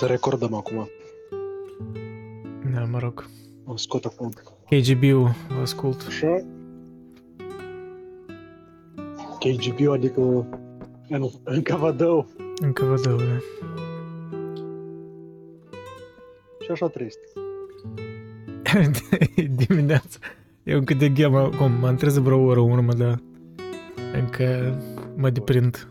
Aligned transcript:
să 0.00 0.06
recordăm 0.06 0.54
acum. 0.54 0.88
Da, 2.74 2.84
mă 2.84 2.98
rog. 2.98 3.26
O 3.64 3.76
scot 3.76 4.04
acum. 4.04 4.32
KGB-ul, 4.68 5.34
vă 5.48 5.60
ascult. 5.60 6.04
Așa. 6.06 6.44
KGB, 9.38 9.88
adică 9.88 10.20
în, 11.08 11.28
în 11.44 11.62
Cavadău. 11.62 12.28
Încă 12.56 12.84
vă 12.84 13.00
dau, 13.00 13.16
da. 13.16 13.38
Și 16.60 16.70
așa 16.70 16.88
trăiește. 16.88 17.26
dimineața. 19.66 20.18
Eu 20.62 20.78
încă 20.78 20.94
de 20.94 21.08
ghea, 21.08 21.30
cum, 21.30 21.72
mă 21.72 21.92
trezit 21.92 22.22
vreo 22.22 22.44
oră, 22.44 22.60
urmă, 22.60 22.92
dar 22.92 23.22
încă 24.14 24.78
mă 25.16 25.30
deprind 25.30 25.86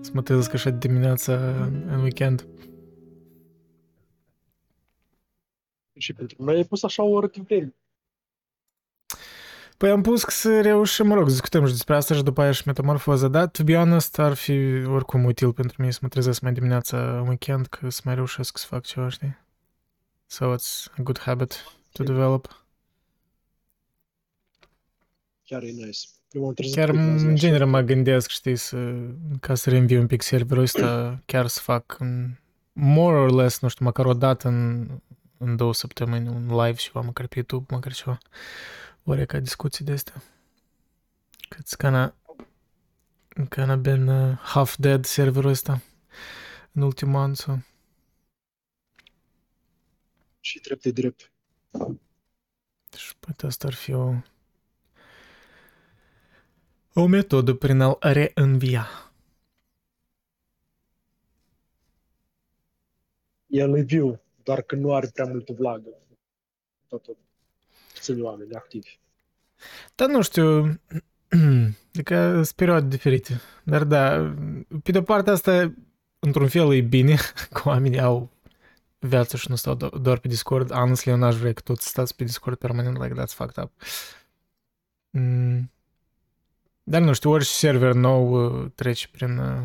să 0.00 0.10
mă 0.14 0.22
trezesc 0.22 0.54
așa 0.54 0.70
dimineața 0.70 1.32
în 1.92 2.00
weekend. 2.02 2.46
Și 6.02 6.12
pentru 6.12 6.44
noi 6.44 6.56
ai 6.56 6.64
pus 6.64 6.82
așa 6.82 7.02
o 7.02 7.08
oră 7.08 7.28
timp 7.28 7.50
Păi 9.76 9.90
am 9.90 10.02
pus 10.02 10.24
că 10.24 10.30
să 10.30 10.60
reușim, 10.60 11.06
mă 11.06 11.14
rog, 11.14 11.26
discutăm 11.26 11.66
și 11.66 11.72
despre 11.72 11.94
asta 11.96 12.14
și 12.14 12.22
după 12.22 12.42
aia 12.42 12.52
și 12.52 12.62
metamorfoza, 12.66 13.28
dar, 13.28 13.46
to 13.48 13.62
be 13.64 13.74
honest, 13.74 14.18
ar 14.18 14.34
fi 14.34 14.84
oricum 14.86 15.24
util 15.24 15.52
pentru 15.52 15.76
mine 15.78 15.92
să 15.92 15.98
mă 16.02 16.08
trezesc 16.08 16.40
mai 16.40 16.52
dimineața 16.52 17.18
în 17.18 17.26
weekend, 17.26 17.66
că 17.66 17.90
să 17.90 18.00
mai 18.04 18.14
reușesc 18.14 18.58
să 18.58 18.66
fac 18.66 18.84
ceva, 18.84 19.08
știi? 19.08 19.38
So 20.26 20.54
it's 20.54 20.92
a 20.96 21.02
good 21.02 21.18
habit 21.18 21.64
to 21.92 22.04
develop. 22.04 22.64
Chiar 25.44 25.62
e 25.62 25.70
nice. 25.70 26.08
Eu 26.30 26.42
m-am 26.42 26.52
trezit 26.52 26.74
Chiar 26.74 26.90
cu 26.90 26.96
azi, 26.96 27.24
în 27.24 27.30
așa. 27.30 27.38
genere 27.38 27.64
mă 27.64 27.80
gândesc, 27.80 28.30
știi, 28.30 28.56
să, 28.56 28.94
ca 29.40 29.54
să 29.54 29.70
reînviu 29.70 30.00
un 30.00 30.06
pic 30.06 30.22
serverul 30.22 30.62
ăsta, 30.62 31.20
chiar 31.24 31.46
să 31.46 31.60
fac 31.60 31.96
în, 31.98 32.34
more 32.72 33.16
or 33.16 33.30
less, 33.30 33.60
nu 33.60 33.68
știu, 33.68 33.84
măcar 33.84 34.06
o 34.06 34.14
dată 34.14 34.48
în, 34.48 34.88
în 35.42 35.56
două 35.56 35.74
săptămâni, 35.74 36.28
un 36.28 36.46
live 36.46 36.78
ceva, 36.78 37.00
măcar 37.00 37.26
pe 37.26 37.34
YouTube, 37.34 37.74
măcar 37.74 37.92
ceva. 37.92 38.18
Ori 39.04 39.26
ca 39.26 39.40
discuții 39.40 39.84
de 39.84 39.92
astea. 39.92 40.22
Că 41.48 41.58
it's 41.62 41.76
kinda, 41.78 42.14
kinda 43.48 43.76
been 43.76 44.08
uh, 44.08 44.38
half 44.38 44.76
dead 44.76 45.04
serverul 45.04 45.50
ăsta 45.50 45.82
în 46.72 46.82
ultimul 46.82 47.20
an, 47.20 47.34
so. 47.34 47.56
Și 50.40 50.60
drept 50.60 50.82
de 50.82 50.90
drept. 50.90 51.32
Deci 52.90 53.16
poate 53.20 53.46
asta 53.46 53.66
ar 53.66 53.74
fi 53.74 53.92
o 53.92 54.14
o 56.94 57.06
metodă 57.06 57.54
prin 57.54 57.80
a-l 57.80 57.98
reînvia. 58.00 58.86
El 63.46 63.76
e 63.76 63.82
viu, 63.82 64.20
doar 64.42 64.62
că 64.62 64.74
nu 64.74 64.94
are 64.94 65.10
prea 65.14 65.26
multă 65.26 65.52
vlagă. 65.52 65.88
Tot 66.88 67.06
sunt 68.00 68.22
oameni 68.22 68.54
activi. 68.54 68.98
Dar 69.94 70.08
nu 70.08 70.22
știu, 70.22 70.80
adică 71.92 72.32
sunt 72.32 72.56
perioade 72.56 72.86
diferite. 72.88 73.40
Dar 73.64 73.84
da, 73.84 74.34
pe 74.82 74.92
de 74.92 75.02
partea 75.02 75.32
asta, 75.32 75.74
într-un 76.18 76.48
fel 76.48 76.74
e 76.74 76.80
bine 76.80 77.16
că 77.52 77.62
oamenii 77.64 78.00
au 78.00 78.30
viață 78.98 79.36
și 79.36 79.46
nu 79.48 79.56
stau 79.56 79.76
do- 79.76 80.00
doar 80.02 80.18
pe 80.18 80.28
Discord. 80.28 80.72
Honestly, 80.72 81.10
eu 81.10 81.18
n-aș 81.18 81.36
vrea 81.36 81.52
că 81.52 81.60
toți 81.60 81.86
stați 81.86 82.16
pe 82.16 82.24
Discord 82.24 82.58
permanent, 82.58 82.98
like 82.98 83.22
that's 83.22 83.34
fucked 83.34 83.64
up. 83.64 83.72
Mm. 85.10 85.70
Dar 86.82 87.00
nu 87.00 87.12
știu, 87.12 87.30
orice 87.30 87.50
server 87.50 87.92
nou 87.92 88.44
uh, 88.44 88.70
trece 88.74 89.08
prin 89.08 89.38
uh, 89.38 89.62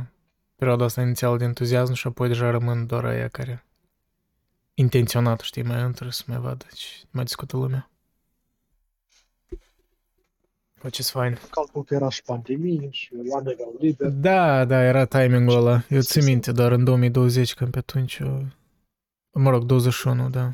perioada 0.55 0.85
asta 0.85 1.01
inițială 1.01 1.37
de 1.37 1.43
entuziasm 1.43 1.93
și 1.93 2.07
apoi 2.07 2.27
deja 2.27 2.49
rămân 2.49 2.85
doar 2.85 3.05
aia 3.05 3.27
care 3.27 3.65
intenționat, 4.79 5.39
știi, 5.39 5.63
mai 5.63 5.81
intră 5.81 6.09
să 6.09 6.23
mai 6.27 6.37
vadă 6.37 6.65
și 6.75 7.05
mai 7.11 7.23
discută 7.23 7.57
lumea. 7.57 7.89
Which 10.81 10.97
is 10.97 11.11
fine. 11.11 11.37
Calcul 11.49 11.83
că 11.83 11.93
era 11.93 12.09
și 12.09 12.23
pandemie 12.23 12.89
și 12.91 13.09
oamenii 13.29 13.57
erau 13.59 13.75
liberi. 13.79 14.11
Da, 14.13 14.65
da, 14.65 14.83
era 14.83 15.05
timingul 15.05 15.55
ăla. 15.55 15.83
Eu 15.89 16.01
țin 16.01 16.23
minte, 16.23 16.51
doar 16.51 16.71
în 16.71 16.83
2020, 16.83 17.53
când 17.53 17.71
pe 17.71 17.77
atunci... 17.77 18.19
uh, 18.19 18.41
Mă 19.31 19.49
rog, 19.49 19.63
21, 19.63 20.29
da. 20.29 20.51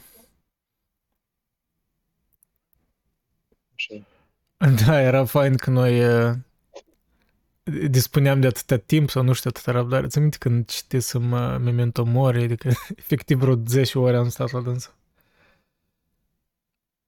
Așa. 3.75 4.05
Da, 4.85 5.01
era 5.01 5.25
fain 5.25 5.57
că 5.57 5.69
noi 5.69 6.05
uh, 6.05 6.35
dispuneam 7.89 8.39
de 8.41 8.47
atâta 8.47 8.77
timp 8.77 9.09
sau 9.09 9.23
nu 9.23 9.33
știu 9.33 9.49
atâta 9.53 9.71
răbdare. 9.71 10.07
Ți 10.07 10.19
minte 10.19 10.37
când 10.37 10.65
citisem 10.65 11.31
uh, 11.31 11.55
Memento 11.59 12.03
Mori, 12.03 12.43
adică 12.43 12.67
efectiv 12.95 13.39
vreo 13.39 13.55
10 13.67 13.99
ore 13.99 14.17
am 14.17 14.29
stat 14.29 14.51
la 14.51 14.61
dânsă. 14.61 14.95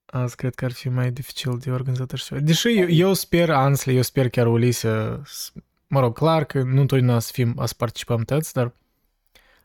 Azi 0.05 0.35
cred 0.35 0.55
că 0.55 0.65
ar 0.65 0.71
fi 0.71 0.89
mai 0.89 1.11
dificil 1.11 1.57
de 1.57 1.71
organizat 1.71 2.11
așa 2.11 2.25
ceva. 2.25 2.39
Deși 2.39 2.77
eu, 2.79 2.87
eu 2.89 3.13
sper, 3.13 3.49
honestly, 3.49 3.95
eu 3.95 4.01
sper 4.01 4.29
chiar 4.29 4.47
Ulise, 4.47 5.21
s- 5.25 5.51
mă 5.87 5.99
rog, 5.99 6.15
clar 6.17 6.43
că 6.43 6.61
nu 6.63 6.81
întotdeauna 6.81 7.19
să 7.19 7.31
fim, 7.33 7.61
să 7.65 7.73
participăm 7.77 8.21
toți, 8.23 8.53
dar 8.53 8.73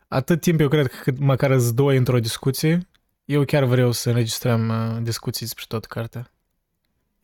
atât 0.07 0.41
timp 0.41 0.59
eu 0.59 0.67
cred 0.67 0.87
că 0.87 0.95
cât 1.01 1.19
măcar 1.19 1.51
îți 1.51 1.75
doi 1.75 1.97
într-o 1.97 2.19
discuție, 2.19 2.87
eu 3.25 3.43
chiar 3.45 3.63
vreau 3.63 3.91
să 3.91 4.09
înregistrăm 4.09 4.69
uh, 4.69 5.03
discuții 5.03 5.45
despre 5.45 5.63
tot 5.67 5.85
cartea. 5.85 6.31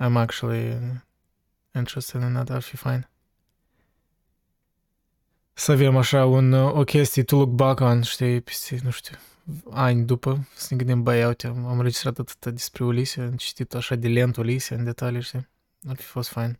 I'm 0.03 0.15
actually 0.15 0.77
interested 1.75 2.21
in 2.21 2.33
that, 2.33 2.49
ar 2.49 2.61
fi 2.61 2.77
fine. 2.77 3.09
Să 5.59 5.71
avem 5.71 5.97
așa 5.97 6.25
un, 6.25 6.51
uh, 6.51 6.73
o 6.73 6.83
chestie 6.83 7.23
to 7.23 7.35
look 7.35 7.49
back 7.49 7.79
on, 7.79 8.01
știi, 8.01 8.41
peste, 8.41 8.79
nu 8.83 8.89
știu, 8.89 9.17
ani 9.69 10.05
după, 10.05 10.47
să 10.55 10.67
ne 10.69 10.77
gândim, 10.77 11.03
băi, 11.03 11.25
uite, 11.25 11.47
am 11.47 11.65
am 11.65 11.77
înregistrat 11.77 12.17
atât 12.19 12.45
despre 12.45 12.83
Ulise, 12.83 13.21
am 13.21 13.35
citit 13.35 13.73
așa 13.73 13.95
de 13.95 14.07
lent 14.07 14.35
Ulise 14.35 14.75
în 14.75 14.83
detalii, 14.83 15.21
știi? 15.21 15.47
Ar 15.87 15.95
fi 15.95 16.03
fost 16.03 16.29
fain. 16.29 16.59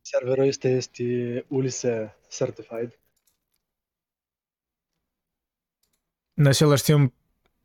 Serverul 0.00 0.46
este, 0.46 0.68
este 0.68 1.44
Ulise 1.48 2.16
Certified. 2.30 2.98
În 6.34 6.46
același 6.46 6.82
timp, 6.82 7.14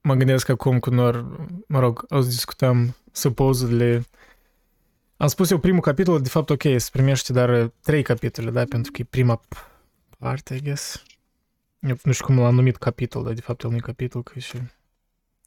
mă 0.01 0.13
gândesc 0.13 0.49
acum 0.49 0.79
cu 0.79 0.89
nor, 0.89 1.45
mă 1.67 1.79
rog, 1.79 2.05
o 2.09 2.21
să 2.21 2.27
discutăm 2.27 2.95
supposedly 3.11 4.07
am 5.23 5.29
spus 5.29 5.49
eu 5.49 5.59
primul 5.59 5.81
capitol, 5.81 6.21
de 6.21 6.29
fapt, 6.29 6.49
ok, 6.49 6.61
se 6.61 6.89
primește 6.91 7.33
dar 7.33 7.63
uh, 7.63 7.71
trei 7.81 8.03
capitole, 8.03 8.51
da, 8.51 8.65
pentru 8.65 8.91
că 8.91 9.01
e 9.01 9.03
prima 9.09 9.39
p- 9.39 10.17
parte, 10.17 10.55
I 10.55 10.61
guess. 10.61 11.03
Eu 11.79 11.97
nu 12.03 12.11
știu 12.11 12.25
cum 12.25 12.39
l-am 12.39 12.55
numit 12.55 12.77
capitol, 12.77 13.23
dar 13.23 13.33
de 13.33 13.41
fapt 13.41 13.63
el 13.63 13.69
nu 13.69 13.75
e 13.75 13.79
capitol, 13.79 14.23
că 14.23 14.33
e 14.35 14.39
și... 14.39 14.57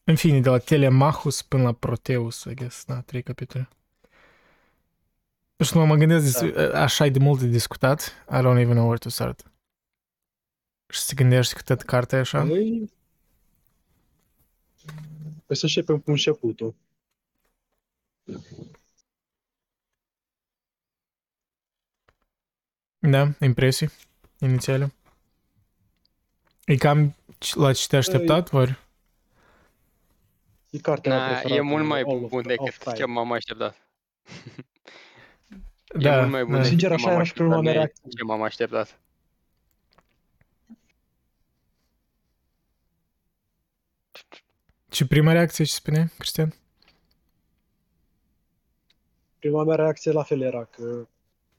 În 0.05 0.17
fine, 0.17 0.41
de 0.41 0.49
la 0.49 0.59
Telemachus 0.59 1.43
până 1.43 1.63
la 1.63 1.73
Proteus, 1.73 2.45
I 2.45 2.55
guess, 2.55 2.85
da, 2.85 3.01
trei 3.01 3.23
capitole. 3.23 3.69
Nu 5.57 5.65
știu, 5.65 5.85
mă 5.85 5.95
gândesc, 5.97 6.41
da. 6.41 6.83
așa 6.83 7.07
e 7.07 7.11
de 7.11 7.19
mult 7.19 7.41
de 7.41 7.47
discutat, 7.47 8.27
I 8.31 8.37
don't 8.37 8.59
even 8.59 8.75
know 8.75 8.85
where 8.85 8.99
to 8.99 9.09
start. 9.09 9.53
Și 10.89 11.01
se 11.01 11.15
gândește 11.15 11.55
că 11.55 11.63
tot 11.63 11.83
cartea 11.83 12.19
e 12.19 12.21
așa? 12.21 12.43
Noi... 12.43 12.91
Păi 15.47 15.57
să 15.57 15.65
începem 15.65 15.99
cu 15.99 16.11
începutul. 16.11 16.75
Da, 23.11 23.29
impresii 23.41 23.89
inițiale. 24.39 24.93
E 26.65 26.77
cam 26.77 27.15
c- 27.45 27.55
la 27.55 27.73
ce 27.73 27.87
te-ai 27.87 28.01
așteptat, 28.01 28.53
ori? 28.53 28.79
E 30.71 30.79
cartea 30.79 31.17
mea 31.17 31.27
Na, 31.27 31.31
preferată 31.33 31.55
e 31.55 31.61
mult 31.61 31.85
mai 31.87 32.01
all 32.01 32.23
of- 32.25 32.29
bun 32.31 32.39
of 32.39 32.47
decât 32.47 32.79
time. 32.79 32.95
ce 32.95 33.05
m-am 33.05 33.33
așteptat. 33.33 33.77
e 35.89 35.99
Da, 35.99 36.19
mult 36.19 36.31
mai 36.31 36.43
bun 36.45 36.51
da. 36.53 36.57
decât 36.57 36.69
Sincer, 36.69 36.89
ce 36.89 36.95
așa 36.95 37.05
m-am 37.07 37.15
era 37.15 37.25
și 37.25 37.33
prima 37.33 37.49
așteptat, 37.57 37.65
mea 37.65 37.73
nu 37.73 37.79
e 37.79 37.83
reacție. 37.83 38.11
Ce 38.17 38.25
m-am 38.25 38.43
așteptat. 38.43 38.99
Și 44.91 45.07
prima 45.07 45.33
reacție 45.33 45.65
ce 45.65 45.73
spune, 45.73 46.13
Cristian? 46.19 46.55
Prima 49.39 49.65
mea 49.65 49.77
reacție 49.77 50.13
la 50.13 50.23
fel 50.23 50.41
era 50.41 50.65
că 50.65 51.07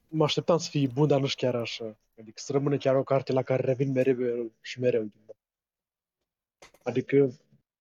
mă 0.07 0.23
așteptam 0.23 0.57
să 0.57 0.69
fie 0.69 0.87
bun, 0.93 1.07
dar 1.07 1.19
nu 1.19 1.25
știu 1.25 1.47
chiar 1.51 1.61
așa. 1.61 1.97
Adică 2.19 2.39
să 2.41 2.51
rămână 2.51 2.77
chiar 2.77 2.95
o 2.95 3.03
carte 3.03 3.31
la 3.33 3.41
care 3.41 3.63
revin 3.63 3.91
mereu 3.91 4.51
și 4.61 4.79
mereu. 4.79 5.11
Adică 6.83 7.31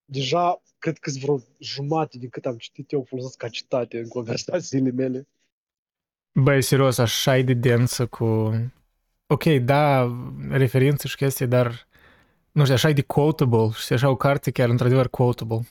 deja 0.05 0.63
cred 0.79 0.99
că 0.99 1.11
vreo 1.21 1.41
jumate 1.59 2.19
din 2.19 2.29
cât 2.29 2.47
am 2.47 2.57
citit 2.57 2.91
eu 2.93 3.03
folosesc 3.03 3.37
ca 3.37 3.49
citate 3.49 3.99
în 3.99 4.09
conversațiile 4.09 4.91
mele. 4.91 5.27
Băi, 6.33 6.63
serios, 6.63 6.99
așa 6.99 7.39
e 7.39 7.43
de 7.43 7.55
densă 7.55 8.07
cu... 8.07 8.25
Ok, 9.27 9.45
da, 9.45 10.13
referințe 10.51 11.09
și 11.09 11.17
chestii, 11.17 11.47
dar 11.47 11.87
nu 12.53 12.63
știu, 12.63 12.75
așa 12.75 12.89
e 12.89 12.93
de 12.93 13.03
quotable, 13.03 13.71
și 13.71 13.93
așa 13.93 14.09
o 14.11 14.17
carte 14.17 14.51
chiar 14.51 14.69
într-adevăr 14.69 15.09
quotable. 15.09 15.69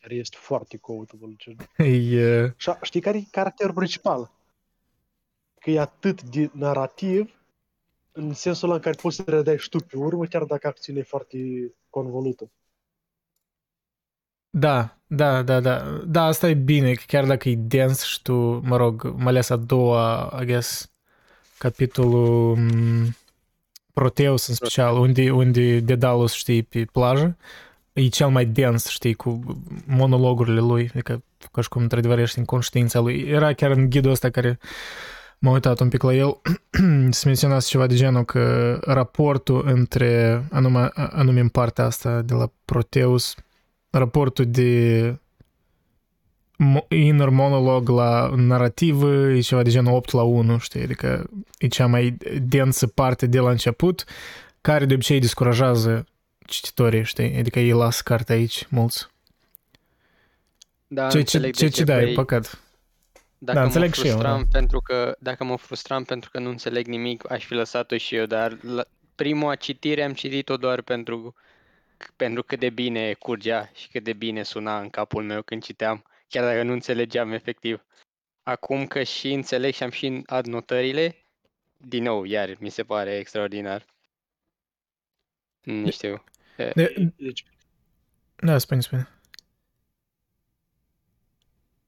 Care 0.00 0.14
este 0.14 0.36
foarte 0.40 0.76
quotable. 0.76 1.34
Gen. 1.36 1.56
E, 1.86 2.42
uh, 2.44 2.50
Și 2.56 2.68
a- 2.70 2.78
știi 2.82 3.00
care 3.00 3.18
e 3.18 3.24
caracterul 3.30 3.74
principal? 3.74 4.30
Că 5.62 5.70
e 5.70 5.80
atât 5.80 6.22
de 6.22 6.50
narrativ 6.52 7.30
În 8.12 8.32
sensul 8.34 8.68
ăla 8.68 8.76
în 8.76 8.82
care 8.82 8.98
poți 9.00 9.16
să 9.16 9.22
redai 9.26 9.58
și 9.58 9.68
tu 9.68 9.78
pe 9.78 9.96
urmă, 9.96 10.26
chiar 10.26 10.44
dacă 10.44 10.66
acțiunea 10.66 11.02
e 11.02 11.04
foarte 11.04 11.38
convolută. 11.90 12.50
Da, 14.50 14.98
da, 15.06 15.42
da, 15.42 15.60
da. 15.60 16.00
Da, 16.06 16.24
asta 16.24 16.48
e 16.48 16.54
bine, 16.54 16.92
că 16.94 17.02
chiar 17.06 17.26
dacă 17.26 17.48
e 17.48 17.56
dens 17.56 18.02
și 18.02 18.22
tu, 18.22 18.34
mă 18.66 18.76
rog, 18.76 19.04
mai 19.16 19.26
ales 19.26 19.50
a 19.50 19.56
doua, 19.56 20.38
I 20.42 20.44
guess, 20.44 20.90
capitolul 21.58 22.56
m, 22.56 23.16
Proteus 23.92 24.46
în 24.46 24.54
special, 24.54 24.96
unde, 24.98 25.30
unde 25.30 25.80
Dedalus, 25.80 26.32
știi, 26.32 26.62
pe 26.62 26.84
plajă, 26.92 27.36
e 27.92 28.08
cel 28.08 28.28
mai 28.28 28.44
dens, 28.46 28.86
știi, 28.88 29.14
cu 29.14 29.40
monologurile 29.86 30.60
lui, 30.60 30.90
adică 30.94 31.22
ca 31.52 31.60
și 31.60 31.68
cum 31.68 31.82
într-adevăr 31.82 32.18
ești 32.18 32.38
în 32.38 32.44
conștiința 32.44 33.00
lui. 33.00 33.20
Era 33.28 33.52
chiar 33.52 33.70
în 33.70 33.90
ghidul 33.90 34.10
ăsta 34.10 34.30
care 34.30 34.58
m-a 35.42 35.50
uitat 35.50 35.80
un 35.80 35.88
pic 35.88 36.02
la 36.02 36.14
el, 36.14 36.36
se 37.10 37.22
menționase 37.26 37.68
ceva 37.68 37.86
de 37.86 37.94
genul 37.94 38.24
că 38.24 38.78
raportul 38.84 39.68
între, 39.68 40.44
anume, 40.50 40.90
anume 40.94 41.40
în 41.40 41.48
partea 41.48 41.84
asta 41.84 42.22
de 42.22 42.34
la 42.34 42.50
Proteus, 42.64 43.34
raportul 43.90 44.44
de 44.50 45.16
mo- 46.56 46.86
inner 46.88 47.28
monolog 47.28 47.88
la 47.88 48.32
narrativă 48.36 49.30
e 49.30 49.40
ceva 49.40 49.62
de 49.62 49.70
genul 49.70 49.94
8 49.94 50.12
la 50.12 50.22
1, 50.22 50.58
știi? 50.58 50.82
Adică 50.82 51.30
e 51.58 51.66
cea 51.66 51.86
mai 51.86 52.16
densă 52.42 52.86
parte 52.86 53.26
de 53.26 53.38
la 53.38 53.50
început, 53.50 54.04
care 54.60 54.84
de 54.84 54.94
obicei 54.94 55.20
descurajează 55.20 56.06
cititorii, 56.46 57.04
știi? 57.04 57.36
Adică 57.38 57.60
ei 57.60 57.72
lasă 57.72 58.00
cartea 58.04 58.34
aici, 58.34 58.66
mulți. 58.68 59.06
Da, 60.86 61.06
Ce, 61.06 61.10
ce, 61.10 61.18
înțeleg 61.18 61.54
ce, 61.54 61.64
de 61.64 61.70
ce 61.70 61.84
da, 61.84 62.00
e 62.00 62.04
băi, 62.04 62.14
păcat. 62.14 62.60
Dacă 63.44 63.58
Da, 63.58 63.64
mă 63.64 63.66
înțeleg 63.66 63.94
și 63.94 64.06
eu, 64.06 64.12
frustram 64.12 64.46
pentru 64.50 64.80
că, 64.80 65.16
dacă 65.18 65.44
mă 65.44 65.56
frustram 65.56 66.04
pentru 66.04 66.30
că 66.30 66.38
nu 66.38 66.48
înțeleg 66.48 66.86
nimic, 66.86 67.30
aș 67.30 67.44
fi 67.44 67.54
lăsat-o 67.54 67.96
și 67.96 68.14
eu, 68.14 68.26
dar 68.26 68.62
la 68.62 68.84
prima 69.14 69.54
citire 69.54 70.02
am 70.02 70.12
citit-o 70.12 70.56
doar 70.56 70.82
pentru, 70.82 71.34
pentru 72.16 72.42
cât 72.42 72.58
de 72.58 72.70
bine 72.70 73.12
curgea 73.12 73.70
și 73.74 73.88
cât 73.88 74.04
de 74.04 74.12
bine 74.12 74.42
suna 74.42 74.80
în 74.80 74.88
capul 74.88 75.22
meu 75.22 75.42
când 75.42 75.62
citeam, 75.62 76.04
chiar 76.28 76.44
dacă 76.44 76.62
nu 76.62 76.72
înțelegeam 76.72 77.32
efectiv. 77.32 77.84
Acum 78.42 78.86
că 78.86 79.02
și 79.02 79.32
înțeleg 79.32 79.74
și 79.74 79.82
am 79.82 79.90
și 79.90 80.22
adnotările, 80.26 81.26
din 81.76 82.02
nou, 82.02 82.24
iar 82.24 82.56
mi 82.60 82.68
se 82.70 82.82
pare 82.82 83.16
extraordinar. 83.16 83.84
Nu 85.62 85.90
știu. 85.90 86.24
E, 86.56 86.70
De, 86.74 87.12
Deci, 87.16 87.44
da, 88.36 88.58
spune, 88.58 88.80
spune. 88.80 89.08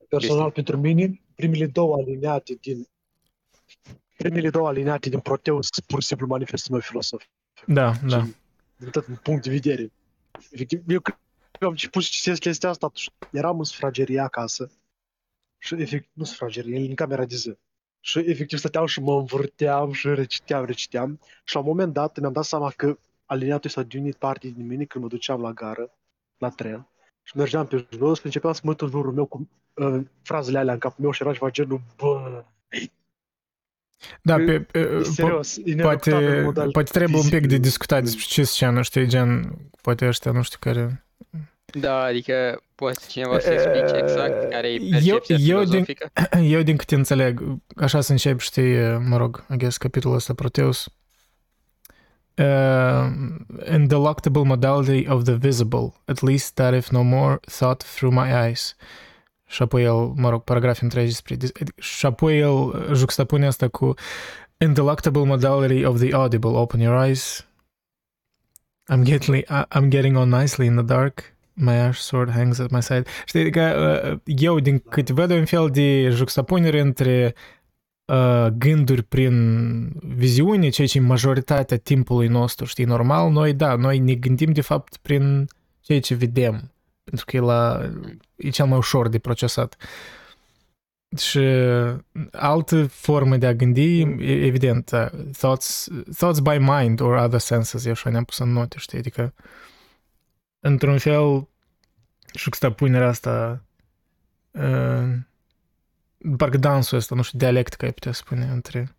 personal, 0.08 0.50
Cristi. 0.50 0.62
pentru 0.62 0.76
mine, 0.76 1.18
primele 1.34 1.66
două 1.66 1.96
alineate 1.96 2.54
din 2.60 2.88
primele 4.16 4.50
două 4.50 4.68
alineate 4.68 5.08
din 5.08 5.20
Proteus 5.20 5.68
pur 5.86 6.00
și 6.00 6.06
simplu 6.06 6.26
manifestă 6.26 6.68
meu 6.70 6.80
filosof. 6.80 7.24
Da, 7.66 7.92
da. 8.06 8.24
Și 8.24 8.32
din 8.76 8.90
tot 8.90 9.06
un 9.06 9.16
punct 9.22 9.42
de 9.42 9.50
vedere. 9.50 9.92
Efectiv, 10.50 10.82
eu 10.88 11.00
cred 11.00 11.18
că 11.58 11.64
am 11.64 11.70
început 11.70 12.02
să 12.02 12.08
citesc 12.12 12.40
chestia 12.40 12.68
asta, 12.68 12.86
atunci 12.86 13.10
eram 13.32 13.58
în 13.58 13.64
sufragerie 13.64 14.20
acasă 14.20 14.70
și 15.58 15.74
efectiv, 15.74 16.10
nu 16.12 16.24
sufragerie, 16.24 16.88
în 16.88 16.94
camera 16.94 17.24
de 17.24 17.36
zi. 17.36 17.56
Și 18.00 18.18
efectiv 18.18 18.58
stăteam 18.58 18.86
și 18.86 19.00
mă 19.00 19.18
învârteam 19.18 19.92
și 19.92 20.08
reciteam, 20.08 20.64
reciteam 20.64 21.20
și 21.44 21.54
la 21.54 21.60
un 21.60 21.66
moment 21.66 21.92
dat 21.92 22.18
mi-am 22.20 22.32
dat 22.32 22.44
seama 22.44 22.70
că 22.70 22.98
alineatul 23.24 23.68
ăsta 23.68 23.82
de 23.82 23.98
unit 23.98 24.14
parte 24.14 24.48
din 24.48 24.66
mine 24.66 24.84
când 24.84 25.04
mă 25.04 25.10
duceam 25.10 25.40
la 25.40 25.52
gară, 25.52 25.90
la 26.38 26.48
tren 26.48 26.88
și 27.22 27.36
mergeam 27.36 27.66
pe 27.66 27.86
jos 27.90 28.18
și 28.18 28.26
începeam 28.26 28.52
să 28.52 28.60
mă 28.64 28.70
uit 28.70 28.80
în 28.80 28.88
jurul 28.88 29.12
meu 29.12 29.26
cu 29.26 29.48
uh, 29.74 30.00
frazele 30.22 30.58
alea 30.58 30.72
în 30.72 30.78
capul 30.78 31.02
meu 31.02 31.10
și 31.12 31.22
era 31.22 31.32
ceva 31.32 31.50
genul 31.50 31.80
bă, 31.96 32.44
Da, 34.22 34.34
E- 34.40 34.44
pe, 34.44 34.60
pe, 34.60 34.78
e 34.78 34.98
po- 34.98 35.02
serios, 35.02 35.56
e 35.64 35.74
poate, 35.76 36.10
nereputat 36.10 36.36
în 36.38 36.44
modal 36.44 36.70
poate 36.70 36.90
trebuie 36.90 37.16
un 37.20 37.28
pic 37.28 37.40
de 37.40 37.46
fizic. 37.46 37.60
discutat 37.62 38.02
despre 38.02 38.24
ce 38.28 38.44
scenă, 38.44 38.82
știi, 38.82 39.06
gen, 39.06 39.58
poate 39.82 40.06
ăștia, 40.06 40.30
nu 40.30 40.42
știu 40.42 40.58
care... 40.60 41.04
Da, 41.80 42.00
adică 42.02 42.62
poate 42.74 43.00
cineva 43.08 43.38
să 43.38 43.50
explice 43.52 43.96
exact 43.96 44.50
care 44.50 44.68
e 44.68 44.72
Eu- 44.80 44.88
percepția 44.90 45.36
eu 45.36 45.64
din- 45.64 45.84
filozofică? 45.84 46.10
Eu 46.56 46.62
din 46.62 46.76
câte 46.76 46.94
înțeleg, 46.94 47.42
așa 47.76 48.00
să 48.00 48.10
încep, 48.12 48.38
știi, 48.40 48.76
mă 48.98 49.16
rog, 49.16 49.44
I 49.52 49.56
guess, 49.56 49.76
capitolul 49.76 50.16
ăsta 50.16 50.34
Proteus. 50.34 50.88
Uh, 52.36 53.06
in 53.72 53.86
the 53.86 53.96
lockable 53.96 54.42
modality 54.42 55.08
of 55.08 55.22
the 55.24 55.34
visible, 55.34 55.92
at 56.04 56.20
least 56.20 56.54
that 56.54 56.74
if 56.74 56.88
no 56.90 57.02
more 57.02 57.38
thought 57.58 57.82
through 57.94 58.14
my 58.14 58.30
eyes. 58.46 58.76
Și 58.76 59.13
mă 60.16 60.28
rog, 60.28 60.42
paragraf 60.42 60.80
întregi 60.80 61.20
despre... 61.22 61.36
el 62.32 62.86
juxtapune 62.94 63.46
asta 63.46 63.68
cu 63.68 63.94
In 64.56 64.72
the 64.72 64.82
lockable 64.82 65.24
modality 65.24 65.84
of 65.84 65.98
the 65.98 66.14
audible, 66.14 66.50
open 66.50 66.80
your 66.80 67.04
eyes. 67.04 67.46
I'm 68.88 69.02
getting, 69.02 69.44
I'm 69.70 69.88
getting 69.88 70.16
on 70.16 70.28
nicely 70.28 70.66
in 70.66 70.74
the 70.74 70.84
dark. 70.84 71.34
My 71.52 71.74
ash 71.74 71.98
sword 71.98 72.30
hangs 72.30 72.58
at 72.58 72.70
my 72.70 72.82
side. 72.82 73.02
Știi, 73.26 73.40
adică 73.40 73.60
uh, 74.12 74.20
eu 74.24 74.60
din 74.60 74.78
câte 74.78 75.12
văd 75.12 75.30
un 75.30 75.44
fel 75.44 75.70
de 75.70 76.08
juxtapunere 76.10 76.80
între 76.80 77.34
uh, 78.04 78.46
gânduri 78.46 79.02
prin 79.02 79.88
viziune, 80.16 80.68
ceea 80.68 80.86
ce 80.86 80.98
e 80.98 81.00
majoritatea 81.00 81.76
timpului 81.76 82.28
nostru, 82.28 82.64
știi, 82.64 82.84
normal, 82.84 83.30
noi, 83.30 83.52
da, 83.52 83.74
noi 83.74 83.98
ne 83.98 84.14
gândim 84.14 84.52
de 84.52 84.60
fapt 84.60 84.96
prin 84.96 85.46
ceea 85.80 86.00
ce 86.00 86.14
vedem, 86.14 86.73
pentru 87.04 87.24
că 87.24 87.36
e, 87.36 87.40
la, 87.40 87.90
e 88.36 88.48
cel 88.50 88.66
mai 88.66 88.78
ușor 88.78 89.08
de 89.08 89.18
procesat. 89.18 89.76
Și 91.16 91.38
altă 92.32 92.86
formă 92.86 93.36
de 93.36 93.46
a 93.46 93.54
gândi, 93.54 94.00
e- 94.00 94.44
evident, 94.46 94.90
da, 94.90 95.10
thoughts, 95.32 95.88
thoughts 96.16 96.38
by 96.38 96.58
mind 96.58 97.00
or 97.00 97.16
other 97.16 97.40
senses, 97.40 97.84
eu 97.84 97.92
așa 97.92 98.10
ne-am 98.10 98.24
pus 98.24 98.38
în 98.38 98.52
note, 98.52 98.78
știi, 98.78 98.98
adică 98.98 99.34
într-un 100.60 100.98
fel 100.98 101.48
juxtapunerea 102.34 103.08
asta 103.08 103.64
uh, 104.50 105.14
parcă 106.36 106.56
dansul 106.56 106.98
ăsta, 106.98 107.14
nu 107.14 107.22
știu, 107.22 107.38
dialectica 107.38 107.86
ai 107.86 107.92
putea 107.92 108.12
spune 108.12 108.44
între, 108.44 108.96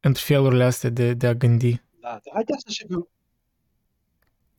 între 0.00 0.22
felurile 0.24 0.64
astea 0.64 0.90
de, 0.90 1.14
de 1.14 1.26
a 1.26 1.34
gândi. 1.34 1.82
Da, 2.00 2.08
da. 2.08 2.30
Haideți 2.32 2.58
să 2.58 2.64
începem. 2.66 3.08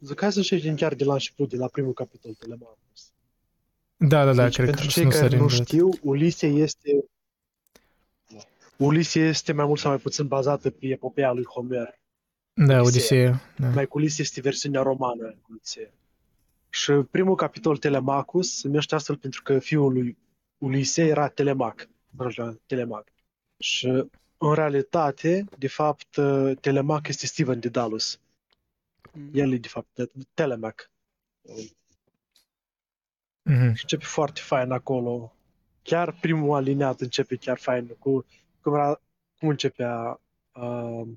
Zic, 0.05 0.21
hai 0.21 0.31
să 0.31 0.37
începem 0.37 0.75
chiar 0.75 0.93
de 0.93 1.03
la 1.03 1.13
început, 1.13 1.49
de 1.49 1.55
la 1.55 1.67
primul 1.67 1.93
capitol, 1.93 2.33
Telemachus. 2.33 3.11
Da, 3.97 4.25
da, 4.25 4.33
da, 4.33 4.43
deci, 4.43 4.55
cred 4.55 4.65
pentru 4.65 4.85
că 4.85 4.91
cei 4.91 5.03
nu 5.03 5.09
care 5.09 5.21
sărim 5.21 5.39
nu 5.39 5.47
direct. 5.47 5.67
știu, 5.67 5.89
Ulise 6.01 6.47
este 6.47 7.05
Ulise 8.77 9.19
este 9.19 9.53
mai 9.53 9.65
mult 9.65 9.79
sau 9.79 9.89
mai 9.89 9.99
puțin 9.99 10.27
bazată 10.27 10.69
pe 10.69 10.87
epopeea 10.87 11.31
lui 11.31 11.45
Homer. 11.45 11.99
Da, 12.53 12.81
Odiseea. 12.81 12.81
Odiseea. 12.81 13.41
Da. 13.57 13.67
Mai 13.67 13.85
cu 13.85 13.97
Ulise 13.97 14.21
este 14.21 14.41
versiunea 14.41 14.81
romană 14.81 15.27
a 15.27 15.47
Odiseea. 15.51 15.91
Și 16.69 16.91
primul 16.91 17.35
capitol, 17.35 17.77
Telemachus, 17.77 18.57
se 18.57 18.67
numește 18.67 18.95
astfel 18.95 19.17
pentru 19.17 19.41
că 19.43 19.59
fiul 19.59 19.93
lui 19.93 20.17
Ulise 20.57 21.05
era 21.05 21.27
Telemac. 21.27 21.89
Telemac. 22.65 23.07
Și 23.57 23.87
în 24.37 24.53
realitate, 24.53 25.45
de 25.57 25.67
fapt, 25.67 26.19
Telemac 26.61 27.07
este 27.07 27.25
Steven 27.25 27.59
Dedalus. 27.59 28.19
El 29.33 29.53
e, 29.53 29.57
de 29.57 29.67
fapt, 29.67 29.87
Telemac. 30.33 30.91
Mhm. 33.41 33.73
Și 33.73 33.81
începe 33.81 34.05
foarte 34.05 34.39
fain 34.43 34.71
acolo. 34.71 35.35
Chiar 35.81 36.17
primul 36.21 36.55
aliniat 36.55 37.01
începe 37.01 37.35
chiar 37.35 37.57
fain 37.57 37.87
cu 37.99 38.25
cum, 38.61 38.73
era, 38.73 39.01
cum 39.39 39.49
începea 39.49 40.19
uh, 40.53 41.07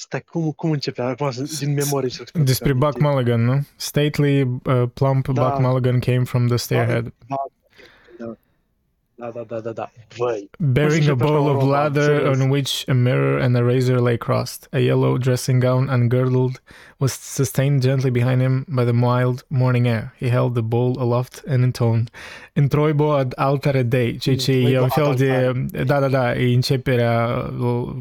Stai, 0.00 0.22
cum, 0.22 0.52
cum 0.52 0.70
începea? 0.70 1.06
Acum, 1.06 1.30
din 1.58 1.74
memorie 1.74 2.10
să 2.10 2.24
Despre 2.32 2.72
Buck 2.72 2.98
Mulligan, 2.98 3.44
nu? 3.44 3.66
Stately, 3.76 4.42
uh, 4.42 4.82
plump 4.94 5.28
Da. 5.28 5.48
Buck 5.48 5.60
Mulligan 5.60 5.98
came 5.98 6.24
from 6.24 6.46
the 6.46 6.56
stairhead. 6.56 7.12
Da, 7.26 7.36
da, 9.18 9.42
da, 9.42 9.60
da, 9.60 9.72
da. 9.72 9.90
Băi. 10.16 10.50
Bearing 10.58 11.08
a 11.08 11.14
bowl 11.14 11.48
of 11.48 11.62
lather 11.62 12.26
on 12.26 12.50
which 12.50 12.84
a 12.88 12.94
mirror 12.94 13.40
and 13.42 13.56
a 13.56 13.62
razor 13.62 14.00
lay 14.00 14.16
crossed. 14.16 14.68
A 14.70 14.78
yellow 14.78 15.18
dressing 15.18 15.62
gown 15.62 15.88
ungirdled 15.88 16.62
was 16.98 17.12
sustained 17.12 17.82
gently 17.82 18.10
behind 18.10 18.40
him 18.40 18.64
by 18.68 18.84
the 18.84 18.92
mild 18.92 19.44
morning 19.48 19.86
air. 19.86 20.12
He 20.18 20.28
held 20.28 20.54
the 20.54 20.62
bowl 20.62 20.96
aloft 20.98 21.42
and 21.46 21.64
intoned, 21.64 22.10
Introibo 22.54 23.18
ad 23.18 23.32
altare 23.36 23.82
Dei, 23.82 24.18
ceea 24.18 24.36
ce 24.36 24.52
e 24.52 24.60
Introibo 24.60 24.82
un 24.82 24.88
fel 24.88 25.14
de... 25.14 25.52
Da, 25.84 26.00
da, 26.00 26.08
da, 26.08 26.34
e 26.34 26.54
începerea 26.54 27.50
uh, 27.58 27.96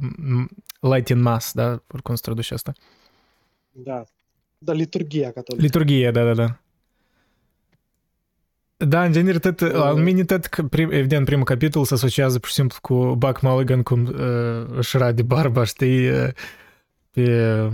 Latin 0.79 1.21
Mass, 1.21 1.53
da? 1.53 1.83
Oricum 1.87 2.15
se 2.15 2.21
traduce 2.21 2.53
asta. 2.53 2.73
Da. 3.71 4.03
Da, 4.57 4.73
liturgia 4.73 5.31
catolică. 5.31 5.65
Liturghie, 5.65 6.11
da, 6.11 6.23
da, 6.23 6.33
da. 6.33 6.59
Da, 8.77 9.03
în 9.03 9.11
genere, 9.11 9.39
tot, 9.39 9.59
la 9.59 9.93
mine 9.93 10.23
tot, 10.23 10.45
că 10.45 10.63
prim, 10.63 10.91
evident, 10.91 11.25
primul 11.25 11.43
capitol 11.43 11.85
se 11.85 11.93
asociază 11.93 12.39
pur 12.39 12.47
și 12.47 12.53
simplu 12.53 12.77
cu 12.81 13.15
Buck 13.15 13.41
Mulligan, 13.41 13.83
cum 13.83 14.05
uh, 14.05 14.65
își 14.75 14.97
rade 14.97 15.21
barba, 15.21 15.63
știi, 15.63 16.09
uh, 16.09 16.29
pe, 17.11 17.69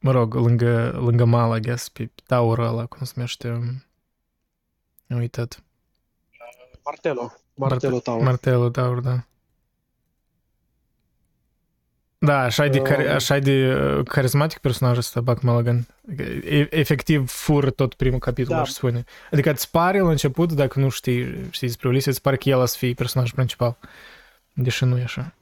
mă 0.00 0.10
rog, 0.10 0.34
lângă, 0.34 0.98
lângă 1.00 1.24
mal, 1.24 1.56
I 1.56 1.60
guess, 1.60 1.88
pe 1.88 2.10
taură 2.26 2.62
ăla, 2.62 2.86
cum 2.86 3.06
se 3.06 3.12
numește, 3.14 3.48
am 5.08 5.18
uitat, 5.18 5.62
Martelo. 6.84 7.32
Martelo 7.54 7.98
Tower. 7.98 8.22
martelul 8.22 8.70
taur, 8.70 9.00
da. 9.00 9.24
Da, 12.18 12.40
așa 12.40 12.66
de, 12.66 12.80
care, 12.80 13.04
Um. 13.04 13.14
așa 13.14 13.38
de 13.38 13.74
uh, 13.74 14.04
carismatic 14.04 14.58
personajul 14.58 14.98
ăsta, 14.98 15.20
Buck 15.20 15.42
Mulligan. 15.42 15.86
E, 16.44 16.66
efectiv 16.70 17.28
fură 17.30 17.70
tot 17.70 17.94
primul 17.94 18.18
capitol, 18.18 18.54
Da. 18.54 18.60
aș 18.60 18.68
spune. 18.68 19.04
Adică 19.30 19.50
îți 19.50 19.70
pare 19.70 20.00
la 20.00 20.10
început, 20.10 20.52
dacă 20.52 20.78
nu 20.80 20.88
știi, 20.88 21.44
știi 21.50 21.66
despre 21.66 21.88
Ulysses, 21.88 22.12
îți 22.12 22.22
pare 22.22 22.36
că 22.36 22.48
el 22.48 22.58
o 22.58 22.64
să 22.64 22.76
fie 22.78 22.94
personajul 22.94 23.34
principal. 23.34 23.78
Deși 24.52 24.84
nu 24.84 24.98
e 24.98 25.02
așa. 25.02 25.34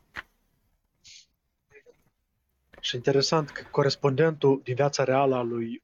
Și 2.80 2.96
interesant 2.96 3.50
că 3.50 3.62
corespondentul 3.70 4.60
din 4.64 4.74
viața 4.74 5.04
reală 5.04 5.34
a 5.34 5.42
lui 5.42 5.82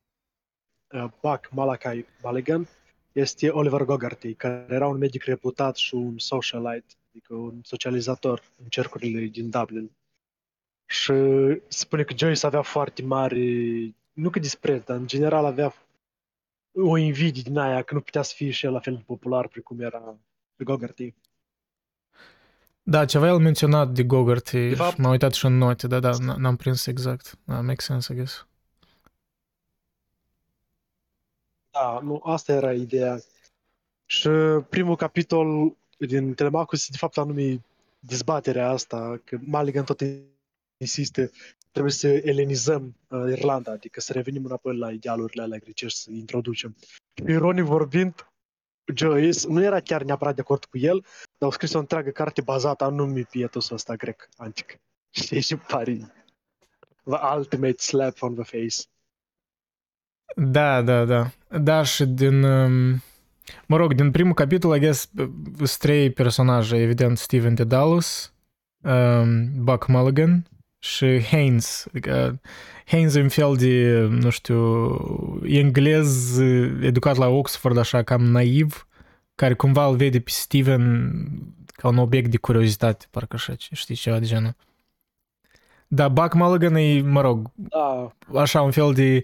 uh, 0.93 1.05
Buck 1.23 1.49
Malachi 1.51 2.05
Mulligan 2.23 2.69
este 3.13 3.49
Oliver 3.49 3.83
Gogarty, 3.83 4.35
care 4.35 4.67
era 4.69 4.87
un 4.87 4.99
medic 4.99 5.25
reputat 5.25 5.77
și 5.77 5.95
un 5.95 6.19
socialite, 6.19 6.95
adică 7.11 7.35
un 7.35 7.61
socializator 7.63 8.43
în 8.63 8.69
cercurile 8.69 9.21
din 9.21 9.51
Dublin. 9.51 9.91
Și 10.91 11.13
spune 11.69 12.03
că 12.03 12.15
Joyce 12.17 12.47
avea 12.47 12.63
foarte 12.63 13.03
mare, 13.03 13.45
nu 14.13 14.31
că 14.31 14.39
dispreț, 14.39 14.85
dar 14.85 14.97
în 14.97 15.07
general 15.07 15.45
avea 15.45 15.75
o 16.75 16.97
invidie 16.97 17.43
din 17.43 17.59
aia 17.59 17.83
că 17.83 17.95
nu 17.95 18.01
putea 18.01 18.23
să 18.23 18.33
fie 18.37 18.51
și 18.51 18.67
el 18.67 18.73
la 18.73 18.81
fel 18.81 18.95
de 18.95 19.03
popular 19.07 19.49
precum 19.49 19.81
era 19.81 20.17
Gogarty. 20.57 21.15
Da, 22.83 23.05
ceva 23.05 23.27
el 23.27 23.39
menționat 23.39 23.89
de 23.93 24.03
Gogarty 24.05 24.69
De 24.69 24.75
fapt- 24.75 24.95
și 24.95 25.01
m-am 25.01 25.11
uitat 25.11 25.33
și 25.33 25.47
în 25.47 25.57
note, 25.57 25.87
da, 25.87 25.99
da, 26.01 26.11
n- 26.13 26.37
n-am 26.37 26.57
prins 26.57 26.87
exact. 26.87 27.39
Da, 27.45 27.61
make 27.61 27.81
sense, 27.83 28.13
I 28.13 28.17
guess. 28.17 28.47
Da, 31.71 32.01
nu, 32.03 32.21
asta 32.25 32.53
era 32.53 32.73
ideea. 32.73 33.21
Și 34.07 34.29
primul 34.69 34.97
capitol 34.97 35.77
din 35.99 36.35
Telemachus, 36.35 36.89
de 36.89 36.97
fapt, 36.97 37.17
anume 37.19 37.61
dezbaterea 37.99 38.69
asta, 38.69 39.21
că 39.25 39.39
Mulligan 39.41 39.85
tot 39.85 40.01
insiste, 40.81 41.31
trebuie 41.71 41.93
să 41.93 42.09
elenizăm 42.09 42.97
uh, 43.09 43.33
Irlanda, 43.37 43.73
adică 43.73 44.01
să 44.01 44.13
revenim 44.13 44.45
înapoi 44.45 44.77
la 44.77 44.91
idealurile 44.91 45.43
alea 45.43 45.59
grecești, 45.59 45.99
să 45.99 46.11
introducem. 46.11 46.77
Și 47.15 47.25
ironic 47.27 47.65
vorbind, 47.65 48.15
Joyce 48.95 49.49
nu 49.49 49.63
era 49.63 49.81
chiar 49.81 50.03
neapărat 50.03 50.35
de 50.35 50.41
acord 50.41 50.65
cu 50.65 50.79
el, 50.79 51.01
dar 51.39 51.49
au 51.49 51.51
scris 51.51 51.73
o 51.73 51.79
întreagă 51.79 52.11
carte 52.11 52.41
bazată 52.41 52.85
anume 52.85 53.23
pe 53.31 53.39
etosul 53.39 53.77
ăsta 53.77 53.95
grec, 53.95 54.29
antic. 54.37 54.81
Știi, 55.21 55.41
și 55.41 55.57
pare 55.57 56.13
the 57.05 57.37
ultimate 57.37 57.83
slap 57.83 58.23
on 58.23 58.35
the 58.35 58.45
face. 58.45 58.77
Da, 60.37 60.83
da, 60.83 61.05
da. 61.05 61.31
Da, 61.59 61.83
și 61.83 62.05
din... 62.05 62.43
um, 62.43 63.03
Mă 63.67 63.77
rog, 63.77 63.95
din 63.95 64.11
primul 64.11 64.35
capitol, 64.35 64.77
I 64.77 64.79
guess, 64.79 65.11
sunt 65.57 65.77
trei 65.77 66.11
personaje, 66.13 66.77
evident, 66.77 67.19
Steven 67.19 67.55
Dedalus, 67.55 68.33
um, 68.83 69.65
Buck 69.65 69.87
Mulligan 69.87 70.47
și 70.81 71.23
Haynes. 71.23 71.87
Adică 71.89 72.41
Haynes 72.87 73.15
e 73.15 73.21
un 73.21 73.29
fel 73.29 73.57
de, 73.57 74.01
nu 74.11 74.31
știu, 74.31 74.97
englez 75.45 76.39
educat 76.81 77.17
la 77.17 77.29
Oxford, 77.29 77.77
așa 77.77 78.03
cam 78.03 78.23
naiv, 78.23 78.87
care 79.35 79.55
cumva 79.55 79.87
îl 79.87 79.97
vede 79.97 80.21
pe 80.21 80.31
Steven 80.31 81.13
ca 81.67 81.89
un 81.89 81.99
obiect 81.99 82.31
de 82.31 82.37
curiozitate, 82.37 83.07
parcă 83.11 83.37
așa, 83.37 83.55
știi, 83.73 83.95
ceva 83.95 84.19
de 84.19 84.27
genul. 84.27 84.57
Da, 85.89 86.09
Buck 86.09 86.35
Mulligan 86.35 86.75
e, 86.75 87.01
mă 87.01 87.21
rog, 87.21 87.51
Da, 87.55 88.13
așa 88.35 88.63
un 88.63 88.71
fel 88.71 88.93
de 88.93 89.23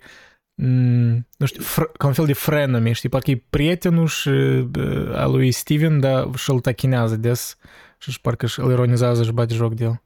mm, 0.55 1.27
nu 1.37 1.47
știu, 1.47 1.63
fr- 1.63 1.93
ca 1.99 2.07
un 2.07 2.13
fel 2.13 2.27
de 2.27 2.33
frenemy, 2.33 2.93
știi, 2.93 3.09
parcă 3.09 3.31
e 3.31 3.45
prietenul 3.51 4.07
și 4.07 4.29
uh, 4.29 5.15
a 5.15 5.27
lui 5.27 5.53
Steven, 5.53 6.01
dar 6.01 6.29
și 6.37 6.51
îl 6.51 6.61
tachinează 6.61 7.17
des 7.17 7.57
și 7.99 8.11
și 8.11 8.21
parcă 8.21 8.47
și 8.47 8.61
îl 8.61 8.71
ironizează 8.71 9.25
și 9.25 9.33
bate 9.33 9.55
joc 9.55 9.75
de 9.75 9.85
el. 9.85 10.03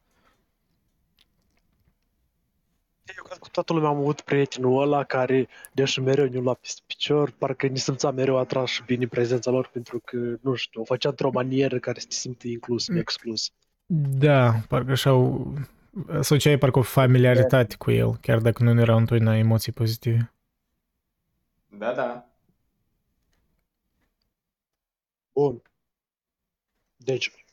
Eu 3.17 3.23
cred 3.23 3.37
că 3.37 3.39
toată 3.51 3.73
lumea 3.73 3.89
am 3.89 3.97
avut 3.97 4.21
prietenul 4.21 4.81
ăla 4.81 5.03
care, 5.03 5.47
deși 5.71 5.99
mereu 6.01 6.27
ne-a 6.27 6.41
luat 6.41 6.59
peste 6.59 6.81
picior, 6.85 7.31
parcă 7.37 7.67
ni 7.67 7.77
simțea 7.77 8.11
mereu 8.11 8.37
atras 8.37 8.69
și 8.69 8.83
bine 8.85 9.07
prezența 9.07 9.51
lor 9.51 9.67
pentru 9.67 9.99
că, 9.99 10.17
nu 10.41 10.53
știu, 10.55 10.81
o 10.81 10.83
făcea 10.83 11.09
într-o 11.09 11.31
manieră 11.31 11.79
care 11.79 11.99
să 11.99 12.05
te 12.09 12.15
simți 12.15 12.49
inclus, 12.51 12.87
Mm. 12.87 12.97
exclus. 12.97 13.51
Da, 14.17 14.53
parcă 14.67 14.91
așa 14.91 15.09
au 15.09 15.53
asociai 16.09 16.57
parcă 16.57 16.79
o 16.79 16.81
familiaritate 16.81 17.75
cu 17.77 17.91
el, 17.91 18.15
chiar 18.15 18.39
dacă 18.39 18.63
nu 18.63 18.81
erau 18.81 18.97
întotdeauna 18.97 19.37
emoții 19.37 19.71
pozitive. 19.71 20.33
Da, 21.77 21.93
da. 21.93 22.25
Bun. 25.33 25.61
Deci, 26.95 27.45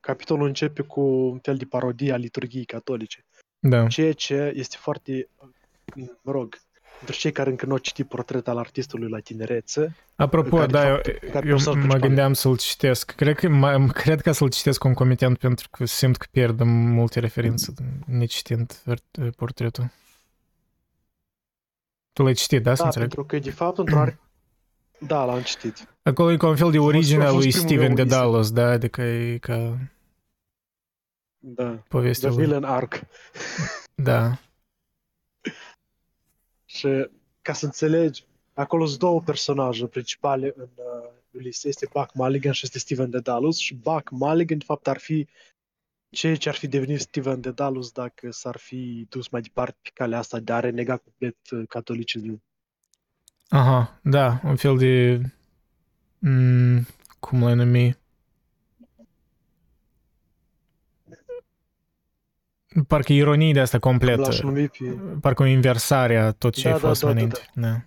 capitolul 0.00 0.46
începe 0.46 0.82
cu 0.82 1.00
un 1.00 1.38
fel 1.38 1.56
de 1.56 1.64
parodie 1.64 2.12
a 2.12 2.16
liturgiei 2.16 2.64
catolice, 2.64 3.24
Da. 3.58 3.86
ceea 3.86 4.12
ce 4.12 4.52
este 4.56 4.76
foarte, 4.80 5.28
mă 6.22 6.32
rog, 6.32 6.56
pentru 6.98 7.16
cei 7.16 7.32
care 7.32 7.50
încă 7.50 7.66
nu 7.66 7.72
au 7.72 7.78
citit 7.78 8.08
portret 8.08 8.48
al 8.48 8.58
artistului 8.58 9.08
la 9.10 9.18
tinerețe, 9.18 9.96
Apropo, 10.16 10.56
Care, 10.56 10.66
de 10.66 10.72
da, 10.72 10.80
fapt, 10.80 11.06
eu, 11.06 11.14
care 11.30 11.46
eu 11.48 11.54
personaj 11.54 11.66
mă 11.66 11.72
principal? 11.72 12.00
gândeam 12.00 12.32
să-l 12.32 12.56
citesc. 12.56 13.10
Cred 13.14 13.36
că, 13.36 13.48
mă, 13.48 13.86
cred 13.92 14.20
că 14.20 14.32
să-l 14.32 14.48
citesc 14.48 14.78
concomitent 14.78 15.38
pentru 15.38 15.68
că 15.70 15.84
simt 15.84 16.16
că 16.16 16.26
pierd 16.30 16.60
multe 16.64 17.20
referințe 17.20 17.72
necitind 18.06 18.82
vert- 18.84 19.34
portretul. 19.36 19.90
Tu 22.12 22.22
l-ai 22.22 22.32
citit, 22.32 22.62
da, 22.62 22.74
să 22.74 22.80
da, 22.80 22.86
înțeleg? 22.86 23.08
pentru 23.08 23.26
că, 23.26 23.38
de 23.38 23.50
fapt, 23.50 23.78
într-o 23.78 23.98
ar... 23.98 24.18
Da, 24.98 25.24
l-am 25.24 25.42
citit. 25.42 25.88
Acolo 26.02 26.32
e 26.32 26.36
ca 26.36 26.48
un 26.48 26.56
fel 26.56 26.70
de 26.70 26.76
fost- 26.76 26.88
origine 26.88 27.22
a 27.24 27.26
a 27.26 27.30
fost 27.30 27.42
lui 27.42 27.50
primul 27.52 27.68
Steven 27.68 27.86
meu 27.94 28.04
Dedalus, 28.04 28.50
da? 28.50 28.66
Adică 28.70 29.02
e 29.02 29.38
ca 29.38 29.78
Da. 31.38 31.84
povestea 31.88 32.28
The 32.28 32.38
lui. 32.38 32.46
Villain 32.46 32.64
Arc. 32.64 33.00
Da. 33.94 34.38
Și 36.64 37.08
ca 37.42 37.52
să 37.52 37.64
înțelegi, 37.64 38.24
acolo 38.54 38.86
sunt 38.86 38.98
două 38.98 39.20
personaje 39.20 39.86
principale 39.86 40.52
în 40.56 40.68
uh, 40.76 41.10
Ulysses. 41.30 41.64
Este 41.64 41.88
Buck 41.92 42.14
Mulligan 42.14 42.52
și 42.52 42.64
este 42.64 42.78
Steven 42.78 43.10
Dedalus. 43.10 43.58
Și 43.58 43.74
Buck 43.74 44.10
Mulligan, 44.10 44.58
de 44.58 44.64
fapt, 44.64 44.88
ar 44.88 44.98
fi 44.98 45.28
ceea 46.10 46.36
ce 46.36 46.48
ar 46.48 46.54
fi 46.54 46.66
devenit 46.66 47.00
Steven 47.00 47.40
Dedalus 47.40 47.90
dacă 47.90 48.30
s-ar 48.30 48.56
fi 48.56 49.06
dus 49.08 49.28
mai 49.28 49.40
departe 49.40 49.78
pe 49.82 49.90
calea 49.94 50.18
asta 50.18 50.38
de 50.38 50.52
a 50.52 50.60
renega 50.60 50.96
complet 50.96 51.36
uh, 51.50 51.62
catolicismul. 51.68 52.40
Aha, 53.48 54.00
da, 54.02 54.40
un 54.44 54.56
fel 54.56 54.76
de... 54.76 55.20
Mm, 56.18 56.86
cum 57.18 57.42
l-ai 57.42 57.54
numi? 57.54 57.98
Parcă 62.86 63.12
ironie 63.12 63.52
de 63.52 63.60
asta 63.60 63.78
completă. 63.78 64.20
L-aș 64.20 64.40
numi 64.40 64.68
pe... 64.68 64.98
Parcă 65.20 65.42
o 65.42 65.46
inversare 65.46 66.16
a 66.16 66.32
tot 66.32 66.54
ce 66.54 66.68
Da, 66.68 66.74
a 66.74 66.78
da, 66.78 66.88
fost 66.88 67.00
da, 67.00 67.06
mai 67.06 67.14
da, 67.14 67.20
înainte. 67.20 67.50
Da. 67.54 67.84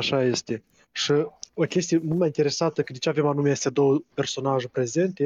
Așa 0.00 0.22
este. 0.22 0.62
Și 0.92 1.12
o 1.54 1.62
chestie 1.62 1.98
mult 1.98 2.18
mai 2.18 2.26
interesată, 2.26 2.82
că 2.82 2.92
de 2.92 2.98
ce 2.98 3.08
avem 3.08 3.26
anume 3.26 3.48
aceste 3.48 3.70
două 3.70 4.02
personaje 4.14 4.68
prezente, 4.68 5.24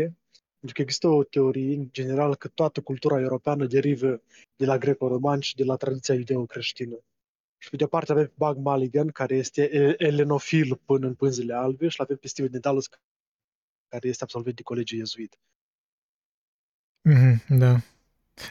pentru 0.58 0.72
că 0.74 0.82
există 0.82 1.08
o 1.08 1.24
teorie 1.24 1.74
în 1.74 1.88
general 1.92 2.34
că 2.34 2.48
toată 2.48 2.80
cultura 2.80 3.20
europeană 3.20 3.66
derivă 3.66 4.22
de 4.56 4.64
la 4.66 4.78
greco-romani 4.78 5.42
și 5.42 5.54
de 5.54 5.64
la 5.64 5.76
tradiția 5.76 6.14
iudeo-creștină. 6.14 6.96
Și 7.58 7.70
pe 7.70 7.76
de 7.76 7.84
o 7.84 7.86
parte 7.86 8.12
avem 8.12 8.24
pe 8.24 8.32
Bug 8.34 8.56
Mulligan, 8.56 9.08
care 9.08 9.36
este 9.36 9.62
e- 9.72 9.94
elenofil 10.04 10.80
până 10.84 11.06
în 11.06 11.14
pânzele 11.14 11.54
albe, 11.54 11.88
și 11.88 11.98
l 11.98 12.02
avem 12.02 12.16
pe 12.16 12.28
Steven 12.28 12.50
Dedalus, 12.50 12.88
care 13.88 14.08
este 14.08 14.22
absolvent 14.22 14.56
de 14.56 14.62
colegiu 14.62 14.96
iezuit. 14.96 15.38
Mhm, 17.08 17.58
da. 17.58 17.80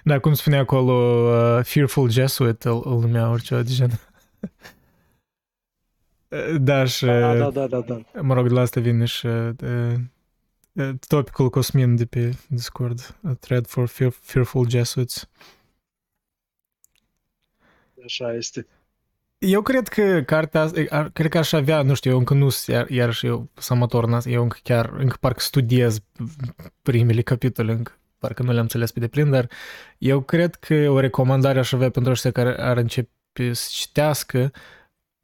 Da, 0.03 0.19
cum 0.19 0.33
spunea 0.33 0.59
acolo, 0.59 0.93
uh, 0.93 1.63
Fearful 1.63 2.09
Jesuit 2.09 2.63
îl, 2.63 2.81
îl 2.85 2.99
numea 2.99 3.29
orice 3.29 3.61
de 3.61 3.71
gen. 3.73 3.99
da, 6.59 6.85
și... 6.85 7.05
Da, 7.05 7.35
da, 7.35 7.49
da, 7.49 7.67
da, 7.67 7.79
da. 7.79 8.21
Mă 8.21 8.33
rog, 8.33 8.47
de 8.47 8.53
la 8.53 8.61
asta 8.61 8.81
vine 8.81 9.05
și 9.05 9.25
uh, 9.25 9.93
uh, 10.73 10.89
topicul 11.07 11.49
Cosmin 11.49 11.95
de 11.95 12.05
pe 12.05 12.35
Discord, 12.47 13.15
a 13.23 13.33
thread 13.33 13.67
for 13.67 13.87
fear, 13.87 14.11
Fearful 14.11 14.69
Jesuits. 14.69 15.29
Așa 18.03 18.33
este. 18.33 18.67
Eu 19.37 19.61
cred 19.61 19.87
că 19.87 20.21
cartea 20.25 20.61
asta, 20.61 20.83
ar- 20.89 21.09
cred 21.09 21.29
că 21.31 21.37
aș 21.37 21.51
avea, 21.51 21.81
nu 21.81 21.93
știu, 21.93 22.11
eu 22.11 22.17
încă 22.17 22.33
nu 22.33 22.49
sunt 22.49 22.75
iar, 22.77 22.89
iarăși 22.89 23.25
eu 23.25 23.49
sunt 23.53 23.77
amator, 23.77 24.03
în 24.03 24.13
asta, 24.13 24.29
eu 24.29 24.41
încă 24.41 24.57
chiar, 24.63 24.89
încă 24.97 25.17
parcă 25.19 25.39
studiez 25.39 25.99
primele 26.81 27.21
capitole, 27.21 27.71
încă 27.71 27.91
parcă 28.19 28.43
nu 28.43 28.49
le-am 28.51 28.61
înțeles 28.61 28.91
pe 28.91 28.99
deplin, 28.99 29.29
dar 29.29 29.49
eu 29.97 30.21
cred 30.21 30.55
că 30.55 30.73
o 30.89 30.99
recomandare 30.99 31.59
aș 31.59 31.71
avea 31.71 31.89
pentru 31.89 32.11
ăștia 32.11 32.31
care 32.31 32.61
ar 32.61 32.77
începe 32.77 33.53
să 33.53 33.67
citească 33.71 34.51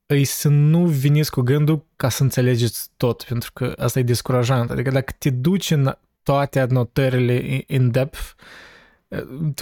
îi 0.06 0.24
să 0.24 0.50
nu 0.50 0.86
veniți 0.86 1.32
cu 1.32 1.42
gândul 1.42 1.86
ca 1.96 2.10
să 2.10 2.24
înțelegeți 2.24 2.90
tot, 2.98 3.24
pentru 3.24 3.52
că 3.54 3.74
asta 3.78 4.00
e 4.00 4.04
descurajant. 4.04 4.70
Adică 4.70 4.90
dacă 4.90 5.14
te 5.18 5.30
duci 5.30 5.72
în 5.72 5.98
toate 6.24 6.60
anotările 6.60 7.64
in 7.68 7.92
depth, 7.92 8.20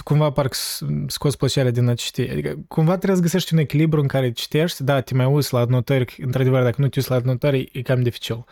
cumva 0.04 0.30
parcă 0.30 0.54
s- 0.54 0.82
scoți 1.06 1.36
plăcerea 1.36 1.70
din 1.70 1.88
a 1.88 1.94
citi. 1.94 2.30
Adică 2.30 2.58
cumva 2.68 2.96
trebuie 2.96 3.16
să 3.16 3.22
găsești 3.22 3.54
un 3.54 3.58
echilibru 3.60 4.00
în 4.00 4.06
care 4.06 4.32
citești, 4.32 4.82
da, 4.82 5.00
te 5.00 5.14
mai 5.14 5.26
uiți 5.26 5.52
la 5.52 5.60
anotări, 5.60 6.16
într-adevăr, 6.24 6.62
dacă 6.62 6.76
nu 6.78 6.88
te 6.88 6.98
uiți 6.98 7.10
la 7.10 7.16
anotări, 7.16 7.68
e 7.72 7.82
cam 7.82 8.02
dificil. 8.02 8.44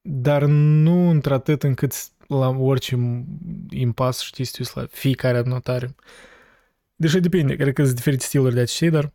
Dar 0.00 0.42
nu 0.44 1.08
într-atât 1.08 1.62
încât 1.62 1.92
la 2.28 2.48
orice 2.48 3.24
impas, 3.70 4.20
știi, 4.20 4.44
să 4.44 4.52
te 4.52 4.58
uiți 4.60 4.76
la 4.76 4.86
fiecare 4.86 5.36
adnotare. 5.36 5.94
Deși 6.96 7.20
depinde, 7.20 7.56
cred 7.56 7.72
că 7.72 7.82
sunt 7.82 7.94
diferite 7.94 8.24
stiluri 8.24 8.54
de 8.54 8.60
a 8.60 8.64
citi, 8.64 8.90
dar 8.90 9.12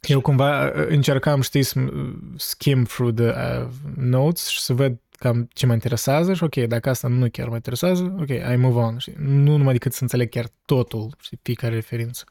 eu 0.00 0.20
cumva 0.20 0.66
uh, 0.66 0.86
încercam, 0.88 1.40
știi, 1.40 1.62
să 1.62 1.80
uh, 1.80 2.14
skim 2.36 2.84
through 2.84 3.14
the 3.14 3.28
uh, 3.28 3.70
notes 3.96 4.46
și 4.46 4.60
să 4.60 4.72
văd 4.72 5.00
cam 5.18 5.48
ce 5.52 5.66
mă 5.66 5.72
interesează 5.72 6.34
și 6.34 6.42
ok, 6.42 6.54
dacă 6.54 6.88
asta 6.88 7.08
nu 7.08 7.30
chiar 7.30 7.48
mă 7.48 7.54
interesează, 7.54 8.16
ok, 8.20 8.28
I 8.28 8.56
move 8.56 8.78
on, 8.78 8.98
știi? 8.98 9.14
Nu 9.18 9.56
numai 9.56 9.72
decât 9.72 9.92
să 9.92 10.02
înțeleg 10.02 10.28
chiar 10.28 10.48
totul, 10.64 11.14
știi, 11.20 11.38
fiecare 11.42 11.74
referință. 11.74 12.24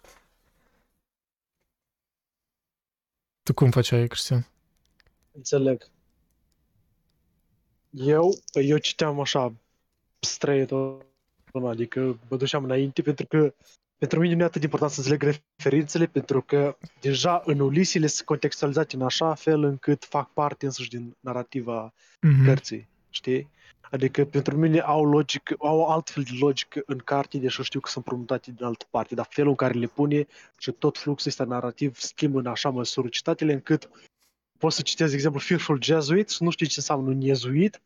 Tu 3.44 3.54
cum 3.54 3.72
faceai, 3.72 4.08
Cristian? 4.08 4.48
Înțeleg. 5.32 5.92
Eu, 7.90 8.40
eu 8.52 8.78
citeam 8.78 9.20
așa, 9.20 9.54
straight 10.24 10.72
adică 11.68 12.20
mă 12.30 12.38
duceam 12.38 12.64
înainte 12.64 13.02
pentru 13.02 13.26
că 13.28 13.54
pentru 13.98 14.20
mine 14.20 14.34
nu 14.36 14.42
e 14.42 14.46
atât 14.46 14.60
de 14.60 14.66
important 14.66 14.92
să 14.92 15.00
înțeleg 15.00 15.38
referințele, 15.58 16.06
pentru 16.06 16.42
că 16.42 16.78
deja 17.02 17.42
în 17.46 17.60
Ulisile 17.60 18.08
sunt 18.08 18.28
contextualizate 18.28 18.96
în 18.96 19.02
așa 19.02 19.34
fel 19.34 19.64
încât 19.64 20.04
fac 20.04 20.34
parte 20.34 20.66
însuși 20.66 20.90
din 20.90 21.16
narativa 21.20 21.94
Mhm. 22.22 22.46
cărții, 22.46 22.88
știi? 23.10 23.50
Adică 23.82 24.26
pentru 24.26 24.58
mine 24.58 24.80
au 24.80 25.06
logic, 25.06 25.54
au 25.60 25.86
altfel 25.86 26.24
de 26.24 26.32
logică 26.40 26.82
în 26.86 26.98
carte, 26.98 27.38
deși 27.38 27.58
eu 27.58 27.64
știu 27.64 27.80
că 27.80 27.90
sunt 27.90 28.04
promutate 28.06 28.52
din 28.52 28.66
altă 28.66 28.86
parte, 28.90 29.16
dar 29.16 29.28
felul 29.30 29.50
în 29.50 29.56
care 29.56 29.74
le 29.74 29.88
pune 29.88 30.28
și 30.58 30.72
tot 30.72 30.98
fluxul 30.98 31.30
ăsta 31.30 31.44
narrativ 31.44 31.98
schimbă 31.98 32.40
în 32.40 32.46
așa 32.46 32.70
măsură 32.70 33.08
citatele 33.08 33.54
încât 33.54 33.90
poți 34.60 34.76
să 34.76 34.82
citezi, 34.82 35.10
de 35.10 35.16
exemplu, 35.16 35.40
Fearful 35.40 35.84
Jesuit 35.84 36.30
și 36.30 36.44
nu 36.44 36.50
știi 36.50 36.68
ce 36.68 36.74
înseamnă 36.78 37.10
un 37.10 37.22
jezuit, 37.22 37.82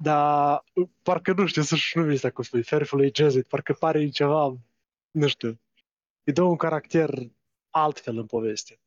dar 0.00 0.64
parcă 1.02 1.32
nu 1.32 1.46
știu 1.46 1.62
să-și 1.62 1.98
nume 1.98 2.12
ăsta 2.12 2.30
cum 2.30 2.44
spui, 2.44 2.62
Fearful 2.62 3.10
Jesuit, 3.14 3.46
parcă 3.46 3.72
pare 3.72 4.08
ceva, 4.08 4.56
nu 5.10 5.26
știu, 5.26 5.60
îi 6.24 6.32
dă 6.32 6.42
un 6.42 6.56
caracter 6.56 7.10
altfel 7.70 8.18
în 8.18 8.26
poveste. 8.26 8.80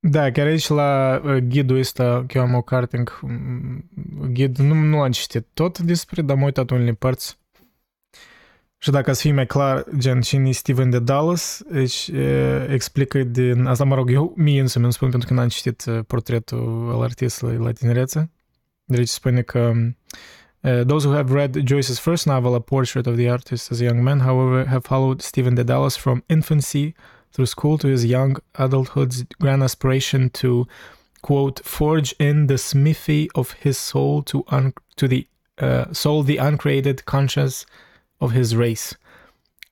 Da, 0.00 0.30
chiar 0.30 0.46
aici 0.46 0.68
la 0.68 1.20
uh, 1.24 1.36
ghidul 1.36 1.78
ăsta, 1.78 2.24
că 2.26 2.38
eu 2.38 2.44
am 2.44 2.54
o 2.54 2.62
carte 2.62 2.96
încă, 2.96 3.18
mm, 3.22 3.88
ghid, 4.32 4.56
nu, 4.56 4.74
nu 4.74 5.00
am 5.00 5.10
citit 5.10 5.46
tot 5.54 5.78
despre, 5.78 6.22
dar 6.22 6.36
am 6.36 6.42
uitat 6.42 6.70
unele 6.70 6.92
părți. 6.92 7.38
Și 8.80 8.90
dacă 8.90 9.12
să 9.12 9.20
fie 9.20 9.32
mai 9.32 9.46
clar, 9.46 9.84
gen, 9.96 10.20
cine 10.20 10.50
Steven 10.50 10.90
de 10.90 10.98
Dallas, 10.98 11.62
deci 11.70 12.08
e, 12.08 12.66
explică 12.70 13.22
din, 13.22 13.66
asta 13.66 13.84
mă 13.84 13.94
rog, 13.94 14.10
eu 14.10 14.32
mie 14.36 14.60
însumi 14.60 14.84
îmi 14.84 14.92
spun 14.92 15.10
pentru 15.10 15.28
că 15.28 15.34
n-am 15.34 15.48
citit 15.48 15.84
uh, 15.84 15.98
portretul 16.06 16.90
al 16.92 17.02
artistului 17.02 17.56
la 17.56 17.72
tinerețe. 17.72 18.30
Deci 18.84 19.08
spune 19.08 19.42
că 19.42 19.72
uh, 20.60 20.80
those 20.86 21.06
who 21.06 21.16
have 21.16 21.34
read 21.34 21.56
Joyce's 21.56 22.00
first 22.00 22.26
novel, 22.26 22.54
A 22.54 22.60
Portrait 22.60 23.06
of 23.06 23.14
the 23.14 23.30
Artist 23.30 23.70
as 23.70 23.80
a 23.80 23.84
Young 23.84 24.02
Man, 24.02 24.20
however, 24.20 24.66
have 24.66 24.82
followed 24.82 25.20
Stephen 25.20 25.54
de 25.54 25.62
Dallas 25.62 25.96
from 25.96 26.22
infancy 26.26 26.94
through 27.32 27.48
school 27.48 27.76
to 27.78 27.88
his 27.88 28.04
young 28.04 28.36
adulthood's 28.52 29.24
grand 29.38 29.62
aspiration 29.62 30.28
to 30.28 30.66
quote 31.20 31.60
forge 31.64 32.14
in 32.18 32.46
the 32.46 32.56
smithy 32.56 33.28
of 33.34 33.54
his 33.62 33.76
soul 33.76 34.22
to 34.22 34.44
un- 34.46 34.72
to 34.94 35.06
the 35.06 35.26
uh, 35.60 35.84
soul 35.92 36.24
the 36.24 36.38
uncreated 36.38 37.04
conscience 37.04 37.66
of 38.20 38.32
his 38.32 38.56
race. 38.56 38.94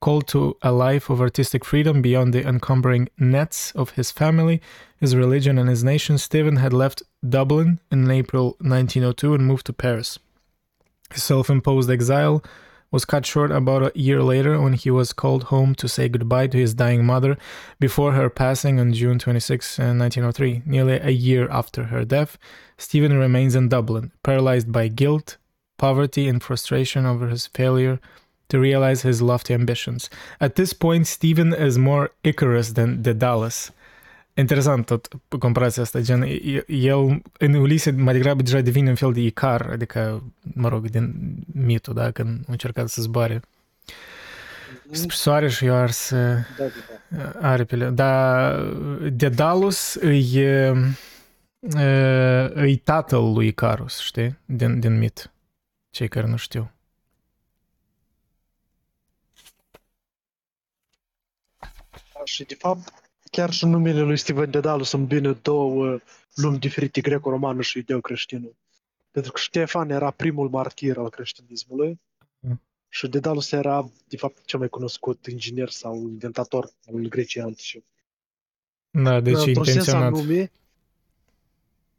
Called 0.01 0.29
to 0.29 0.57
a 0.63 0.73
life 0.73 1.09
of 1.09 1.21
artistic 1.21 1.65
freedom 1.65 2.03
beyond 2.03 2.35
the 2.35 2.47
encumbering 2.47 3.09
nets 3.19 3.73
of 3.73 3.91
his 3.91 4.11
family 4.11 4.61
his 4.99 5.15
religion 5.15 5.59
and 5.59 5.69
his 5.69 5.85
nation. 5.85 6.19
Stephen 6.19 6.57
had 6.57 6.73
left 6.73 7.03
dublin 7.27 7.81
in 7.91 8.11
april 8.11 8.57
1902 8.61 9.35
and 9.35 9.47
moved 9.47 9.67
to 9.67 9.73
paris. 9.73 10.19
His 11.13 11.23
self-imposed 11.23 11.91
exile 11.91 12.43
was 12.91 13.05
cut 13.05 13.27
short 13.27 13.51
about 13.51 13.83
a 13.83 13.99
year 13.99 14.23
later 14.23 14.61
when 14.61 14.73
he 14.73 14.91
was 14.91 15.13
called 15.13 15.45
home 15.45 15.75
to 15.75 15.89
say 15.89 16.09
goodbye 16.09 16.47
to 16.47 16.59
his 16.59 16.75
dying 16.75 17.05
mother 17.05 17.37
before 17.81 18.13
her 18.13 18.31
passing 18.31 18.79
on 18.79 18.93
June 18.93 19.19
26, 19.19 19.79
uh, 19.79 19.83
1903. 19.93 20.63
Nearly 20.65 20.95
a 20.95 21.11
year 21.11 21.49
after 21.51 21.85
her 21.85 22.05
death, 22.05 22.39
Stephen 22.79 23.19
remains 23.19 23.57
in 23.57 23.69
Dublin, 23.69 24.13
paralyzed 24.23 24.71
by 24.71 24.89
guilt, 24.89 25.37
poverty, 25.79 26.29
and 26.29 26.43
frustration 26.43 27.05
over 27.05 27.29
his 27.29 27.49
failure 27.49 28.01
to 28.47 28.59
realize 28.59 29.09
his 29.09 29.19
lofty 29.21 29.53
ambitions. 29.53 30.09
At 30.39 30.53
this 30.55 30.73
point, 30.73 31.07
Stephen 31.07 31.57
is 31.67 31.77
more 31.77 32.13
Icarus 32.21 32.73
than 32.73 33.03
Daedalus. 33.03 33.73
Interesant 34.35 34.87
tot 34.87 35.09
comparația 35.39 35.83
asta, 35.83 36.01
gen, 36.01 36.23
e- 36.23 36.65
el 36.67 37.23
în 37.39 37.55
Ulise 37.55 37.91
mai 37.91 38.13
degrabă 38.15 38.43
deja 38.43 38.61
devine 38.61 38.89
un 38.89 38.95
fel 38.95 39.13
de 39.13 39.21
Icar, 39.21 39.69
adică, 39.73 40.23
mă 40.55 40.69
rog, 40.69 40.91
din 40.91 41.15
mitul, 41.53 41.95
da, 41.95 42.11
când 42.11 42.41
a 42.49 42.51
încercat 42.51 42.89
să 42.89 43.03
zboare 43.03 43.41
spre 44.91 45.15
soare 45.15 45.49
și 45.49 45.65
eu 45.65 45.75
ars 45.75 46.11
uh, 46.11 46.19
Da, 46.59 46.65
da, 47.09 47.31
da. 47.41 47.49
aripile. 47.51 47.89
Dar 47.91 48.61
Dedalus 49.13 49.95
îi, 49.95 50.35
e, 50.35 50.73
îi 52.55 52.77
tatăl 52.77 53.33
lui 53.33 53.47
Icarus, 53.47 53.99
știi? 53.99 54.39
Din, 54.45 54.81
din 54.81 54.99
mit. 54.99 55.31
Cei 55.91 56.09
care 56.09 56.27
nu 56.27 56.37
știu. 56.37 56.71
Și 62.27 62.45
de 62.45 62.55
fapt, 62.55 62.93
chiar 63.31 63.51
și 63.51 63.65
în 63.65 63.71
numele 63.71 64.01
lui 64.01 64.17
Steven 64.17 64.51
Dedalus 64.51 64.93
îmbină 64.93 65.33
două 65.43 65.99
lumi 66.35 66.59
diferite, 66.59 67.01
greco-romană 67.01 67.63
și 67.63 67.79
ideo-creștină. 67.79 68.49
Pentru 69.11 69.33
că 69.33 69.39
Ștefan 69.39 69.91
era 69.91 70.11
primul 70.11 70.49
martir 70.49 70.99
al 70.99 71.11
creștinismului 71.11 72.01
Mm. 72.41 72.63
și 72.89 73.09
Dedalus 73.09 73.53
era, 73.53 73.91
de 74.09 74.17
fapt, 74.17 74.45
cel 74.45 74.59
mai 74.59 74.69
cunoscut 74.69 75.27
inginer 75.27 75.69
sau 75.69 75.95
inventator 75.97 76.71
al 76.87 76.95
Greciei 76.95 77.43
antice. 77.45 77.85
Da, 78.91 79.21
deci 79.21 79.35
într-un 79.35 79.65
sens 79.65 79.69
intenționat. 79.69 80.13
anume, 80.13 80.51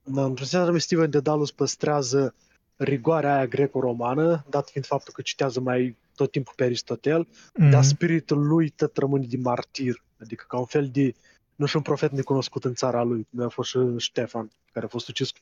da, 0.04 0.24
într-un 0.26 0.46
sens 0.46 0.63
anume, 0.63 0.78
Steven 0.78 1.10
Dedalus 1.10 1.52
păstrează 1.52 2.36
rigoarea 2.76 3.36
aia 3.36 3.48
greco-romană, 3.48 4.46
dat 4.50 4.70
fiind 4.70 4.86
faptul 4.86 5.13
că 5.13 5.22
citează 5.22 5.60
mai 5.60 5.96
tot 6.16 6.32
timpul 6.32 6.54
pe 6.56 6.63
Aristotel, 6.63 7.28
Mhm. 7.54 7.70
dar 7.70 7.84
spiritul 7.84 8.48
lui 8.48 8.70
tot 8.70 8.98
rămâne 8.98 9.26
de 9.26 9.38
martir, 9.38 10.04
adică 10.22 10.46
ca 10.48 10.58
un 10.58 10.66
fel 10.66 10.90
de, 10.92 11.16
nu 11.56 11.66
știu, 11.66 11.80
un 11.80 11.86
profet 11.86 12.12
necunoscut 12.12 12.66
în 12.66 12.74
țara 12.74 13.04
lui, 13.04 13.28
cum 13.30 13.44
a 13.44 13.48
fost 13.48 13.70
și 13.70 13.80
Ștefan, 13.98 14.52
care 14.72 14.86
a 14.86 14.90
fost 14.90 15.08
ucis 15.08 15.32
cu 15.32 15.40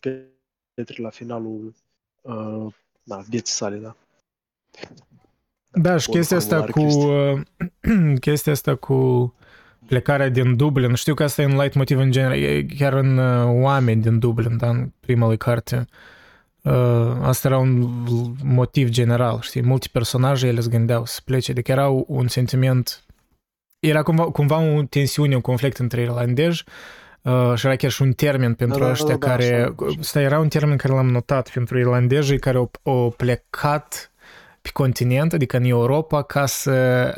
pietre 0.73 1.01
la 1.01 1.09
finalul 1.09 1.73
uh, 2.21 2.73
da, 3.03 3.17
vieții 3.17 3.53
sale, 3.53 3.77
da. 3.77 3.95
Da, 5.71 5.97
și 5.97 6.09
o 6.09 6.13
chestia 6.13 6.37
asta 6.37 6.63
cu 6.63 6.79
formulare 6.79 7.45
uh, 7.81 8.19
chestia 8.25 8.51
asta 8.51 8.75
cu 8.75 9.33
plecarea 9.85 10.29
din 10.29 10.55
Dublin. 10.55 10.93
Știu 10.93 11.13
că 11.13 11.23
asta 11.23 11.41
e 11.41 11.45
un 11.45 11.57
light 11.57 11.73
motiv 11.73 11.99
în 11.99 12.11
general, 12.11 12.37
e 12.37 12.63
chiar 12.63 12.93
în 12.93 13.17
uh, 13.17 13.63
oameni 13.63 14.01
din 14.01 14.19
Dublin, 14.19 14.57
da, 14.57 14.69
în 14.69 14.91
prima 14.99 15.27
lui 15.27 15.37
carte. 15.37 15.87
Uh, 16.61 17.17
asta 17.21 17.47
era 17.47 17.57
un 17.57 18.03
motiv 18.43 18.89
general, 18.89 19.39
știi? 19.41 19.61
Multe 19.61 19.87
personaje 19.91 20.47
ele 20.47 20.59
se 20.59 20.69
gândeau 20.69 21.05
să 21.05 21.19
plece, 21.25 21.51
adică 21.51 21.71
era 21.71 21.87
un 21.89 22.27
sentiment 22.27 23.04
era 23.87 24.03
cumva, 24.03 24.23
cumva 24.23 24.59
o 24.59 24.83
tensiune, 24.83 25.35
un 25.35 25.41
conflict 25.41 25.77
între 25.77 26.01
irlandezi 26.01 26.63
uh, 27.21 27.53
și 27.55 27.65
era 27.65 27.75
chiar 27.75 27.91
și 27.91 28.01
un 28.01 28.11
termen 28.11 28.53
pentru 28.53 28.79
Da, 28.79 28.85
da, 28.85 28.91
ăștia 28.91 29.15
da, 29.15 29.27
da, 29.27 29.27
care... 29.27 29.55
așa, 29.55 29.75
așa. 29.79 29.95
Ăsta 29.99 30.21
era 30.21 30.39
un 30.39 30.47
termen 30.47 30.77
care 30.77 30.93
l-am 30.93 31.09
notat 31.09 31.49
pentru 31.49 31.77
irlandezii 31.77 32.39
care 32.39 32.57
au, 32.57 32.71
au 32.83 33.13
plecat 33.17 34.11
pe 34.61 34.69
continent, 34.73 35.33
adică 35.33 35.57
în 35.57 35.63
Europa, 35.63 36.23
ca 36.23 36.45
să, 36.45 36.71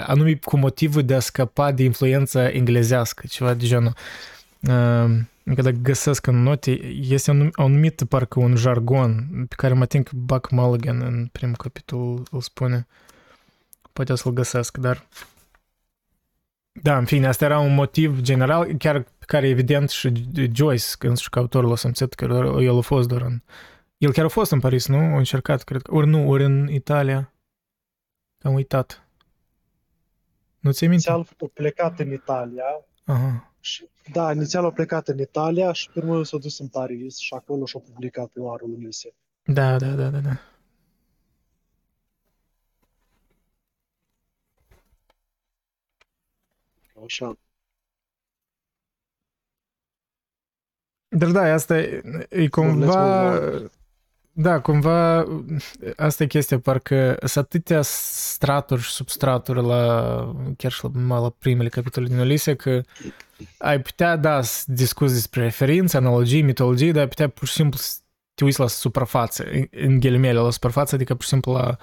anume 0.07 0.39
cu 0.43 0.57
motivul 0.57 1.03
de 1.03 1.13
a 1.13 1.19
scăpa 1.19 1.71
de 1.71 1.83
influența 1.83 2.49
englezească, 2.49 3.23
ceva 3.29 3.53
de 3.53 3.65
genul. 3.65 3.93
Uh, 4.61 5.19
Încă 5.47 5.61
dacă 5.61 5.75
găsesc 5.81 6.27
în 6.27 6.43
note, 6.43 6.71
este 7.01 7.31
un, 7.31 7.51
un 7.57 7.71
numit 7.71 8.03
parcă 8.03 8.39
un 8.39 8.55
jargon 8.55 9.27
pe 9.47 9.55
care 9.57 9.73
mă 9.73 9.85
tin 9.85 10.03
că 10.03 10.11
Buck 10.15 10.49
Mulligan 10.51 11.01
în 11.01 11.29
primul 11.31 11.55
capitol 11.55 12.23
îl 12.31 12.41
spune. 12.41 12.87
Poate 13.93 14.11
o 14.11 14.15
să-l 14.15 14.31
găsesc, 14.31 14.77
dar... 14.77 15.05
Da, 16.81 16.97
în 16.97 17.05
fine, 17.05 17.27
asta 17.27 17.45
era 17.45 17.59
un 17.59 17.73
motiv 17.73 18.21
general, 18.21 18.73
chiar 18.77 19.01
pe 19.01 19.25
care 19.25 19.47
evident 19.47 19.89
și 19.89 20.11
Joyce, 20.53 20.85
când 20.99 21.17
și 21.17 21.29
că 21.29 21.39
autorul 21.39 21.71
a 21.71 21.75
simțit 21.75 22.13
că 22.13 22.25
el 22.61 22.77
a 22.77 22.81
fost 22.81 23.07
doar 23.07 23.21
în... 23.21 23.41
El 23.97 24.11
chiar 24.11 24.25
a 24.25 24.27
fost 24.27 24.51
în 24.51 24.59
Paris, 24.59 24.87
nu? 24.87 24.97
A 24.97 25.17
încercat, 25.17 25.63
cred 25.63 25.81
că. 25.81 25.93
Ori 25.95 26.07
nu, 26.07 26.29
ori 26.29 26.43
în 26.43 26.67
Italia. 26.67 27.33
Am 28.41 28.53
uitat. 28.53 29.07
Nu 30.59 30.71
ți-ai 30.71 30.89
minte? 30.89 31.11
Inițial 31.11 31.35
a 31.47 31.51
plecat 31.53 31.99
în 31.99 32.11
Italia, 32.11 32.63
Aha. 33.05 33.53
și, 33.59 33.89
da, 34.11 34.31
inițial 34.31 34.65
a 34.65 34.71
plecat 34.71 35.07
în 35.07 35.19
Italia 35.19 35.71
și 35.71 35.89
pe 35.93 35.99
urmă 35.99 36.23
s-a 36.23 36.37
dus 36.37 36.59
în 36.59 36.67
Paris 36.67 37.17
și 37.17 37.33
acolo 37.33 37.65
și-a 37.65 37.79
publicat 37.79 38.31
Noarul 38.33 38.73
Ulise. 38.77 39.15
Da, 39.43 39.77
da, 39.77 39.87
da, 39.87 40.09
da, 40.09 40.19
da. 40.19 40.39
Așa. 47.03 47.37
Dar 51.07 51.31
da, 51.31 51.41
asta 51.53 51.79
e, 51.79 52.01
e 52.29 52.47
cumva... 52.47 53.39
Da, 54.39 54.61
cumva 54.61 55.25
asta 55.95 56.23
e 56.23 56.27
chestia, 56.27 56.59
parcă 56.59 57.17
sunt 57.23 57.45
atâtea 57.45 57.81
straturi 57.81 58.81
și 58.81 58.89
substraturi 58.91 59.61
la, 59.61 60.35
chiar 60.57 60.71
și 60.71 60.83
la, 60.83 61.19
la 61.19 61.29
primele 61.29 61.69
capitole 61.69 62.07
din 62.07 62.19
Ulise, 62.19 62.55
că 62.55 62.81
ai 63.57 63.81
putea, 63.81 64.15
da, 64.15 64.41
să 64.41 64.63
discuți 64.67 65.13
despre 65.13 65.41
referințe, 65.41 65.97
analogii, 65.97 66.41
mitologii, 66.41 66.91
dar 66.91 67.01
ai 67.01 67.07
putea 67.07 67.27
pur 67.27 67.47
și 67.47 67.53
simplu 67.53 67.77
să 67.77 67.99
te 68.33 68.43
uiți 68.43 68.59
la 68.59 68.67
suprafață, 68.67 69.45
în 69.71 69.99
ghilimele, 69.99 70.39
la 70.39 70.51
suprafață, 70.51 70.95
adică 70.95 71.13
pur 71.13 71.23
și 71.23 71.29
simplu 71.29 71.53
la 71.53 71.77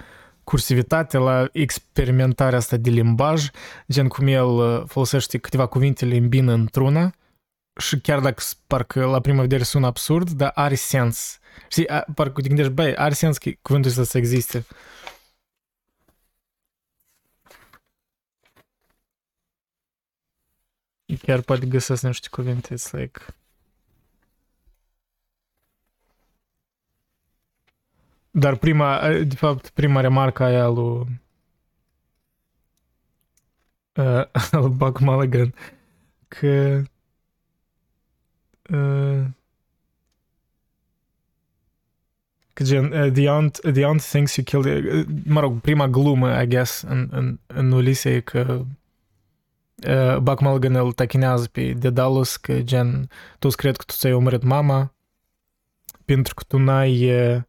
cursivitate, 0.45 1.17
la 1.17 1.47
experimentarea 1.51 2.57
asta 2.57 2.77
de 2.77 2.89
limbaj, 2.89 3.49
gen 3.91 4.07
cum 4.07 4.27
el 4.27 4.45
uh, 4.47 4.83
folosește 4.87 5.37
câteva 5.37 5.65
cuvinte, 5.65 6.05
le 6.05 6.15
îmbină 6.15 6.53
într-una 6.53 7.13
și 7.79 7.99
chiar 7.99 8.19
dacă 8.19 8.43
parcă 8.67 9.05
la 9.05 9.19
prima 9.21 9.41
vedere 9.41 9.63
sună 9.63 9.85
absurd, 9.85 10.29
dar 10.29 10.51
are 10.55 10.75
sens. 10.75 11.39
Știi, 11.69 11.87
a, 11.87 12.05
parcă 12.15 12.41
te 12.41 12.47
gândești, 12.47 12.71
băi, 12.71 12.95
are 12.95 13.13
sens 13.13 13.37
că 13.37 13.51
cuvântul 13.61 13.89
ăsta 13.89 14.03
să 14.03 14.17
existe. 14.17 14.65
Chiar 21.21 21.41
poate 21.41 21.65
găsesc 21.65 22.03
niște 22.03 22.27
cuvinte, 22.31 22.75
it's 22.75 22.91
like... 22.91 23.19
Dar 28.37 28.55
prima, 28.55 29.09
de 29.27 29.35
fapt, 29.35 29.69
prima 29.69 30.01
remarcă 30.01 30.43
aia 30.43 30.67
lui 30.67 30.83
uh, 33.95 34.23
lui 34.51 34.69
Buck 34.69 34.99
Mulligan 34.99 35.53
că 36.27 36.81
uh, 38.69 39.25
că 42.53 42.63
gen, 42.63 42.91
uh, 42.91 43.11
the, 43.11 43.27
aunt, 43.27 43.59
the 43.73 43.83
aunt 43.83 44.01
thinks 44.01 44.35
you 44.35 44.45
killed 44.45 44.85
uh, 44.85 45.05
mă 45.25 45.39
rog, 45.39 45.59
prima 45.59 45.87
glumă, 45.87 46.41
I 46.41 46.47
guess, 46.47 46.81
în, 46.81 47.07
în, 47.11 47.39
în 47.47 47.71
Ulise 47.71 48.09
e 48.09 48.19
că 48.19 48.65
uh, 49.87 50.17
Buck 50.17 50.41
Mulligan 50.41 50.75
îl 50.75 50.91
tachinează 50.91 51.47
pe 51.47 51.73
Dedalus 51.73 52.35
că 52.35 52.61
gen, 52.61 53.09
tu 53.39 53.47
cred 53.49 53.75
că 53.75 53.83
tu 53.87 53.93
ți-ai 53.93 54.13
omorât 54.13 54.43
mama 54.43 54.93
pentru 56.05 56.33
că 56.33 56.43
tu 56.47 56.57
n-ai 56.57 57.13
uh, 57.33 57.41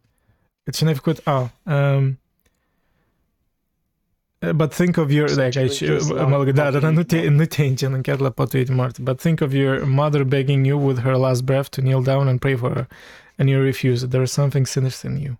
ce 0.71 0.83
n-ai 0.83 0.93
făcut? 0.93 1.21
Ah, 1.23 1.49
um, 1.63 2.19
But 4.39 4.73
think 4.73 4.97
of 4.97 5.11
your, 5.11 5.29
like, 5.29 5.59
aici, 5.59 5.81
mă 6.09 6.51
da, 6.51 6.71
dar 6.71 6.91
nu 6.91 7.03
te, 7.03 7.27
nu 7.27 7.45
te 7.45 7.63
îngenunchiat 7.63 8.19
la 8.19 8.29
patul 8.29 8.63
de 8.63 8.73
moarte. 8.73 9.01
But 9.01 9.19
think 9.19 9.41
of 9.41 9.53
your 9.53 9.85
mother 9.85 10.23
begging 10.23 10.65
you 10.65 10.87
with 10.87 10.99
her 10.99 11.15
last 11.15 11.43
breath 11.43 11.69
to 11.69 11.81
kneel 11.81 12.03
down 12.03 12.27
and 12.27 12.39
pray 12.39 12.55
for 12.55 12.73
her, 12.73 12.87
and 13.37 13.49
you 13.49 13.61
refuse. 13.61 14.07
There 14.07 14.23
is 14.23 14.31
something 14.31 14.65
sinister 14.65 15.09
in 15.09 15.17
you. 15.17 15.39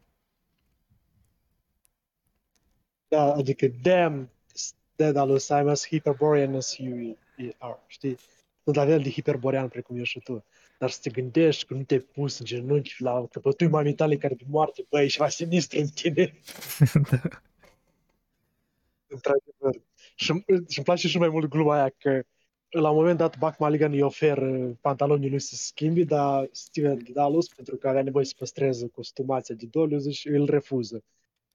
Da, 3.07 3.33
adică 3.33 3.67
damn, 3.81 4.29
Daedalus, 4.95 5.49
I'm 5.51 5.69
as 5.69 5.87
Hyperborean 5.87 6.55
as 6.55 6.77
you 6.77 7.17
are, 7.57 7.79
știi? 7.87 8.17
Sunt 8.63 8.75
la 8.75 8.85
fel 8.85 9.01
de 9.01 9.09
hiperborean 9.09 9.67
precum 9.67 9.97
ești 9.97 10.17
și 10.17 10.19
tu. 10.19 10.43
Dar 10.77 10.89
să 10.89 10.99
te 11.01 11.09
gândești 11.09 11.65
că 11.65 11.73
nu 11.73 11.83
te-ai 11.83 11.99
pus 11.99 12.39
în 12.39 12.45
genunchi 12.45 12.95
la 12.97 13.27
căpătui 13.31 13.67
mamii 13.67 13.93
tale 13.93 14.17
care 14.17 14.35
pe 14.35 14.43
moarte, 14.47 14.85
băi, 14.89 15.03
e 15.03 15.07
ceva 15.07 15.29
sinistru 15.29 15.79
în 15.79 15.87
tine. 15.87 16.33
da. 17.11 17.21
Într-adevăr. 19.07 19.81
Și, 20.15 20.43
și 20.45 20.77
îmi 20.77 20.85
place 20.85 21.07
și 21.07 21.17
mai 21.17 21.29
mult 21.29 21.49
gluma 21.49 21.73
aia 21.73 21.93
că 21.97 22.23
la 22.69 22.89
un 22.89 22.95
moment 22.95 23.17
dat 23.17 23.37
Buck 23.37 23.57
Mulligan 23.57 23.91
îi 23.91 24.01
oferă 24.01 24.77
pantalonii 24.81 25.29
lui 25.29 25.39
să 25.39 25.55
schimbi, 25.55 26.05
dar 26.05 26.49
Steven 26.51 26.99
Dallas, 27.13 27.47
pentru 27.47 27.75
că 27.75 27.87
avea 27.87 28.03
nevoie 28.03 28.25
să 28.25 28.33
păstreze 28.37 28.87
costumația 28.87 29.55
de 29.55 29.65
Dolius, 29.71 30.07
și 30.13 30.27
îl 30.27 30.45
refuză. 30.45 31.03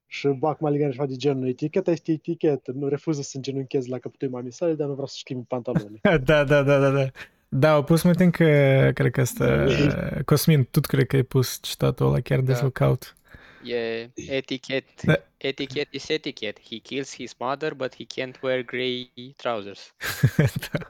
Și 0.06 0.28
Buck 0.28 0.60
Mulligan 0.60 0.88
își 0.88 0.98
face 0.98 1.16
genul, 1.16 1.48
eticheta 1.48 1.90
este 1.90 2.12
etichetă, 2.12 2.72
nu 2.72 2.88
refuză 2.88 3.22
să 3.22 3.32
îngenunchezi 3.36 3.88
la 3.88 3.98
căpătui 3.98 4.28
mamii 4.28 4.52
sale, 4.52 4.74
dar 4.74 4.86
nu 4.86 4.92
vreau 4.92 5.06
să 5.06 5.16
schimbi 5.18 5.46
pantalonii. 5.46 6.00
da, 6.02 6.44
da, 6.44 6.44
da, 6.44 6.62
da, 6.62 6.90
da. 6.90 7.06
Da, 7.54 7.72
au 7.72 7.84
pus 7.84 8.02
mai 8.02 8.30
că, 8.30 8.90
cred 8.94 9.10
că 9.12 9.20
asta, 9.20 9.66
Cosmin, 10.24 10.64
tu 10.64 10.80
cred 10.80 11.06
că 11.06 11.16
ai 11.16 11.22
pus 11.22 11.58
citatul 11.62 12.06
ăla 12.06 12.20
chiar 12.20 12.38
Da. 12.38 12.44
de 12.44 12.54
să 12.54 12.70
caut. 12.70 13.16
E 13.64 14.10
etichet. 14.14 15.02
Da. 15.02 15.14
Etiquette 15.36 15.96
is 15.96 16.08
etiquette. 16.08 16.60
He 16.68 16.78
kills 16.78 17.14
his 17.14 17.34
mother, 17.38 17.74
but 17.74 17.94
he 17.94 18.04
can't 18.04 18.40
wear 18.42 18.62
grey 18.62 19.12
trousers. 19.36 19.94
da. 20.70 20.88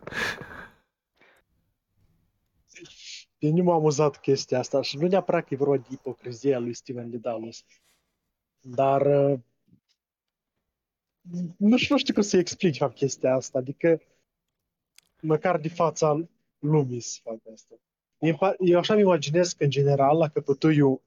Pe 3.39 3.49
mine 3.49 3.63
m-a 3.63 3.75
amuzat 3.75 4.21
chestia 4.21 4.59
asta 4.59 4.83
și 4.83 4.97
nu 4.97 5.07
neapărat 5.07 5.47
că 5.47 5.55
e 5.55 5.57
vorba 5.57 5.77
de 5.77 5.87
ipocrizia 5.91 6.59
lui 6.59 6.75
Steven 6.75 7.11
Dedalus, 7.11 7.65
dar 8.61 9.07
uh, 9.07 9.39
nu 11.57 11.77
știu, 11.77 11.95
nu 11.95 11.99
știu 11.99 12.15
cum 12.15 12.23
să 12.23 12.37
explic 12.37 12.73
de 12.73 12.79
fapt 12.79 12.97
chestia 12.97 13.35
asta, 13.35 13.59
adică 13.59 14.01
măcar 15.21 15.59
de 15.59 15.69
fața 15.69 16.29
lumii 16.63 17.01
să 17.01 17.19
fac 17.23 17.39
asta. 17.53 17.75
Eu, 18.19 18.39
eu 18.59 18.79
așa 18.79 18.95
mi 18.95 19.01
imaginez 19.01 19.53
că 19.53 19.65
în 19.65 19.71
general 19.71 20.17
la 20.17 20.29
căpătâiul 20.29 21.03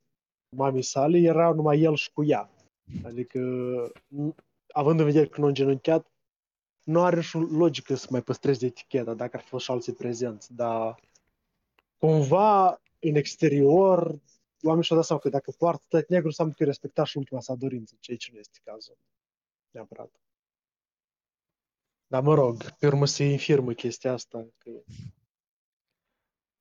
mamii 0.49 0.81
sale 0.81 1.17
era 1.17 1.53
numai 1.53 1.81
el 1.81 1.95
și 1.95 2.11
cu 2.11 2.23
ea. 2.23 2.49
Adică, 3.03 3.39
n- 3.91 4.35
având 4.67 4.99
în 4.99 5.05
vedere 5.05 5.27
că 5.27 5.39
nu 5.39 5.45
a 5.45 5.47
îngenunchiat, 5.47 6.11
nu 6.83 7.03
are 7.03 7.21
și 7.21 7.37
logică 7.37 7.95
să 7.95 8.07
mai 8.09 8.21
păstreze 8.21 8.65
eticheta 8.65 9.13
dacă 9.13 9.37
ar 9.37 9.41
fi 9.43 9.49
fost 9.49 9.63
și 9.63 9.71
alții 9.71 9.93
prezenți, 9.93 10.53
dar 10.53 10.99
cumva 11.97 12.81
în 12.99 13.15
exterior 13.15 14.19
oamenii 14.61 14.85
și-au 14.85 14.97
dat 14.97 15.07
seama 15.07 15.21
că 15.21 15.29
dacă 15.29 15.51
poartă 15.57 15.85
tăt 15.87 16.09
negru 16.09 16.27
înseamnă 16.27 16.53
că 16.57 16.63
respecta 16.63 17.03
și 17.03 17.17
ultima 17.17 17.41
sa 17.41 17.55
dorință, 17.55 17.95
ceea 17.99 18.17
ce 18.17 18.29
nu 18.33 18.39
este 18.39 18.59
cazul. 18.63 18.97
Neapărat. 19.71 20.11
Dar 22.07 22.21
mă 22.21 22.33
rog, 22.33 22.63
pe 22.79 22.87
urmă 22.87 23.05
se 23.05 23.23
infirmă 23.23 23.73
chestia 23.73 24.13
asta. 24.13 24.47
Că... 24.57 24.69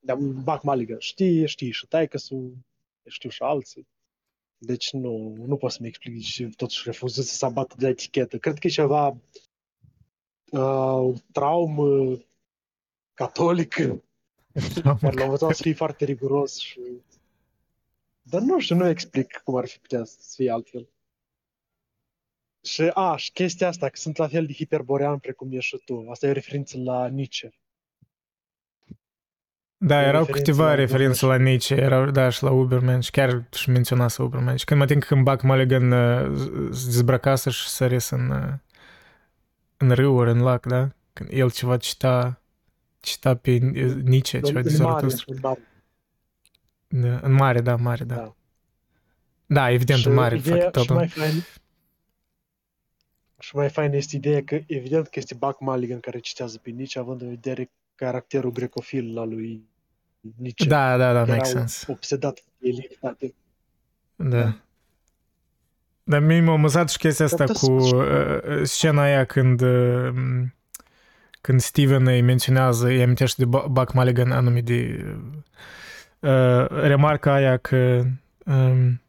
Dar 0.05 0.17
Buck 0.17 0.63
Mulligan 0.63 0.99
știe, 0.99 1.47
știe 1.47 1.71
și 1.71 1.87
taică 1.87 2.19
știu 3.07 3.29
și 3.29 3.43
alții. 3.43 3.87
Deci 4.59 4.93
nu, 4.93 5.35
nu 5.47 5.57
pot 5.57 5.71
să-mi 5.71 5.89
explic 5.89 6.23
și 6.23 6.45
totuși 6.45 6.83
refuză 6.85 7.23
să 7.23 7.35
se 7.35 7.45
abată 7.45 7.75
de 7.79 7.85
la 7.85 7.91
etichetă. 7.91 8.39
Cred 8.39 8.59
că 8.59 8.67
e 8.67 8.71
ceva 8.71 9.17
uh, 10.51 11.15
traumă 11.33 12.19
catolică 13.15 14.05
care 15.01 15.15
l-a 15.15 15.25
învățat 15.25 15.55
să 15.55 15.63
fie 15.63 15.75
foarte 15.75 16.05
riguros 16.05 16.59
și... 16.59 16.81
Dar 18.23 18.41
nu 18.41 18.61
știu, 18.61 18.77
nu 18.77 18.89
explic 18.89 19.41
cum 19.45 19.57
ar 19.57 19.67
fi 19.67 19.79
putea 19.79 20.05
să 20.05 20.35
fie 20.35 20.51
altfel. 20.51 20.89
Și, 22.63 22.91
a, 22.95 23.17
și 23.17 23.33
chestia 23.33 23.69
asta, 23.69 23.89
că 23.89 23.97
sunt 23.97 24.17
la 24.17 24.29
fel 24.29 24.47
de 24.47 24.53
hiperborean 24.53 25.19
precum 25.19 25.53
ești 25.53 25.77
și 25.77 25.83
tu. 25.85 26.07
Asta 26.11 26.27
e 26.27 26.31
o 26.31 26.33
referință 26.33 26.79
la 26.79 27.07
Nietzsche. 27.07 27.55
Da, 29.87 30.03
E 30.03 30.07
erau 30.07 30.21
referință 30.25 30.51
câteva 30.51 30.65
la 30.69 30.75
referințe 30.75 31.27
la 31.27 31.37
Nietzsche, 31.37 31.75
erau, 31.75 32.11
da, 32.11 32.29
și 32.29 32.43
la 32.43 32.51
Uberman, 32.51 33.01
și 33.01 33.11
chiar 33.11 33.45
și 33.53 33.71
menționase 33.71 34.23
Uberman. 34.23 34.57
Și 34.57 34.65
când 34.65 34.79
mă 34.79 34.85
ating 34.85 35.05
când 35.05 35.25
Buck 35.25 35.43
Mulligan 35.43 35.91
uh, 35.93 36.39
se 36.73 36.85
dezbrăcase 36.85 37.51
și 37.51 37.69
săris 37.69 38.11
în, 38.11 38.31
uh, 38.31 38.53
în 39.77 39.91
râu 39.91 40.17
ori 40.17 40.31
în 40.31 40.41
lac, 40.43 40.67
da? 40.67 40.89
Când 41.13 41.31
el 41.33 41.51
ceva 41.51 41.77
cita, 41.77 42.41
cita 43.01 43.35
pe 43.37 43.51
uh, 43.63 43.93
Nietzsche, 44.05 44.41
ceva 44.41 44.61
de 44.63 44.71
în 44.71 44.83
mare, 44.83 45.07
Zaratustra. 45.09 45.35
în 45.35 45.39
mare. 45.43 45.61
Da, 46.89 47.21
în 47.23 47.33
mare, 47.33 47.61
da, 47.61 47.77
mare, 47.77 48.05
da. 48.05 48.15
Da. 48.15 48.35
Da, 49.47 49.71
evident, 49.71 49.99
Și 49.99 50.07
în 50.09 50.15
mare, 50.15 50.37
ideea- 50.37 50.71
fac 50.71 50.77
și 50.81 50.87
tot. 50.87 50.97
mai 50.97 51.09
fain, 51.09 51.33
și 53.39 53.57
mai 53.57 53.69
fain 53.71 53.93
este 53.93 54.17
ideea 54.17 54.45
că 54.45 54.55
evident 54.67 55.05
că 55.05 55.19
este 55.19 55.35
Buck 55.35 55.61
Mulligan 55.61 56.01
care 56.01 56.19
citează 56.19 56.59
pe 56.59 56.71
Nietzsche, 56.71 56.99
având 56.99 57.21
în 57.21 57.29
vedere 57.29 57.71
caracterul 57.95 58.53
grecofil 58.53 59.19
al 59.19 59.29
lui 59.29 59.73
Nietzsche. 60.37 60.69
Da, 60.69 60.97
da, 60.97 61.13
da, 61.13 61.21
Era 61.21 61.25
makes 61.35 61.51
sense. 61.51 61.85
obsedat 61.89 62.43
de 62.59 62.69
elitate. 62.69 63.35
Da. 64.17 64.55
Dar 66.03 66.21
mie 66.21 66.41
m-a 66.41 66.53
amuzat 66.53 66.91
și 66.91 66.99
chestia 66.99 67.25
asta 67.25 67.45
Dar 67.45 67.57
cu 67.57 67.73
uh, 67.73 67.93
uh, 67.93 68.63
scena 68.63 69.03
aia 69.03 69.25
când 69.25 69.61
uh, 69.61 70.13
când 71.41 71.61
Steven 71.61 72.07
îi 72.07 72.21
menționează, 72.21 72.87
îi 72.87 73.03
amintește 73.03 73.43
de 73.43 73.49
Bu- 73.49 73.67
Buck 73.71 73.93
Mulligan 73.93 74.31
anume 74.33 74.61
de 74.61 75.05
uh, 76.21 76.67
remarca 76.69 77.33
aia 77.33 77.57
că 77.57 78.03
um, 78.45 79.01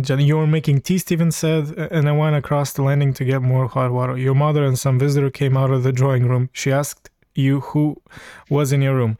gen, 0.00 0.18
You 0.18 0.38
were 0.38 0.50
making 0.50 0.80
tea, 0.80 0.96
Steven 0.96 1.30
said, 1.30 1.78
and 1.90 2.06
I 2.06 2.10
went 2.10 2.34
across 2.44 2.72
the 2.72 2.82
landing 2.82 3.14
to 3.14 3.24
get 3.24 3.40
more 3.40 3.66
hot 3.66 3.90
water. 3.90 4.16
Your 4.16 4.34
mother 4.36 4.62
and 4.62 4.76
some 4.76 4.98
visitor 4.98 5.30
came 5.30 5.56
out 5.58 5.70
of 5.70 5.82
the 5.82 5.90
drawing 5.92 6.26
room. 6.26 6.48
She 6.52 6.72
asked 6.72 7.10
you 7.32 7.60
who 7.60 8.02
was 8.48 8.70
in 8.72 8.80
your 8.82 8.96
room. 8.96 9.16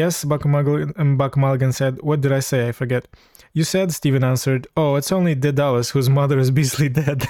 Yes, 0.00 0.24
Buck 0.24 0.44
Mulligan, 0.44 1.16
Buck 1.16 1.34
Mulligan 1.36 1.72
said, 1.72 1.94
What 2.00 2.20
did 2.20 2.32
I 2.32 2.40
say? 2.40 2.68
I 2.68 2.72
forget. 2.72 3.04
You 3.52 3.64
said, 3.64 3.90
Steven 3.90 4.22
answered, 4.22 4.66
Oh, 4.74 4.96
it's 4.98 5.12
only 5.12 5.34
Daedalus, 5.34 5.88
whose 5.94 6.10
mother 6.10 6.38
is 6.38 6.50
beastly 6.50 6.88
dead. 6.88 7.20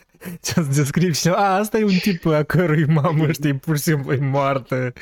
Just 0.54 0.68
description. 0.74 1.34
A, 1.34 1.56
asta 1.58 1.78
e 1.78 1.84
un 1.84 1.98
tip 2.00 2.26
a 2.26 2.42
cărui 2.42 2.86
mamă, 2.86 3.32
știi, 3.32 3.54
pur 3.54 3.76
și 3.76 3.82
simplu 3.82 4.12
e 4.12 4.16
moartă. 4.20 4.92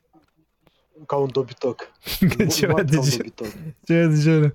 Genul. 1.04 2.50
Ceva 2.50 2.84
de 2.84 4.52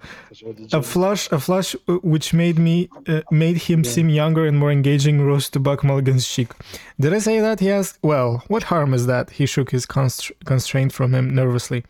A 0.73 0.81
flush, 0.81 1.31
a 1.31 1.39
flush 1.39 1.75
uh, 1.87 1.93
which 2.03 2.33
made 2.33 2.57
me 2.59 2.89
uh, 3.07 3.21
made 3.31 3.57
him 3.57 3.81
Yeah. 3.83 3.91
seem 3.91 4.09
younger 4.09 4.45
and 4.47 4.57
more 4.57 4.71
engaging 4.71 5.21
rose 5.21 5.49
to 5.51 5.59
Buck 5.59 5.83
Mulligan's 5.83 6.27
cheek. 6.27 6.49
Did 6.99 7.13
I 7.13 7.19
say 7.19 7.39
that? 7.39 7.59
He 7.59 7.69
asked. 7.69 7.99
Well, 8.01 8.43
what 8.47 8.63
harm 8.63 8.93
is 8.93 9.05
that? 9.07 9.29
He 9.31 9.45
shook 9.45 9.71
his 9.71 9.85
constr- 9.85 10.31
constraint 10.45 10.93
from 10.93 11.13
him 11.13 11.33
nervously. 11.35 11.83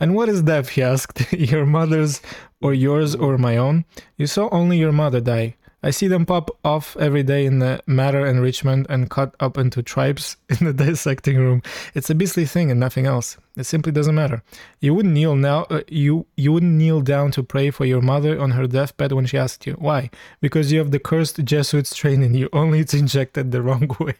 And 0.00 0.14
what 0.14 0.28
is 0.30 0.42
death? 0.42 0.70
He 0.70 0.82
asked. 0.82 1.30
your 1.52 1.66
mother's, 1.66 2.22
or 2.62 2.72
yours, 2.72 3.14
or 3.14 3.36
my 3.38 3.56
own? 3.58 3.84
You 4.16 4.26
saw 4.26 4.48
only 4.50 4.78
your 4.78 4.92
mother 4.92 5.20
die. 5.20 5.56
I 5.82 5.90
see 5.90 6.08
them 6.08 6.26
pop 6.26 6.50
off 6.62 6.94
every 6.98 7.22
day 7.22 7.46
in 7.46 7.58
the 7.58 7.82
matter 7.86 8.26
enrichment 8.26 8.86
and 8.90 9.08
cut 9.08 9.34
up 9.40 9.56
into 9.56 9.82
tribes 9.82 10.36
in 10.48 10.66
the 10.66 10.74
dissecting 10.74 11.38
room. 11.38 11.62
It's 11.94 12.10
a 12.10 12.14
beastly 12.14 12.44
thing 12.44 12.70
and 12.70 12.78
nothing 12.78 13.06
else. 13.06 13.38
It 13.56 13.64
simply 13.64 13.92
doesn't 13.92 14.14
matter. 14.14 14.42
You 14.80 14.94
wouldn't 14.94 15.14
kneel 15.14 15.36
now. 15.36 15.66
Uh, 15.70 15.80
you 15.88 16.26
you 16.36 16.52
wouldn't 16.52 16.76
kneel 16.76 17.00
down 17.00 17.30
to 17.32 17.42
pray 17.42 17.70
for 17.70 17.86
your 17.86 18.02
mother 18.02 18.38
on 18.38 18.50
her 18.52 18.66
deathbed 18.66 19.12
when 19.12 19.26
she 19.26 19.38
asked 19.38 19.66
you 19.66 19.74
why. 19.74 20.10
Because 20.40 20.70
you 20.70 20.78
have 20.78 20.90
the 20.90 20.98
cursed 20.98 21.44
Jesuit 21.44 21.86
strain 21.86 22.22
in 22.22 22.34
you. 22.34 22.48
Only 22.60 22.80
it's 22.80 22.94
injected 22.94 23.50
the 23.50 23.62
wrong 23.62 23.90
way. 23.98 24.16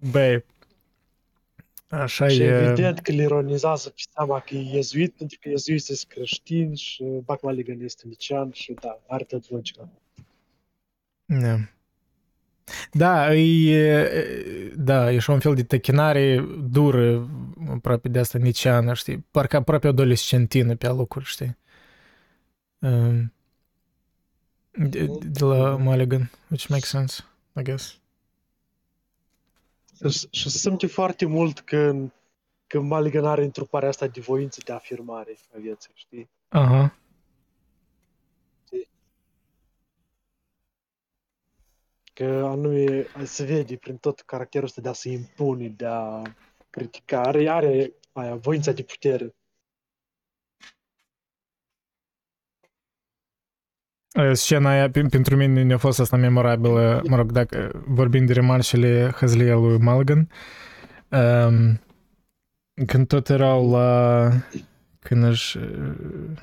Băi, 0.00 0.44
așa 1.88 2.28
Și 2.28 2.42
e... 2.42 2.46
evident 2.46 2.98
că 2.98 3.10
îl 3.10 3.18
ironizează 3.18 3.88
pe 3.88 4.02
seama 4.14 4.40
că 4.40 4.54
e 4.54 4.74
iezuit, 4.74 5.12
pentru 5.12 5.38
că 5.40 5.48
iezuit 5.48 5.82
sunt 5.82 6.04
creștini 6.08 6.76
și 6.76 7.02
Buck 7.02 7.42
Mulligan 7.42 7.80
este 7.80 8.02
nician 8.06 8.50
și 8.52 8.72
da, 8.80 9.00
are 9.06 9.24
tot 9.24 9.50
logica. 9.50 9.88
Da. 11.28 11.58
Da, 12.92 13.34
e, 13.34 14.72
da, 14.76 15.12
e 15.12 15.16
așa 15.16 15.32
un 15.32 15.40
fel 15.40 15.54
de 15.54 15.64
tăchinare 15.64 16.46
dură, 16.70 17.30
aproape 17.68 18.08
de 18.08 18.18
asta 18.18 18.38
niciană, 18.38 18.94
știi? 18.94 19.26
Parcă 19.30 19.56
aproape 19.56 19.86
adolescentină 19.86 20.76
pe 20.76 20.86
alocuri, 20.86 21.24
știi? 21.24 21.56
Um, 22.78 23.32
de, 24.70 25.06
de 25.20 25.44
la 25.44 25.76
Mulligan, 25.76 26.30
which 26.50 26.66
makes 26.66 26.88
sense, 26.88 27.24
I 27.56 27.62
guess. 27.62 27.98
Și, 30.10 30.28
și 30.30 30.50
se 30.50 30.58
simte 30.58 30.86
foarte 30.86 31.26
mult 31.26 31.60
când, 31.60 32.12
când 32.66 32.84
Mulligan 32.84 33.24
are 33.24 33.44
întruparea 33.44 33.88
asta 33.88 34.06
de 34.06 34.20
voință 34.20 34.60
de 34.64 34.72
afirmare 34.72 35.36
a 35.54 35.58
vieții, 35.60 35.90
știi? 35.94 36.28
Aha. 36.48 36.96
Că 42.18 42.24
anume 42.24 43.06
se 43.24 43.44
vede 43.44 43.76
prin 43.76 43.96
tot 43.96 44.20
caracterul 44.20 44.66
ăsta 44.66 44.80
de 44.80 44.88
a 44.88 44.92
se 44.92 45.08
impune, 45.08 45.68
de 45.68 45.86
a 45.86 46.22
critica, 46.70 47.20
are, 47.20 47.48
are 47.48 47.92
aia, 48.12 48.34
voința 48.34 48.72
de 48.72 48.82
putere. 48.82 49.34
Uh, 54.18 54.32
Scena 54.32 54.70
aia 54.70 54.90
pe- 54.90 55.06
pentru 55.10 55.36
mine 55.36 55.62
ne-a 55.62 55.78
fost 55.78 56.00
asta 56.00 56.16
memorabilă, 56.16 57.02
mă 57.08 57.16
rog, 57.16 57.32
dacă 57.32 57.84
vorbim 57.86 58.26
de 58.26 58.32
remarșele 58.32 59.10
hăzlie 59.10 59.54
lui 59.54 59.78
Mulligan, 59.78 60.30
um, 61.10 61.80
când 62.86 63.06
tot 63.06 63.28
erau 63.28 63.70
la... 63.70 64.28
când 64.98 65.22
își... 65.24 65.58
uh, 65.58 66.38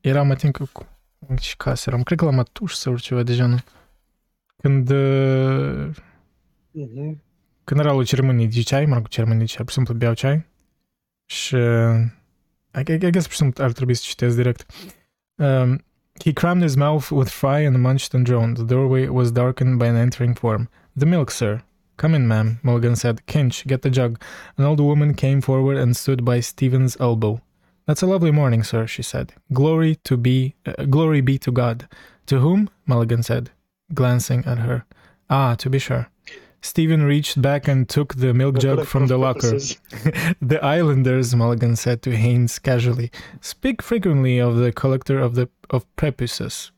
Eram, 0.00 0.30
ating, 0.30 0.72
cu... 0.72 0.86
în 1.28 1.36
ce 1.36 1.54
casă 1.56 1.90
eram? 1.90 2.02
Cred 2.02 2.18
că 2.18 2.24
la 2.24 2.30
mătuș 2.30 2.72
sau 2.72 2.98
ceva 2.98 3.22
de 3.22 3.34
genul. 3.34 3.58
Când... 4.62 4.90
uh, 4.90 5.88
Mhm. 6.70 7.22
când 7.64 7.84
la 7.84 8.02
ceremonii 8.02 8.48
de 8.48 8.60
ceai, 8.60 8.86
mă 8.86 8.94
rog, 8.94 9.08
de 9.08 9.44
ceai, 9.44 9.46
pur 9.46 9.68
și 9.68 9.74
simplu 9.74 9.94
beau 9.94 10.14
ceai. 10.14 10.46
Și... 11.26 11.54
uh, 11.54 12.00
I, 12.74 12.92
I, 12.92 12.92
I 12.92 13.10
guess 13.10 13.24
pur 13.24 13.30
și 13.32 13.36
simplu 13.36 13.64
ar 13.64 13.72
trebui 13.72 13.94
să 13.94 14.02
citesc 14.06 14.36
direct. 14.36 14.66
Um, 15.36 15.82
He 16.24 16.32
crammed 16.32 16.62
his 16.64 16.74
mouth 16.74 17.10
with 17.10 17.30
fry 17.30 17.64
and 17.64 17.76
munched 17.76 18.12
and 18.14 18.24
droned. 18.24 18.56
The 18.56 18.64
doorway 18.64 19.06
was 19.08 19.30
darkened 19.30 19.78
by 19.78 19.86
an 19.86 19.94
entering 19.94 20.36
form. 20.36 20.68
The 20.96 21.06
milk, 21.06 21.30
sir. 21.30 21.62
Come 21.96 22.14
in, 22.16 22.26
ma'am, 22.26 22.58
Mulligan 22.62 22.94
said. 22.94 23.20
Kinch, 23.26 23.64
get 23.66 23.82
the 23.82 23.90
jug. 23.90 24.20
An 24.56 24.64
old 24.64 24.80
woman 24.80 25.14
came 25.14 25.40
forward 25.40 25.76
and 25.76 25.96
stood 25.96 26.24
by 26.24 26.40
Stephen's 26.40 26.96
elbow. 27.00 27.40
That's 27.86 28.02
a 28.02 28.06
lovely 28.06 28.32
morning, 28.32 28.64
sir, 28.64 28.86
she 28.86 29.02
said. 29.02 29.32
Glory 29.52 29.96
to 30.02 30.16
be, 30.16 30.54
uh, 30.66 30.84
glory 30.88 31.20
be 31.20 31.38
to 31.38 31.52
God. 31.52 31.86
To 32.26 32.38
whom? 32.40 32.68
Mulligan 32.84 33.22
said, 33.22 33.50
glancing 33.94 34.44
at 34.46 34.58
her. 34.58 34.84
Ah, 35.28 35.54
to 35.56 35.70
be 35.70 35.78
sure. 35.78 36.08
Stephen 36.60 37.02
reached 37.04 37.40
back 37.40 37.68
and 37.68 37.88
took 37.88 38.14
the 38.14 38.34
milk 38.34 38.58
jug 38.58 38.84
from 38.84 39.06
the 39.06 39.16
locker. 39.16 39.58
the 40.42 40.58
Islanders, 40.62 41.34
Mulligan 41.34 41.76
said 41.76 42.02
to 42.02 42.10
Haynes 42.10 42.58
casually, 42.58 43.10
speak 43.40 43.80
frequently 43.80 44.40
of 44.40 44.56
the 44.56 44.72
collector 44.72 45.18
of 45.20 45.34
the 45.34 45.48
of 45.70 45.84
prepuces. 45.96 46.72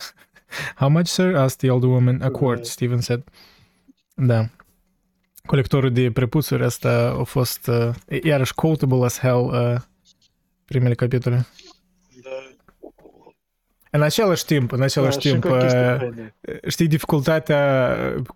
How 0.76 0.88
much, 0.88 1.06
sir? 1.06 1.36
asked 1.36 1.60
the 1.60 1.70
older 1.70 1.88
woman. 1.88 2.22
A 2.22 2.30
quart, 2.30 2.66
Stephen 2.66 3.02
said. 3.02 3.22
Da. 4.16 4.48
Colectorul 5.46 5.92
de 5.92 6.10
prepuțuri 6.10 6.64
asta 6.64 7.16
a 7.18 7.22
fost 7.24 7.66
uh, 7.66 8.22
iarăși 8.22 8.54
quotable 8.54 9.04
as 9.04 9.18
hell 9.18 9.44
uh, 9.44 9.80
primele 10.64 10.94
capitole. 10.94 11.46
Da. 13.90 13.98
În 13.98 14.02
același 14.02 14.44
timp, 14.44 14.72
în 14.72 14.82
același 14.82 15.14
Da, 15.16 15.20
și 15.20 15.28
timp, 15.28 15.44
încă 15.44 15.56
o 15.56 15.60
chestie 15.60 15.92
uh, 15.92 15.96
faină. 15.98 16.34
știi 16.68 16.86
dificultatea 16.86 17.94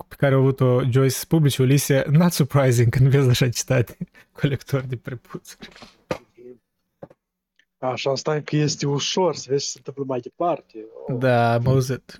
pe 0.08 0.14
care 0.16 0.34
a 0.34 0.36
avut-o 0.38 0.80
Joyce 0.90 1.08
să 1.14 1.24
publice 1.28 1.62
Ulise, 1.62 2.04
not 2.10 2.32
surprising 2.32 2.88
când 2.88 3.08
vezi 3.10 3.28
așa 3.28 3.48
citate 3.48 3.96
colector 4.40 4.80
de 4.80 4.96
prepuțuri. 4.96 5.68
Așa, 7.78 8.10
asta 8.10 8.40
că 8.40 8.56
este 8.56 8.86
ușor 8.86 9.34
să 9.34 9.46
vezi 9.48 9.64
ce 9.64 9.70
se 9.70 9.76
întâmplă 9.78 10.04
mai 10.06 10.20
departe. 10.20 10.84
Oh. 11.08 11.16
Da, 11.18 11.52
am 11.54 11.66
auzit. 11.66 12.16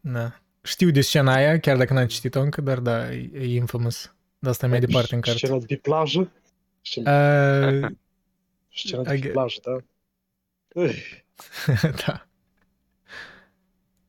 Da. 0.00 0.38
Știu 0.62 0.90
de 0.90 1.00
scena 1.00 1.34
aia, 1.34 1.58
chiar 1.60 1.76
dacă 1.76 1.92
n-am 1.92 2.06
citit-o 2.06 2.40
încă, 2.40 2.60
dar 2.60 2.78
da, 2.78 3.12
e, 3.12 3.30
e 3.32 3.54
infamous. 3.54 4.14
De 4.38 4.48
asta 4.48 4.66
e 4.66 4.68
mai 4.68 4.80
departe 4.80 5.14
în 5.14 5.20
carte. 5.20 5.38
Scena 5.38 5.58
de 5.58 5.64
pe 5.66 5.76
plajă. 5.76 6.30
Scena, 6.82 7.68
Uh, 7.68 7.90
scena 8.74 9.02
de 9.02 9.14
I 9.16 9.20
pe 9.20 9.28
get- 9.28 9.32
plajă, 9.32 9.60
da. 9.62 9.76
Ui. 10.80 10.94
da. 12.06 12.26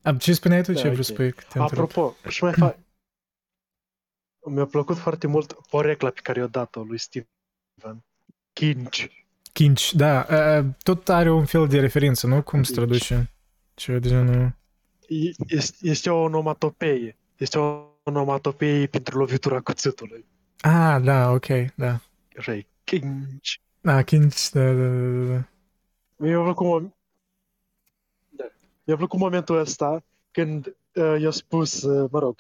Am, 0.06 0.18
ce 0.18 0.34
spuneai 0.34 0.64
tu? 0.64 0.72
Da, 0.72 0.80
Ce 0.80 0.88
ai 0.88 0.94
vrut 0.94 1.06
să 1.06 1.12
ok. 1.12 1.18
spui? 1.18 1.32
Că 1.34 1.44
te 1.50 1.60
întrerup. 1.60 1.90
Apropo, 1.90 2.16
și 2.30 2.44
mai 2.44 2.54
fac... 2.54 2.78
Mi-a 4.48 4.66
plăcut 4.66 4.98
foarte 4.98 5.28
mult 5.28 5.54
porecla 5.70 6.10
pe 6.10 6.20
care 6.24 6.40
i-a 6.40 6.48
dat-o 6.48 6.84
lui 6.84 6.98
Steven. 6.98 8.04
Kinch. 8.54 9.06
Kinch, 9.54 9.90
da. 9.92 10.28
Uh, 10.60 10.66
tot 10.84 11.10
are 11.10 11.32
un 11.32 11.46
fel 11.46 11.68
de 11.68 11.80
referință, 11.80 12.28
nu? 12.28 12.44
Cum 12.44 12.64
se 12.64 12.74
Kinch. 12.74 12.86
traduce? 12.88 13.32
Ceva 13.74 14.00
de 14.00 14.08
genul... 14.08 14.56
E- 15.08 15.32
Este, 15.48 15.78
este 15.82 16.10
o 16.10 16.18
onomatopeie. 16.22 17.18
Este 17.38 17.60
o 17.60 17.84
onomatopeie 18.04 18.88
pentru 18.88 19.18
lovitura 19.18 19.60
cuțitului. 19.62 20.26
Ah, 20.62 21.02
da, 21.04 21.30
ok, 21.32 21.46
da. 21.76 22.00
Așa 22.38 22.54
e. 22.56 22.66
Kinch. 22.84 23.54
Da, 23.82 24.04
Kinch, 24.04 24.50
da, 24.52 24.74
da, 24.74 24.88
da, 24.88 25.34
da. 25.34 25.48
Mi-a 26.16 26.42
plăcut, 26.42 26.66
mom- 26.66 26.84
da. 26.84 26.96
Mi-a 28.86 28.96
plăcut 28.96 29.20
momentul 29.20 29.58
ăsta 29.58 30.04
când 30.32 30.66
uh, 30.68 31.22
i-a 31.22 31.32
spus, 31.32 31.82
uh, 31.82 32.10
mă 32.12 32.20
rog, 32.20 32.40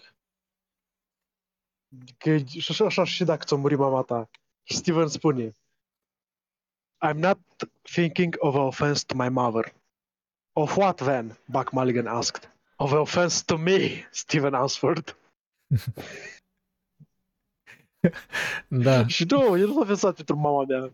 că 2.18 2.38
și 2.38 2.72
așa, 2.72 2.86
așa 2.86 3.04
și 3.04 3.24
dacă 3.24 3.46
ți-a 3.46 3.58
murit 3.58 3.78
mama 3.78 4.02
ta. 4.02 4.30
Și 4.64 4.76
Steven 4.76 5.08
spune, 5.08 5.52
I'm 7.08 7.16
not 7.16 7.40
thinking 7.82 8.36
of 8.40 8.56
an 8.56 8.62
offense 8.62 9.04
to 9.06 9.16
my 9.16 9.30
mother. 9.30 9.74
Of 10.54 10.76
what 10.78 10.96
then? 10.96 11.38
Buck 11.46 11.72
Mulligan 11.72 12.08
asked. 12.08 12.50
Of 12.76 12.92
an 12.92 12.98
offense 12.98 13.44
to 13.46 13.58
me, 13.58 14.08
Steven 14.12 14.54
answered. 14.54 15.18
Da, 18.68 19.08
Și 19.08 19.26
nu, 19.30 19.58
el 19.58 19.68
nu 19.68 19.74
s-a 19.74 19.80
ofensat 19.80 20.16
pentru 20.16 20.36
mama 20.36 20.64
mea. 20.64 20.92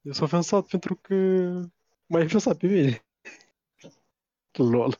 El 0.00 0.12
s-a 0.12 0.24
ofensat 0.24 0.66
pentru 0.66 0.94
că 0.94 1.14
m-a 2.12 2.24
ofensat 2.24 2.56
pe 2.56 2.66
mine. 2.66 3.04
Lol. 4.52 4.98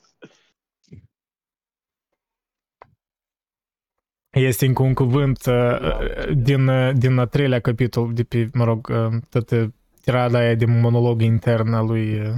Este 4.31 4.66
încă 4.66 4.83
un 4.83 4.94
cuvânt 4.94 5.46
uh, 5.46 5.79
uh, 5.81 6.37
din, 6.37 6.68
uh, 6.68 6.92
din 6.94 7.18
a 7.18 7.27
treilea 7.27 7.61
capitol 7.61 8.14
de 8.14 8.25
pe, 8.25 8.51
mă 8.53 8.64
rog, 8.64 8.88
uh, 8.88 9.20
toată 9.29 9.75
tirada 10.01 10.38
aia 10.38 10.55
de 10.55 10.64
monolog 10.64 11.22
intern 11.22 11.72
a 11.72 11.81
lui 11.81 12.20
uh, 12.20 12.35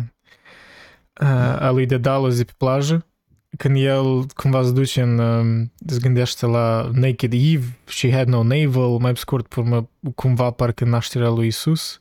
uh, 1.20 1.60
a 1.60 1.70
lui 1.70 1.86
Dedalus 1.86 2.36
de 2.36 2.44
pe 2.44 2.52
plajă, 2.56 3.06
când 3.56 3.76
el 3.76 4.26
cumva 4.26 4.62
se 4.62 4.72
duce 4.72 5.02
în, 5.02 5.18
uh, 5.18 5.66
se 5.86 5.98
gândește 6.00 6.46
la 6.46 6.90
Naked 6.92 7.32
Eve, 7.32 7.78
She 7.86 8.12
Had 8.12 8.26
No 8.26 8.42
Navel, 8.42 8.96
mai 8.98 9.12
pe 9.12 9.18
scurt, 9.18 9.46
pe 9.46 9.60
urmă, 9.60 9.88
cumva 10.14 10.50
parcă 10.50 10.84
nașterea 10.84 11.28
lui 11.28 11.46
Isus. 11.46 12.00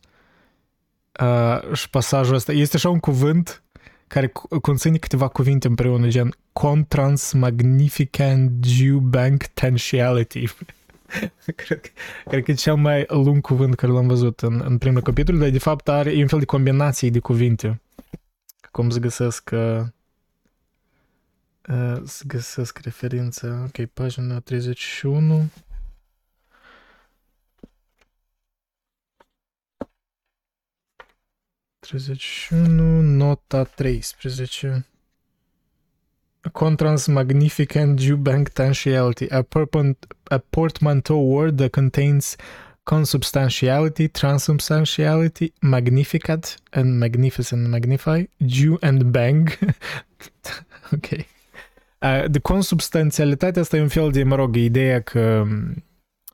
Uh, 1.21 1.73
și 1.73 1.89
pasajul 1.89 2.35
ăsta, 2.35 2.51
este 2.51 2.75
așa 2.75 2.89
un 2.89 2.99
cuvânt 2.99 3.63
care 4.07 4.27
cu- 4.27 4.59
conține 4.59 4.97
câteva 4.97 5.27
cuvinte 5.27 5.67
împreună, 5.67 6.07
gen 6.07 6.35
Contrans 6.53 7.31
Magnificent 7.31 8.65
Jubangtentiality. 8.65 10.43
cred, 11.55 11.81
că- 11.81 11.89
cred 12.29 12.43
că 12.43 12.51
e 12.51 12.53
cel 12.53 12.75
mai 12.75 13.05
lung 13.07 13.41
cuvânt 13.41 13.75
care 13.75 13.91
l-am 13.91 14.07
văzut 14.07 14.39
în, 14.39 14.61
în 14.65 14.77
primul 14.77 15.01
capitol, 15.01 15.37
dar 15.37 15.49
de 15.49 15.59
fapt 15.59 15.87
are 15.87 16.11
e 16.11 16.21
un 16.21 16.27
fel 16.27 16.39
de 16.39 16.45
combinație 16.45 17.09
de 17.09 17.19
cuvinte. 17.19 17.81
Cum 18.71 18.89
să 18.89 18.99
găsesc 18.99 19.49
uh, 19.53 19.79
uh, 21.69 22.01
să 22.05 22.23
găsesc 22.27 22.77
referința. 22.77 23.63
Ok, 23.67 23.85
pagina 23.85 24.39
31. 24.39 25.49
Treizeci 31.87 32.21
și 32.21 32.53
unu, 32.53 33.01
nota 33.01 33.63
13. 33.63 34.85
Contrans 36.51 37.05
Magnificent 37.05 37.99
Jubangtentiality, 37.99 39.25
a, 39.29 39.41
purpont, 39.41 40.07
a 40.23 40.37
portmanteau 40.37 41.31
word 41.33 41.55
that 41.57 41.69
contains 41.69 42.35
consubstantiality, 42.83 44.07
transubstantiality, 44.07 45.53
magnificat 45.59 46.57
and 46.69 46.99
magnificent, 46.99 47.69
magnify, 47.69 48.29
Jew 48.45 48.77
and 48.79 49.03
bang. 49.03 49.59
ok. 50.95 51.09
Uh, 51.11 52.29
de 52.29 52.39
consubstanțialitate 52.39 53.59
asta 53.59 53.77
e 53.77 53.81
un 53.81 53.87
fel 53.87 54.11
de, 54.11 54.23
mă 54.23 54.35
rog, 54.35 54.55
ideea 54.55 55.01
că 55.01 55.19
um, 55.45 55.83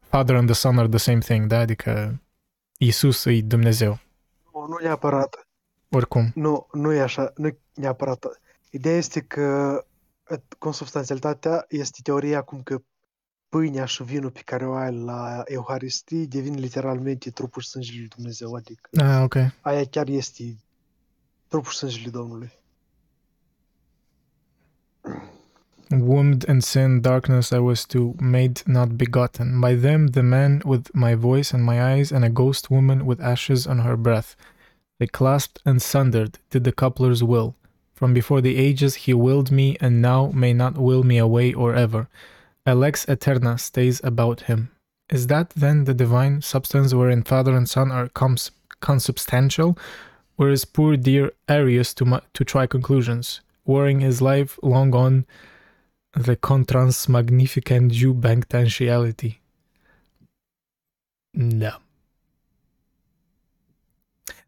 Father 0.10 0.36
and 0.36 0.46
the 0.46 0.56
Son 0.56 0.78
are 0.78 0.88
the 0.88 0.98
same 0.98 1.20
thing, 1.20 1.46
da? 1.48 1.60
Adică 1.60 2.22
Isus 2.78 3.26
e 3.26 3.42
Dumnezeu, 3.42 4.00
Nu, 4.70 4.76
nu 4.76 4.84
neapărat. 4.84 5.48
oricum. 5.92 6.32
Nu, 6.36 6.68
nu 6.74 6.94
e 6.94 7.00
așa, 7.02 7.32
nu 7.36 7.48
e 7.48 7.58
neapărat. 7.76 8.26
Ideea 8.70 8.96
este 8.98 9.22
că 9.22 9.80
uh, 10.30 10.38
consubstanțialitatea 10.58 11.66
este 11.70 12.00
teoria 12.04 12.42
cum 12.42 12.62
că 12.62 12.78
pâinea 13.50 13.86
și 13.86 14.04
vinul 14.04 14.32
pe 14.32 14.42
care 14.46 14.66
o 14.68 14.74
ai 14.74 14.96
la 14.96 15.42
Euharistie 15.46 16.26
devin 16.26 16.54
literalmente 16.60 17.30
trupul 17.30 17.62
și 17.62 17.68
sângele 17.70 17.98
lui 18.00 18.08
Dumnezeu, 18.08 18.54
adică 18.54 18.90
Ah, 18.98 19.22
ok. 19.24 19.36
aia 19.62 19.86
chiar 19.86 20.08
este 20.08 20.58
trupul 21.48 21.72
și 21.72 21.78
sângele 21.78 22.10
Domnului. 22.10 22.52
Wombed 25.92 26.44
in 26.48 26.60
sin, 26.60 27.02
darkness 27.02 27.50
I 27.50 27.58
was 27.58 27.86
too, 27.86 28.14
made 28.20 28.62
not 28.66 28.90
begotten. 28.90 29.60
By 29.60 29.76
them, 29.76 30.08
the 30.08 30.22
man 30.22 30.62
with 30.66 30.90
my 30.94 31.16
voice 31.16 31.56
and 31.56 31.64
my 31.66 31.82
eyes, 31.94 32.12
and 32.12 32.24
a 32.24 32.30
ghost 32.30 32.70
woman 32.70 33.02
with 33.06 33.22
ashes 33.22 33.66
on 33.66 33.80
her 33.80 33.96
breath. 33.96 34.36
They 35.00 35.08
clasped 35.08 35.62
and 35.66 35.82
sundered, 35.82 36.40
did 36.50 36.66
the 36.66 36.72
coupler's 36.72 37.24
will. 37.24 37.56
From 37.96 38.14
before 38.14 38.42
the 38.42 38.58
ages 38.58 38.96
he 38.96 39.14
willed 39.14 39.52
me, 39.52 39.78
and 39.82 40.02
now 40.02 40.32
may 40.34 40.54
not 40.54 40.78
will 40.78 41.04
me 41.04 41.18
away 41.18 41.54
or 41.54 41.74
ever. 41.74 42.08
Alex 42.66 43.08
lex 43.08 43.10
eterna 43.10 43.58
stays 43.58 44.02
about 44.04 44.42
him. 44.42 44.70
Is 45.10 45.28
that 45.28 45.50
then 45.52 45.86
the 45.86 45.94
divine 45.94 46.42
substance 46.42 46.94
wherein 46.94 47.24
Father 47.24 47.56
and 47.56 47.68
Son 47.68 47.92
are 47.92 48.10
cons- 48.10 48.52
consubstantial? 48.80 49.78
Is 50.40 50.64
poor 50.64 50.96
dear 50.96 51.34
Arius 51.50 51.94
to, 51.96 52.06
mu- 52.06 52.20
to 52.34 52.46
try 52.46 52.66
conclusions, 52.68 53.42
warring 53.66 54.00
his 54.00 54.22
life 54.22 54.58
long 54.64 54.94
on 54.96 55.26
the 56.14 56.36
contrans 56.36 57.10
magnificent 57.10 57.92
Jubangtentiality. 57.92 59.38
Da. 61.34 61.78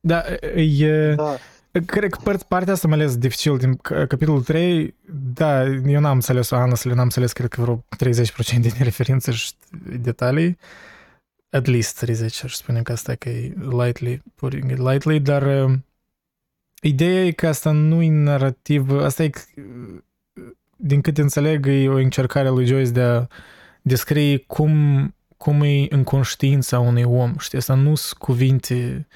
Da, 0.01 0.23
e, 0.55 1.13
Da, 1.15 1.35
cred 1.85 2.09
că 2.09 2.19
part- 2.23 2.43
partea 2.43 2.73
asta 2.73 2.87
mai 2.87 2.97
ales 2.97 3.17
dificil 3.17 3.57
din 3.57 3.75
ca- 3.75 4.05
capitolul 4.07 4.43
3, 4.43 4.95
da, 5.33 5.65
eu 5.65 5.99
n-am 5.99 6.13
înțeles-o, 6.13 6.55
honestly, 6.55 6.93
n-am 6.93 7.03
înțeles, 7.03 7.31
cred 7.33 7.49
că 7.49 7.61
vreo 7.61 7.85
30% 7.97 8.59
din 8.59 8.71
referințe 8.79 9.31
și 9.31 9.51
detalii, 9.99 10.57
at 11.49 11.65
least 11.65 11.99
30, 11.99 12.43
aș 12.43 12.53
spune 12.53 12.81
că 12.81 12.91
asta 12.91 13.15
că 13.15 13.29
e 13.29 13.53
lightly, 13.69 14.21
putting 14.35 14.71
it 14.71 14.77
lightly, 14.77 15.19
dar 15.19 15.63
uh, 15.65 15.73
ideea 16.81 17.25
e 17.25 17.31
că 17.31 17.47
asta 17.47 17.71
nu 17.71 18.01
e 18.01 18.09
narrativ, 18.09 18.91
asta 18.91 19.23
e, 19.23 19.29
uh, 19.55 20.01
din 20.75 21.01
câte 21.01 21.21
înțeleg, 21.21 21.67
e 21.67 21.89
o 21.89 21.95
încercare 21.95 22.47
a 22.47 22.51
lui 22.51 22.65
Joyce 22.65 22.91
de 22.91 23.01
a 23.01 23.27
descrie 23.81 24.37
cum, 24.37 25.15
cum 25.37 25.61
e 25.61 25.85
în 25.89 26.03
conștiința 26.03 26.79
unui 26.79 27.03
om, 27.03 27.33
știi, 27.39 27.57
asta 27.57 27.73
nu 27.73 27.95
sunt 27.95 28.19
cuvinte, 28.19 29.07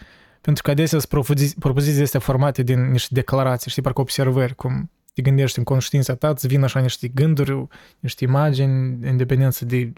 pentru 0.46 0.64
că 0.64 0.72
adesea 0.72 1.00
sunt 1.00 1.12
propoziții, 1.12 1.60
propoziții 1.60 2.02
astea 2.02 2.20
formate 2.20 2.64
din 2.64 2.92
niște 2.92 3.14
declarații, 3.14 3.72
știi, 3.72 3.82
parcă 3.82 4.02
observări, 4.02 4.56
cum 4.56 4.92
te 5.14 5.22
gândești 5.22 5.58
în 5.58 5.64
conștiința 5.64 6.16
ta, 6.16 6.30
îți 6.30 6.48
vin 6.48 6.64
așa 6.64 6.80
niște 6.80 7.08
gânduri, 7.08 7.68
niște 8.00 8.24
imagini, 8.24 9.08
în 9.08 9.18
dependență 9.18 9.66
de 9.66 9.94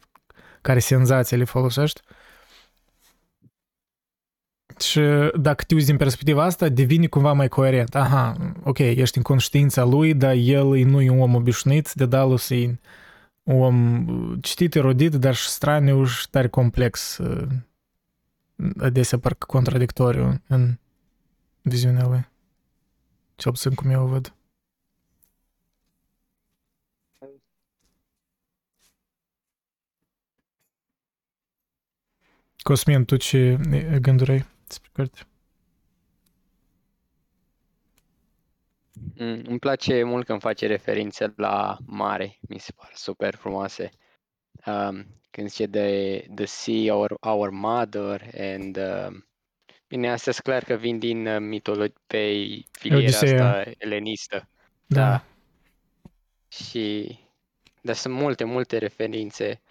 care 0.61 0.79
senzații 0.79 1.37
le 1.37 1.43
folosești. 1.43 2.01
Și 4.79 5.01
dacă 5.39 5.63
te 5.67 5.73
uiți 5.73 5.85
din 5.85 5.97
perspectiva 5.97 6.43
asta, 6.43 6.69
devine 6.69 7.07
cumva 7.07 7.33
mai 7.33 7.47
coerent. 7.47 7.95
Aha, 7.95 8.35
ok, 8.63 8.77
ești 8.77 9.17
în 9.17 9.23
conștiința 9.23 9.83
lui, 9.83 10.13
dar 10.13 10.33
el 10.33 10.65
nu 10.65 11.01
e 11.01 11.09
un 11.09 11.19
om 11.19 11.35
obișnuit, 11.35 11.93
de 11.93 12.05
Dalus 12.05 12.49
e 12.49 12.79
un 13.43 13.61
om 13.61 14.05
citit, 14.41 14.75
erodit, 14.75 15.13
dar 15.13 15.35
și 15.35 15.47
straniu 15.47 16.05
și 16.05 16.29
tare 16.29 16.47
complex. 16.47 17.19
Adesea 18.79 19.19
parcă 19.19 19.45
contradictoriu 19.45 20.41
în 20.47 20.77
viziunea 21.61 22.07
lui. 22.07 22.27
Cel 23.35 23.51
puțin 23.51 23.73
cum 23.73 23.89
eu 23.89 24.03
o 24.03 24.07
văd. 24.07 24.35
Cosmin, 32.63 33.05
tu 33.05 33.15
ce 33.17 33.57
gânduri 34.01 34.31
ai 34.31 34.45
despre 34.67 34.89
carte? 34.93 35.19
Mm, 39.19 39.41
îmi 39.47 39.59
place 39.59 40.03
mult 40.03 40.25
când 40.25 40.41
face 40.41 40.67
referințe 40.67 41.33
la 41.35 41.77
mare, 41.85 42.37
mi 42.41 42.59
se 42.59 42.71
pare 42.71 42.93
super 42.95 43.35
frumoase. 43.35 43.89
Um, 44.65 45.05
când 45.37 45.49
zice 45.49 45.65
de 45.65 46.25
the 46.35 46.45
sea, 46.45 46.95
our, 46.95 47.17
our 47.19 47.49
mother, 47.49 48.29
and 48.37 48.77
um, 48.77 49.27
bine, 49.87 50.11
astea 50.11 50.31
sunt 50.31 50.45
clar 50.45 50.63
că 50.63 50.73
vin 50.73 50.99
din 50.99 51.27
uh, 51.27 51.39
mitologie 51.39 51.93
pe 52.07 52.17
filiera 52.71 53.03
Odiseea. 53.03 53.47
asta 53.47 53.71
elenistă. 53.77 54.49
Da. 54.85 55.09
Da. 55.09 55.23
Și 56.47 57.17
dar 57.81 57.95
sunt 57.95 58.13
multe, 58.13 58.43
multe 58.43 58.77
referințe 58.77 59.61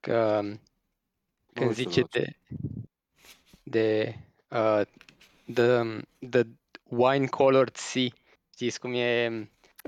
că 0.00 0.38
um, 0.42 0.60
când 1.52 1.68
uite, 1.68 1.82
zice 1.82 2.00
Vlad. 2.00 2.10
de 2.10 2.36
de 3.62 4.16
uh, 4.48 4.82
the, 5.54 5.82
the 6.30 6.42
wine 6.82 7.26
colored 7.26 7.76
sea, 7.76 8.08
știți 8.54 8.80
cum 8.80 8.94
e 8.94 9.30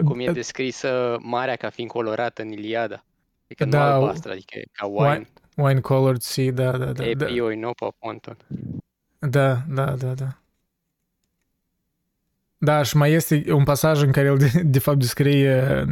cum 0.05 0.21
e 0.21 0.33
descrisă 0.33 1.19
marea 1.21 1.57
ca 1.57 1.71
fiind 1.71 1.91
colorată 1.91 2.43
în 2.43 2.53
Iliada. 2.53 3.05
Adică 3.49 3.65
nu 3.65 3.71
Da, 3.71 3.95
albastră, 3.95 4.33
adică 4.33 4.59
ca 4.73 4.87
wine- 4.87 5.09
wine, 5.09 5.27
Wine 5.57 5.81
colored 5.81 6.21
sea, 6.21 6.51
da, 6.53 6.77
da, 6.77 6.93
da. 6.93 7.05
e 7.07 7.15
Da, 7.15 7.25
pioi, 7.25 7.57
nu 7.57 7.71
pe 7.73 7.87
ponton. 7.99 8.37
da, 9.19 9.55
da, 9.69 9.85
da, 9.91 10.13
da. 10.15 10.39
Da, 12.59 12.83
și 12.83 12.97
mai 12.97 13.13
este 13.13 13.45
un 13.53 13.65
pasaj 13.65 14.03
în 14.03 14.13
care 14.13 14.27
el 14.27 14.39
de, 14.39 14.51
de 14.65 14.79
fapt 14.79 14.99
descrie 14.99 15.85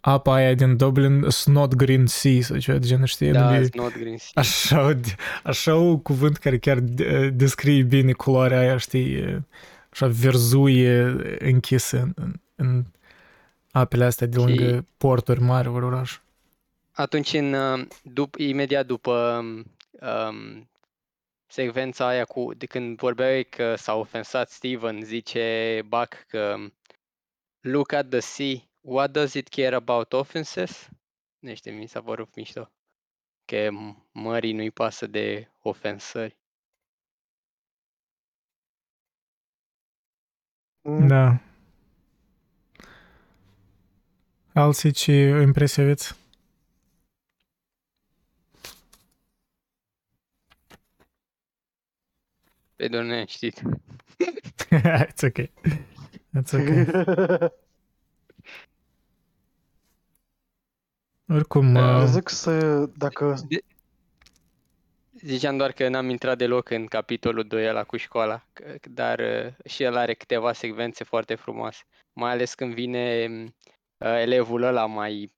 apa 0.00 0.34
aia 0.34 0.54
din 0.54 0.76
Dublin, 0.76 1.28
Snot 1.28 1.74
Green 1.74 2.06
Sea, 2.06 2.40
sau 2.40 2.56
ceva 2.56 2.78
de 2.78 2.86
genul, 2.86 3.06
știi? 3.06 3.30
Da, 3.30 3.48
Nu 3.50 3.54
e- 3.56 3.66
it's 3.68 3.72
not 3.74 3.98
green 3.98 4.16
sea. 4.18 4.30
Așa, 4.42 4.92
de- 4.92 5.14
așa 5.42 5.74
un 5.76 6.02
cuvânt 6.02 6.36
care 6.36 6.58
chiar 6.58 6.78
de- 6.78 7.30
descrie 7.30 7.82
bine 7.82 8.12
culoarea 8.12 8.58
aia, 8.58 8.76
știi, 8.76 9.44
așa 9.92 10.06
verzuie 10.06 11.16
închisă 11.38 11.98
în, 12.00 12.12
în, 12.16 12.34
în 12.54 12.84
apele 13.70 14.04
astea 14.04 14.26
de 14.26 14.38
Și- 14.38 14.44
lângă 14.46 14.84
porturi 14.96 15.40
mari, 15.40 15.68
ori 15.68 15.84
oraș. 15.84 16.18
Atunci, 16.96 17.32
în, 17.32 17.52
uh, 17.52 17.86
dup, 18.02 18.34
imediat 18.38 18.86
după 18.86 19.40
um, 19.90 20.70
secvența 21.46 22.06
aia 22.06 22.24
cu, 22.24 22.54
de 22.54 22.66
când 22.66 22.98
vorbeai 22.98 23.44
că 23.44 23.74
s-a 23.74 23.94
ofensat 23.94 24.50
Steven, 24.50 25.04
zice 25.04 25.82
Buck 25.88 26.14
că 26.28 26.56
look 27.60 27.92
at 27.92 28.08
the 28.08 28.20
sea, 28.20 28.54
what 28.80 29.10
does 29.10 29.32
it 29.34 29.48
care 29.48 29.74
about 29.74 30.12
offenses? 30.12 30.88
Nu 31.38 31.54
știu, 31.54 31.72
mi 31.72 31.86
s-a 31.86 32.02
părut 32.02 32.34
mișto. 32.34 32.70
Că 33.44 33.68
m- 33.70 34.10
mării 34.12 34.52
nu-i 34.52 34.70
pasă 34.70 35.06
de 35.06 35.48
ofensări. 35.62 36.36
mm, 40.82 41.06
Da. 41.08 41.40
Alții 44.54 44.92
ce 44.92 45.12
impresie 45.42 45.82
Pe 52.76 52.88
doar 52.88 53.04
ne 53.04 53.24
știt. 53.26 53.62
It's 55.08 55.22
ok. 55.22 55.38
It's 56.38 56.52
okay. 56.52 56.86
Oricum, 61.28 61.72
Da. 61.72 61.96
uh, 62.02 62.04
Zic 62.06 62.28
să, 62.28 62.86
dacă... 62.86 63.34
Ziceam 65.20 65.56
doar 65.56 65.72
că 65.72 65.88
n-am 65.88 66.08
intrat 66.08 66.38
deloc 66.38 66.70
în 66.70 66.86
capitolul 66.86 67.46
2 67.46 67.68
ăla 67.68 67.84
cu 67.84 67.96
școala, 67.96 68.46
că- 68.52 68.74
dar 68.90 69.18
uh, 69.18 69.52
și 69.70 69.82
el 69.82 69.96
are 69.96 70.14
câteva 70.14 70.52
secvențe 70.52 71.04
foarte 71.04 71.34
frumoase. 71.34 71.82
Mai 72.12 72.30
ales 72.30 72.54
când 72.54 72.74
vine 72.74 73.26
uh, 73.98 74.08
elevul 74.20 74.62
ăla 74.62 74.86
mai 74.86 75.32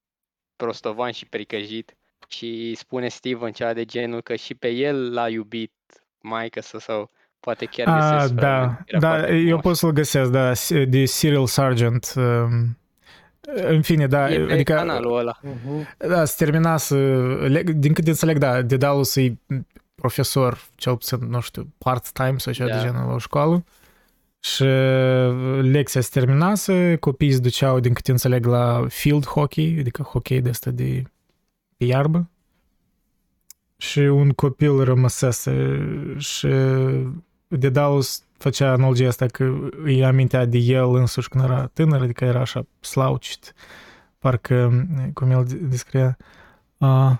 prostovan 0.57 1.11
și 1.12 1.26
pricăjit 1.26 1.97
și 2.28 2.74
spune 2.74 3.09
Steven 3.09 3.53
ceva 3.53 3.72
de 3.72 3.84
genul 3.84 4.20
că 4.22 4.34
și 4.37 4.55
pe 4.55 4.68
el 4.68 5.12
l-a 5.12 5.28
iubit 5.28 5.72
maică 6.20 6.61
să 6.61 6.78
sau 6.78 7.11
poate 7.47 7.64
chiar 7.64 7.86
a, 7.88 8.14
găsesc 8.16 8.32
da, 8.34 8.40
fragment. 8.49 8.82
Era 8.86 8.99
da, 9.01 9.09
foarte 9.09 9.34
eu 9.34 9.42
frumos. 9.44 9.62
pot 9.62 9.76
să-l 9.76 9.90
găsesc, 9.90 10.30
da, 10.30 10.53
de 10.88 11.05
Cyril 11.05 11.47
Sargent. 11.47 12.12
um, 12.16 12.78
În 13.68 13.82
fine, 13.82 14.07
da, 14.07 14.32
E 14.32 14.44
pe 14.44 14.53
adică 14.53 14.72
canalul 14.74 15.18
ăla. 15.18 15.38
Mhm. 15.42 15.88
Da, 16.09 16.24
se 16.24 16.44
termina 16.44 16.76
să... 16.76 16.97
le- 17.49 17.62
Din 17.62 17.92
câte 17.92 18.09
înțeleg, 18.09 18.38
da, 18.38 18.62
Dedalus 18.62 19.16
e 19.16 19.36
profesor, 19.94 20.59
cel 20.74 20.97
puțin, 20.97 21.18
nu 21.28 21.40
știu, 21.40 21.72
part-time 21.78 22.34
sau 22.38 22.53
ceva 22.53 22.68
Da. 22.68 22.76
de 22.76 22.82
genul 22.86 23.07
la 23.07 23.14
o 23.14 23.18
școală. 23.18 23.64
Și 24.40 24.64
lecția 25.61 26.01
se 26.01 26.09
terminase, 26.12 26.97
copiii 27.01 27.32
se 27.32 27.38
duceau, 27.38 27.80
din 27.80 27.92
câte 27.92 28.11
înțeleg, 28.11 28.47
la 28.47 28.84
field 28.88 29.26
hockey, 29.26 29.76
adică 29.78 30.03
hockey 30.03 30.40
de 30.40 30.49
asta 30.49 30.70
de 30.70 31.03
pe 31.76 31.84
iarbă. 31.84 32.30
Și 33.76 33.99
un 33.99 34.30
copil 34.30 34.84
rămăsese 34.84 35.78
și 36.18 36.49
Dedalus 37.49 38.22
făcea 38.38 38.72
analogia 38.72 39.09
asta 39.09 39.26
că 39.26 39.53
îi 39.82 40.05
amintea 40.05 40.44
de 40.44 40.59
el 40.59 40.94
însuși 40.94 41.28
când 41.28 41.44
era 41.44 41.70
tânăr, 41.72 42.03
adică 42.03 42.24
era 42.24 42.40
așa 42.40 42.66
slouched, 42.80 43.55
parcă, 44.18 44.86
cum 45.14 45.30
el 45.30 45.47
descria, 45.61 46.16
uh, 46.78 47.12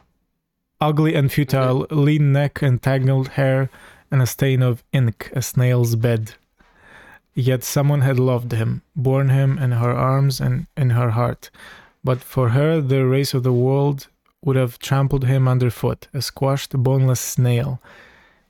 ugly 0.78 1.16
and 1.16 1.30
futile, 1.30 1.84
lean 1.88 2.30
neck 2.30 2.62
and 2.62 2.80
tangled 2.80 3.28
hair 3.28 3.70
and 4.08 4.20
a 4.20 4.24
stain 4.24 4.62
of 4.62 4.82
ink, 4.90 5.30
a 5.34 5.40
snail's 5.40 5.94
bed. 5.94 6.38
Yet 7.32 7.62
someone 7.62 8.00
had 8.00 8.18
loved 8.18 8.52
him, 8.52 8.82
borne 8.92 9.28
him 9.28 9.58
in 9.58 9.72
her 9.72 9.94
arms 9.94 10.40
and 10.40 10.66
in 10.74 10.90
her 10.90 11.10
heart. 11.10 11.50
But 12.02 12.18
for 12.18 12.48
her, 12.48 12.80
the 12.80 13.04
race 13.04 13.36
of 13.36 13.42
the 13.42 13.52
world 13.52 14.08
would 14.40 14.56
have 14.56 14.78
trampled 14.78 15.24
him 15.24 15.46
underfoot, 15.46 16.08
a 16.14 16.20
squashed, 16.20 16.72
boneless 16.76 17.20
snail. 17.20 17.78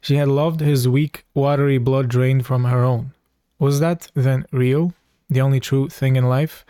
She 0.06 0.14
had 0.14 0.28
loved 0.28 0.60
his 0.60 0.86
weak, 0.86 1.24
watery 1.34 1.78
blood 1.78 2.06
drained 2.06 2.46
from 2.46 2.62
her 2.62 2.84
own. 2.84 3.10
Was 3.58 3.80
that, 3.80 4.08
then, 4.14 4.46
real? 4.52 4.94
The 5.28 5.40
only 5.40 5.58
true 5.58 5.88
thing 5.88 6.14
in 6.14 6.28
life? 6.28 6.64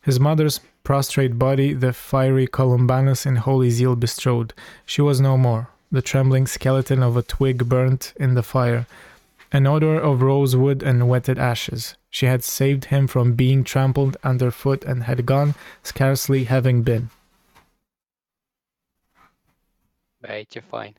His 0.00 0.18
mother's 0.18 0.60
prostrate 0.84 1.38
body, 1.38 1.74
the 1.74 1.92
fiery 1.92 2.46
Columbanus 2.46 3.26
in 3.26 3.36
holy 3.36 3.68
zeal 3.68 3.94
bestrode. 3.94 4.54
She 4.86 5.02
was 5.02 5.20
no 5.20 5.36
more, 5.36 5.68
the 5.92 6.00
trembling 6.00 6.46
skeleton 6.46 7.02
of 7.02 7.14
a 7.14 7.22
twig 7.22 7.68
burnt 7.68 8.14
in 8.16 8.32
the 8.32 8.42
fire, 8.42 8.86
an 9.52 9.66
odor 9.66 10.00
of 10.00 10.22
rosewood 10.22 10.82
and 10.82 11.10
wetted 11.10 11.38
ashes. 11.38 11.94
She 12.08 12.24
had 12.24 12.42
saved 12.42 12.86
him 12.86 13.06
from 13.06 13.34
being 13.34 13.64
trampled 13.64 14.16
underfoot 14.24 14.82
and 14.84 15.02
had 15.02 15.26
gone, 15.26 15.54
scarcely 15.82 16.44
having 16.44 16.84
been. 16.84 17.10
Băi, 20.22 20.46
ce 20.48 20.62
fain. 20.62 20.94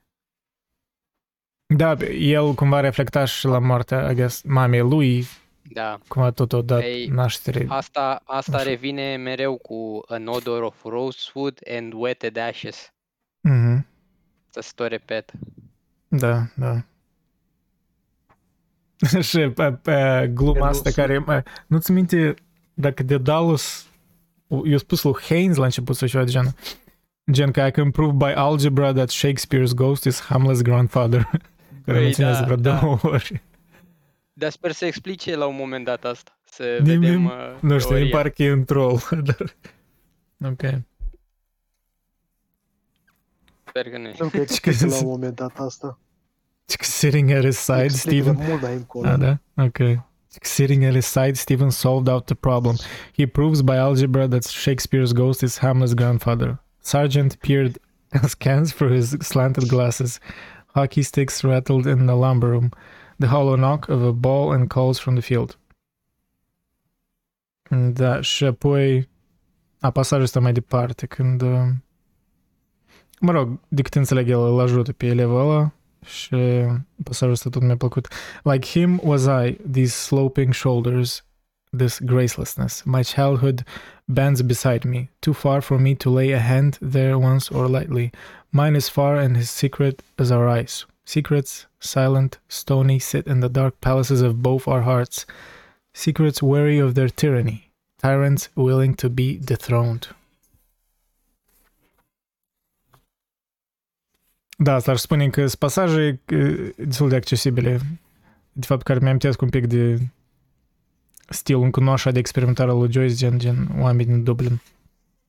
Da, 1.75 1.97
el 2.19 2.53
cumva 2.53 2.79
reflecta 2.79 3.25
și 3.25 3.45
la 3.45 3.59
moartea, 3.59 4.11
I 4.11 4.13
guess, 4.15 4.41
mamei 4.41 4.79
lui, 4.79 5.25
Da. 5.61 5.99
cumva 6.07 6.31
tot 6.31 6.53
o 6.53 6.61
dat 6.61 6.81
Ei, 6.81 7.07
naștere. 7.07 7.65
Asta, 7.67 8.21
asta 8.25 8.57
Așa. 8.57 8.65
revine 8.69 9.15
mereu 9.15 9.57
cu 9.57 10.01
an 10.07 10.27
odor 10.27 10.61
of 10.63 10.83
rosewood 10.83 11.59
and 11.77 11.93
wetted 11.95 12.37
ashes. 12.37 12.93
Mhm. 13.41 13.85
Să 14.49 14.61
se 14.61 14.71
tot 14.75 14.87
repet. 14.87 15.31
Da, 16.07 16.43
da. 16.55 16.81
și 19.21 19.39
pe, 19.39 19.71
pe 19.71 20.29
gluma 20.33 20.67
asta 20.67 20.89
care... 20.91 21.17
mă, 21.17 21.43
Nu-ți 21.67 21.91
minte 21.91 22.33
dacă 22.73 23.03
de 23.03 23.17
Dallas... 23.17 23.87
Eu 24.65 24.77
spus 24.77 25.03
lui 25.03 25.13
Haynes 25.27 25.55
la 25.55 25.63
început 25.63 25.95
sau 25.95 26.07
ceva 26.07 26.23
de 26.23 26.31
genul. 26.31 26.51
Gen 27.31 27.51
că 27.51 27.61
I 27.61 27.71
can 27.71 27.91
prove 27.91 28.11
by 28.25 28.33
algebra 28.35 28.93
that 28.93 29.11
Shakespeare's 29.11 29.73
ghost 29.75 30.03
is 30.05 30.27
Hamlet's 30.27 30.61
grandfather. 30.61 31.29
care 31.89 31.97
Băi, 31.97 32.03
menționează 32.07 32.39
da, 32.39 32.45
vreo 32.45 32.55
da. 32.57 32.79
două 32.79 32.99
ori. 33.03 33.41
Dar 34.33 34.51
sper 34.51 34.71
să 34.71 34.85
explice 34.85 35.35
la 35.35 35.45
un 35.45 35.55
moment 35.55 35.85
dat 35.85 36.03
asta. 36.05 36.39
Să 36.43 36.63
Nim- 36.79 36.83
vedem 36.83 37.21
nim- 37.21 37.25
uh, 37.25 37.61
Nu 37.61 37.79
știu, 37.79 37.89
îmi 37.95 37.99
teoria. 37.99 38.15
pare 38.17 38.29
că 38.29 38.43
e 38.43 38.51
un 38.51 38.63
troll. 38.63 38.99
Dar... 39.23 39.55
Ok. 40.51 40.61
Sper 43.67 43.89
că 43.89 43.97
nu 43.97 44.07
e. 44.07 44.15
Nu 44.19 44.27
cred 44.27 44.49
Și 44.49 44.59
că 44.59 44.69
că 44.69 44.85
la 44.85 44.91
se- 44.91 45.03
un 45.03 45.09
moment 45.09 45.35
dat 45.35 45.51
asta. 45.57 45.99
Sitting 46.79 47.31
at 47.31 47.43
his 47.43 47.57
side, 47.57 47.83
Explică 47.83 48.23
Steven. 48.23 48.47
mult 48.49 48.61
mai 48.61 48.73
încolo. 48.73 49.07
Ah, 49.09 49.17
da? 49.19 49.39
Okay. 49.63 50.05
Sitting 50.41 50.83
at 50.83 50.93
his 50.93 51.05
side, 51.05 51.33
Stephen 51.33 51.69
solved 51.69 52.13
out 52.13 52.25
the 52.25 52.35
problem. 52.35 52.75
He 53.17 53.27
proves 53.27 53.61
by 53.61 53.71
algebra 53.75 54.27
that 54.27 54.43
Shakespeare's 54.45 55.11
ghost 55.13 55.41
is 55.41 55.59
Hamlet's 55.59 55.93
grandfather. 55.95 56.61
Sargent 56.79 57.35
peered 57.35 57.77
askance 58.23 58.73
through 58.75 58.93
his 58.95 59.15
slanted 59.19 59.67
glasses. 59.67 60.19
Hockey 60.73 61.01
sticks 61.01 61.41
rattled 61.41 61.85
in 61.85 62.05
the 62.05 62.15
lumber 62.15 62.49
room. 62.49 62.69
The 63.17 63.27
hollow 63.27 63.55
knock 63.55 63.89
of 63.89 64.01
a 64.01 64.11
ball 64.11 64.53
and 64.53 64.67
calls 64.69 64.99
from 64.99 65.13
the 65.15 65.23
field. 65.23 65.59
Da, 67.93 68.21
și 68.21 68.43
apoi 68.45 69.09
a 69.79 69.91
pasajul 69.91 70.23
ăsta 70.23 70.39
mai 70.39 70.53
departe, 70.53 71.05
când 71.05 71.41
uh, 71.41 71.67
mă 73.19 73.31
rog, 73.31 73.59
de 73.67 73.81
cât 73.81 73.95
înțeleg 73.95 74.29
el 74.29 74.39
îl 74.39 74.59
ajută 74.59 74.93
pe 74.93 75.05
elevul 75.05 75.39
ăla 75.39 75.71
și 76.05 76.65
pasajul 77.03 77.33
ăsta 77.33 77.49
tot 77.49 77.61
mi-a 77.61 77.77
plăcut. 77.77 78.07
Like 78.43 78.67
him 78.67 78.99
was 79.03 79.25
I, 79.25 79.57
these 79.71 79.95
sloping 79.95 80.53
shoulders, 80.53 81.25
this 81.77 81.99
gracelessness. 81.99 82.83
My 82.83 83.03
childhood 83.03 83.63
bends 84.09 84.41
beside 84.41 84.83
me, 84.83 85.09
too 85.21 85.33
far 85.33 85.61
for 85.61 85.77
me 85.77 85.95
to 85.95 86.09
lay 86.09 86.31
a 86.31 86.39
hand 86.39 86.77
there 86.81 87.17
once 87.17 87.49
or 87.49 87.67
lightly. 87.67 88.11
Mine 88.51 88.75
is 88.75 88.89
far 88.89 89.15
and 89.15 89.37
his 89.37 89.49
secret 89.49 90.01
as 90.17 90.31
our 90.31 90.47
eyes. 90.49 90.85
Secrets, 91.05 91.67
silent, 91.79 92.39
stony, 92.47 92.99
sit 92.99 93.27
in 93.27 93.39
the 93.39 93.49
dark 93.49 93.79
palaces 93.81 94.21
of 94.21 94.41
both 94.41 94.67
our 94.67 94.81
hearts. 94.81 95.25
Secrets 95.93 96.41
weary 96.41 96.79
of 96.79 96.93
their 96.95 97.09
tyranny. 97.09 97.71
Tyrants 97.99 98.49
willing 98.55 98.95
to 98.95 99.09
be 99.09 99.37
dethroned. 99.37 100.07
Da, 104.61 104.75
aș 104.75 104.99
spune 104.99 105.29
că 105.29 105.39
sunt 105.39 105.55
pasaje 105.59 106.19
destul 106.75 107.09
de 107.09 107.15
accesibile. 107.15 107.79
De 108.51 108.65
fapt, 108.65 108.83
care 108.83 108.99
mi-am 108.99 109.17
un 109.39 109.49
pic 109.49 109.67
de 109.67 109.99
stilul 111.29 111.63
încă 111.63 111.79
nu 111.79 111.91
așa 111.91 112.11
de 112.11 112.19
experimentar 112.19 112.69
al 112.69 112.77
lui 112.77 112.91
Joyce, 112.91 113.15
gen, 113.15 113.37
gen 113.39 113.67
oameni 113.79 114.09
din 114.09 114.23
Dublin. 114.23 114.61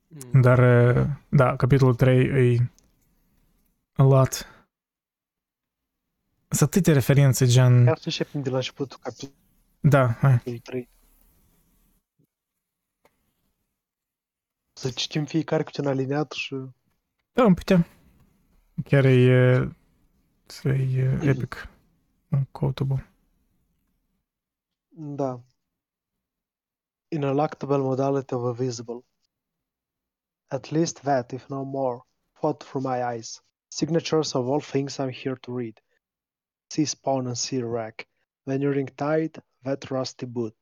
Mm. 0.09 0.40
Dar, 0.40 0.59
uh, 0.96 1.07
da, 1.28 1.57
capitolul 1.57 1.94
3 1.94 2.55
e 2.55 2.70
a 3.92 4.03
lot. 4.03 4.46
Sunt 6.48 6.68
atâtea 6.68 6.92
referințe, 6.92 7.46
gen... 7.46 7.84
Chiar 7.84 7.96
să 7.96 8.03
începem 8.05 8.42
de 8.42 8.51
la 8.51 8.57
începutul 8.57 8.98
capitolului 9.03 9.38
Da, 9.80 10.12
hai. 10.12 10.61
3. 10.62 10.88
Să 14.72 14.90
citim 14.90 15.24
fiecare 15.24 15.62
cu 15.62 15.70
un 15.78 15.86
alineat 15.86 16.32
și... 16.32 16.55
Da, 17.32 17.42
am 17.42 17.55
putea. 17.55 17.86
Chiar 18.84 19.05
e, 19.05 19.11
e, 20.64 20.70
e 20.70 21.20
epic. 21.22 21.68
Quotable. 22.51 23.07
Da. 24.88 25.40
Ineluctable 27.12 27.82
modality 27.82 28.36
of 28.36 28.44
a 28.44 28.54
visible. 28.54 29.04
At 30.52 30.70
least 30.70 31.02
that, 31.02 31.32
if 31.32 31.50
no 31.50 31.64
more, 31.64 32.04
fought 32.34 32.62
through 32.62 32.82
my 32.82 33.02
eyes. 33.02 33.40
Signatures 33.70 34.34
of 34.34 34.48
all 34.48 34.61
things 34.61 35.00
I'm 35.00 35.11
here 35.11 35.36
to 35.42 35.52
read. 35.52 35.80
Sea 36.70 36.84
spawn 36.84 37.26
and 37.26 37.36
sea 37.36 37.62
wreck. 37.62 38.06
Venuring 38.46 38.88
tide, 38.96 39.42
that 39.64 39.90
rusty 39.90 40.26
boot. 40.26 40.54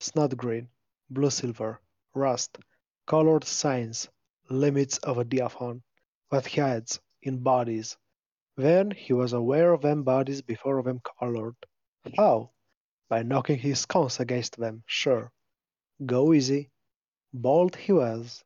Snot 0.00 0.36
green, 0.36 0.68
blue 1.10 1.30
silver, 1.30 1.80
rust, 2.14 2.58
colored 3.06 3.44
signs, 3.44 4.08
limits 4.50 4.98
of 4.98 5.18
a 5.18 5.24
diaphon, 5.24 5.82
that 6.30 6.46
heads 6.46 7.00
in 7.22 7.38
bodies. 7.38 7.96
Then 8.56 8.90
he 8.90 9.12
was 9.12 9.32
aware 9.32 9.72
of 9.72 9.82
them 9.82 10.02
bodies 10.02 10.42
before 10.42 10.78
of 10.78 10.86
them 10.86 11.00
colored. 11.18 11.56
How? 12.16 12.50
By 13.08 13.22
knocking 13.22 13.58
his 13.58 13.80
sconce 13.80 14.20
against 14.20 14.56
them, 14.56 14.82
sure. 14.86 15.30
Go 16.04 16.32
easy. 16.32 16.70
Bald 17.32 17.76
he 17.76 17.92
was, 17.92 18.44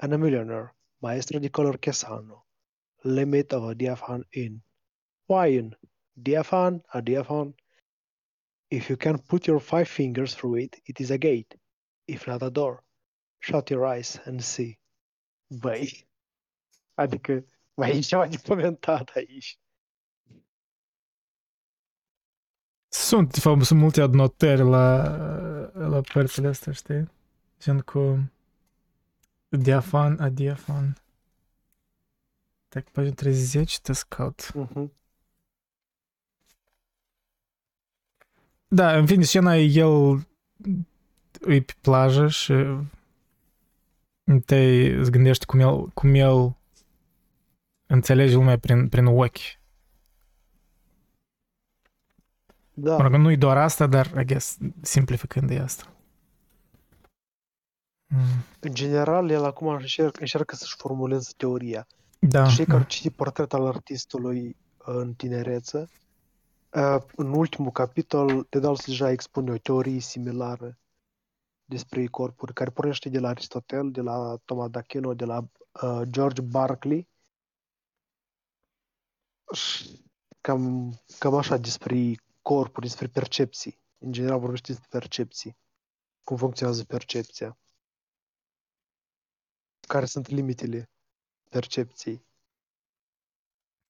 and 0.00 0.12
a 0.12 0.18
millionaire, 0.18 0.74
maestro 1.02 1.38
di 1.40 1.48
color 1.48 1.78
Chesano, 1.78 2.42
limit 3.04 3.52
of 3.52 3.64
a 3.64 3.74
diaphon 3.74 4.24
in. 4.32 4.62
Why 5.26 5.46
in? 5.46 5.74
Diaphon, 6.20 6.82
a 6.92 7.00
diaphon. 7.00 7.54
If 8.70 8.90
you 8.90 8.96
can 8.96 9.18
put 9.18 9.46
your 9.46 9.60
five 9.60 9.88
fingers 9.88 10.34
through 10.34 10.56
it, 10.56 10.76
it 10.86 11.00
is 11.00 11.10
a 11.10 11.18
gate. 11.18 11.54
If 12.06 12.26
not 12.26 12.42
a 12.42 12.50
door. 12.50 12.82
Shut 13.40 13.70
your 13.70 13.86
eyes 13.86 14.20
and 14.26 14.44
see. 14.44 14.78
Băi, 15.50 16.06
adică 16.94 17.44
mai 17.74 17.96
e 17.96 18.00
ceva 18.00 18.26
de 18.26 18.36
comentat 18.36 19.12
Sunt, 22.89 23.33
de 23.33 23.39
fapt, 23.39 23.61
sunt 23.61 23.79
multe 23.79 24.01
adnotări 24.01 24.61
la, 24.61 25.05
la 25.73 26.01
părțile 26.13 26.47
astea, 26.47 26.73
știi? 26.73 27.09
Gen 27.59 27.79
cu 27.79 28.31
diafan, 29.49 30.19
a 30.19 30.29
diafan. 30.29 30.97
Так, 32.67 32.89
pagina 32.89 33.13
30, 33.13 33.79
te 33.79 33.93
scout. 33.93 34.51
Mhm. 34.53 34.91
Da, 38.67 38.97
în 38.97 39.05
fine, 39.05 39.23
scena 39.23 39.55
e 39.55 39.63
el 39.63 40.27
e 41.47 41.61
pe 41.61 41.73
plajă 41.81 42.27
și 42.27 42.53
te 44.45 44.55
îți 44.97 45.11
gândești 45.11 45.45
cum 45.45 45.59
el, 45.59 45.87
cum 45.87 46.13
el 46.13 46.55
înțelege 47.85 48.35
lumea 48.35 48.59
prin, 48.59 48.89
prin 48.89 49.05
ochi. 49.05 49.37
Da. 52.82 52.96
Mă 52.96 53.02
rog, 53.02 53.14
nu 53.14 53.30
e 53.30 53.36
doar 53.36 53.56
asta, 53.56 53.86
dar, 53.86 54.06
I 54.20 54.24
guess, 54.24 54.56
simplificând 54.80 55.50
e 55.50 55.58
asta. 55.60 55.92
Mm. 58.06 58.18
În 58.60 58.74
general, 58.74 59.30
el 59.30 59.44
acum 59.44 59.68
încerc, 59.68 60.20
încearcă 60.20 60.54
să-și 60.54 60.74
formuleze 60.76 61.32
teoria. 61.36 61.86
Da, 62.18 62.48
Știi 62.48 62.64
că 62.64 62.70
da. 62.70 62.76
ar 62.76 62.86
citi 62.86 63.10
portret 63.10 63.52
al 63.52 63.66
artistului 63.66 64.56
uh, 64.78 64.84
în 64.84 65.14
tinerețe. 65.14 65.88
Uh, 66.72 66.96
În 67.16 67.32
ultimul 67.32 67.70
capitol, 67.70 68.42
te 68.42 68.58
dau 68.58 68.76
deja 68.86 69.10
expune 69.10 69.50
o 69.50 69.58
teorie 69.58 70.00
similară 70.00 70.78
despre 71.64 72.06
corpuri, 72.06 72.52
care 72.52 72.70
pornește 72.70 73.08
de 73.08 73.18
la 73.18 73.28
Aristotel, 73.28 73.90
de 73.90 74.00
la 74.00 74.36
Thomas 74.44 74.68
d'Aquino, 74.70 75.16
de 75.16 75.24
la 75.24 75.38
uh, 75.82 76.00
George 76.10 76.42
Berkeley. 76.42 77.08
Și 79.52 80.00
Cam, 80.40 80.94
cam 81.18 81.34
așa 81.34 81.56
despre 81.56 82.14
corpuri, 82.42 82.86
despre 82.86 83.06
percepții. 83.06 83.78
În 83.98 84.12
general 84.12 84.38
vorbește 84.38 84.72
despre 84.72 84.98
percepții. 84.98 85.56
Cum 86.24 86.36
funcționează 86.36 86.84
percepția. 86.84 87.58
Care 89.88 90.04
sunt 90.04 90.28
limitele 90.28 90.90
percepției. 91.50 92.24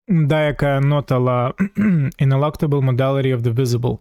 Da, 0.05 0.47
e 0.47 0.55
ca 0.55 0.79
nota 0.79 1.17
la 1.17 1.55
ineluctable 2.25 2.81
modality 2.81 3.33
of 3.33 3.43
the 3.43 3.51
visible 3.51 4.01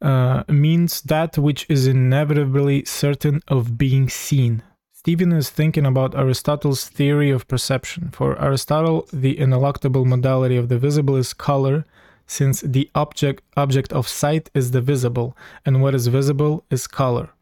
uh, 0.00 0.42
means 0.48 1.00
that 1.02 1.36
which 1.36 1.66
is 1.68 1.86
inevitably 1.86 2.84
certain 2.84 3.42
of 3.46 3.76
being 3.76 4.08
seen. 4.08 4.62
Stephen 4.92 5.32
is 5.32 5.50
thinking 5.50 5.86
about 5.86 6.14
Aristotle's 6.14 6.88
theory 6.88 7.30
of 7.30 7.46
perception. 7.46 8.10
For 8.10 8.36
Aristotle, 8.40 9.06
the 9.12 9.36
ineluctable 9.38 10.04
modality 10.04 10.56
of 10.56 10.68
the 10.68 10.78
visible 10.78 11.16
is 11.16 11.32
color, 11.32 11.84
since 12.26 12.60
the 12.60 12.90
object 12.94 13.44
object 13.54 13.92
of 13.92 14.06
sight 14.06 14.50
is 14.52 14.70
the 14.70 14.80
visible, 14.80 15.36
and 15.64 15.80
what 15.80 15.94
is 15.94 16.06
visible 16.06 16.64
is 16.68 16.86
color. 16.86 17.34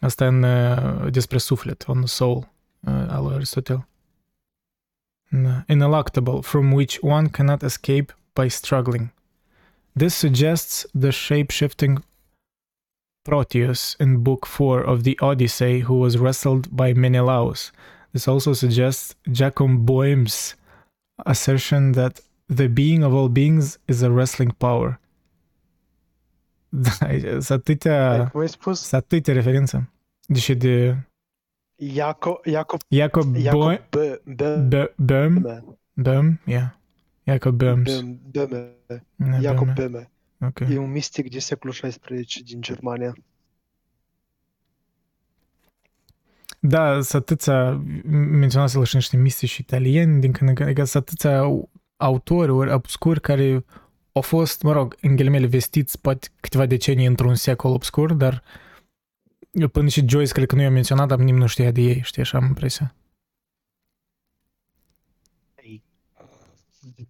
Asta 0.00 0.26
în 0.26 0.42
uh, 0.42 1.10
despre 1.10 1.38
suflet, 1.38 1.84
on 1.86 1.98
the 1.98 2.06
soul, 2.06 2.48
uh, 2.80 3.06
al 3.08 3.32
Aristotel. 3.32 3.86
Ineluctable, 5.66 6.42
from 6.42 6.72
which 6.72 6.98
one 7.00 7.28
cannot 7.28 7.62
escape 7.62 8.14
by 8.34 8.48
struggling. 8.48 9.12
This 9.96 10.14
suggests 10.14 10.86
the 10.98 11.10
shape 11.10 11.50
shifting 11.50 12.04
Proteus 13.24 13.94
in 14.00 14.22
Book 14.22 14.46
4 14.46 14.82
of 14.82 15.04
the 15.04 15.18
Odyssey, 15.20 15.80
who 15.80 15.94
was 15.94 16.18
wrestled 16.18 16.74
by 16.76 16.92
Menelaus. 16.92 17.72
This 18.12 18.26
also 18.28 18.52
suggests 18.52 19.14
Jacob 19.30 19.86
Boehm's 19.86 20.54
assertion 21.24 21.92
that 21.92 22.20
the 22.54 22.66
being 22.68 23.04
of 23.04 23.12
all 23.12 23.28
beings 23.28 23.80
is 23.84 24.00
a 24.02 24.08
wrestling 24.08 24.52
power. 24.52 25.00
Da, 26.74 26.90
sunt 27.40 27.50
atâtea, 27.50 28.28
Cum 28.30 28.40
ai 28.40 28.48
spus? 28.48 28.80
sunt 28.80 29.02
atâtea 29.02 29.34
referințe. 29.34 29.90
Deși 30.26 30.54
de 30.54 30.96
Jacob, 31.76 32.36
Jacob, 32.44 32.80
Jacob 32.88 33.36
Jacob 33.36 33.58
Boehm, 33.60 33.80
Bö- 33.96 34.20
Bö- 34.34 34.68
Bö- 34.68 34.94
Böhm, 35.04 35.40
Böhme. 35.40 35.64
Böhm, 35.94 36.40
yeah. 36.46 36.70
Jacob 37.24 37.56
Böhms. 37.62 37.90
Böhm- 38.00 38.18
Böhme. 38.30 38.72
Da, 39.16 39.38
Jacob 39.40 39.66
Böhme. 39.74 39.74
Böhme. 39.74 40.10
Ok. 40.40 40.60
E 40.60 40.78
un 40.78 40.90
mistic 40.90 41.30
de 41.30 41.38
secolul 41.38 41.74
XVI 41.74 42.42
din 42.44 42.60
Germania. 42.60 43.14
Da, 46.60 47.00
sunt 47.00 47.22
atâția, 47.22 47.70
menționase 48.30 48.84
și 48.84 48.94
niște 48.94 49.16
mistici 49.16 49.56
italieni, 49.56 50.20
din 50.20 50.32
când 50.32 50.48
în 50.48 50.54
când, 50.54 50.68
adică 50.68 50.84
sunt 50.84 51.02
atâția 51.02 51.44
autori 52.02 52.50
ori 52.50 52.72
obscuri 52.72 53.20
care 53.20 53.64
au 54.12 54.22
fost, 54.22 54.62
mă 54.62 54.72
rog, 54.72 54.96
în 55.00 55.16
ghilimele 55.16 55.46
vestiți 55.46 56.00
poate 56.00 56.28
câteva 56.40 56.66
decenii 56.66 57.06
într-un 57.06 57.34
secol 57.34 57.72
obscur, 57.72 58.12
dar 58.12 58.42
până 59.72 59.88
și 59.88 60.08
Joyce 60.08 60.32
cred 60.32 60.46
că 60.46 60.54
nu 60.54 60.62
i-a 60.62 60.70
menționat, 60.70 61.08
dar 61.08 61.18
nimeni 61.18 61.38
nu 61.38 61.46
știa 61.46 61.70
de 61.70 61.80
ei, 61.80 62.00
știi, 62.02 62.22
așa 62.22 62.38
am 62.38 62.44
impresia. 62.44 62.94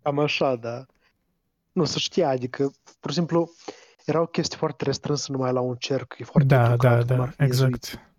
Cam 0.02 0.18
așa, 0.18 0.56
da. 0.56 0.86
Nu, 1.72 1.84
să 1.84 1.98
știa, 1.98 2.28
adică, 2.28 2.72
pur 3.00 3.10
și 3.10 3.16
simplu, 3.16 3.50
era 4.04 4.20
o 4.20 4.26
chestie 4.26 4.58
foarte 4.58 4.84
restrânsă 4.84 5.32
numai 5.32 5.52
la 5.52 5.60
un 5.60 5.76
cerc, 5.76 6.14
e 6.18 6.24
foarte 6.24 6.54
Da, 6.54 6.64
educat, 6.64 7.04
da, 7.06 7.14
cum 7.14 7.20
ar 7.20 7.28
da, 7.28 7.34
fi 7.36 7.44
jezuiții. 7.44 7.98
exact. 7.98 8.10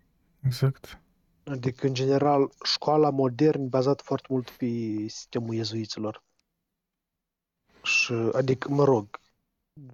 Exact. 0.44 0.98
Adică, 1.44 1.86
în 1.86 1.94
general, 1.94 2.50
școala 2.64 3.10
modernă 3.10 3.64
bazat 3.64 4.00
foarte 4.02 4.26
mult 4.30 4.50
pe 4.50 4.66
sistemul 5.06 5.54
iezuiților. 5.54 6.22
Și, 7.84 8.12
adică, 8.12 8.68
mă 8.68 8.84
rog, 8.84 9.20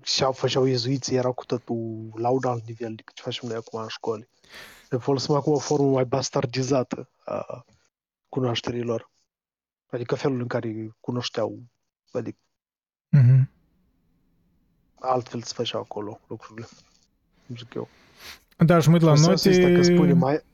și 0.03 0.25
făceau 0.33 0.65
iezuiții, 0.65 1.17
erau 1.17 1.33
cu 1.33 1.45
totul 1.45 2.11
la 2.15 2.29
un 2.29 2.45
alt 2.45 2.67
nivel 2.67 2.95
decât 2.95 3.15
ce 3.15 3.23
facem 3.23 3.49
noi 3.49 3.57
acum 3.57 3.81
în 3.81 3.89
școli. 3.89 4.29
Ne 4.91 4.99
folosim 4.99 5.35
acum 5.35 5.53
o 5.53 5.59
formă 5.59 5.91
mai 5.91 6.05
bastardizată 6.05 7.11
a 7.25 7.65
cunoașterilor. 8.29 9.11
Adică 9.91 10.15
felul 10.15 10.41
în 10.41 10.47
care 10.47 10.97
cunoșteau, 11.01 11.63
adică 12.13 12.39
Mhm. 13.09 13.51
altfel 14.95 15.43
se 15.43 15.53
făceau 15.55 15.81
acolo 15.81 16.21
lucrurile. 16.27 16.69
Zic 17.57 17.75
eu. 17.75 17.89
Da, 18.57 18.79
și 18.81 18.89
mă 18.89 18.95
uit 18.95 19.03
la 19.03 19.11
În 19.11 19.17
sensul 19.17 19.51
ăsta 19.51 19.63
note... 19.63 19.75
că 19.75 19.83
spune 19.83 20.13
mai, 20.13 20.45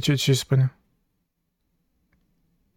Ce, 0.00 0.14
ce 0.14 0.32
spune? 0.32 0.76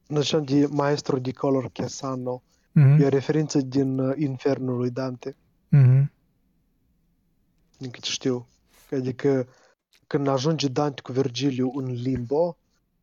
Nășan 0.08 0.46
de 0.46 0.68
Maestro 0.70 1.18
di 1.18 1.34
Color 1.34 1.70
Chesano, 1.70 2.44
Mhm. 2.80 3.02
e 3.02 3.06
o 3.06 3.10
referință 3.10 3.62
din 3.62 4.00
uh, 4.00 4.14
Infernul 4.18 4.78
lui 4.78 4.90
Dante, 4.92 5.36
Mhm. 5.70 6.12
din 7.78 7.90
câte 7.90 8.08
știu. 8.10 8.48
Adică 8.92 9.48
când 10.08 10.28
ajunge 10.28 10.68
Dante 10.68 11.02
cu 11.02 11.12
Virgiliu 11.12 11.72
în 11.76 11.92
limbo, 11.92 12.58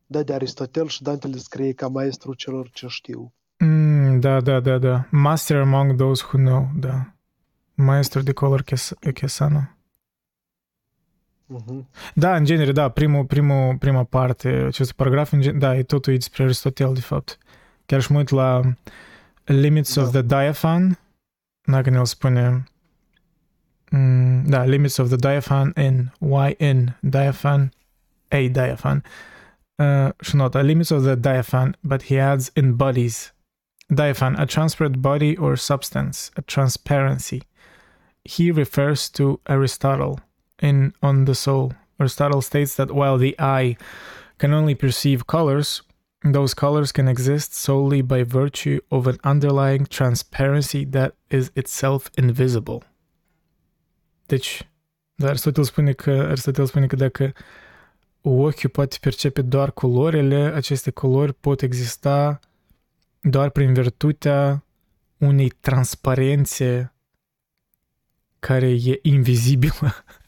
dă 0.05 0.23
de 0.23 0.33
Aristotel 0.33 0.87
și 0.87 1.03
Dante 1.03 1.27
le 1.27 1.37
scrie 1.37 1.73
ca 1.73 1.87
maestru 1.87 2.33
celor 2.33 2.69
ce 2.73 2.87
știu. 2.87 3.33
Mm, 3.59 4.19
da, 4.19 4.41
da, 4.41 4.59
da, 4.59 4.77
da. 4.77 5.07
Master 5.11 5.57
among 5.61 5.95
those 5.95 6.23
who 6.25 6.37
know, 6.37 6.69
da. 6.79 7.13
Maestro 7.73 8.21
de 8.21 8.31
color 8.31 8.61
Ches- 8.63 8.93
Chesano. 9.13 9.69
Uh-huh. 11.53 11.85
Da, 12.13 12.35
în 12.35 12.45
genere, 12.45 12.71
da, 12.71 12.89
primul, 12.89 13.25
primul, 13.25 13.77
prima 13.77 14.03
parte, 14.03 14.47
acest 14.47 14.91
paragraf, 14.91 15.31
în 15.31 15.41
gen, 15.41 15.59
da, 15.59 15.75
e 15.77 15.83
totul 15.83 16.13
e 16.13 16.15
despre 16.15 16.43
Aristotel, 16.43 16.93
de 16.93 16.99
fapt. 16.99 17.37
Chiar 17.85 18.01
și 18.01 18.11
mă 18.11 18.17
uit 18.17 18.29
la 18.29 18.61
Limits 19.47 19.95
of 19.95 20.11
the 20.11 20.21
Diaphan, 20.21 20.97
dacă 21.63 21.89
ne-l 21.89 22.05
spune, 22.05 22.63
mm, 23.91 24.49
da, 24.49 24.63
Limits 24.63 24.97
of 24.97 25.07
the 25.07 25.15
Diaphan 25.15 25.73
in, 25.75 26.11
YN 26.19 26.97
Diaphan, 26.99 27.71
A 28.29 28.47
Diaphan, 28.47 29.03
uh, 29.75 30.09
și 30.21 30.35
Limits 30.51 30.89
of 30.89 31.03
the 31.03 31.15
Diaphan, 31.15 31.77
but 31.81 32.03
he 32.03 32.19
adds 32.19 32.51
in 32.55 32.75
bodies. 32.75 33.33
Diaphan, 33.87 34.35
a 34.35 34.45
transparent 34.45 35.01
body 35.01 35.37
or 35.37 35.55
substance, 35.55 36.31
a 36.35 36.41
transparency. 36.41 37.41
He 38.23 38.51
refers 38.51 39.09
to 39.09 39.39
Aristotle 39.45 40.19
in 40.59 40.93
On 41.01 41.25
the 41.25 41.33
Soul. 41.33 41.73
Aristotle 41.99 42.41
states 42.41 42.75
that 42.75 42.91
while 42.91 43.17
the 43.17 43.35
eye 43.37 43.77
can 44.39 44.53
only 44.53 44.73
perceive 44.73 45.27
colors, 45.27 45.83
those 46.33 46.53
colors 46.53 46.91
can 46.91 47.07
exist 47.07 47.53
solely 47.53 48.01
by 48.01 48.23
virtue 48.23 48.79
of 48.87 49.05
an 49.05 49.17
underlying 49.23 49.85
transparency 49.85 50.85
that 50.85 51.15
is 51.27 51.51
itself 51.53 52.09
invisible. 52.15 52.79
Deci, 54.25 54.69
dar 55.15 55.29
Aristotel 55.29 55.63
spune 55.63 55.93
că, 55.93 56.11
Aristotel 56.11 56.65
spune 56.65 56.87
că 56.87 56.95
dacă 56.95 57.33
ochiul 58.21 58.69
poate 58.69 58.97
percepe 59.01 59.41
doar 59.41 59.71
culorile, 59.71 60.35
aceste 60.35 60.91
culori 60.91 61.33
pot 61.33 61.61
exista 61.61 62.39
doar 63.21 63.49
prin 63.49 63.73
virtutea 63.73 64.65
unei 65.17 65.49
transparențe 65.49 66.93
care 68.39 68.69
e 68.69 68.99
invizibilă. 69.01 69.93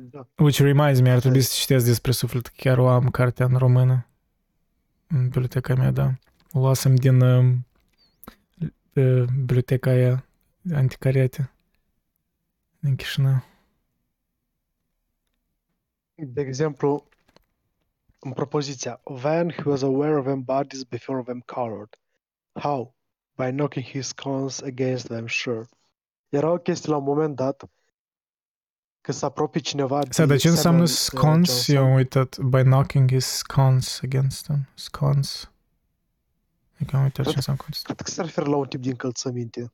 Da. 0.00 0.26
Which 0.36 0.60
reminds 0.60 1.00
me, 1.00 1.10
ar 1.10 1.20
trebui 1.20 1.40
să 1.40 1.54
citesc 1.54 1.84
despre 1.84 2.12
suflet. 2.12 2.46
Chiar 2.46 2.78
o 2.78 2.88
am 2.88 3.10
cartea 3.10 3.46
în 3.46 3.56
română. 3.56 4.06
În 5.06 5.22
biblioteca 5.22 5.74
mea, 5.74 5.90
da. 5.90 6.14
O 6.52 6.58
luasem 6.58 6.94
din 6.94 7.20
uh, 7.20 7.54
uh, 8.94 9.24
biblioteca 9.36 9.90
aia 9.90 10.24
anticariate 10.74 11.52
din 12.78 12.96
Chișinău. 12.96 13.44
De 16.14 16.40
exemplu, 16.40 17.08
în 18.18 18.32
propoziția 18.32 19.00
Van 19.04 19.50
he 19.50 19.62
was 19.64 19.82
aware 19.82 20.18
of 20.18 20.24
them 20.24 20.42
bodies 20.42 20.82
before 20.82 21.22
them 21.22 21.40
colored. 21.46 21.98
How? 22.52 22.94
By 23.34 23.50
knocking 23.50 23.84
his 23.84 24.06
scones 24.06 24.62
against 24.62 25.06
them, 25.06 25.26
sure. 25.26 25.68
Era 26.28 26.50
o 26.50 26.58
chestie 26.58 26.90
la 26.90 26.96
un 26.96 27.04
moment 27.04 27.36
dat 27.36 27.68
că 29.08 29.14
s-a 29.14 29.26
apropie 29.26 29.60
cineva 29.60 30.00
Să, 30.10 30.26
dar 30.26 30.36
ce 30.38 30.48
înseamnă 30.48 30.86
Samuel, 30.86 30.92
uh, 30.92 31.28
scones? 31.34 31.48
Johnson. 31.48 31.74
Eu 31.76 31.84
am 31.84 31.92
uitat. 31.94 32.38
By 32.38 32.62
knocking 32.62 33.10
his 33.10 33.26
scones 33.26 34.00
against 34.02 34.42
them. 34.44 34.68
Scones. 34.74 35.50
Adică 36.74 36.96
am 36.96 37.02
uitat 37.02 37.14
ce 37.16 37.22
Cred- 37.22 37.34
înseamnă 37.36 37.60
scones. 37.62 37.82
Cred 37.82 38.00
că 38.00 38.10
se 38.10 38.22
referă 38.22 38.50
la 38.50 38.56
un 38.56 38.66
tip 38.66 38.82
de 38.82 38.88
încălțăminte. 38.88 39.72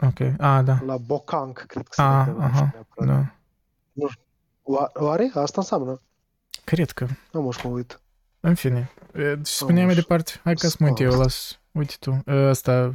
Ok. 0.00 0.20
Ah, 0.20 0.60
da. 0.64 0.78
La 0.86 0.96
bocanc, 0.96 1.58
cred 1.58 1.88
că 1.88 1.92
se 1.94 2.02
Ah, 2.02 2.16
referă 2.18 2.36
la 2.38 2.44
aha, 2.44 2.54
așa 2.54 2.70
neapărat. 2.72 3.32
Da. 3.92 4.06
Oa- 4.62 4.92
Oare? 4.94 5.30
Asta 5.34 5.60
înseamnă? 5.60 6.00
Cred 6.64 6.90
că. 6.90 7.06
Nu 7.32 7.40
mă 7.42 7.52
știu, 7.52 7.68
mă 7.68 7.74
uit. 7.74 8.00
În 8.40 8.54
fine. 8.54 8.90
E, 9.14 9.34
Și 9.44 9.52
spuneam 9.54 9.84
mai 9.84 9.92
Așa. 9.92 10.00
departe. 10.00 10.32
Hai 10.44 10.54
ca 10.54 10.68
să 10.68 10.76
mă 10.78 10.86
uit 10.86 10.98
eu, 11.00 11.12
las. 11.18 11.58
Uite 11.72 11.94
tu. 12.00 12.22
E, 12.26 12.32
Asta 12.32 12.94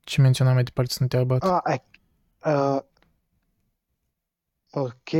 ce 0.00 0.20
menționam 0.20 0.54
mai 0.54 0.62
departe 0.62 0.92
să 0.92 0.98
nu 1.02 1.08
te 1.08 1.16
abat. 1.16 1.42
Ah, 1.42 1.58
ai- 1.62 1.84
uh, 2.54 2.78
ok. 4.70 5.10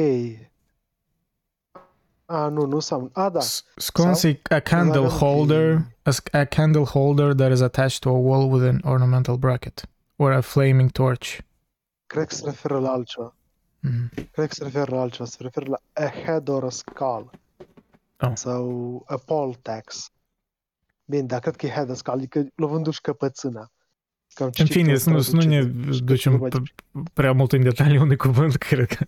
Ah, 2.25 2.51
nu, 2.51 2.65
nu 2.67 2.75
înseamnă. 2.75 3.09
Ah, 3.13 3.31
da. 3.33 3.41
S- 3.41 3.65
Scones 3.77 4.19
Sau- 4.19 4.31
e 4.31 4.41
a 4.55 4.61
candle 4.61 5.07
holder, 5.07 5.77
a, 6.03 6.39
a 6.39 6.45
candle 6.45 6.85
holder 6.85 7.33
that 7.35 7.53
is 7.53 7.61
attached 7.61 7.99
to 7.99 8.09
a 8.09 8.13
wall 8.19 8.53
with 8.53 8.65
an 8.67 8.81
ornamental 8.93 9.37
bracket 9.37 9.89
or 10.17 10.33
a 10.33 10.41
flaming 10.41 10.91
torch. 10.91 11.39
Cred 12.07 12.27
că 12.27 12.35
se 12.35 12.43
referă 12.45 12.79
la 12.79 12.91
altceva. 12.91 13.35
Mhm. 13.81 14.09
Cred 14.33 14.49
că 14.49 14.55
se 14.55 14.65
referă 14.65 14.95
la 14.95 15.01
altceva. 15.01 15.25
Se 15.29 15.37
referă 15.41 15.67
la 15.71 16.05
a 16.05 16.09
head 16.09 16.49
or 16.49 16.65
a 16.65 16.69
skull. 16.71 17.31
Oh. 18.21 18.31
Sau 18.35 19.03
a 19.07 19.17
poll 19.17 19.55
tax. 19.55 20.11
Bine, 21.05 21.23
dar 21.23 21.41
cred 21.41 21.57
că 21.57 21.67
e 21.67 21.71
head 21.71 21.89
or 21.91 21.95
skull, 21.97 22.17
adică 22.17 22.47
lovându-și 22.55 23.01
căpățâna. 23.01 23.71
Că 24.35 24.43
am 24.43 24.51
În 24.59 24.67
fine, 24.67 24.97
să 24.97 25.11
nu, 25.11 25.21
nu 25.33 25.41
ne 25.41 25.59
traducere 25.61 25.93
și 25.93 25.99
că 25.99 26.05
ducem 26.05 26.33
nu 26.33 26.39
mai- 26.39 26.51
p- 26.51 27.13
prea 27.13 27.33
mult 27.33 27.53
în 27.53 27.63
detaliu 27.63 28.01
unui 28.03 28.17
cuvânt, 28.17 28.57
cred 28.67 28.87
că 28.87 29.05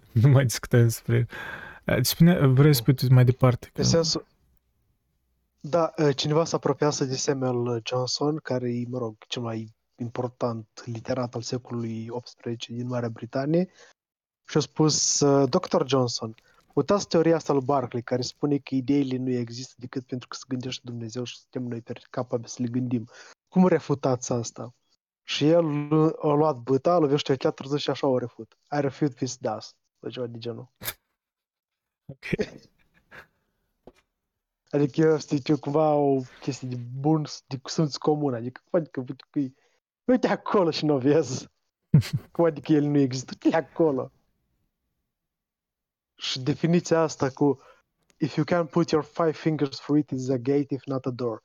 nu 0.22 0.28
mai 0.28 0.44
discutăm 0.44 0.82
despre... 0.82 1.26
Eh, 1.84 1.98
Spune, 2.02 2.46
vrei 2.46 2.74
să 2.74 2.80
spui 2.80 2.94
tu 2.94 3.12
mai 3.12 3.24
departe? 3.24 3.70
Pe 3.72 3.80
Că... 3.80 3.86
sensul... 3.86 4.26
Da, 5.60 5.92
uh, 5.96 6.16
cineva 6.16 6.44
s-a 6.44 6.56
apropiat 6.56 6.98
de 6.98 7.16
Samuel 7.16 7.82
Johnson, 7.84 8.36
care 8.36 8.70
e, 8.70 8.84
mă 8.88 8.98
rog, 8.98 9.16
cel 9.28 9.42
mai 9.42 9.74
important 9.96 10.68
literat 10.84 11.34
al 11.34 11.42
secolului 11.42 12.10
XVIII 12.22 12.78
din 12.78 12.86
Marea 12.86 13.08
Britanie, 13.08 13.68
și 14.48 14.56
a 14.56 14.60
spus, 14.60 15.20
uh, 15.20 15.48
Dr. 15.48 15.86
Johnson, 15.86 16.34
uitați 16.74 17.08
teoria 17.08 17.36
asta 17.36 17.52
lui 17.52 17.64
Barclay, 17.64 18.02
care 18.02 18.22
spune 18.22 18.58
că 18.58 18.74
ideile 18.74 19.16
nu 19.16 19.30
există 19.30 19.74
decât 19.76 20.06
pentru 20.06 20.28
că 20.28 20.36
se 20.36 20.44
gândește 20.48 20.80
Dumnezeu 20.84 21.24
și 21.24 21.38
suntem 21.38 21.68
noi 21.68 21.80
per- 21.80 22.06
capabili 22.10 22.48
să 22.48 22.62
le 22.62 22.68
gândim. 22.68 23.08
Cum 23.48 23.66
refutați 23.66 24.32
asta? 24.32 24.74
Și 25.22 25.48
el 25.48 25.64
uh, 25.64 26.12
a 26.22 26.32
luat 26.32 26.56
băta, 26.56 26.92
a 26.92 26.98
lovit 26.98 27.14
ăștia 27.14 27.36
chiar 27.36 27.52
30 27.52 27.80
și 27.80 27.90
așa 27.90 28.06
o 28.06 28.18
refut. 28.18 28.58
I 28.76 28.80
refute 28.80 29.14
this 29.14 29.36
does. 29.36 29.74
Sau 30.02 30.10
ceva 30.10 30.26
de 30.26 30.38
genul. 30.38 30.68
Ok. 32.06 32.26
Adică 34.70 35.00
eu 35.00 35.18
știu 35.18 35.58
cumva 35.58 35.94
o 35.94 36.20
chestie 36.40 36.68
de 36.68 36.76
bun, 36.76 37.24
de 37.46 37.60
simț 37.64 37.96
comun, 37.96 38.34
adică 38.34 38.60
cum 38.70 38.80
adică 38.80 39.00
uite 39.00 39.24
că 39.30 39.38
e- 39.38 39.54
uite 40.04 40.26
acolo 40.26 40.70
și 40.70 40.84
nu 40.84 40.94
o 40.94 40.98
vezi. 40.98 41.48
Cum 42.32 42.44
adică 42.44 42.72
el 42.72 42.84
nu 42.84 42.98
există, 42.98 43.32
uite 43.44 43.56
acolo. 43.56 44.10
Și 46.14 46.40
definiția 46.40 47.00
asta 47.00 47.30
cu 47.30 47.60
If 48.16 48.34
you 48.34 48.44
can 48.44 48.66
put 48.66 48.90
your 48.90 49.04
five 49.04 49.32
fingers 49.32 49.78
through 49.78 49.98
it, 49.98 50.10
it's 50.12 50.30
a 50.30 50.36
gate, 50.36 50.74
if 50.74 50.84
not 50.84 51.06
a 51.06 51.10
door. 51.10 51.42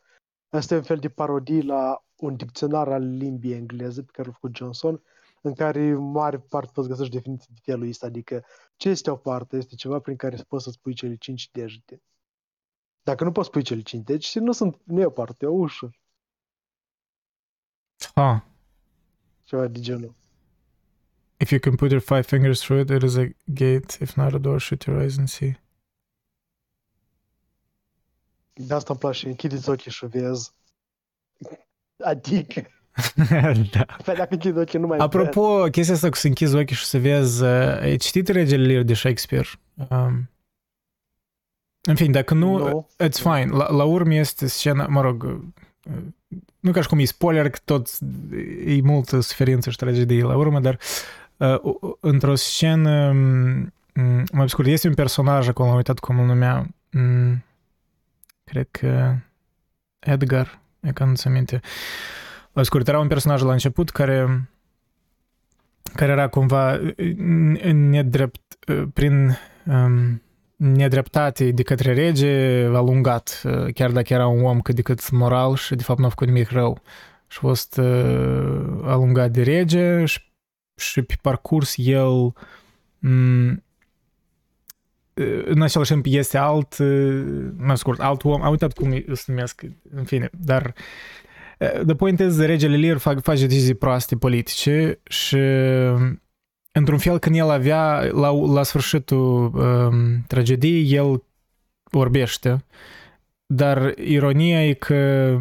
Asta 0.49 0.73
e 0.73 0.77
un 0.77 0.83
fel 0.83 0.97
de 0.97 1.09
parodie 1.09 1.61
la 1.61 2.05
un 2.15 2.35
dicționar 2.35 2.87
al 2.91 3.17
limbii 3.17 3.53
engleze 3.53 4.03
pe 4.03 4.11
care 4.11 4.27
l-a 4.27 4.33
făcut 4.33 4.55
Johnson, 4.55 5.01
în 5.41 5.53
care 5.53 5.79
în 5.87 6.11
mare 6.11 6.39
parte 6.39 6.71
poți 6.73 6.87
găsești 6.87 7.13
definiții 7.13 7.53
de 7.53 7.59
felul 7.63 7.87
ăsta, 7.87 8.05
adică 8.05 8.45
ce 8.75 8.89
este 8.89 9.09
o 9.11 9.15
parte? 9.15 9.57
Este 9.57 9.75
ceva 9.75 9.99
prin 9.99 10.15
care 10.15 10.37
poți 10.47 10.63
să 10.63 10.69
spui 10.69 10.93
cele 10.93 11.15
cinci 11.15 11.49
degete. 11.51 12.01
Dacă 13.03 13.23
nu 13.23 13.31
poți 13.31 13.49
pui 13.49 13.61
cele 13.63 13.81
cinci 13.81 14.03
degete, 14.05 14.39
nu, 14.39 14.51
sunt, 14.51 14.79
nu 14.83 15.01
e 15.01 15.05
o 15.05 15.09
parte, 15.09 15.45
e 15.45 15.47
o 15.47 15.51
ușă. 15.53 15.89
Ah, 18.13 18.41
Ceva 19.43 19.67
de 19.67 19.79
genul. 19.79 20.15
if 21.39 21.51
you 21.51 21.59
can 21.59 21.75
put 21.75 21.91
your 21.91 22.01
five 22.01 22.21
fingers 22.25 22.59
through 22.59 22.81
it, 22.81 22.89
it 22.89 23.03
is 23.03 23.15
a 23.17 23.27
gate. 23.45 23.97
If 24.01 24.15
not 24.15 24.33
a 24.33 24.37
door, 24.37 24.59
shoot 24.59 24.85
your 24.85 25.01
eyes 25.01 25.17
and 25.17 25.27
see. 25.27 25.61
De 28.53 28.73
asta 28.73 28.91
îmi 28.91 28.99
place, 28.99 29.27
închideți 29.27 29.69
ochii 29.69 29.91
și 29.91 30.05
vezi. 30.05 30.51
Adică, 32.03 32.67
da. 33.73 33.85
pe 34.03 34.13
dacă 34.17 34.27
închid 34.29 34.57
ochii 34.57 34.79
nu 34.79 34.87
mai 34.87 34.97
Apropo, 34.97 35.63
chestia 35.63 35.93
asta 35.93 36.09
cu 36.09 36.15
să 36.15 36.27
închizi 36.27 36.55
ochii 36.55 36.75
și 36.75 36.85
să 36.85 36.99
vezi, 36.99 37.43
uh, 37.43 37.79
ai 37.79 37.97
citit 37.97 38.27
Regele 38.27 38.65
Lear 38.65 38.83
de 38.83 38.93
Shakespeare? 38.93 39.47
Um, 39.89 40.29
în 41.81 41.95
fine, 41.95 42.11
dacă 42.11 42.33
nu, 42.33 42.57
Nu. 42.57 42.89
it's 43.03 43.21
fine. 43.21 43.45
La, 43.45 43.71
la 43.71 43.83
urmă 43.83 44.13
este 44.13 44.47
scena, 44.47 44.87
mă 44.87 45.01
rog, 45.01 45.23
uh, 45.23 45.97
nu 46.59 46.71
ca 46.71 46.81
și 46.81 46.87
cum 46.87 46.99
e 46.99 47.05
spoiler, 47.05 47.49
că 47.49 47.59
tot 47.65 47.89
e 48.65 48.81
multă 48.81 49.19
suferință 49.19 49.69
și 49.69 49.77
tragedie 49.77 50.23
la 50.23 50.35
urmă, 50.35 50.59
dar 50.59 50.79
uh, 51.37 51.75
într-o 51.99 52.35
scenă, 52.35 53.09
um, 53.09 54.25
mai 54.31 54.49
scurt, 54.49 54.67
este 54.67 54.87
un 54.87 54.93
personaj 54.93 55.47
acolo, 55.47 55.69
am 55.69 55.75
uitat 55.75 55.99
cum 55.99 56.19
îl 56.19 56.25
numea, 56.25 56.67
um, 56.93 57.43
cred 58.43 58.67
că 58.71 59.15
Edgar, 59.99 60.59
e 60.79 60.91
că 60.91 61.03
nu 61.03 61.15
ți 61.15 61.27
aminte. 61.27 61.53
La 61.53 62.26
scurt, 62.63 62.87
era 62.87 62.99
un 62.99 63.07
personaj 63.07 63.41
la 63.41 63.51
început 63.51 63.89
care 63.89 64.49
care 65.95 66.11
era 66.11 66.27
cumva 66.27 66.73
uh, 66.73 67.15
nedrept, 67.73 68.57
uh, 68.67 68.83
prin 68.93 69.37
um, 69.65 70.21
nedreptate 70.55 71.51
de 71.51 71.63
către 71.63 71.93
rege 71.93 72.63
alungat, 72.65 73.41
uh, 73.43 73.73
chiar 73.73 73.91
dacă 73.91 74.13
era 74.13 74.27
un 74.27 74.43
om 74.43 74.61
cât 74.61 74.75
de 74.75 74.81
cât 74.81 75.11
moral 75.11 75.55
și 75.55 75.75
de 75.75 75.83
fapt 75.83 75.99
nu 75.99 76.05
a 76.05 76.09
făcut 76.09 76.27
nimic 76.27 76.49
rău. 76.49 76.81
Și 77.27 77.37
a 77.41 77.45
fost 77.47 77.77
uh, 77.77 78.81
alungat 78.83 79.31
de 79.31 79.43
rege 79.43 80.05
și, 80.05 80.19
și 80.75 81.01
pe 81.01 81.15
parcurs 81.21 81.73
el 81.77 82.33
m- 83.07 83.65
în 85.45 85.61
același 85.61 85.91
timp 85.91 86.05
este 86.07 86.37
alt, 86.37 86.77
uh, 86.77 87.49
mai 87.57 87.77
scurt, 87.77 87.99
alt 87.99 88.23
om, 88.23 88.41
am 88.41 88.51
uitat 88.51 88.73
cum 88.73 89.03
se 89.13 89.23
numesc, 89.27 89.61
în 89.91 90.03
fine, 90.03 90.29
dar 90.31 90.65
uh, 90.65 90.73
the 91.57 91.95
point 91.95 92.19
is, 92.19 92.39
regele 92.39 92.77
Lear 92.77 92.97
fac, 92.97 93.21
face 93.21 93.45
decizii 93.47 93.73
proaste 93.73 94.15
politice 94.15 94.99
și 95.03 95.37
într-un 96.71 96.97
fel 96.97 97.19
când 97.19 97.35
el 97.35 97.49
avea, 97.49 98.09
la, 98.11 98.31
la 98.31 98.63
sfârșitul 98.63 99.51
um, 99.55 100.23
tragediei, 100.27 100.93
el 100.93 101.23
vorbește, 101.83 102.65
dar 103.45 103.93
ironia 103.97 104.67
e 104.67 104.73
că 104.73 105.37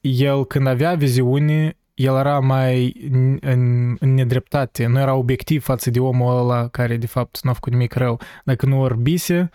el 0.00 0.44
când 0.44 0.66
avea 0.66 0.94
viziune, 0.94 1.76
el 1.94 2.16
era 2.16 2.38
mai 2.38 2.96
în, 3.10 3.38
în, 3.40 3.96
în 4.00 4.14
nedreptate, 4.14 4.86
nu 4.86 4.98
era 4.98 5.14
obiectiv 5.14 5.62
față 5.62 5.90
de 5.90 6.00
omul 6.00 6.38
ăla 6.38 6.68
care 6.68 6.96
de 6.96 7.06
fapt 7.06 7.42
nu 7.42 7.50
a 7.50 7.52
făcut 7.52 7.72
nimic 7.72 7.94
rău. 7.94 8.20
Dacă 8.44 8.66
nu 8.66 8.80
orbise, 8.80 9.50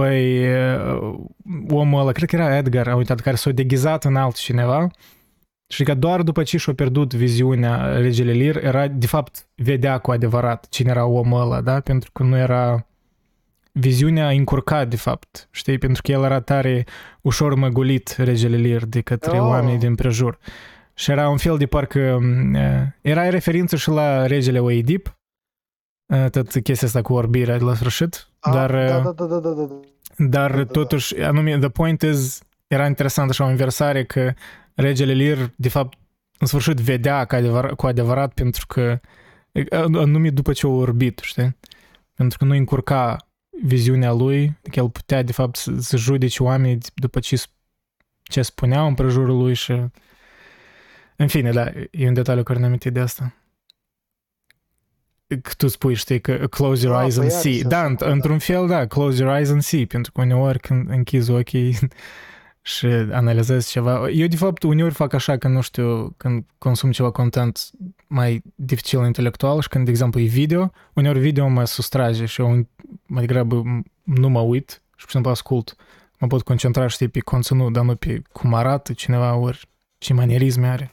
păi 0.00 0.46
uh, 0.54 1.14
omul 1.68 2.00
ăla, 2.00 2.12
cred 2.12 2.28
că 2.28 2.36
era 2.36 2.56
Edgar, 2.56 2.88
am 2.88 2.96
uitat, 2.96 3.20
care 3.20 3.36
s-a 3.36 3.50
deghizat 3.50 4.04
în 4.04 4.16
altcineva 4.16 4.86
și 5.68 5.84
că 5.84 5.94
doar 5.94 6.22
după 6.22 6.42
ce 6.42 6.58
și-a 6.58 6.74
pierdut 6.74 7.14
viziunea 7.14 7.96
regele 7.96 8.32
Lear, 8.32 8.56
era, 8.56 8.86
de 8.86 9.06
fapt, 9.06 9.46
vedea 9.54 9.98
cu 9.98 10.10
adevărat 10.10 10.66
cine 10.68 10.90
era 10.90 11.04
omul 11.06 11.40
ăla, 11.40 11.60
da? 11.60 11.80
Pentru 11.80 12.10
că 12.12 12.22
nu 12.22 12.36
era 12.36 12.86
viziunea 13.72 14.28
încurcat, 14.28 14.88
de 14.88 14.96
fapt, 14.96 15.48
știi? 15.50 15.78
Pentru 15.78 16.02
că 16.02 16.12
el 16.12 16.22
era 16.22 16.40
tare 16.40 16.84
ușor 17.20 17.54
măgulit 17.54 18.14
regele 18.18 18.56
Lear 18.56 18.84
de 18.84 19.00
către 19.00 19.38
Oh. 19.38 19.48
oamenii 19.48 19.78
din 19.78 19.94
prejur. 19.94 20.38
Și 20.94 21.10
era 21.10 21.28
un 21.28 21.36
fel 21.36 21.56
de 21.58 21.66
parcă... 21.66 22.18
uh, 22.54 22.82
Era 23.00 23.28
referință 23.28 23.76
și 23.76 23.88
la 23.88 24.26
regele 24.26 24.58
Oedip, 24.58 25.06
uh, 25.06 25.12
tot 26.30 26.62
chestia 26.62 26.86
asta 26.86 27.02
cu 27.02 27.12
orbirea 27.12 27.58
de 27.58 27.64
la 27.64 27.74
sfârșit, 27.74 28.28
Ah, 28.40 28.52
dar... 28.52 28.70
da, 28.70 28.96
uh, 28.96 29.02
da, 29.02 29.10
da, 29.12 29.24
da, 29.26 29.38
da, 29.38 29.50
da. 29.50 29.80
dar 30.16 30.50
Da, 30.50 30.56
da, 30.56 30.62
da. 30.62 30.70
totuși, 30.72 31.20
anume, 31.20 31.58
the 31.58 31.68
point 31.68 32.02
is, 32.02 32.42
era 32.66 32.86
interesant 32.86 33.30
așa 33.30 33.44
o 33.44 33.50
inversare 33.50 34.04
că 34.04 34.32
regele 34.74 35.12
Lear, 35.14 35.52
de 35.56 35.68
fapt, 35.68 35.98
în 36.38 36.46
sfârșit 36.46 36.76
vedea 36.76 37.24
cu 37.24 37.34
adevărat, 37.34 37.72
cu 37.72 37.86
adevărat 37.86 38.32
pentru 38.34 38.66
că 38.66 39.00
anume 39.80 40.30
după 40.30 40.52
ce 40.52 40.66
o 40.66 40.70
orbit, 40.76 41.18
știi? 41.22 41.56
Pentru 42.14 42.38
că 42.38 42.44
nu 42.44 42.54
încurca 42.54 43.16
viziunea 43.62 44.12
lui, 44.12 44.58
că 44.70 44.80
el 44.80 44.90
putea 44.90 45.22
de 45.22 45.32
fapt 45.32 45.56
să, 45.56 45.72
să 45.78 45.96
judece 45.96 46.42
oamenii 46.42 46.78
după 46.94 47.20
ce, 47.20 47.42
ce 48.22 48.42
spuneau 48.42 48.86
în 48.86 48.94
prejurul 48.94 49.38
lui 49.38 49.54
și 49.54 49.72
în 51.16 51.26
fine, 51.28 51.50
da, 51.50 51.70
e 51.90 52.08
un 52.08 52.14
detaliu 52.14 52.42
care 52.42 52.58
ne 52.58 52.66
amintit 52.66 52.92
de 52.92 53.00
asta. 53.00 53.34
Că 55.42 55.50
tu 55.56 55.68
spui, 55.68 55.94
știi, 55.94 56.20
că 56.20 56.36
close 56.36 56.84
your 56.84 56.96
Da, 56.96 57.02
eyes 57.02 57.14
păi 57.14 57.22
and 57.24 57.32
are 57.32 57.40
see. 57.42 57.52
sens 57.52 57.66
Da, 57.68 57.78
acolo, 57.78 57.94
înt- 57.94 57.98
da. 57.98 58.10
într-un 58.10 58.38
fel, 58.38 58.66
da, 58.66 58.86
close 58.86 59.22
your 59.22 59.34
eyes 59.36 59.50
and 59.50 59.62
see, 59.62 59.86
pentru 59.86 60.12
că 60.12 60.20
uneori 60.20 60.58
când 60.58 60.90
închizi 60.90 61.30
ochii 61.30 61.78
și 62.62 62.86
analizezi 62.86 63.70
ceva. 63.70 64.08
Eu, 64.10 64.26
de 64.26 64.36
fapt, 64.36 64.62
uneori 64.62 64.94
fac 64.94 65.12
așa 65.12 65.36
că, 65.36 65.48
nu 65.48 65.60
știu, 65.60 66.14
când 66.16 66.44
consum 66.58 66.90
ceva 66.90 67.10
content 67.10 67.70
mai 68.06 68.42
dificil 68.54 69.04
intelectual 69.04 69.60
și 69.60 69.68
când, 69.68 69.84
de 69.84 69.90
exemplu, 69.90 70.20
e 70.20 70.24
video, 70.24 70.70
uneori 70.92 71.18
video 71.18 71.48
mă 71.48 71.64
sustrage 71.64 72.24
și 72.24 72.40
eu 72.40 72.68
mai 73.06 73.26
degrabă 73.26 73.62
nu 74.02 74.28
mă 74.28 74.40
uit 74.40 74.70
și, 74.70 74.94
pur 74.96 75.04
și 75.06 75.10
simplu, 75.10 75.30
ascult. 75.30 75.76
Mă 76.18 76.26
pot 76.26 76.42
concentra, 76.42 76.86
știi, 76.86 77.08
pe 77.08 77.20
conținut, 77.20 77.72
dar 77.72 77.84
nu 77.84 77.94
pe 77.96 78.22
cum 78.32 78.54
arată 78.54 78.92
cineva, 78.92 79.34
ori 79.34 79.68
ce 79.98 80.12
manierisme 80.14 80.66
are. 80.68 80.90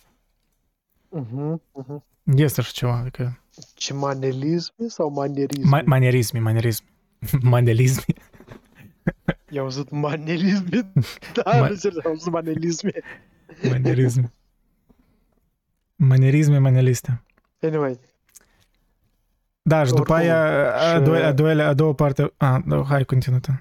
Mhm, 1.10 1.62
mhm. 1.72 2.04
Este 2.24 2.60
așa 2.60 2.72
ceva, 2.74 2.96
adică... 2.98 3.38
Ce 3.74 3.94
manelisme 3.94 4.88
sau 4.88 5.10
manierisme? 5.10 5.78
Ma- 5.80 5.84
manierisme, 5.86 6.40
manierisme. 6.40 6.88
Manierisme. 7.42 8.14
I-au 9.50 9.64
auzit 9.64 9.90
manelisme? 9.90 10.92
Da, 11.34 11.44
Ma- 11.66 11.70
nu 11.70 11.76
serios, 11.76 12.06
am 12.06 12.12
auzit 12.12 12.32
manelisme. 12.32 12.92
Manierisme. 13.70 14.32
Manierisme, 15.96 16.58
manieliste. 16.58 17.24
Anyway, 17.62 18.00
Da, 19.62 19.84
și 19.84 19.90
după 19.90 20.00
Oricum, 20.00 20.16
aia, 20.16 20.74
a, 20.76 20.96
și- 20.98 21.02
doua, 21.04 21.26
a, 21.26 21.32
doua, 21.32 21.66
a 21.68 21.74
doua 21.74 21.94
parte... 21.94 22.34
A, 22.38 22.64
da, 22.68 22.84
hai, 22.84 23.04
continuă 23.06 23.40
tu. 23.40 23.52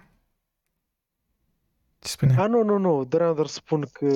Ce 1.98 2.08
spune? 2.08 2.34
a, 2.38 2.46
nu, 2.46 2.62
nu, 2.62 2.78
nu, 2.78 3.04
doream 3.04 3.34
doar 3.34 3.46
să 3.46 3.54
spun 3.54 3.86
că 3.92 4.06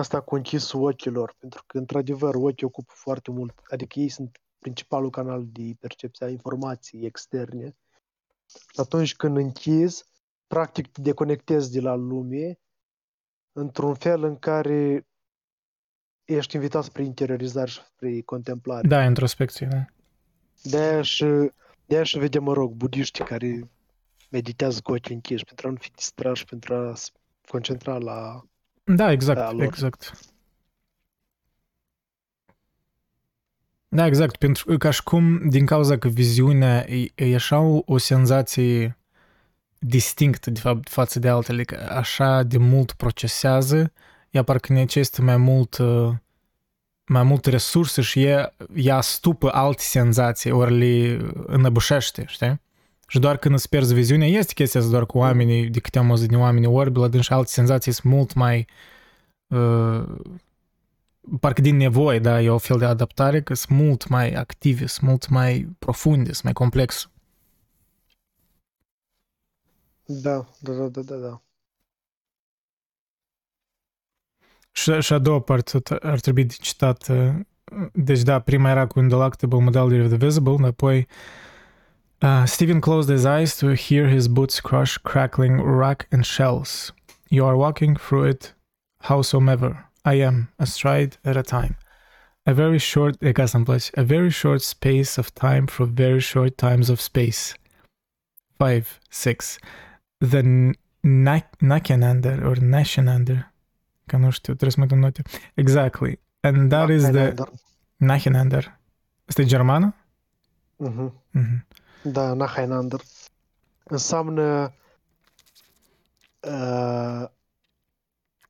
asta 0.00 0.20
cu 0.20 0.34
închisul 0.34 0.82
ochilor, 0.82 1.34
pentru 1.38 1.62
că, 1.66 1.78
într-adevăr, 1.78 2.34
ochii 2.34 2.66
ocupă 2.66 2.92
foarte 2.94 3.30
mult, 3.30 3.60
adică 3.70 4.00
ei 4.00 4.08
sunt 4.08 4.40
principalul 4.58 5.10
canal 5.10 5.44
de 5.46 5.76
percepție 5.80 6.26
a 6.26 6.30
informației 6.30 7.06
externe. 7.06 7.76
Și 8.46 8.80
atunci 8.80 9.16
când 9.16 9.36
închizi, 9.36 10.04
practic 10.46 10.92
te 10.92 11.00
deconectezi 11.00 11.72
de 11.72 11.80
la 11.80 11.94
lume 11.94 12.58
într-un 13.52 13.94
fel 13.94 14.24
în 14.24 14.38
care 14.38 15.06
ești 16.24 16.54
invitat 16.54 16.84
spre 16.84 17.04
interiorizare 17.04 17.70
și 17.70 17.80
spre 17.84 18.20
contemplare. 18.20 18.88
Da, 18.88 19.04
introspecție, 19.04 19.66
da. 19.70 19.84
De-aia 20.62 21.02
și, 21.02 21.24
de-aia 21.86 22.04
și 22.04 22.18
vedem, 22.18 22.42
mă 22.42 22.52
rog, 22.52 22.72
budiștii 22.72 23.24
care 23.24 23.70
meditează 24.30 24.80
cu 24.80 24.92
ochii 24.92 25.14
închiși 25.14 25.44
pentru 25.44 25.68
a 25.68 25.70
nu 25.70 25.76
fi 25.76 25.90
distrași, 25.90 26.44
pentru 26.44 26.74
a 26.74 26.94
se 26.94 27.10
concentra 27.48 27.98
la... 27.98 28.42
Da, 28.96 29.12
exact, 29.12 29.38
Da, 29.38 29.50
lor. 29.50 29.62
exact. 29.62 30.12
Da, 33.88 34.06
exact, 34.06 34.36
pentru 34.36 34.64
că 34.64 34.76
ca 34.76 34.90
și 34.90 35.02
cum 35.02 35.48
din 35.48 35.66
cauza 35.66 35.98
că 35.98 36.08
viziunea 36.08 36.90
e, 36.90 37.08
e 37.14 37.34
așa 37.34 37.58
o, 37.58 37.82
o 37.84 37.98
senzație 37.98 38.98
distinctă, 39.78 40.50
de 40.50 40.60
fapt, 40.60 40.88
față 40.88 41.18
de 41.18 41.28
altele, 41.28 41.64
că 41.64 41.88
așa 41.90 42.42
de 42.42 42.58
mult 42.58 42.92
procesează, 42.92 43.92
ea 44.30 44.42
parcă 44.42 44.72
necesită 44.72 45.22
mai 45.22 45.36
mult 45.36 45.78
uh, 45.78 46.14
mai 47.06 47.22
mult 47.22 47.44
resurse 47.44 48.00
și 48.00 48.24
ea, 48.24 48.54
ea 48.74 49.00
stupă 49.00 49.50
alte 49.52 49.82
senzații, 49.82 50.50
ori 50.50 50.78
le 50.78 51.20
înăbușește, 51.46 52.24
știi? 52.26 52.60
Și 53.10 53.18
doar 53.18 53.36
când 53.36 53.54
îți 53.54 53.68
pierzi 53.68 53.94
viziunea, 53.94 54.26
este 54.26 54.52
chestia 54.52 54.80
asta 54.80 54.92
doar 54.92 55.06
cu 55.06 55.18
oamenii, 55.18 55.68
de 55.68 55.80
câte 55.80 55.98
am 55.98 56.08
auzit 56.08 56.28
din 56.28 56.38
oamenii 56.38 56.68
orbi, 56.68 56.98
la 56.98 57.20
și 57.20 57.32
alte 57.32 57.50
senzații 57.50 57.92
sunt 57.92 58.12
mult 58.12 58.34
mai 58.34 58.66
uh, 59.46 60.04
parcă 61.40 61.60
din 61.60 61.76
nevoie, 61.76 62.18
da, 62.18 62.40
e 62.40 62.50
o 62.50 62.58
fel 62.58 62.78
de 62.78 62.84
adaptare, 62.84 63.42
că 63.42 63.54
sunt 63.54 63.78
mult 63.78 64.08
mai 64.08 64.32
active, 64.32 64.86
sunt 64.86 65.08
mult 65.08 65.28
mai 65.28 65.68
profunde, 65.78 66.32
sunt 66.32 66.42
mai 66.44 66.52
complexe. 66.52 67.06
Da, 70.04 70.46
da, 70.58 70.72
da, 70.72 70.88
da, 70.88 71.00
da, 71.00 71.16
da. 71.16 71.42
Și, 74.72 75.00
și 75.00 75.12
a 75.12 75.18
doua 75.18 75.40
parte 75.40 75.82
ar 76.00 76.20
trebui 76.20 76.44
de 76.44 76.54
citat. 76.60 77.08
uh, 77.08 77.34
Deci 77.92 78.22
da, 78.22 78.40
prima 78.40 78.70
era 78.70 78.86
cu 78.86 78.98
Indelectable 78.98 79.62
Modality 79.62 80.00
of 80.00 80.08
the 80.08 80.16
Visible, 80.16 80.66
apoi 80.66 80.98
uh, 80.98 81.06
Stephen 82.46 82.80
closed 82.80 83.08
his 83.08 83.24
eyes 83.24 83.56
to 83.58 83.68
hear 83.74 84.08
his 84.08 84.28
boots 84.28 84.60
crush 84.60 84.98
crackling 84.98 85.60
rock 85.60 86.06
and 86.10 86.24
shells. 86.26 86.92
You 87.30 87.44
are 87.46 87.56
walking 87.56 87.96
through 87.96 88.24
it 88.24 88.54
howsoever. 89.02 89.84
I 90.04 90.14
am, 90.14 90.48
a 90.58 90.66
stride 90.66 91.18
at 91.24 91.36
a 91.36 91.42
time. 91.42 91.76
A 92.46 92.54
very 92.54 92.78
short, 92.78 93.16
e 93.22 93.32
ca 93.32 93.44
a 93.96 94.02
very 94.04 94.30
short 94.30 94.62
space 94.62 95.18
of 95.18 95.34
time 95.34 95.66
for 95.66 95.86
very 95.86 96.20
short 96.20 96.56
times 96.56 96.88
of 96.88 97.00
space. 97.00 97.54
5, 98.58 98.98
6. 99.10 99.58
The 100.20 100.42
Na- 101.02 101.50
Nakenander 101.60 102.42
or 102.44 102.56
Nashenander 102.56 103.52
că 104.06 104.16
nu 104.16 104.30
știu, 104.30 104.54
trebuie 104.54 104.70
să 104.70 104.80
mă 104.80 104.86
dăm 104.86 104.98
note. 104.98 105.22
Exactly. 105.54 106.20
And 106.40 106.70
that 106.70 106.88
is 106.88 107.02
the 107.02 107.10
Nachenander. 107.10 107.52
Nachenander. 107.96 108.78
Asta 109.28 109.42
e 109.42 109.44
germană? 109.44 109.94
Mhm. 110.76 111.12
Mhm. 111.30 111.66
Da, 112.02 112.32
Nachenander. 112.32 113.00
Înseamnă 113.84 114.72
uh, 116.40 117.28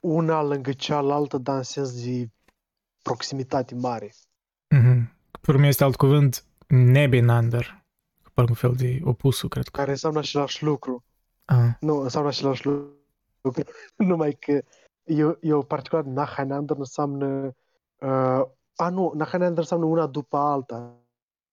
una 0.01 0.43
lângă 0.43 0.73
cealaltă, 0.73 1.39
dar 1.39 1.57
în 1.57 1.63
sens 1.63 2.05
de 2.05 2.31
proximitate 3.03 3.75
mare. 3.75 4.15
Mhm. 4.69 5.17
Pentru 5.31 5.53
mine 5.53 5.69
este 5.69 5.85
alt 5.85 5.97
cuvânt 5.97 6.45
Nebenander. 6.67 7.85
Parcă 8.35 8.51
un 8.51 8.57
fel 8.57 8.75
de 8.75 9.01
opusul, 9.05 9.49
cred 9.49 9.65
că. 9.65 9.79
Care 9.79 9.91
înseamnă 9.91 10.19
același 10.19 10.65
lucru. 10.65 11.05
Ah. 11.45 11.71
Nu, 11.81 12.01
înseamnă 12.01 12.29
același 12.29 12.65
lucru. 12.65 12.93
Numai 13.97 14.33
că 14.33 14.63
eu, 15.05 15.39
eu 15.41 15.63
particular 15.63 16.05
Nachenander 16.05 16.77
înseamnă 16.77 17.55
uh, 17.99 18.43
a, 18.77 18.89
nu, 18.89 19.13
Nachenander 19.15 19.59
înseamnă 19.59 19.87
una 19.87 20.07
după 20.07 20.37
alta. 20.37 20.95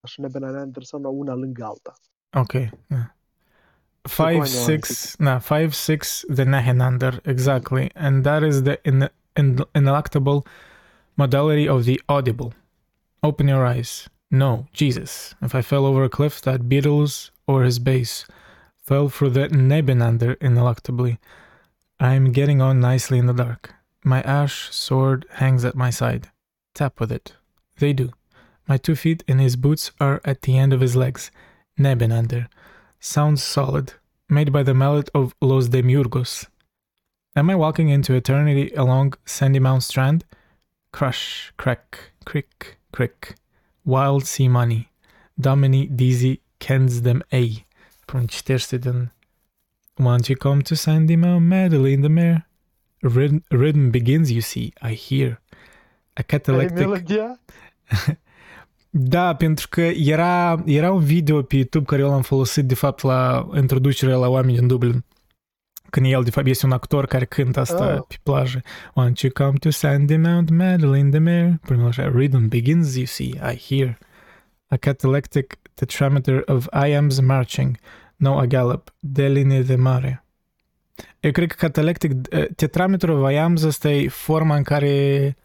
Și 0.06 0.22
Nebenander 0.22 0.74
înseamnă 0.76 1.08
una 1.08 1.34
lângă 1.34 1.64
alta. 1.64 1.93
Ok. 2.34 2.53
Yeah. 2.53 3.14
Five, 4.08 4.45
six, 4.45 5.16
nah, 5.18 5.41
five, 5.41 5.72
six, 5.72 6.24
the 6.34 6.43
Nahenander, 6.43 7.20
exactly. 7.24 7.89
And 7.95 8.24
that 8.24 8.43
is 8.43 8.62
the 8.62 8.80
in, 8.84 9.10
in, 9.36 9.66
ineluctable 9.74 10.45
modality 11.16 11.68
of 11.68 11.86
the 11.86 11.99
audible. 12.08 12.53
Open 13.22 13.47
your 13.47 13.66
eyes. 13.66 14.08
No, 14.30 14.68
Jesus. 14.74 15.36
If 15.41 15.56
I 15.56 15.62
fell 15.62 15.86
over 15.86 16.03
a 16.03 16.10
cliff, 16.10 16.41
that 16.41 16.70
Beatles 16.70 17.32
or 17.47 17.64
his 17.64 17.80
bass 17.80 18.26
fell 18.78 19.10
through 19.10 19.32
the 19.32 19.47
Nebenander 19.47 20.36
ineluctably. 20.36 21.18
I'm 21.99 22.32
getting 22.32 22.62
on 22.62 22.80
nicely 22.80 23.18
in 23.18 23.26
the 23.26 23.34
dark. 23.34 23.74
My 24.03 24.22
ash 24.22 24.72
sword 24.72 25.26
hangs 25.32 25.66
at 25.66 25.76
my 25.76 25.89
side. 25.89 26.30
Tap 26.76 26.99
with 26.99 27.12
it. 27.12 27.34
They 27.80 27.93
do. 27.93 28.12
My 28.68 28.78
two 28.78 28.95
feet 28.95 29.24
in 29.28 29.39
his 29.39 29.55
boots 29.55 29.91
are 29.99 30.22
at 30.26 30.41
the 30.41 30.57
end 30.57 30.74
of 30.74 30.82
his 30.82 30.95
legs. 30.95 31.32
Nebenander. 31.78 32.47
Sounds 32.99 33.43
solid. 33.43 33.93
Made 34.28 34.51
by 34.51 34.63
the 34.63 34.74
mallet 34.74 35.09
of 35.13 35.36
Los 35.41 35.68
Demiurgos. 35.68 36.47
Am 37.36 37.49
I 37.49 37.55
walking 37.55 37.89
into 37.89 38.16
eternity 38.16 38.72
along 38.76 39.13
Sandy 39.26 39.59
Mount 39.59 39.84
Strand? 39.84 40.26
Crush, 40.91 41.51
crack, 41.57 42.11
crick, 42.26 42.78
crick. 42.91 43.36
Wild 43.84 44.26
sea 44.26 44.47
money. 44.47 44.89
Domini 45.39 45.86
Dizzy 45.86 46.41
kens 46.59 47.01
them 47.01 47.22
a. 47.32 47.66
Pronto, 48.07 48.34
citește 48.34 48.78
din 48.78 49.11
Once 49.99 50.30
you 50.30 50.38
come 50.38 50.61
to 50.61 50.76
Sandy 50.76 51.16
Mount, 51.16 51.45
Madeline 51.45 52.01
the 52.01 52.09
mare. 52.09 52.47
Rhythm, 53.01 53.43
rhythm 53.51 53.91
begins, 53.91 54.32
you 54.32 54.41
see, 54.41 54.74
I 54.82 54.93
hear. 54.93 55.39
A 56.18 56.24
catalectic... 56.24 56.88
melodia? 58.96 59.20
Da, 59.20 59.36
pentru 59.36 59.68
că 59.70 59.82
era, 59.82 60.62
era 60.66 60.91
un 60.91 61.04
video 61.04 61.41
pe 61.41 61.56
YouTube 61.56 61.86
care 61.86 62.02
eu 62.02 62.10
l-am 62.10 62.22
folosit 62.22 62.66
de 62.66 62.76
fapt 62.76 63.02
la 63.02 63.50
introducerea 63.56 64.16
la 64.16 64.28
oameni 64.28 64.58
în 64.58 64.68
Dublin. 64.68 65.06
Când 65.89 66.06
el 66.06 66.24
de 66.24 66.30
fapt 66.30 66.48
este 66.48 66.66
un 66.66 66.72
actor 66.72 67.06
care 67.06 67.26
cântă 67.26 67.60
asta 67.60 67.86
Ah. 67.93 68.00
pe 68.08 68.16
plajă. 68.24 68.62
Once 68.93 69.26
you 69.28 69.48
come 69.48 69.58
to 69.58 69.70
Sandy 69.70 70.18
Mount, 70.18 70.50
Madeline 70.50 71.10
the 71.10 71.20
mare. 71.20 71.60
Până 71.62 71.88
așa, 71.88 72.08
rhythm 72.16 72.48
begins, 72.48 72.96
you 72.96 73.06
see, 73.06 73.28
I 73.54 73.58
hear. 73.68 73.98
A 74.68 74.76
catalectic 74.76 75.56
tetrameter 75.74 76.43
of 76.46 76.66
I 76.88 76.98
am's 76.98 77.22
marching. 77.24 77.78
No 78.16 78.38
a 78.38 78.46
gallop. 78.46 78.93
Deline 79.00 79.62
de 79.62 79.76
mare. 79.76 80.26
Eu 81.20 81.32
cred 81.32 81.48
că 81.48 81.56
catalectic, 81.58 82.12
eh, 82.30 82.46
tetrametrul 82.56 83.22
of 83.24 83.32
I 83.32 83.36
am's 83.36 83.66
asta 83.68 83.89
e 83.89 84.08
forma 84.08 84.56
în 84.56 84.64
care 84.64 85.36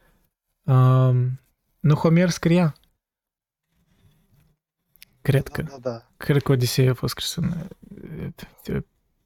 Um, 0.65 1.41
nu 1.81 1.95
Homer 1.95 2.29
scria? 2.29 2.75
Cred 5.23 5.49
că. 5.49 5.63
Da, 5.63 5.79
da. 5.79 6.07
Cred 6.17 6.43
că 6.43 6.53
Odiseea 6.53 6.91
a 6.91 6.95
fost 6.95 7.39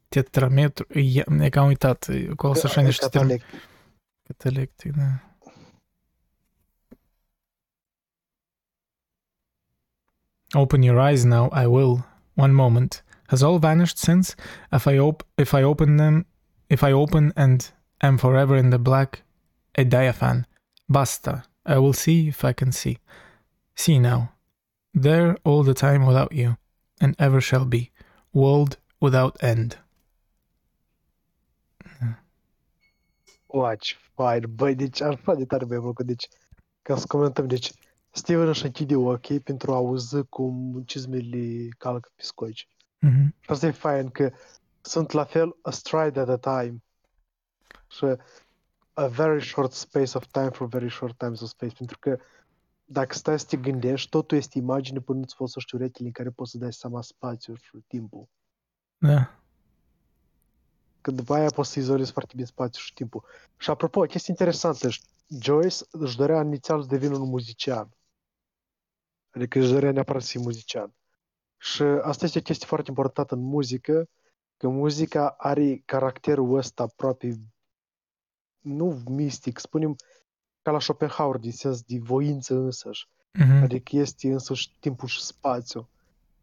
tetrametru. 0.09 0.87
E, 0.99 1.49
că 1.49 1.59
am 1.59 1.67
uitat. 1.67 2.09
Acolo 2.31 2.55
sunt 2.55 2.65
așa 2.65 2.81
niște 2.81 3.07
termeni. 3.07 3.43
Catalectic, 4.23 4.93
da. 4.97 5.35
Open 10.55 10.83
your 10.83 10.99
eyes 10.99 11.25
now, 11.25 11.51
I 11.53 11.67
will. 11.67 12.05
One 12.37 12.53
moment. 12.53 13.05
Has 13.27 13.43
all 13.43 13.59
vanished 13.59 13.99
since? 13.99 14.35
If 14.71 14.87
I 14.87 14.99
op- 14.99 15.27
if 15.35 15.53
I 15.53 15.63
open 15.63 15.97
them, 15.97 16.27
if 16.67 16.83
I 16.83 16.93
open 16.93 17.33
and 17.35 17.75
am 17.99 18.17
forever 18.17 18.57
in 18.57 18.71
the 18.71 18.79
black, 18.79 19.25
a 19.73 19.85
diaphan. 19.85 20.47
Basta. 20.87 21.45
I 21.67 21.79
will 21.79 21.93
see 21.93 22.29
if 22.29 22.45
I 22.45 22.53
can 22.53 22.73
see. 22.73 22.99
See 23.75 23.99
now. 23.99 24.34
There 25.01 25.37
all 25.43 25.65
the 25.65 25.73
time 25.73 26.07
without 26.07 26.33
you, 26.33 26.57
and 27.01 27.15
ever 27.19 27.41
shall 27.41 27.65
be. 27.65 27.91
World 28.33 28.79
without 29.01 29.37
end. 29.43 29.85
Watch, 33.47 33.97
fine. 34.15 34.47
Băi, 34.47 34.75
deci 34.75 35.01
așa 35.01 35.35
de 35.35 35.45
tare 35.45 35.65
mi-a 35.65 35.81
plăcut. 35.81 36.07
Deci, 36.07 36.29
ca 36.83 36.97
să 36.97 37.07
comentăm, 37.07 37.47
deci, 37.47 37.73
Steven 38.11 38.49
își 38.49 38.65
închide 38.65 38.97
ochii 38.97 39.41
pentru 39.41 39.73
a 39.73 39.75
auzi 39.75 40.25
cum 40.25 40.83
cizmele 40.87 41.69
calcă 41.79 42.11
pe 42.17 42.23
scoici. 42.23 42.69
Mhm. 42.99 43.35
Și 43.41 43.51
asta 43.51 43.67
e 43.67 43.71
fain, 43.71 44.09
că 44.11 44.33
sunt 44.81 45.11
la 45.11 45.25
fel 45.25 45.57
a 45.63 45.71
stride 45.71 46.21
at 46.21 46.29
a 46.29 46.37
time. 46.37 46.83
Și 47.89 48.05
a 48.93 49.07
very 49.07 49.45
short 49.45 49.73
space 49.73 50.17
of 50.17 50.27
time 50.27 50.49
for 50.49 50.67
very 50.67 50.91
short 50.91 51.19
times 51.19 51.41
of 51.41 51.49
space. 51.49 51.75
Pentru 51.75 51.99
că 51.99 52.19
dacă 52.95 53.15
stai 53.15 53.39
să 53.39 53.47
te 53.47 53.57
gândești, 53.57 54.09
totul 54.09 54.37
este 54.37 54.59
imagine 54.59 55.01
până 55.01 55.19
nu-ți 55.19 55.35
folosești 55.35 55.75
urechile 55.75 56.07
în 56.07 56.13
care 56.13 56.31
poți 56.31 56.51
să 56.51 56.59
dai 56.59 56.73
seama 56.73 57.03
spațiul 57.03 57.57
și 57.57 57.71
timpul. 57.87 58.29
Da. 58.99 59.41
Că 61.01 61.11
după 61.11 61.35
aia 61.35 61.51
poți 61.51 61.71
să 61.71 61.79
izolezi 61.79 62.13
foarte 62.13 62.33
bine 62.35 62.47
spațiul 62.47 62.85
și 62.85 62.95
timpul. 62.95 63.25
Și 63.59 63.71
apropo, 63.71 64.01
o 64.01 64.05
chestie 64.05 64.33
interesantă. 64.33 64.89
Joyce 65.41 65.77
își 65.91 66.17
dorea 66.17 66.41
inițial 66.41 66.81
să 66.83 66.89
devină 66.89 67.17
un 67.17 67.29
muzician. 67.29 67.89
Adică 69.31 69.59
își 69.59 69.73
dorea 69.73 69.93
neapărat 69.93 70.23
să 70.23 70.29
fie 70.31 70.41
muzician. 70.41 70.95
Și 71.57 71.83
asta 71.83 72.25
este 72.25 72.39
o 72.39 72.43
chestie 72.43 72.67
foarte 72.67 72.91
importantă 72.91 73.35
în 73.35 73.41
muzică, 73.41 74.09
că 74.57 74.69
muzica 74.69 75.35
are 75.39 75.83
caracterul 75.85 76.57
ăsta 76.57 76.83
aproape, 76.83 77.41
nu 78.61 79.03
mistic, 79.07 79.59
spunem 79.59 79.97
ca 80.65 80.71
la 80.71 80.81
Schopenhauer, 80.81 81.37
din 81.37 81.53
sens 81.53 81.83
de 81.83 81.99
voință 81.99 82.55
însăși. 82.55 83.09
Mhm. 83.33 83.63
Adică 83.63 83.97
este 83.97 84.29
însuși 84.29 84.71
timpul 84.81 85.09
și 85.09 85.23
spațiu. 85.23 85.89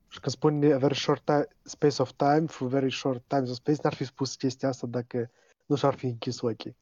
Și 0.07 0.19
când 0.19 0.35
spune 0.35 0.73
a 0.73 0.77
very 0.77 0.95
short 0.95 1.25
time, 1.25 1.47
space 1.63 2.01
of 2.01 2.11
time 2.11 2.45
for 2.45 2.67
very 2.67 2.91
short 2.91 3.23
times 3.27 3.49
of 3.49 3.55
space, 3.55 3.79
n-ar 3.83 3.93
fi 3.93 4.03
spus 4.03 4.35
chestia 4.35 4.69
asta 4.69 4.87
dacă 4.87 5.29
nu 5.65 5.75
și-ar 5.75 5.93
fi 5.93 6.05
închis 6.05 6.41
ochii. 6.41 6.75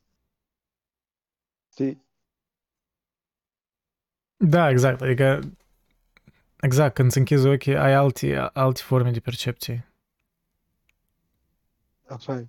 Știi? 1.72 2.04
Da, 4.38 4.70
exact. 4.70 5.02
Adică, 5.02 5.40
exact, 6.60 6.94
când 6.94 7.08
îți 7.08 7.18
închizi 7.18 7.48
ochii, 7.48 7.78
ai 7.78 7.94
alte, 7.94 8.36
alte 8.54 8.82
forme 8.82 9.12
de 9.12 9.20
percepție. 9.20 9.88
Așa 12.08 12.34
e. 12.34 12.48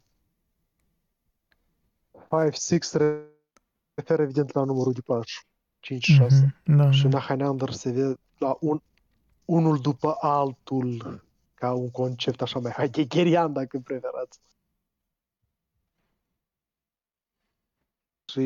5-6 2.31 3.30
referă 4.01 4.23
evident 4.23 4.53
la 4.53 4.65
numărul 4.65 4.93
de 4.93 5.01
pași. 5.01 5.47
5-6. 5.81 6.55
Mhm, 6.65 6.77
Da, 6.77 6.91
Și 6.91 7.07
da. 7.09 7.19
în 7.19 7.25
Highlander 7.25 7.71
se 7.73 7.91
vede 7.91 8.15
la 8.39 8.57
un, 8.61 8.81
unul 9.45 9.79
după 9.79 10.17
altul 10.21 11.23
ca 11.55 11.73
un 11.73 11.91
concept 11.91 12.43
așa 12.43 12.59
mai 12.59 12.73
heideggerian 12.77 13.53
dacă 13.53 13.79
preferați. 13.79 14.41
Și 18.33 18.41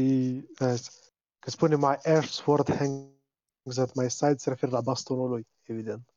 vezi, 0.59 0.91
că 1.39 1.51
spune 1.51 1.77
my 1.77 2.13
ash 2.17 2.29
sword 2.29 2.75
hangs 2.75 3.79
at 3.79 3.95
my 3.95 4.11
side 4.11 4.37
se 4.37 4.49
referă 4.49 4.71
la 4.73 4.81
bastonul 4.81 5.29
lui, 5.29 5.47
evident. 5.63 6.09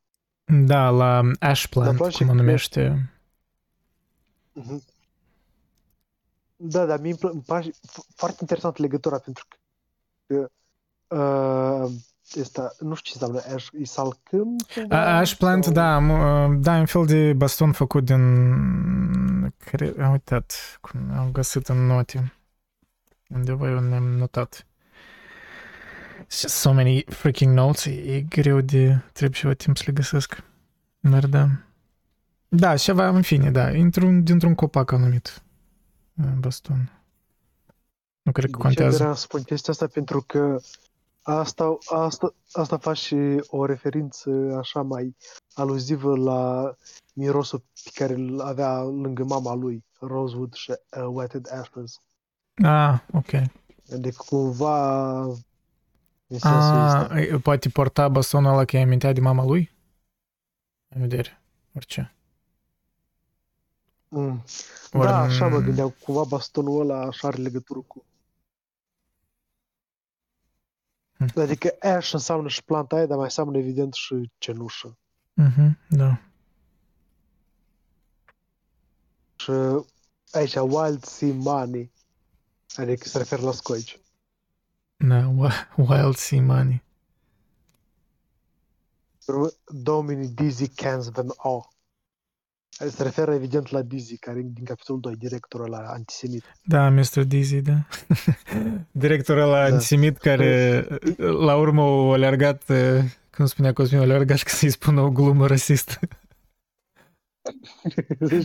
Da, 0.66 0.90
la 0.90 1.18
Ash 1.40 1.70
Dar 1.70 1.84
Plant, 1.84 1.98
place 1.98 2.18
cum 2.18 2.28
o 2.28 2.30
că- 2.30 2.36
numește. 2.36 3.12
Mhm. 6.58 6.70
Da, 6.70 6.86
dar 6.86 7.00
mie 7.00 7.10
îmi 7.12 7.20
pl- 7.20 7.28
îmi 7.28 7.42
place 7.42 7.70
f- 7.70 8.16
foarte 8.16 8.38
interesant 8.42 8.78
legătura 8.78 9.18
pentru 9.20 9.46
că 10.28 10.50
uh, 11.16 11.92
este, 12.34 12.62
nu 12.80 12.94
știu 12.96 13.20
ce 13.20 13.26
înseamnă 13.26 13.56
ash, 13.56 13.68
e 13.80 13.86
salcâm? 13.86 14.56
cumva? 14.74 14.98
A- 15.02 15.18
Ash 15.18 15.34
Plant, 15.36 15.64
Sau- 15.64 15.74
da, 15.74 16.00
m- 16.00 16.60
da, 16.60 16.76
e 16.76 16.80
un 16.80 16.86
fel 16.86 17.06
de 17.06 17.34
baston 17.34 17.72
făcut 17.72 18.06
din... 18.06 19.52
Cred, 19.58 20.00
am 20.00 20.12
uitat, 20.12 20.78
cum 20.82 21.00
am 21.18 21.32
găsit 21.32 21.68
în 21.68 21.86
note. 21.86 22.34
Undeva 23.30 23.70
eu 23.70 23.80
ne-am 23.80 24.04
notat. 24.04 24.66
It's 26.24 26.40
just 26.42 26.56
so 26.56 26.72
many 26.74 27.04
freaking 27.08 27.54
notes, 27.56 27.86
e, 27.86 27.90
e 27.90 28.22
greu 28.22 28.62
de... 28.62 28.98
Trebuie 29.14 29.40
ceva 29.40 29.54
timp 29.54 29.78
să 29.78 29.84
le 29.86 29.92
găsesc. 29.94 30.44
Dar 31.00 31.26
da. 31.26 31.48
Da, 32.48 32.78
ceva, 32.78 33.08
în 33.08 33.22
fine, 33.22 33.52
da, 33.52 33.68
într-un, 33.68 34.24
dintr-un 34.24 34.56
copac 34.56 34.92
anumit. 34.92 35.42
Uh, 36.24 36.32
Baston. 36.40 36.92
Nu 38.22 38.32
cred 38.32 38.50
că 38.52 38.58
De 38.58 38.58
ce 38.58 38.64
contează. 38.64 38.98
vreau 38.98 39.14
să 39.14 39.22
spun 39.22 39.42
chestia 39.44 39.74
asta? 39.74 39.88
Pentru 39.88 40.22
că 40.22 40.60
asta, 41.22 41.78
asta, 41.86 42.34
asta 42.52 42.78
face 42.78 43.36
o 43.48 43.66
referință 43.66 44.30
așa 44.58 44.82
mai 44.82 45.16
aluzivă 45.54 46.18
la 46.18 46.74
mirosul 47.14 47.64
pe 47.84 47.90
care 47.94 48.14
îl 48.14 48.40
avea 48.42 48.82
lângă 48.82 49.24
mama 49.24 49.54
lui, 49.54 49.86
Rosewood 50.00 50.54
și 50.54 50.72
uh, 50.72 51.06
Wetted 51.12 51.48
Ashes. 51.52 52.02
Ah, 52.64 53.00
ok. 53.12 53.32
Adică 53.94 54.24
cumva 54.28 55.22
în 56.28 56.40
sensul 56.40 56.52
Ah, 56.76 57.02
ăsta. 57.02 57.20
e- 57.20 57.40
poate 57.40 57.70
porta 57.70 58.10
bastonul 58.10 58.52
ăla 58.52 58.66
că 58.66 58.76
îi 58.76 58.82
amintea 58.82 59.14
de 59.14 59.20
mama 59.22 59.44
lui? 59.46 59.72
În 60.96 61.02
vedere. 61.02 61.42
Orice. 61.76 62.16
Mm. 64.10 64.44
Ori 64.92 65.08
Da, 65.08 65.20
așa 65.20 65.48
mă 65.48 65.62
n- 65.62 65.64
gândeam, 65.64 65.90
cumva 66.04 66.24
bastonul 66.24 66.82
ăla 66.82 67.02
așa 67.06 67.28
are 67.28 67.38
legătură 67.38 67.80
cu... 67.80 68.06
Hm. 71.18 71.40
Adică 71.40 71.76
ash 71.80 72.12
înseamnă 72.14 72.48
și 72.48 72.64
planta 72.64 72.96
aia, 72.96 73.06
dar 73.06 73.16
mai 73.16 73.26
înseamnă 73.26 73.58
evident 73.58 73.94
și 73.94 74.32
cenușă. 74.38 74.98
Mhm, 75.34 75.78
da. 75.90 76.22
Și 79.36 79.52
aici, 80.32 80.56
Wild 80.56 81.04
Sea 81.04 81.34
Money, 81.34 81.92
adică 82.76 83.08
se 83.08 83.18
referă 83.18 83.42
la 83.42 83.52
scoici. 83.52 84.00
Da, 84.96 85.28
wi- 85.38 85.68
Wild 85.90 86.16
Sea 86.16 86.42
Money. 86.42 86.84
Domini 89.66 90.28
Dizzy 90.28 90.68
cans 90.68 91.10
them 91.10 91.34
all. 91.38 91.68
Adică 92.80 92.96
Se 92.96 93.04
referă 93.04 93.34
evident 93.34 93.70
la 93.70 93.82
Dizzy, 93.82 94.18
care 94.18 94.40
e 94.40 94.50
din 94.54 94.64
capitolul 94.66 95.02
2, 95.02 95.16
directorul 95.16 95.70
la 95.70 95.78
antisemit. 95.78 96.44
Da, 96.64 96.90
Mr. 96.90 97.24
Dizzy, 97.28 97.62
da. 97.62 97.74
Directorul 98.92 99.42
ăla 99.42 99.68
Da. 99.68 99.74
antisemit 99.74 100.18
care 100.18 100.86
la 101.18 101.56
urmă 101.56 101.82
a 101.82 102.12
alergat, 102.14 102.70
eh, 102.70 103.04
cum 103.36 103.46
spunea 103.46 103.74
Cosmin, 103.74 104.00
a 104.00 104.04
alergat 104.04 104.40
ca 104.42 104.50
să-i 104.50 104.70
spună 104.70 105.02
o 105.02 105.10
glumă 105.10 105.48
rasistă. 105.48 105.94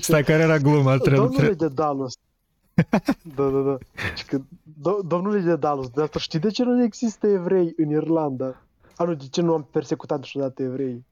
Stai, 0.00 0.24
care 0.24 0.42
era 0.42 0.58
gluma? 0.58 0.96
Trebuie, 0.96 1.16
Domnule 1.16 1.36
trebuie... 1.46 1.68
de 1.68 1.74
Dallas. 1.74 2.14
da, 3.36 3.48
da, 3.48 3.60
da. 3.60 3.78
Și 4.16 4.24
că, 4.24 4.38
do- 4.70 5.06
domnule 5.06 5.40
de 5.40 5.56
Dallas, 5.56 5.88
de 5.88 6.02
asta 6.02 6.18
știi 6.18 6.38
de 6.38 6.50
ce 6.50 6.64
nu 6.64 6.82
există 6.82 7.26
evrei 7.26 7.72
în 7.76 7.90
Irlanda? 7.90 8.62
A, 8.96 9.04
nu, 9.04 9.14
de 9.14 9.24
ce 9.30 9.40
nu 9.40 9.52
am 9.54 9.68
persecutat 9.72 10.18
niciodată 10.18 10.62
evrei? 10.62 11.04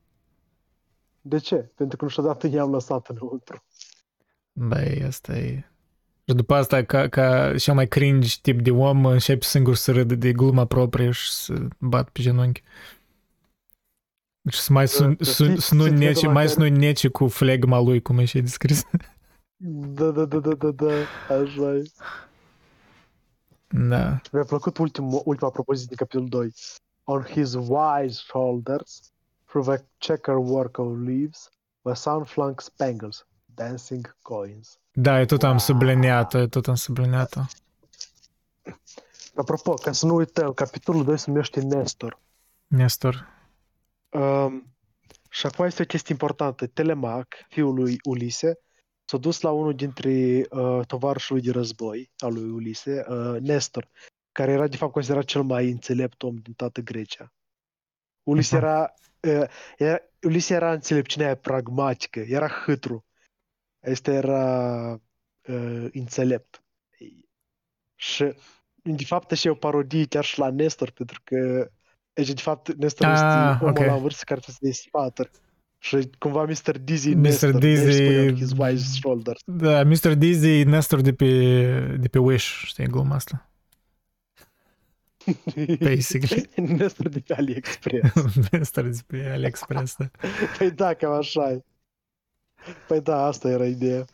De 1.20 1.38
ce? 1.38 1.56
Pentru 1.56 1.96
că 1.96 2.04
niciodată 2.04 2.46
i-am 2.46 2.70
lăsat 2.70 3.08
înăuntru. 3.08 3.64
Băi, 4.52 5.02
asta 5.06 5.36
e... 5.36 5.64
Și 6.24 6.34
după 6.36 6.54
asta, 6.54 6.84
ca, 6.84 7.08
ca 7.08 7.54
cel 7.58 7.74
mai 7.74 7.86
cringe 7.86 8.34
tip 8.42 8.60
de 8.60 8.70
om, 8.70 9.06
începe 9.06 9.44
singur 9.44 9.74
să 9.74 9.92
râde 9.92 10.14
de 10.14 10.32
gluma 10.32 10.64
proprie 10.64 11.10
și 11.10 11.32
să 11.32 11.54
bat 11.78 12.08
pe 12.08 12.22
genunchi. 12.22 12.62
Deci 14.40 14.54
să 14.54 14.72
mai 14.72 14.88
sun, 14.88 15.16
Da, 15.18 15.24
sun, 15.24 15.46
știi 15.46 15.60
să 15.60 15.74
nu 15.74 15.82
secretul 15.82 16.06
nece, 16.06 16.26
la 16.26 16.32
mai 16.32 16.44
care- 16.44 16.54
să 16.54 16.60
nu 16.68 16.76
nece 16.76 17.08
cu 17.08 17.28
flegma 17.28 17.78
lui, 17.80 18.02
cum 18.02 18.18
e 18.18 18.24
și 18.24 18.40
descris. 18.40 18.84
Da, 19.56 20.10
da, 20.10 20.24
da, 20.24 20.38
da, 20.38 20.54
da, 20.54 20.70
da, 20.70 20.92
așa 21.28 21.74
e. 21.74 21.82
Da. 23.68 24.20
Mi-a 24.32 24.44
plăcut 24.44 24.78
ultim, 24.78 25.20
ultima 25.24 25.50
propoziție 25.50 25.88
din 25.88 25.96
capitolul 25.96 26.28
2. 26.28 26.52
On 27.04 27.22
his 27.22 27.54
wise 27.54 28.20
shoulders, 28.26 29.12
through 29.50 29.66
the 29.66 29.84
checker 29.98 30.38
work 30.38 30.78
of 30.78 30.86
leaves, 30.98 31.50
were 31.82 31.96
sunflung 31.96 32.60
spangles, 32.60 33.26
dancing 33.54 34.06
coins. 34.22 34.78
Da, 34.92 35.18
eu 35.18 35.26
tot 35.26 35.42
am 35.42 35.50
Wow. 35.50 35.58
subliniat-o, 35.58 36.38
eu 36.38 36.48
tot 36.48 36.68
am 36.68 36.74
subliniat-o. 36.74 37.40
Apropo, 39.34 39.74
ca 39.74 39.92
să 39.92 40.06
nu 40.06 40.14
uităm, 40.14 40.52
capitolul 40.52 41.04
2 41.04 41.18
se 41.18 41.30
numește 41.30 41.60
Nestor. 41.60 42.18
Nestor. 42.66 43.26
Um, 44.10 44.74
și 45.30 45.46
acum 45.46 45.64
este 45.64 45.82
o 45.82 45.84
chestie 45.84 46.14
importantă. 46.14 46.66
Telemac, 46.66 47.26
fiul 47.48 47.74
lui 47.74 47.96
Ulise, 48.02 48.58
s-a 49.04 49.16
dus 49.16 49.40
la 49.40 49.50
unul 49.50 49.74
dintre 49.74 50.10
uh, 50.50 50.80
tovarășii 50.86 51.34
lui 51.34 51.42
de 51.42 51.50
război, 51.50 52.10
al 52.18 52.32
lui 52.32 52.50
Ulise, 52.50 53.04
uh, 53.08 53.40
Nestor, 53.40 53.88
care 54.32 54.52
era 54.52 54.66
de 54.66 54.76
fapt 54.76 54.92
considerat 54.92 55.24
cel 55.24 55.42
mai 55.42 55.70
înțelept 55.70 56.22
om 56.22 56.36
din 56.36 56.52
toată 56.52 56.80
Grecia. 56.80 57.32
Ulise 58.22 58.56
Aha. 58.56 58.66
era, 58.66 58.80
uh, 58.80 59.09
era, 59.76 59.98
Ulise 60.22 60.54
era 60.54 60.72
înțelepciunea 60.72 61.26
aia 61.28 61.36
pragmatică, 61.36 62.20
era 62.20 62.48
hâtru. 62.48 63.04
Este 63.86 64.12
era 64.12 64.92
uh, 65.48 65.86
înțelept. 65.92 66.62
Și 67.94 68.34
de 68.82 69.04
fapt 69.04 69.30
și 69.30 69.46
e 69.46 69.50
o 69.50 69.54
parodie 69.54 70.06
chiar 70.06 70.24
și 70.24 70.38
la 70.38 70.50
Nestor, 70.50 70.90
pentru 70.90 71.20
că 71.24 71.70
deci, 72.12 72.32
de 72.32 72.40
fapt, 72.40 72.72
Nestor 72.74 73.06
Ah, 73.06 73.12
este 73.14 73.64
omul 73.64 73.78
ok. 73.78 73.86
la 73.86 73.96
vârstă 73.96 74.24
care 74.24 74.40
trebuie 74.40 74.72
să 74.72 74.82
dea 74.92 75.02
sfaturi. 75.02 75.30
Și 75.82 76.10
cumva 76.18 76.44
Mr. 76.44 76.78
Dizzy 76.78 77.14
Mr. 77.14 77.20
Nestor, 77.20 77.54
Dizzy- 77.58 77.84
Nestor 77.84 78.28
on 78.28 78.34
his 78.36 78.52
wise 78.58 78.84
shoulders. 79.00 79.40
Da, 79.44 79.84
Mr. 79.84 80.14
Dizzy, 80.14 80.64
Nestor 80.64 81.00
de 81.00 81.12
pe, 81.12 81.26
de 82.00 82.08
pe 82.08 82.18
Wish, 82.18 82.62
știi 82.64 82.86
gluma 82.86 83.14
asta. 83.14 83.49
Basically. 85.80 86.48
Nestor 86.56 87.08
de 87.08 87.20
pe 87.20 87.34
AliExpress. 87.34 88.14
Nestor 88.50 88.84
de 88.84 88.98
pe 89.06 89.28
AliExpress, 89.30 89.96
da. 89.96 90.10
păi 90.58 90.70
da, 90.70 90.94
cam 90.94 91.12
așa 91.12 91.50
e. 91.50 91.64
Păi 92.86 93.00
da, 93.00 93.24
asta 93.24 93.48
era 93.48 93.66
ideea. 93.66 94.04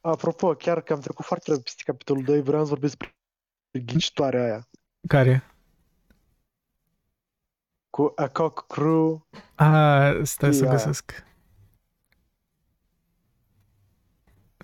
Apropo, 0.00 0.54
chiar 0.54 0.80
că 0.82 0.92
am 0.92 1.00
trecut 1.00 1.24
foarte 1.24 1.42
repede 1.46 1.62
peste 1.62 1.82
capitolul 1.84 2.22
2, 2.24 2.42
vreau 2.42 2.62
să 2.62 2.68
vorbesc 2.68 2.96
despre 2.96 3.16
ghicitoarea 3.84 4.42
aia. 4.42 4.68
Care? 5.08 5.44
Cu 7.90 8.12
A 8.16 8.28
Cock 8.28 8.66
Crew. 8.66 9.26
A, 9.54 10.12
stai 10.22 10.54
să 10.54 10.64
Ia. 10.64 10.70
găsesc. 10.70 11.24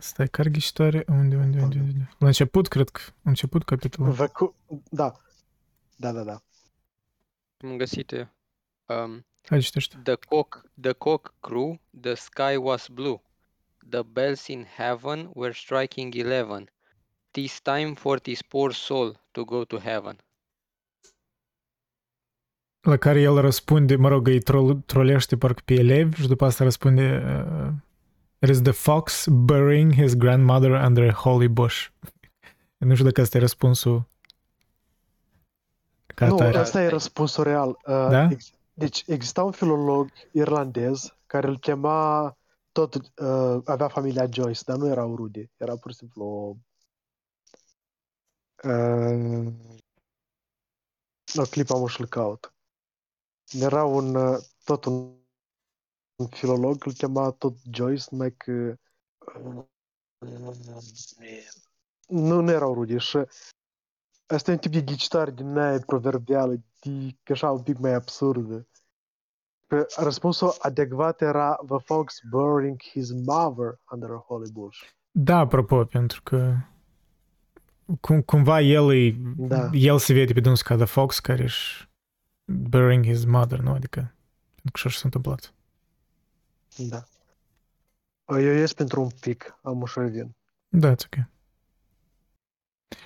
Stai, 0.03 0.28
care 0.28 0.50
ghicitoare? 0.50 1.05
Unde, 1.09 1.36
unde, 1.36 1.61
unde, 1.61 1.78
unde? 1.78 2.09
La 2.18 2.26
început, 2.26 2.68
cred 2.68 2.88
că. 2.88 3.00
La 3.22 3.30
început 3.30 3.64
capitolul. 3.64 4.12
Văcu... 4.12 4.55
Da. 4.90 5.12
Da, 5.96 6.12
da, 6.12 6.22
da. 6.22 6.42
Am 7.64 7.76
găsit 7.76 8.12
eu. 8.12 8.28
Um, 8.86 9.26
Hai 9.44 9.61
citește. 9.61 10.00
the 10.03 10.14
cock, 10.14 10.64
the 10.80 10.92
cock 10.92 11.34
crew, 11.40 11.80
the 12.00 12.14
sky 12.14 12.57
was 12.57 12.88
blue. 12.88 13.22
The 13.88 14.03
bells 14.03 14.46
in 14.46 14.66
heaven 14.76 15.30
were 15.34 15.53
striking 15.53 16.14
eleven. 16.14 16.70
Tis 17.30 17.61
time 17.61 17.94
for 17.94 18.18
this 18.18 18.42
poor 18.42 18.72
soul 18.72 19.20
to 19.30 19.44
go 19.44 19.64
to 19.64 19.78
heaven. 19.78 20.16
La 22.80 22.96
care 22.96 23.20
el 23.20 23.40
răspunde, 23.40 23.96
mă 23.96 24.09
rog, 24.09 24.26
îi 24.26 24.40
trol, 24.40 24.74
trolește 24.74 25.36
parcă 25.36 25.62
pe 25.64 25.74
elevi 25.74 26.20
și 26.20 26.28
după 26.28 26.44
asta 26.44 26.64
răspunde 26.64 27.22
uh, 27.26 27.72
It 28.43 28.49
is 28.49 28.62
the 28.62 28.72
fox 28.72 29.26
burying 29.28 29.93
his 29.95 30.14
grandmother 30.14 30.70
under 30.70 31.09
a 31.09 31.12
holy 31.12 31.49
bush. 31.49 31.88
Nu 32.78 32.93
știu 32.95 33.05
dacă 33.07 33.20
asta 33.20 33.36
e 33.36 33.40
răspunsul 33.40 34.09
ca 36.14 36.26
nu, 36.26 36.34
atare. 36.34 36.59
ăsta 36.59 36.82
e 36.82 36.88
răspunsul 36.88 37.45
real. 37.45 37.68
Uh, 37.68 37.76
Da? 37.86 38.28
ex- 38.30 38.53
deci 38.74 39.05
exista 39.07 39.43
un 39.43 39.51
filolog 39.53 40.09
irlandez 40.32 41.16
care 41.26 41.47
îl 41.47 41.59
chema 41.59 42.36
tot, 42.72 42.95
uh, 42.95 43.61
avea 43.64 43.88
familia 43.88 44.26
Joyce, 44.30 44.61
dar 44.66 44.76
nu 44.76 44.88
erau 44.88 45.16
rude, 45.16 45.51
era 45.57 45.76
pur 45.76 45.90
și 45.90 45.97
simplu 45.97 46.24
o... 46.24 46.57
Uh, 48.68 49.53
o 51.36 51.43
clipă 51.43 51.74
am 51.74 51.86
și-l 51.86 52.07
caut. 52.07 52.55
Era 53.61 53.84
un, 53.84 54.14
uh, 54.14 54.38
tot 54.64 54.84
un, 54.84 55.14
un 56.16 56.26
filolog, 56.26 56.86
îl 56.86 56.92
chema 56.92 57.30
tot 57.30 57.56
Joyce, 57.72 58.04
numai 58.10 58.32
că 58.36 58.74
uh, 59.36 59.64
nu, 62.06 62.40
nu 62.40 62.50
erau 62.50 62.74
rude 62.74 62.98
și 62.98 63.18
Asta 64.26 64.50
e 64.50 64.54
un 64.54 64.60
tip 64.60 64.72
de 64.72 64.80
ghicitoare 64.80 65.30
din 65.30 65.58
aia 65.58 65.78
proverbială, 65.86 66.54
de, 66.80 67.16
că 67.22 67.32
așa 67.32 67.50
un 67.50 67.62
pic 67.62 67.78
mai 67.78 67.94
absurdă. 67.94 68.66
Că 69.66 69.86
răspunsul 69.96 70.54
adecvat 70.58 71.20
era 71.20 71.58
The 71.66 71.78
fox 71.78 72.20
burying 72.30 72.82
his 72.82 73.10
mother 73.10 73.78
under 73.92 74.10
a 74.10 74.24
holy 74.26 74.50
bush. 74.52 74.78
Da, 75.10 75.38
apropo, 75.38 75.84
pentru 75.84 76.22
că 76.22 76.56
cum, 78.00 78.22
cumva 78.22 78.60
el, 78.60 78.94
e, 78.94 79.16
Da. 79.36 79.70
el 79.72 79.98
se 79.98 80.12
vede 80.12 80.32
pe 80.32 80.40
dânsul 80.40 80.66
ca 80.66 80.76
The 80.76 80.84
Fox 80.84 81.18
care 81.18 81.42
își 81.42 81.88
burying 82.44 83.04
his 83.04 83.24
mother, 83.24 83.58
nu? 83.58 83.72
Adică, 83.72 84.14
pentru 84.62 84.82
că 84.82 84.88
așa 84.88 84.90
s-a 84.90 85.02
întâmplat. 85.04 85.54
Da. 86.77 87.05
Eu 88.27 88.55
ies 88.55 88.73
pentru 88.73 89.01
un 89.01 89.11
pic, 89.20 89.59
am 89.62 89.81
ușor 89.81 90.05
vin. 90.05 90.37
Da, 90.68 90.95
it's 90.95 91.05
ok. 91.05 91.25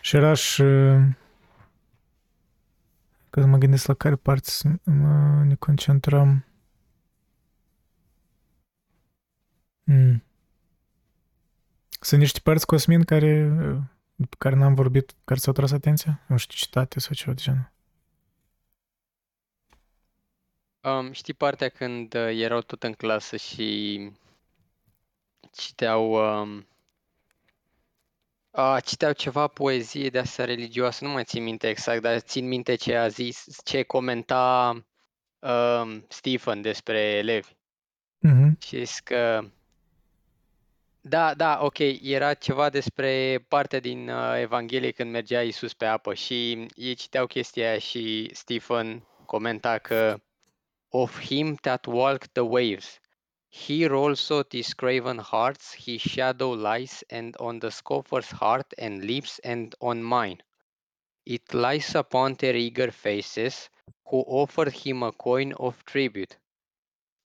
Și 0.00 0.16
era 0.16 0.34
și... 0.34 0.62
Că 3.30 3.46
mă 3.46 3.56
gândesc 3.58 3.86
la 3.86 3.94
care 3.94 4.16
părți 4.16 4.58
să 4.58 4.68
mă, 4.82 5.42
ne 5.44 5.54
concentrăm. 5.54 6.44
Mm. 9.84 10.22
Sunt 12.00 12.20
niște 12.20 12.40
părți, 12.42 12.66
Cosmin, 12.66 13.02
care, 13.02 13.48
după 14.14 14.36
care 14.38 14.54
n-am 14.54 14.74
vorbit, 14.74 15.14
care 15.24 15.40
ți-au 15.40 15.54
tras 15.54 15.72
atenția? 15.72 16.20
Nu 16.26 16.36
știu, 16.36 16.56
citate 16.56 17.00
sau 17.00 17.14
ceva 17.14 17.32
de 17.32 17.42
genul. 17.42 17.70
Um, 20.86 21.12
știi 21.12 21.34
partea 21.34 21.68
când 21.68 22.14
uh, 22.14 22.28
erau 22.40 22.60
tot 22.60 22.82
în 22.82 22.92
clasă 22.92 23.36
și 23.36 24.00
citeau, 25.52 26.12
um, 26.12 26.66
a, 28.50 28.80
citeau 28.80 29.12
ceva 29.12 29.46
poezie 29.46 30.10
de 30.10 30.18
asta 30.18 30.44
religioasă, 30.44 31.04
nu 31.04 31.10
mai 31.10 31.24
țin 31.24 31.42
minte 31.42 31.68
exact, 31.68 32.02
dar 32.02 32.18
țin 32.18 32.48
minte 32.48 32.74
ce 32.74 32.96
a 32.96 33.08
zis, 33.08 33.46
ce 33.64 33.82
comenta 33.82 34.72
um, 35.38 36.04
Stephen 36.08 36.62
despre 36.62 36.98
elevi. 36.98 37.48
Mhm. 38.18 38.58
Și 38.60 38.84
zis 38.84 38.98
că 38.98 39.44
da, 41.00 41.34
da, 41.34 41.58
ok, 41.62 41.78
era 42.02 42.34
ceva 42.34 42.70
despre 42.70 43.44
partea 43.48 43.80
din 43.80 44.08
uh, 44.08 44.40
Evanghelie 44.40 44.90
când 44.90 45.10
mergea 45.10 45.42
Isus 45.42 45.74
pe 45.74 45.84
apă 45.84 46.14
și 46.14 46.66
ei 46.74 46.94
citeau 46.94 47.26
chestia 47.26 47.68
aia 47.68 47.78
și 47.78 48.30
Stephen 48.32 49.06
comenta 49.24 49.78
că 49.78 50.20
of 51.02 51.16
him 51.18 51.58
that 51.62 51.86
walked 51.86 52.34
the 52.34 52.44
waves. 52.44 53.00
Here 53.48 53.94
also 53.94 54.42
these 54.42 54.72
craven 54.74 55.18
hearts, 55.18 55.74
his 55.74 56.00
shadow 56.00 56.50
lies, 56.50 57.04
and 57.10 57.36
on 57.38 57.58
the 57.58 57.70
scoffer's 57.70 58.30
heart 58.30 58.72
and 58.78 59.04
lips, 59.04 59.38
and 59.44 59.74
on 59.80 60.02
mine. 60.02 60.42
It 61.24 61.54
lies 61.54 61.94
upon 61.94 62.34
their 62.34 62.56
eager 62.56 62.90
faces, 62.90 63.68
who 64.08 64.20
offered 64.26 64.72
him 64.72 65.02
a 65.02 65.12
coin 65.12 65.52
of 65.52 65.84
tribute. 65.84 66.36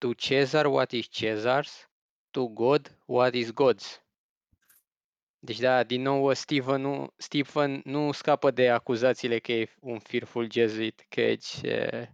To 0.02 0.16
Caesar 0.16 0.70
what 0.70 0.94
is 0.94 1.08
Caesar's, 1.08 1.86
to 2.34 2.50
God 2.50 2.90
what 3.06 3.36
is 3.36 3.52
God's. 3.52 4.00
Deci 5.44 5.60
da, 5.60 5.84
din 5.84 6.02
nou 6.02 6.34
Stephen 6.34 6.82
nu, 6.82 7.14
Stephen 7.18 7.82
nu 7.86 8.12
scapă 8.12 8.52
de 8.52 8.70
acuzațiile 8.70 9.40
că 9.40 9.52
e 9.52 9.70
un 9.80 10.00
fearful 10.00 10.52
jesuit, 10.52 11.06
căci 11.10 11.62
eh, 11.62 12.08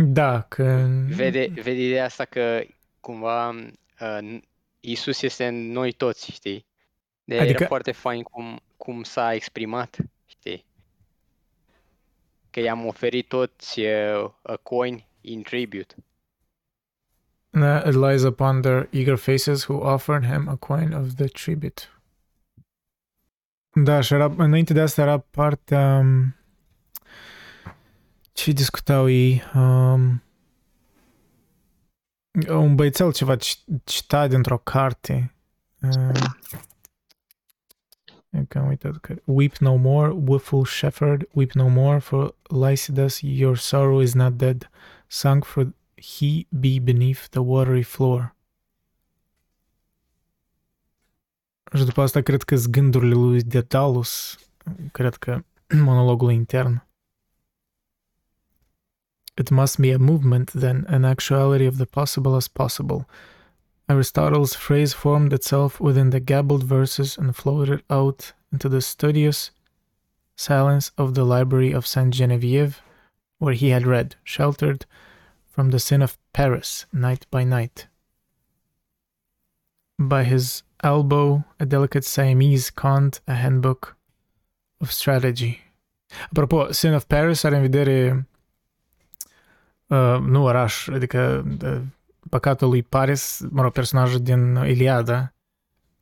Da, 0.00 0.42
că... 0.42 0.86
vede, 1.08 1.48
vede 1.54 1.84
ideea 1.84 2.04
asta 2.04 2.24
că 2.24 2.60
cumva 3.00 3.48
uh, 4.00 4.40
Isus 4.80 5.22
este 5.22 5.46
în 5.46 5.72
noi 5.72 5.92
toți, 5.92 6.30
știi? 6.30 6.66
De 7.24 7.34
adică... 7.34 7.42
Adică- 7.42 7.58
era 7.58 7.68
foarte 7.68 7.92
fain 7.92 8.22
cum, 8.22 8.60
cum 8.76 9.02
s-a 9.02 9.34
exprimat, 9.34 9.96
știi? 10.26 10.64
Că 12.50 12.60
i-am 12.60 12.86
oferit 12.86 13.28
toți 13.28 13.80
uh, 13.80 14.30
a 14.42 14.56
coin 14.56 15.04
in 15.20 15.42
tribute. 15.42 15.94
Uh, 17.50 17.82
it 17.86 17.94
lies 17.94 18.22
upon 18.22 18.60
their 18.60 18.88
eager 18.90 19.16
faces 19.16 19.66
who 19.66 19.92
offered 19.92 20.24
him 20.24 20.48
a 20.48 20.56
coin 20.56 20.92
of 20.92 21.14
the 21.14 21.26
tribute. 21.26 21.82
Da, 23.72 24.00
și 24.00 24.14
era, 24.14 24.34
înainte 24.36 24.72
de 24.72 24.80
asta 24.80 25.02
era 25.02 25.18
partea... 25.18 25.98
um, 25.98 26.37
Ce 28.38 28.52
discutau 28.52 29.08
ei? 29.08 29.42
Um, 29.54 30.22
un 32.48 32.74
băiețel 32.74 33.12
ceva 33.12 33.36
ci- 33.36 33.64
cita 33.84 34.26
dintr-o 34.26 34.58
carte. 34.58 35.34
Uh, 35.82 36.30
e 38.30 38.44
că 38.48 38.58
am 38.58 38.68
uitat 38.68 38.96
că... 38.96 39.14
Weep 39.24 39.56
no 39.56 39.74
more, 39.74 40.10
woeful 40.10 40.64
shepherd, 40.64 41.28
weep 41.32 41.50
no 41.50 41.68
more, 41.68 41.98
for 41.98 42.34
Lycidas 42.42 43.18
your 43.20 43.56
sorrow 43.56 44.00
is 44.00 44.14
not 44.14 44.32
dead, 44.32 44.70
sunk 45.06 45.44
for 45.44 45.74
he 45.96 46.46
be 46.48 46.78
beneath 46.82 47.26
the 47.28 47.40
watery 47.40 47.82
floor. 47.82 48.36
Și 51.74 51.84
după 51.84 52.02
asta 52.02 52.20
cred 52.20 52.42
că 52.42 52.56
sunt 52.56 52.72
gândurile 52.72 53.14
lui 53.14 53.42
Dedalus 53.42 54.38
cred 54.92 55.14
că 55.14 55.44
monologul 55.84 56.30
intern. 56.30 56.86
It 59.38 59.52
must 59.52 59.80
be 59.80 59.92
a 59.92 60.00
movement, 60.00 60.50
then, 60.52 60.84
an 60.88 61.04
actuality 61.04 61.64
of 61.64 61.78
the 61.78 61.86
possible 61.86 62.34
as 62.34 62.48
possible. 62.48 63.08
Aristotle's 63.88 64.54
phrase 64.54 64.92
formed 64.92 65.32
itself 65.32 65.80
within 65.80 66.10
the 66.10 66.18
gabbled 66.18 66.64
verses 66.64 67.16
and 67.16 67.36
floated 67.36 67.84
out 67.88 68.32
into 68.52 68.68
the 68.68 68.80
studious 68.80 69.52
silence 70.34 70.90
of 70.98 71.14
the 71.14 71.24
library 71.24 71.70
of 71.70 71.86
Saint 71.86 72.14
Genevieve, 72.14 72.82
where 73.38 73.54
he 73.54 73.68
had 73.68 73.86
read, 73.86 74.16
sheltered 74.24 74.86
from 75.46 75.70
the 75.70 75.78
sin 75.78 76.02
of 76.02 76.18
Paris, 76.32 76.86
night 76.92 77.24
by 77.30 77.44
night. 77.44 77.86
By 80.00 80.24
his 80.24 80.64
elbow, 80.82 81.44
a 81.60 81.64
delicate 81.64 82.04
Siamese 82.04 82.70
conned 82.70 83.20
a 83.28 83.34
handbook 83.34 83.96
of 84.80 84.90
strategy. 84.90 85.60
Apropo, 86.34 86.74
Sin 86.74 86.94
of 86.94 87.06
Paris 87.06 87.44
are 87.44 87.54
în 87.54 87.62
vedere 87.62 88.26
uh, 89.88 90.18
nu 90.20 90.42
oraș, 90.42 90.88
adică 90.88 91.46
uh, 91.62 91.80
păcatul 92.30 92.68
lui 92.68 92.82
Paris, 92.82 93.40
mă 93.50 93.62
rog, 93.62 93.72
personajul 93.72 94.20
din 94.20 94.54
Iliada, 94.54 95.34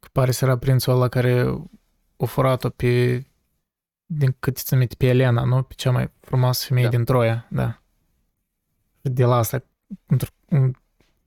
că 0.00 0.08
Paris 0.12 0.40
era 0.40 0.58
prințul 0.58 0.92
ăla 0.92 1.08
care 1.08 1.58
a 2.18 2.24
furat-o 2.24 2.68
pe, 2.68 3.24
din 4.06 4.36
cât 4.38 4.56
ți 4.56 4.74
aminte, 4.74 4.94
pe 4.98 5.06
Elena, 5.06 5.44
nu? 5.44 5.62
Pe 5.62 5.74
cea 5.76 5.90
mai 5.90 6.10
frumoasă 6.20 6.64
femeie 6.66 6.84
Da. 6.86 6.90
din 6.96 7.04
Troia, 7.04 7.46
da. 7.50 7.80
De 9.00 9.24
la 9.24 9.36
asta, 9.36 9.62
într- 10.14 10.34
un- 10.48 10.76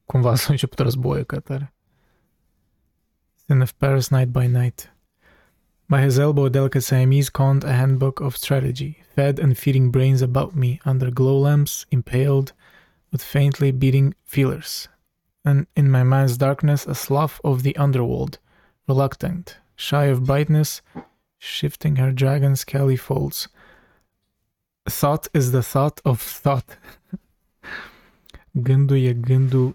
cumva 0.05 0.35
s-a 0.35 0.47
început 0.51 0.79
războiul 0.79 1.23
ca 1.23 1.39
tare. 1.39 1.73
Sin 3.45 3.61
of 3.61 3.71
Paris 3.71 4.09
Night 4.09 4.29
by 4.29 4.47
Night. 4.47 4.93
By 5.89 6.01
his 6.01 6.19
elbow, 6.19 6.49
delicate 6.49 6.83
Siamese 6.83 7.31
conned 7.31 7.63
a 7.63 7.73
handbook 7.73 8.21
of 8.21 8.37
strategy, 8.37 9.01
fed 9.15 9.39
and 9.39 9.57
feeding 9.57 9.89
brains 9.89 10.21
about 10.21 10.55
me 10.55 10.79
under 10.85 11.09
glow 11.09 11.39
lamps 11.39 11.87
impaled 11.89 12.53
with 13.11 13.23
faintly 13.23 13.71
beating 13.71 14.13
feelers. 14.23 14.87
And 15.43 15.65
in 15.75 15.89
my 15.89 16.03
mind's 16.03 16.37
darkness, 16.37 16.85
a 16.85 16.93
slough 16.93 17.41
of 17.43 17.63
the 17.63 17.75
underworld, 17.75 18.37
reluctant, 18.87 19.57
shy 19.75 20.05
of 20.05 20.25
brightness, 20.25 20.83
shifting 21.39 21.95
her 21.95 22.11
dragon 22.11 22.55
scaly 22.55 22.95
folds. 22.95 23.47
Thought 24.87 25.27
is 25.33 25.51
the 25.51 25.63
thought 25.63 26.01
of 26.05 26.21
thought. 26.21 26.77
Gândul 28.55 29.07
e 29.07 29.13
gândul 29.13 29.73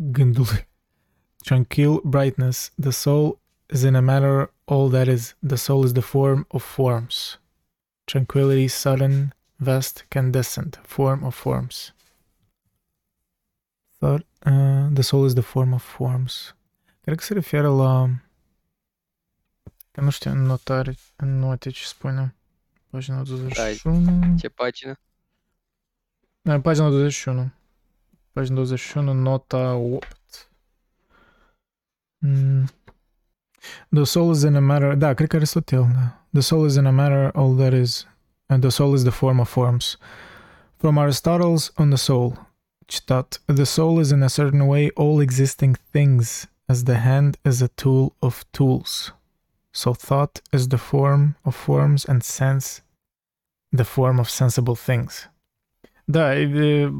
gândului. 0.00 0.64
Tranquil 1.44 2.00
brightness, 2.02 2.70
the 2.78 2.92
soul 2.92 3.38
is 3.70 3.84
in 3.84 3.96
a 3.96 4.02
matter 4.02 4.50
all 4.66 4.88
that 4.90 5.08
is. 5.08 5.34
The 5.42 5.56
soul 5.56 5.84
is 5.84 5.92
the 5.92 6.02
form 6.02 6.46
of 6.50 6.62
forms. 6.62 7.38
Tranquility, 8.06 8.68
sudden, 8.68 9.32
vast, 9.58 10.04
candescent, 10.10 10.78
form 10.84 11.24
of 11.24 11.34
forms. 11.34 11.92
Thought, 14.00 14.24
uh, 14.44 14.88
the 14.92 15.02
soul 15.02 15.26
is 15.26 15.34
the 15.34 15.42
form 15.42 15.72
of 15.72 15.82
forms. 15.82 16.54
Cred 17.02 17.16
că 17.18 17.24
se 17.24 17.34
referă 17.34 17.68
la... 17.68 18.08
Că 19.90 20.00
nu 20.00 20.10
știu 20.10 20.30
în 20.30 20.42
notare, 20.42 20.94
în 21.16 21.38
note 21.38 21.70
ce 21.70 21.84
spune. 21.84 22.34
Pagina 22.90 23.22
21. 23.22 24.36
Ce 24.38 24.48
pagină? 24.48 24.94
Da, 26.42 26.60
pagina 26.60 26.88
21. 26.88 27.50
Pagina 28.32 28.54
21, 28.54 29.12
nota 29.12 29.74
8. 29.74 30.50
Mm. 32.18 32.68
The 33.88 34.04
soul 34.04 34.30
is 34.30 34.42
in 34.42 34.54
a 34.54 34.60
matter... 34.60 34.94
Da, 34.94 35.14
cred 35.14 35.28
că 35.28 35.36
Aristotel, 35.36 35.88
da. 35.92 36.24
The 36.32 36.40
soul 36.40 36.66
is 36.66 36.76
in 36.76 36.86
a 36.86 36.90
matter 36.90 37.30
all 37.34 37.54
that 37.56 37.72
is. 37.72 38.06
And 38.46 38.62
the 38.62 38.70
soul 38.70 38.94
is 38.94 39.02
the 39.02 39.10
form 39.10 39.38
of 39.40 39.48
forms. 39.48 39.98
From 40.76 40.98
Aristotle's 40.98 41.72
On 41.76 41.88
the 41.88 41.96
Soul. 41.96 42.32
Citat. 42.86 43.40
The 43.46 43.64
soul 43.64 44.00
is 44.00 44.10
in 44.10 44.22
a 44.22 44.28
certain 44.28 44.66
way 44.66 44.90
all 44.94 45.20
existing 45.20 45.76
things, 45.92 46.46
as 46.68 46.84
the 46.84 46.94
hand 46.94 47.38
is 47.44 47.62
a 47.62 47.68
tool 47.68 48.12
of 48.20 48.44
tools. 48.52 49.12
So 49.72 49.94
thought 49.94 50.40
is 50.52 50.68
the 50.68 50.78
form 50.78 51.34
of 51.44 51.54
forms 51.54 52.04
and 52.04 52.22
sense 52.22 52.82
the 53.76 53.84
form 53.84 54.18
of 54.18 54.28
sensible 54.28 54.74
things. 54.74 55.30
Da, 56.04 56.38
e, 56.38 56.90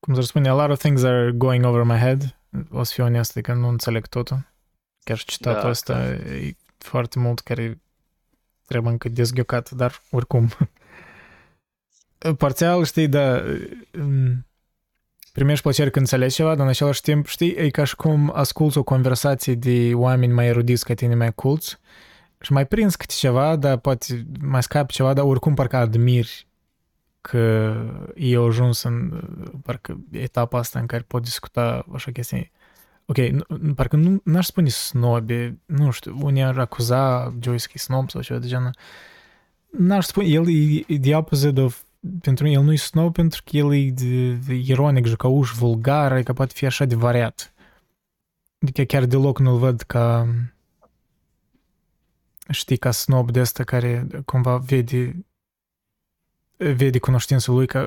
cum 0.00 0.20
să 0.20 0.38
a 0.48 0.54
lot 0.54 0.70
of 0.70 0.78
things 0.78 1.02
are 1.02 1.32
going 1.32 1.64
over 1.64 1.84
my 1.84 1.98
head. 1.98 2.36
O 2.70 2.82
să 2.82 2.92
fiu 2.94 3.04
onest, 3.04 3.30
adică 3.30 3.52
nu 3.52 3.68
înțeleg 3.68 4.06
totul. 4.06 4.51
Chiar 5.04 5.16
și 5.16 5.24
citatul 5.24 5.62
Da, 5.62 5.68
ăsta 5.68 6.08
e 6.08 6.56
foarte 6.78 7.18
mult 7.18 7.40
care 7.40 7.80
trebuie 8.66 8.92
încă 8.92 9.08
dezghiocat, 9.08 9.70
dar 9.70 10.02
oricum. 10.10 10.48
Parțial, 12.38 12.84
știi, 12.84 13.08
da, 13.08 13.42
m, 13.92 14.46
primești 15.32 15.62
plăcere 15.62 15.90
când 15.90 16.04
înțelegi 16.04 16.34
ceva, 16.34 16.54
dar 16.54 16.64
în 16.64 16.70
același 16.70 17.00
timp, 17.00 17.26
știi, 17.26 17.54
e 17.54 17.70
ca 17.70 17.84
și 17.84 17.96
cum 17.96 18.32
asculți 18.34 18.78
o 18.78 18.82
conversație 18.82 19.54
de 19.54 19.94
oameni 19.94 20.32
mai 20.32 20.46
erudiți 20.46 20.84
ca 20.84 20.94
tine, 20.94 21.14
mai 21.14 21.34
culți, 21.34 21.78
și 22.40 22.52
mai 22.52 22.66
prins 22.66 22.94
câte 22.94 23.14
ceva, 23.16 23.56
dar 23.56 23.76
poate 23.76 24.26
mai 24.40 24.62
scapi 24.62 24.92
ceva, 24.92 25.12
dar 25.12 25.24
oricum 25.24 25.54
parcă 25.54 25.76
admiri 25.76 26.46
că 27.20 27.74
ei 28.14 28.34
au 28.34 28.46
ajuns 28.46 28.82
în 28.82 29.22
parcă 29.62 30.00
etapa 30.10 30.58
asta 30.58 30.78
în 30.78 30.86
care 30.86 31.04
pot 31.06 31.22
discuta 31.22 31.86
așa 31.94 32.10
chestii. 32.10 32.52
Ok, 33.12 33.18
nu, 33.18 33.74
parcă 33.74 33.96
nu 33.96 34.20
n-aș 34.24 34.46
spune 34.46 34.68
snobe, 34.68 35.58
nu 35.64 35.90
știu, 35.90 36.18
unii 36.20 36.42
ar 36.42 36.58
acuza 36.58 37.34
Joyce 37.40 37.66
că 37.66 37.72
e 37.74 37.78
snob 37.78 38.10
sau 38.10 38.20
ceva 38.20 38.38
de 38.38 38.46
genul. 38.46 38.70
N-aș 39.70 40.04
spune, 40.04 40.26
el 40.26 40.48
e, 40.48 40.84
e 40.86 40.98
the 40.98 41.16
opposite 41.16 41.60
of, 41.60 41.82
pentru 42.20 42.44
mine, 42.44 42.56
el 42.56 42.62
nu 42.62 42.72
e 42.72 42.76
snob 42.76 43.12
pentru 43.12 43.42
că 43.44 43.56
el 43.56 43.74
e 43.74 43.90
de, 43.90 44.32
de 44.32 44.54
ironic, 44.54 45.06
jucăuș, 45.06 45.50
vulgar, 45.50 46.12
adică 46.12 46.32
poate 46.32 46.52
fi 46.54 46.66
așa 46.66 46.84
de 46.84 46.94
variat. 46.94 47.54
Adică 48.62 48.82
chiar 48.82 49.04
deloc 49.04 49.38
nu-l 49.38 49.58
văd 49.58 49.80
ca 49.80 50.28
știi, 52.50 52.76
ca 52.76 52.90
snob 52.90 53.30
de 53.30 53.40
asta 53.40 53.64
care 53.64 54.06
cumva 54.24 54.56
vede 54.56 55.24
vede 56.56 56.98
cunoștința 56.98 57.52
lui 57.52 57.66
ca, 57.66 57.80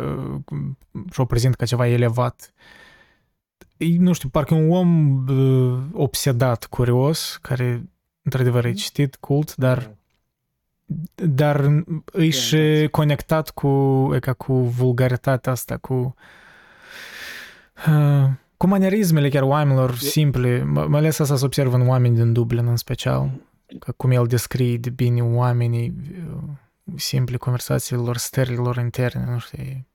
și 1.11 1.19
o 1.19 1.25
prezintă 1.25 1.55
ca 1.55 1.65
ceva 1.65 1.87
elevat. 1.87 2.53
E, 2.53 2.63
nu 3.77 4.13
știu, 4.13 4.29
parcă 4.29 4.53
un 4.53 4.71
om 4.71 5.23
uh, 5.27 5.83
obsedat, 5.91 6.65
curios, 6.65 7.37
care 7.41 7.89
într-adevăr 8.21 8.65
e 8.65 8.73
citit, 8.73 9.15
cult, 9.15 9.55
dar 9.55 9.95
dar 11.15 11.83
e 12.13 12.29
și 12.29 12.87
conectat 12.91 13.49
cu, 13.49 13.67
e 14.15 14.19
ca 14.19 14.33
cu 14.33 14.53
vulgaritatea 14.53 15.51
asta, 15.51 15.77
cu 15.77 16.15
uh, 17.87 18.29
cu 18.57 18.67
manierismele 18.67 19.29
chiar 19.29 19.43
oamenilor 19.43 19.95
simple, 19.95 20.59
m- 20.59 20.87
mai 20.87 20.99
ales 20.99 21.19
asta 21.19 21.35
se 21.35 21.45
observă 21.45 21.75
în 21.75 21.87
oameni 21.87 22.15
din 22.15 22.33
Dublin 22.33 22.67
în 22.67 22.75
special, 22.75 23.31
că 23.79 23.91
cum 23.91 24.11
el 24.11 24.25
descrie 24.27 24.77
de 24.77 24.89
bine 24.89 25.23
oamenii 25.23 25.95
uh, 26.33 26.43
simple 26.95 27.37
conversațiilor, 27.37 28.17
stărilor 28.17 28.77
interne, 28.77 29.25
nu 29.31 29.39
știu, 29.39 29.85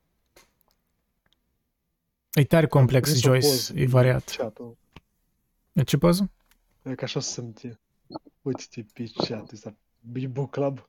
e, 2.35 2.41
e 2.41 2.45
tare 2.45 2.67
complex, 2.67 3.09
Pus 3.11 3.25
o 3.25 3.29
Joyce, 3.29 3.47
poză 3.47 3.73
e 3.77 3.83
în 3.83 3.89
variat. 3.89 4.35
chat-ul. 4.37 4.77
E 5.73 5.83
ce 5.83 5.97
poză? 5.97 6.31
E 6.83 6.95
ca 6.95 7.05
așa 7.05 7.21
sunt. 7.21 7.63
e. 7.63 7.79
Uite-te 8.43 8.85
pe 8.95 9.11
chat, 9.27 9.53
ăsta, 9.53 9.75
e 10.15 10.27
book 10.27 10.51
club. 10.51 10.89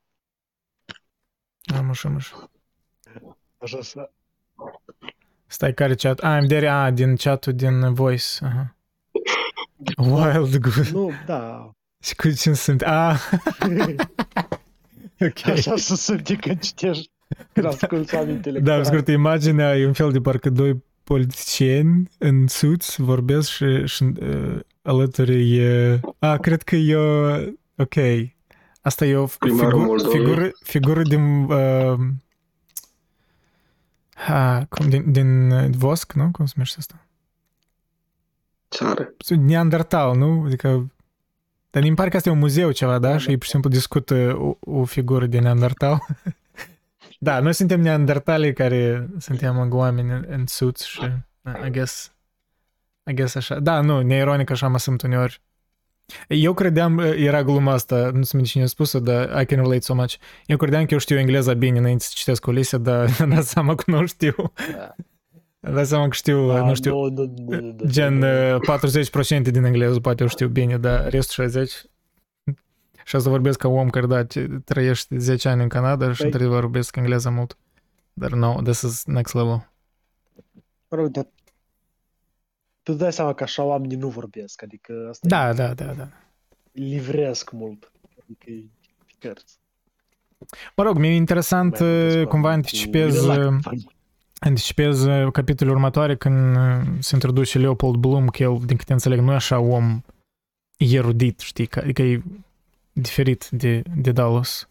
Am 1.76 1.90
așa, 1.90 2.10
am 2.10 2.16
așa. 2.16 2.52
Așa 3.58 3.82
să... 3.82 4.12
Stai, 5.48 5.74
care 5.74 5.96
chat? 5.96 6.20
Ah, 6.20 6.38
îmi 6.40 6.48
dere, 6.48 6.68
ah, 6.68 6.94
din 6.94 7.16
chatul 7.16 7.54
din 7.54 7.94
Voice. 7.94 8.26
Aha. 8.42 8.76
Wild 9.98 10.58
Goose. 10.58 10.92
Nu, 10.92 11.12
da. 11.26 11.72
Și 12.04 12.16
cu 12.16 12.30
cine 12.30 12.54
sunt? 12.54 12.82
Ah, 12.82 13.20
ok. 15.28 15.46
Așa 15.48 15.76
să 15.76 15.96
simte 15.96 16.36
când 16.36 16.60
citești, 16.60 17.12
când 17.54 17.66
asculti 17.66 18.16
amintele. 18.16 18.60
Da, 18.60 18.78
pe 18.78 18.84
scurt, 18.84 19.08
imaginea 19.08 19.78
e 19.78 19.86
un 19.86 19.94
fel 19.94 20.12
de 20.12 20.22
parcă 20.22 20.50
doi 20.50 20.84
politicieni 21.04 22.10
în 22.18 22.48
suits 22.48 22.98
vorbesc 22.98 23.50
și, 23.50 23.86
și 23.86 24.04
uh, 24.04 24.60
alături 24.82 25.58
e... 25.58 26.00
A, 26.20 26.38
cred 26.38 26.62
că 26.62 26.76
e... 26.76 26.96
o- 26.96 27.52
Ok. 27.78 27.96
Asta 28.82 29.06
e 29.06 29.16
o 29.16 29.28
f- 29.28 29.38
Primarul 29.40 29.72
figu- 29.80 29.86
Moldovei. 29.86 30.20
figură, 30.20 30.50
figură 30.64 31.02
din... 31.02 31.44
Uh, 31.44 32.00
ha, 34.14 34.66
cum, 34.70 34.90
din, 34.90 35.12
din 35.12 35.52
uh, 35.52 35.70
Vosc, 35.78 36.14
nu? 36.14 36.32
Cum 36.32 36.46
se 36.46 36.54
numește 36.56 36.76
asta? 36.80 37.06
Țară. 38.72 39.14
Neandertal, 39.38 40.18
nu? 40.18 40.44
Adică... 40.46 40.92
Dar 41.70 41.84
mi 41.84 41.94
pare 41.96 42.10
că 42.10 42.18
asta 42.18 42.30
e 42.30 42.32
un 42.32 42.38
muzeu 42.38 42.72
ceva, 42.72 43.00
da? 43.00 43.18
Și 43.18 43.30
ei 43.30 43.36
pur 43.36 43.44
și 43.46 43.50
simplu 43.52 43.70
discută 43.70 44.36
o, 44.40 44.58
o 44.60 44.84
figură 44.86 45.26
de 45.26 45.40
Neandertal. 45.40 46.06
da, 47.24 47.40
noi 47.40 47.54
suntem 47.54 47.82
Neandertali 47.82 48.54
care 48.54 49.10
suntem 49.18 49.60
în 49.60 49.72
oameni 49.72 50.12
în, 50.12 50.26
în 50.28 50.46
suits 50.48 50.84
și 50.84 51.02
I 51.66 51.70
guess, 51.72 52.16
I 53.06 53.14
guess 53.14 53.36
așa. 53.36 53.60
Da, 53.60 53.82
nu, 53.82 54.02
neironic 54.02 54.50
așa 54.50 54.68
mă 54.68 54.78
simt 54.78 55.02
uneori. 55.02 55.42
Eu 56.28 56.54
credeam, 56.54 57.00
era 57.00 57.44
gluma 57.44 57.72
asta, 57.72 58.10
nu 58.14 58.24
sunt 58.24 58.46
cine 58.46 58.64
a 58.64 58.66
spus 58.66 58.98
dar 58.98 59.42
I 59.42 59.46
can 59.46 59.58
relate 59.58 59.80
so 59.80 59.94
much. 59.94 60.14
Eu 60.46 60.58
credeam 60.58 60.86
că 60.86 60.94
eu 60.94 61.00
știu 61.00 61.18
engleza 61.18 61.54
bine 61.54 61.78
înainte 61.78 62.04
să 62.04 62.12
citesc 62.14 62.46
Ulise, 62.48 62.78
dar 62.78 63.10
am 63.22 63.30
dat 63.30 63.44
seama 63.44 63.76
că 63.76 63.84
nu 63.92 64.06
știu. 64.06 64.36
Da. 64.72 64.96
Am 65.62 65.74
dat 65.74 65.88
seama 65.88 66.08
că 66.08 66.14
știu, 66.14 66.48
Da, 66.48 66.66
nu 66.66 66.76
știu, 66.76 66.94
nu, 66.94 67.10
nu, 67.10 67.34
nu, 67.48 67.60
nu, 67.60 67.76
nu, 67.80 67.86
gen 67.86 68.18
nu. 68.18 68.56
uh, 68.56 69.40
40% 69.40 69.42
din 69.42 69.64
engleză 69.64 70.00
poate 70.00 70.22
eu 70.24 70.30
știu 70.30 70.48
bine, 70.48 70.78
dar 70.78 71.10
restul 71.10 71.44
60 71.44 71.72
și 73.06 73.16
asta 73.16 73.30
vorbesc 73.30 73.58
ca 73.60 73.68
om 73.68 73.90
care, 73.90 74.06
da, 74.06 74.26
ce- 74.26 74.48
trăiești 74.66 75.18
10 75.18 75.50
ani 75.50 75.62
în 75.62 75.68
Canada 75.70 76.14
și 76.14 76.22
Păi- 76.22 76.26
într-adevăr 76.26 76.60
vorbesc 76.62 76.96
engleză 76.96 77.30
mult. 77.30 77.58
Dar 78.14 78.32
no, 78.32 78.62
this 78.62 78.82
is 78.82 79.06
next 79.06 79.34
level. 79.34 79.70
Mă 80.90 80.98
rog, 80.98 81.08
dar 81.08 81.28
tu 82.84 82.94
dai 82.94 83.14
seama 83.14 83.34
că 83.34 83.44
așa 83.44 83.64
oamenii 83.64 83.98
nu 83.98 84.08
vorbesc, 84.10 84.64
adică 84.64 84.94
asta 85.10 85.28
Da, 85.28 85.50
e, 85.50 85.54
da, 85.54 85.74
da, 85.74 85.94
da. 85.94 86.08
livresc 86.72 87.52
mult. 87.52 87.92
Adică 88.24 88.50
e 88.52 88.66
cărți. 89.20 89.60
Mă 90.76 90.84
rog, 90.84 90.98
mi-e 90.98 91.16
interesant, 91.16 91.80
Mai 91.80 91.88
multe 91.90 92.04
uh, 92.06 92.10
spune 92.12 92.26
cumva 92.26 92.48
cu 92.48 92.54
anticipez, 92.54 93.22
relax. 93.28 93.66
uh, 93.66 93.82
anticipez 94.40 95.04
uh, 95.06 95.32
capitolul 95.32 95.74
următoare 95.74 96.16
când 96.18 96.56
uh, 96.56 96.82
se 97.00 97.16
introduce 97.16 97.58
Leopold 97.58 97.96
Bloom, 97.96 98.28
că 98.28 98.44
el, 98.44 98.60
din 98.66 98.78
câte 98.78 98.94
înțeleg, 98.94 99.20
nu 99.20 99.32
e 99.32 99.36
așa 99.36 99.60
om 99.60 100.02
erudit, 100.78 101.40
știi, 101.40 101.66
că- 101.66 101.80
adică 101.80 102.02
e 102.02 102.22
diferit 102.94 103.48
de, 103.50 103.82
de 103.96 104.12
Dallas. 104.12 104.70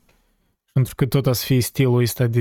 Pentru 0.73 0.95
că 0.95 1.07
tot 1.07 1.27
o 1.27 1.33
să 1.33 1.45
fie 1.45 1.61
stilul 1.61 2.01
ăsta 2.01 2.27
de, 2.27 2.41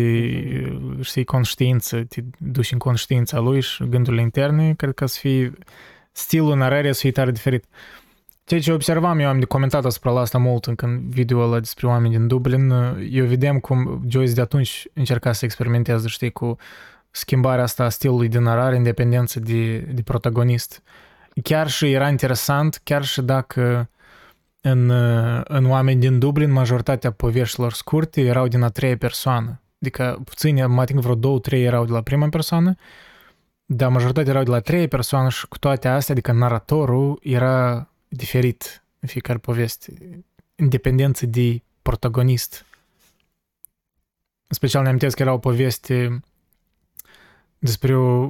uh, 0.73 1.05
știi, 1.05 1.23
conștiință, 1.23 2.03
te 2.03 2.21
duci 2.37 2.71
în 2.71 2.77
conștiința 2.77 3.39
lui 3.39 3.61
și 3.61 3.89
gândurile 3.89 4.21
interne, 4.21 4.73
cred 4.73 4.93
că 4.93 5.03
o 5.03 5.07
să 5.07 5.17
fie 5.19 5.53
stilul 6.11 6.55
narării 6.55 6.89
o 6.89 6.93
să 6.93 6.99
fie 6.99 7.11
tare 7.11 7.31
diferit. 7.31 7.65
Ceea 8.43 8.61
ce 8.61 8.71
observam, 8.71 9.19
eu 9.19 9.27
am 9.27 9.39
de 9.39 9.45
comentat 9.45 9.85
asupra 9.85 10.11
la 10.11 10.19
asta 10.19 10.37
mult 10.37 10.65
în 10.65 10.75
când 10.75 11.01
video 11.01 11.39
ăla 11.39 11.59
despre 11.59 11.87
oameni 11.87 12.13
din 12.13 12.27
Dublin, 12.27 12.69
eu 13.09 13.25
vedem 13.25 13.59
cum 13.59 14.03
Joyce 14.07 14.33
de 14.33 14.41
atunci 14.41 14.87
încerca 14.93 15.31
să 15.31 15.45
experimenteze, 15.45 16.07
știi, 16.07 16.31
cu 16.31 16.57
schimbarea 17.11 17.63
asta 17.63 17.83
a 17.83 17.89
stilului 17.89 18.27
de 18.27 18.39
narare 18.39 18.75
în 18.75 18.83
dependență 18.83 19.39
de, 19.39 19.77
de 19.77 20.01
protagonist. 20.01 20.83
Chiar 21.43 21.69
și 21.69 21.91
era 21.91 22.09
interesant, 22.09 22.81
chiar 22.83 23.03
și 23.03 23.21
dacă 23.21 23.89
în, 24.61 24.89
în 25.43 25.65
oameni 25.65 25.99
din 25.99 26.19
Dublin 26.19 26.51
majoritatea 26.51 27.11
poveștilor 27.11 27.73
scurte 27.73 28.21
erau 28.21 28.47
din 28.47 28.61
a 28.61 28.69
treia 28.69 28.97
persoană. 28.97 29.61
Adică 29.81 30.21
puține, 30.23 30.65
mai 30.65 30.85
think 30.85 31.01
vreo 31.01 31.15
două, 31.15 31.39
trei 31.39 31.63
erau 31.63 31.85
de 31.85 31.91
la 31.91 32.01
prima 32.01 32.29
persoană, 32.29 32.75
dar 33.65 33.89
majoritatea 33.89 34.31
erau 34.31 34.43
de 34.43 34.49
la 34.49 34.59
treia 34.59 34.87
persoană 34.87 35.29
și 35.29 35.47
cu 35.47 35.57
toate 35.57 35.87
astea, 35.87 36.13
adică 36.13 36.31
naratorul 36.31 37.19
era 37.23 37.89
diferit 38.07 38.83
în 38.99 39.07
fiecare 39.07 39.39
poveste, 39.39 39.93
în 40.55 40.69
dependență 40.69 41.25
de 41.25 41.61
protagonist. 41.81 42.65
În 44.47 44.55
special 44.55 44.81
ne 44.81 44.87
amintesc 44.87 45.15
că 45.15 45.21
era 45.21 45.33
o 45.33 45.37
poveste 45.37 46.21
despre 47.59 47.95
o, 47.95 48.23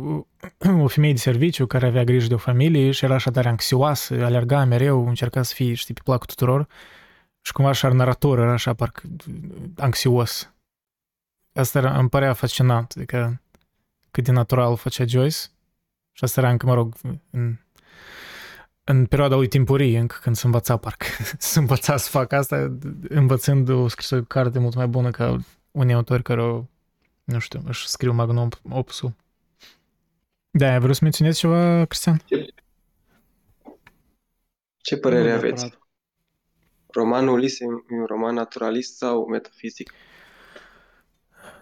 o 0.83 0.87
femeie 0.87 1.13
de 1.13 1.19
serviciu 1.19 1.65
care 1.65 1.87
avea 1.87 2.03
grijă 2.03 2.27
de 2.27 2.33
o 2.33 2.37
familie 2.37 2.91
și 2.91 3.05
era 3.05 3.13
așa 3.13 3.31
tare 3.31 3.49
anxioasă, 3.49 4.23
alerga 4.23 4.63
mereu, 4.65 5.07
încerca 5.07 5.41
să 5.41 5.53
fie, 5.53 5.73
știi, 5.73 5.93
pe 5.93 6.01
placul 6.03 6.25
tuturor 6.25 6.67
și 7.41 7.51
cumva 7.51 7.69
așa 7.69 7.89
narator 7.89 8.39
era 8.39 8.51
așa 8.51 8.73
parcă 8.73 9.01
anxios. 9.77 10.53
Asta 11.53 11.77
era, 11.77 11.97
îmi 11.97 12.09
părea 12.09 12.33
fascinant, 12.33 12.93
adică 12.95 13.41
cât 14.11 14.23
de 14.23 14.31
natural 14.31 14.77
făcea 14.77 15.05
Joyce 15.05 15.37
și 16.11 16.23
asta 16.23 16.39
era 16.39 16.49
încă, 16.49 16.65
mă 16.65 16.73
rog, 16.73 16.95
în, 17.29 17.57
în 18.83 19.05
perioada 19.05 19.35
lui 19.35 19.47
timpurie, 19.47 19.99
încă 19.99 20.17
când 20.21 20.35
se 20.35 20.45
învăța 20.45 20.77
parcă, 20.77 21.05
se 21.37 21.59
învăța 21.59 21.97
să 21.97 22.09
facă 22.09 22.35
asta, 22.35 22.77
învățând 23.09 23.69
o 23.69 23.87
scrisă 23.87 24.15
o 24.15 24.21
carte 24.21 24.59
mult 24.59 24.75
mai 24.75 24.87
bună 24.87 25.11
ca 25.11 25.37
unii 25.71 25.93
autori 25.93 26.23
care 26.23 26.43
o, 26.43 26.63
nu 27.31 27.39
știu, 27.39 27.61
își 27.65 27.87
scriu 27.87 28.13
magnum 28.13 28.49
opusul. 28.69 29.13
Da, 30.51 30.71
ai 30.71 30.79
vrut 30.79 30.95
să 30.95 30.99
menționezi 31.03 31.39
ceva, 31.39 31.85
Cristian? 31.85 32.21
Ce 34.77 34.97
părere 34.97 35.29
Nu 35.29 35.35
aveți? 35.35 35.61
neapărat. 35.61 35.87
Romanul 36.93 37.33
Ulise 37.33 37.63
e 37.63 37.95
un 37.95 38.05
roman 38.05 38.33
naturalist 38.33 38.97
sau 38.97 39.27
metafizic? 39.27 39.93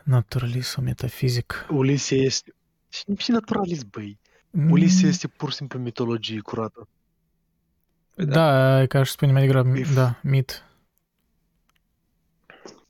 Naturalist 0.03 0.69
sau 0.69 0.83
metafizic? 0.83 1.65
Ulise 1.69 2.15
este... 2.15 2.53
Și 2.89 3.03
nu 3.05 3.15
și 3.17 3.31
naturalist, 3.31 3.85
băi. 3.85 4.19
Mm, 4.51 4.71
Ulise 4.71 5.07
este 5.07 5.27
pur 5.27 5.49
și 5.49 5.55
simplu 5.55 5.79
mitologie 5.79 6.39
curată. 6.39 6.87
Păi 8.15 8.25
Da, 8.25 8.81
e 8.81 8.87
ca 8.87 8.99
aș 8.99 9.09
spune 9.09 9.31
mai 9.31 9.41
degrabă, 9.41 9.77
E 9.77 9.83
f- 9.83 9.93
da, 9.93 10.19
mit. 10.23 10.63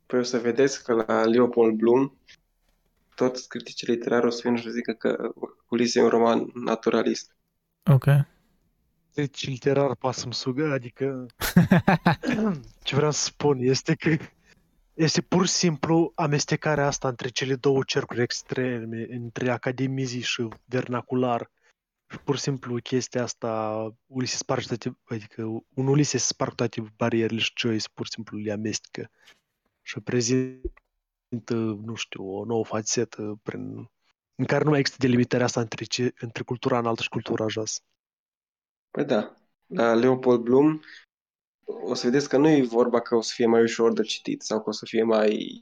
Păi 0.06 0.18
o 0.18 0.22
să 0.22 0.38
vedeți 0.38 0.84
că 0.84 0.92
la 0.92 1.24
Leopold 1.24 1.74
Bloom 1.76 2.12
toți 3.18 3.48
criticii 3.48 3.86
literari 3.86 4.26
o 4.26 4.30
să 4.30 4.40
vină 4.44 4.56
și 4.56 4.62
să 4.62 4.70
zică 4.70 4.92
că 4.92 5.32
Ulise 5.68 5.98
e 5.98 6.02
un 6.02 6.08
roman 6.08 6.50
naturalist. 6.54 7.36
Ok. 7.84 8.06
Deci 9.14 9.48
literar 9.48 9.94
poate 9.94 10.18
să-mi 10.18 10.34
sugă, 10.34 10.72
adică 10.72 11.26
ce 12.86 12.94
vreau 12.94 13.10
să 13.10 13.24
spun 13.24 13.58
este 13.60 13.94
că 13.94 14.16
este 14.94 15.20
pur 15.20 15.46
și 15.46 15.52
simplu 15.52 16.12
amestecarea 16.14 16.86
asta 16.86 17.08
între 17.08 17.28
cele 17.28 17.54
două 17.54 17.82
cercuri 17.86 18.22
extreme, 18.22 19.06
între 19.10 19.50
academizii 19.50 20.20
și 20.20 20.48
vernacular. 20.64 21.50
Și 22.10 22.18
pur 22.18 22.36
și 22.36 22.42
simplu 22.42 22.76
chestia 22.76 23.22
asta, 23.22 23.82
Ulise 24.06 24.36
sparge 24.36 24.66
toate, 24.66 24.98
adică 25.04 25.42
un 25.74 25.86
Ulise 25.86 26.18
sparg 26.18 26.54
toate 26.54 26.82
barierele 26.96 27.40
și 27.40 27.52
Joyce 27.56 27.88
pur 27.94 28.06
și 28.06 28.12
simplu 28.12 28.38
le 28.38 28.52
amestecă 28.52 29.10
și 29.82 30.00
prezintă, 30.00 30.72
nu 31.84 31.94
știu, 31.94 32.38
o 32.38 32.44
nouă 32.44 32.64
fațetă 32.64 33.40
prin, 33.42 33.90
în 34.34 34.44
care 34.46 34.64
nu 34.64 34.70
mai 34.70 34.78
există 34.78 35.06
delimitarea 35.06 35.46
asta 35.46 35.60
între, 35.60 35.84
ce, 35.84 36.12
între 36.20 36.42
cultura 36.42 36.78
înaltă 36.78 37.02
și 37.02 37.08
cultura 37.08 37.48
jos. 37.48 37.82
Păi 38.90 39.04
da, 39.04 39.34
la 39.66 39.94
Leopold 39.94 40.40
Bloom 40.40 40.80
o 41.68 41.94
să 41.94 42.06
vedeți 42.06 42.28
că 42.28 42.36
nu 42.36 42.48
e 42.48 42.62
vorba 42.62 43.00
că 43.00 43.14
o 43.16 43.20
să 43.20 43.32
fie 43.34 43.46
mai 43.46 43.62
ușor 43.62 43.92
de 43.92 44.02
citit 44.02 44.42
sau 44.42 44.62
că 44.62 44.68
o 44.68 44.72
să 44.72 44.84
fie 44.86 45.02
mai... 45.02 45.60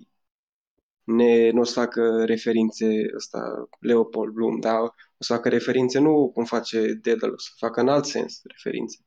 Ne, 1.05 1.51
nu 1.51 1.61
o 1.61 1.65
să 1.65 1.73
facă 1.73 2.25
referințe 2.25 2.87
ăsta, 3.17 3.69
Leopold 3.79 4.33
Bloom, 4.33 4.61
dar 4.61 4.81
o 4.81 4.91
să 5.19 5.35
facă 5.35 5.49
referințe 5.49 5.99
nu 5.99 6.31
cum 6.35 6.45
face 6.45 6.93
Dedal, 6.93 7.33
o 7.33 7.39
să 7.39 7.51
facă 7.57 7.81
în 7.81 7.89
alt 7.89 8.05
sens 8.05 8.41
referințe. 8.45 8.99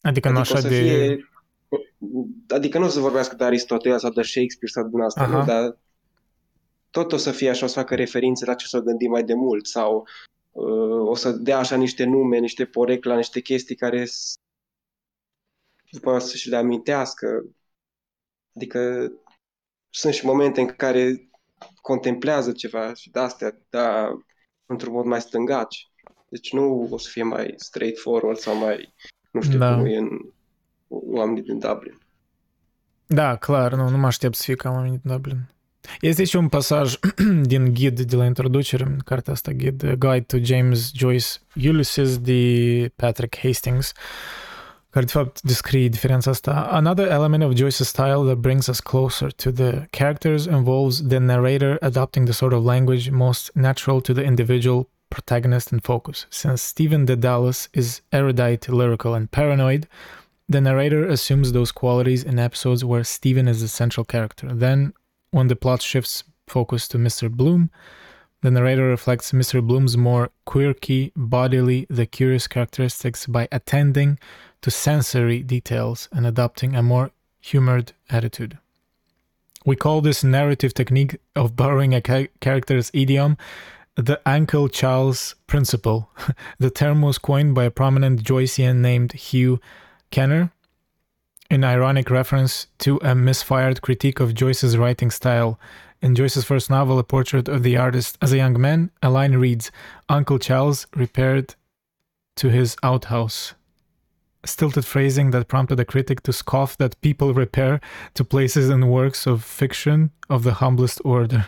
Adică 0.00 0.30
nu 0.30 0.38
Adică 0.38 0.54
o 0.54 0.56
așa 0.56 0.68
să 0.68 0.74
de... 0.74 0.80
fie... 0.80 1.30
Adică 2.48 2.78
nu 2.78 2.84
o 2.84 2.88
să 2.88 3.00
vorbească 3.00 3.34
de 3.34 3.44
Aristotel 3.44 3.98
sau 3.98 4.10
de 4.10 4.22
Shakespeare 4.22 4.72
sau 4.72 4.88
din 4.88 5.00
asta, 5.00 5.20
Aha. 5.20 5.38
nu, 5.38 5.44
dar 5.44 5.78
tot 6.96 7.12
o 7.12 7.16
să 7.16 7.30
fie 7.30 7.50
așa, 7.50 7.64
o 7.64 7.68
să 7.68 7.78
facă 7.78 7.94
referințe 7.94 8.44
la 8.44 8.54
ce 8.54 8.66
s-o 8.66 8.82
gândit 8.82 9.08
mai 9.08 9.24
de 9.24 9.34
mult 9.34 9.66
sau 9.66 10.06
uh, 10.52 11.08
o 11.08 11.14
să 11.14 11.30
dea 11.30 11.58
așa 11.58 11.76
niște 11.76 12.04
nume, 12.04 12.38
niște 12.38 12.64
porecle 12.64 13.10
la 13.10 13.16
niște 13.16 13.40
chestii 13.40 13.74
care 13.76 14.04
s- 14.04 14.34
după 15.90 16.08
aceea 16.08 16.28
să 16.28 16.36
și 16.36 16.48
le 16.48 16.56
amintească. 16.56 17.44
Adică 18.54 19.12
sunt 19.90 20.14
și 20.14 20.26
momente 20.26 20.60
în 20.60 20.66
care 20.66 21.28
contemplează 21.80 22.52
ceva 22.52 22.94
și 22.94 23.10
de 23.10 23.18
astea, 23.18 23.58
dar 23.70 24.08
într-un 24.66 24.92
mod 24.92 25.04
mai 25.04 25.20
stângaci. 25.20 25.90
Deci 26.28 26.52
nu 26.52 26.88
o 26.90 26.98
să 26.98 27.08
fie 27.10 27.22
mai 27.22 27.54
straightforward 27.56 28.38
sau 28.38 28.56
mai, 28.56 28.94
nu 29.30 29.40
știu 29.40 29.58
Da. 29.58 29.74
cum 29.74 29.84
e 29.84 29.96
în 29.96 30.20
oamenii 30.88 31.42
din 31.42 31.58
Dublin. 31.58 32.00
Da, 33.06 33.36
clar, 33.36 33.74
nu, 33.74 33.88
nu 33.88 33.96
mă 33.96 34.06
aștept 34.06 34.34
să 34.34 34.42
fie 34.42 34.54
ca 34.54 34.70
oamenii 34.70 34.98
din 35.02 35.12
Dublin. 35.12 35.48
Este 36.00 36.24
și 36.24 36.36
un 36.36 36.48
pasaj 36.48 36.94
din 37.42 37.74
ghid 37.74 38.00
de 38.00 38.16
la 38.16 38.24
introducere, 38.24 38.96
cartea 39.04 39.32
asta, 39.32 39.52
Guide 39.52 40.24
to 40.26 40.36
James 40.42 40.92
Joyce 40.94 41.26
Ulysses 41.54 42.18
de 42.18 42.92
Patrick 42.96 43.38
Hastings, 43.38 43.92
care 44.90 45.04
de 45.88 45.96
fapt 45.96 46.26
asta. 46.26 46.68
Another 46.70 47.08
element 47.08 47.42
of 47.42 47.54
Joyce's 47.54 47.88
style 47.88 48.24
that 48.24 48.36
brings 48.36 48.66
us 48.66 48.80
closer 48.80 49.30
to 49.30 49.50
the 49.50 49.86
characters 49.90 50.46
involves 50.46 51.06
the 51.06 51.18
narrator 51.18 51.76
adopting 51.80 52.26
the 52.26 52.34
sort 52.34 52.52
of 52.52 52.64
language 52.64 53.10
most 53.10 53.50
natural 53.54 54.00
to 54.00 54.12
the 54.12 54.22
individual 54.22 54.88
protagonist 55.08 55.72
and 55.72 55.80
focus. 55.82 56.26
Since 56.30 56.62
Stephen 56.62 57.04
Dedalus 57.04 57.68
is 57.72 58.00
erudite, 58.10 58.68
lyrical, 58.68 59.14
and 59.14 59.30
paranoid, 59.30 59.86
The 60.48 60.60
narrator 60.60 61.08
assumes 61.08 61.50
those 61.50 61.72
qualities 61.72 62.22
in 62.22 62.38
episodes 62.38 62.84
where 62.84 63.02
Steven 63.02 63.48
is 63.48 63.60
the 63.60 63.68
central 63.68 64.04
character. 64.04 64.54
Then, 64.54 64.92
when 65.36 65.48
the 65.48 65.54
plot 65.54 65.82
shifts 65.82 66.24
focus 66.46 66.88
to 66.88 66.96
Mr. 66.96 67.30
Bloom, 67.30 67.70
the 68.40 68.50
narrator 68.50 68.86
reflects 68.86 69.32
Mr. 69.32 69.60
Bloom's 69.64 69.94
more 69.94 70.30
quirky, 70.46 71.12
bodily, 71.14 71.86
the 71.90 72.06
curious 72.06 72.46
characteristics 72.48 73.26
by 73.26 73.46
attending 73.52 74.18
to 74.62 74.70
sensory 74.70 75.42
details 75.42 76.08
and 76.10 76.26
adopting 76.26 76.74
a 76.74 76.82
more 76.82 77.10
humored 77.38 77.92
attitude. 78.08 78.56
We 79.66 79.76
call 79.76 80.00
this 80.00 80.24
narrative 80.24 80.72
technique 80.72 81.20
of 81.34 81.54
borrowing 81.54 81.92
a 81.92 82.00
cha- 82.00 82.32
character's 82.40 82.90
idiom 82.94 83.36
the 83.94 84.20
Uncle 84.24 84.68
Charles 84.68 85.34
principle. 85.46 86.10
the 86.58 86.70
term 86.70 87.02
was 87.02 87.18
coined 87.18 87.54
by 87.54 87.64
a 87.64 87.70
prominent 87.70 88.22
Joycean 88.22 88.76
named 88.76 89.12
Hugh 89.12 89.60
Kenner, 90.10 90.52
in 91.50 91.64
ironic 91.64 92.10
reference 92.10 92.66
to 92.78 92.98
a 93.02 93.14
misfired 93.14 93.82
critique 93.82 94.20
of 94.20 94.34
Joyce's 94.34 94.76
writing 94.76 95.10
style. 95.10 95.58
In 96.02 96.14
Joyce's 96.14 96.44
first 96.44 96.70
novel, 96.70 96.98
A 96.98 97.04
Portrait 97.04 97.48
of 97.48 97.62
the 97.62 97.76
Artist, 97.76 98.18
as 98.20 98.32
a 98.32 98.36
young 98.36 98.60
man, 98.60 98.90
a 99.02 99.10
line 99.10 99.36
reads 99.36 99.70
Uncle 100.08 100.38
Charles 100.38 100.86
repaired 100.94 101.54
to 102.36 102.50
his 102.50 102.76
outhouse. 102.82 103.54
Stilted 104.44 104.84
phrasing 104.84 105.30
that 105.30 105.48
prompted 105.48 105.80
a 105.80 105.84
critic 105.84 106.22
to 106.22 106.32
scoff 106.32 106.76
that 106.78 107.00
people 107.00 107.34
repair 107.34 107.80
to 108.14 108.24
places 108.24 108.68
and 108.68 108.90
works 108.90 109.26
of 109.26 109.42
fiction 109.42 110.10
of 110.28 110.42
the 110.42 110.54
humblest 110.54 111.00
order. 111.04 111.46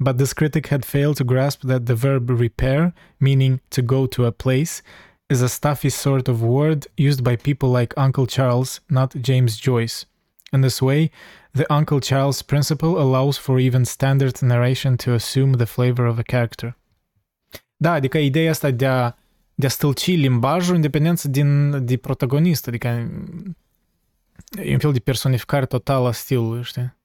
But 0.00 0.18
this 0.18 0.34
critic 0.34 0.66
had 0.66 0.84
failed 0.84 1.18
to 1.18 1.24
grasp 1.24 1.62
that 1.62 1.86
the 1.86 1.94
verb 1.94 2.28
repair, 2.28 2.92
meaning 3.20 3.60
to 3.70 3.82
go 3.82 4.06
to 4.06 4.24
a 4.24 4.32
place, 4.32 4.82
is 5.28 5.42
a 5.42 5.48
stuffy 5.48 5.88
sort 5.88 6.28
of 6.28 6.42
word 6.42 6.86
used 6.96 7.22
by 7.22 7.36
people 7.36 7.68
like 7.80 7.94
Uncle 7.96 8.26
Charles, 8.26 8.80
not 8.86 9.14
James 9.20 9.56
Joyce. 9.56 10.06
In 10.52 10.60
this 10.60 10.80
way, 10.80 11.10
the 11.52 11.66
Uncle 11.72 12.00
Charles 12.00 12.42
principle 12.42 12.98
allows 12.98 13.38
for 13.38 13.58
even 13.58 13.84
standard 13.84 14.42
narration 14.42 14.96
to 14.96 15.14
assume 15.14 15.52
the 15.54 15.66
flavor 15.66 16.06
of 16.06 16.18
a 16.18 16.22
character. 16.22 16.76
Da, 17.76 17.92
adică 17.92 18.18
ideea 18.18 18.50
asta 18.50 18.70
de 18.70 18.86
a, 18.86 19.12
de 19.54 19.66
a 19.66 19.68
stâlci 19.68 20.06
limbajul 20.06 20.74
în 20.74 20.80
dependență 20.80 21.28
din, 21.28 21.84
de 21.86 21.96
protagonist, 21.96 22.66
adică 22.66 22.88
e 24.62 24.72
un 24.72 24.78
fel 24.78 24.92
de 24.92 24.98
personificare 24.98 25.66
totală 25.66 26.08
a 26.08 26.12
stilului, 26.12 26.62
știi? 26.62 26.96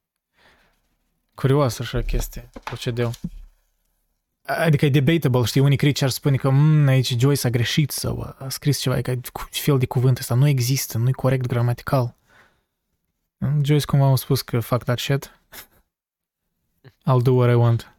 Curios 1.34 1.78
așa 1.78 2.00
chestie, 2.00 2.50
procedeu. 2.64 3.12
Adică 4.48 4.84
e 4.84 4.88
debatable, 4.88 5.44
știi, 5.44 5.60
unii 5.60 5.76
critici 5.76 6.02
ar 6.02 6.10
spune 6.10 6.36
că 6.36 6.50
mm, 6.50 6.86
aici 6.86 7.18
Joyce 7.18 7.46
a 7.46 7.50
greșit 7.50 7.90
sau 7.90 8.34
a 8.38 8.48
scris 8.48 8.78
ceva, 8.78 8.94
adică 8.94 9.20
fel 9.50 9.78
de 9.78 9.86
cuvânt 9.86 10.18
ăsta 10.18 10.34
nu 10.34 10.46
există, 10.46 10.98
nu 10.98 11.08
e 11.08 11.12
corect 11.12 11.46
gramatical. 11.46 12.16
Joyce 13.62 13.84
cumva 13.84 14.06
a 14.10 14.14
spus 14.14 14.42
că 14.42 14.60
fuck 14.60 14.84
that 14.84 14.98
shit. 14.98 15.40
I'll 16.80 17.22
do 17.22 17.32
what 17.32 17.50
I 17.50 17.54
want. 17.54 17.92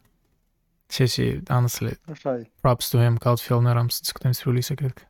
Ceea 0.86 1.08
ce, 1.08 1.42
honestly, 1.48 2.00
Așa 2.10 2.34
e. 2.34 2.50
props 2.60 2.88
to 2.88 2.98
him, 2.98 3.16
că 3.16 3.28
altfel 3.28 3.60
nu 3.60 3.68
eram 3.68 3.88
să 3.88 3.98
discutăm 4.00 4.30
despre 4.30 4.50
Ulise, 4.50 4.74
cred 4.74 4.92
că. 4.92 5.02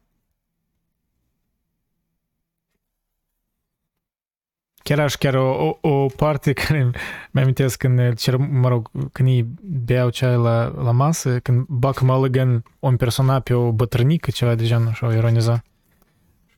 Chiar 4.83 5.01
aș 5.01 5.15
chiar 5.15 5.35
o, 5.35 5.79
o, 5.81 5.89
o 5.89 6.07
parte 6.07 6.53
care 6.63 6.91
mi-amintesc 7.31 7.79
când, 7.79 8.15
cer, 8.15 8.37
mă 8.37 8.69
rog, 8.69 8.91
când 9.13 9.29
ei 9.29 9.47
beau 9.61 10.11
ceai 10.11 10.37
la, 10.37 10.67
la 10.67 10.91
masă, 10.91 11.39
când 11.39 11.67
Buck 11.69 12.01
Mulligan 12.01 12.63
o 12.79 12.91
impersona 12.91 13.41
pe 13.41 13.55
o 13.55 13.73
bătrânică, 13.73 14.31
ceva 14.31 14.55
de 14.55 14.65
genul, 14.65 14.89
așa 14.89 15.07
o 15.07 15.13
ironiza. 15.13 15.63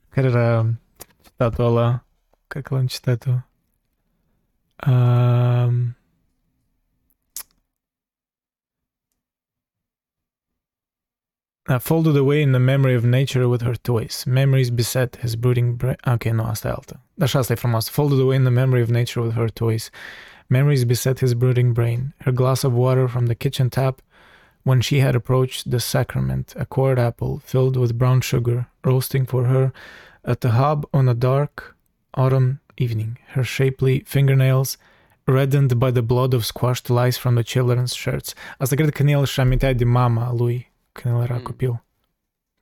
Care 0.08 0.26
era 0.26 0.66
citatul 1.22 1.64
ăla? 1.64 2.04
Cred 2.46 2.62
că 2.62 2.74
l-am 2.74 2.86
citat 2.86 3.26
eu. 3.26 3.42
Um, 4.92 5.96
Uh, 11.68 11.78
folded 11.78 12.16
away 12.16 12.43
in 12.43 12.51
the 12.51 12.59
memory 12.59 12.97
of 12.97 13.05
nature 13.05 13.47
with 13.48 13.62
her 13.62 13.76
toys. 13.76 14.24
Memories 14.26 14.70
beset 14.70 15.16
his 15.16 15.36
brooding 15.36 15.76
brain. 15.76 15.97
Ok, 16.06 16.24
no, 16.24 16.44
asta 16.44 16.68
e 16.68 16.70
altă. 16.70 17.01
Dar 17.14 17.28
și 17.28 17.36
asta 17.36 17.52
e 17.52 17.56
frumos. 17.56 17.89
Folded 17.89 18.18
away 18.18 18.36
in 18.36 18.43
the 18.43 18.52
memory 18.52 18.82
of 18.82 18.89
nature 18.89 19.20
with 19.20 19.36
her 19.36 19.51
toys. 19.51 19.90
Memories 20.47 20.84
beset 20.84 21.18
his 21.18 21.34
brooding 21.34 21.72
brain. 21.72 22.14
Her 22.18 22.32
glass 22.32 22.62
of 22.62 22.72
water 22.72 23.06
from 23.06 23.26
the 23.26 23.34
kitchen 23.34 23.68
tap 23.68 24.01
when 24.64 24.80
she 24.80 25.01
had 25.01 25.14
approached 25.14 25.70
the 25.70 25.78
sacrament, 25.78 26.55
a 26.56 26.64
cored 26.64 26.98
apple 26.98 27.40
filled 27.44 27.76
with 27.76 27.98
brown 27.98 28.20
sugar, 28.20 28.66
roasting 28.84 29.26
for 29.26 29.44
her 29.44 29.72
at 30.24 30.40
the 30.40 30.51
hob 30.51 30.86
on 30.93 31.09
a 31.09 31.14
dark 31.14 31.76
autumn 32.14 32.60
evening. 32.76 33.18
Her 33.28 33.44
shapely 33.44 34.01
fingernails 34.06 34.78
reddened 35.26 35.78
by 35.78 35.90
the 35.90 36.02
blood 36.02 36.34
of 36.34 36.44
squashed 36.44 36.90
lice 36.90 37.16
from 37.16 37.34
the 37.34 37.44
children's 37.44 37.94
shirts. 37.94 38.34
Asta 38.59 38.76
cred 38.76 38.90
că 38.90 39.02
el 39.02 39.20
își 39.20 39.40
amintea 39.40 39.72
de 39.72 39.84
mama 39.84 40.32
lui 40.32 40.71
când 40.93 41.14
el 41.14 41.23
era 41.23 41.35
Mm. 41.35 41.43
copil. 41.43 41.85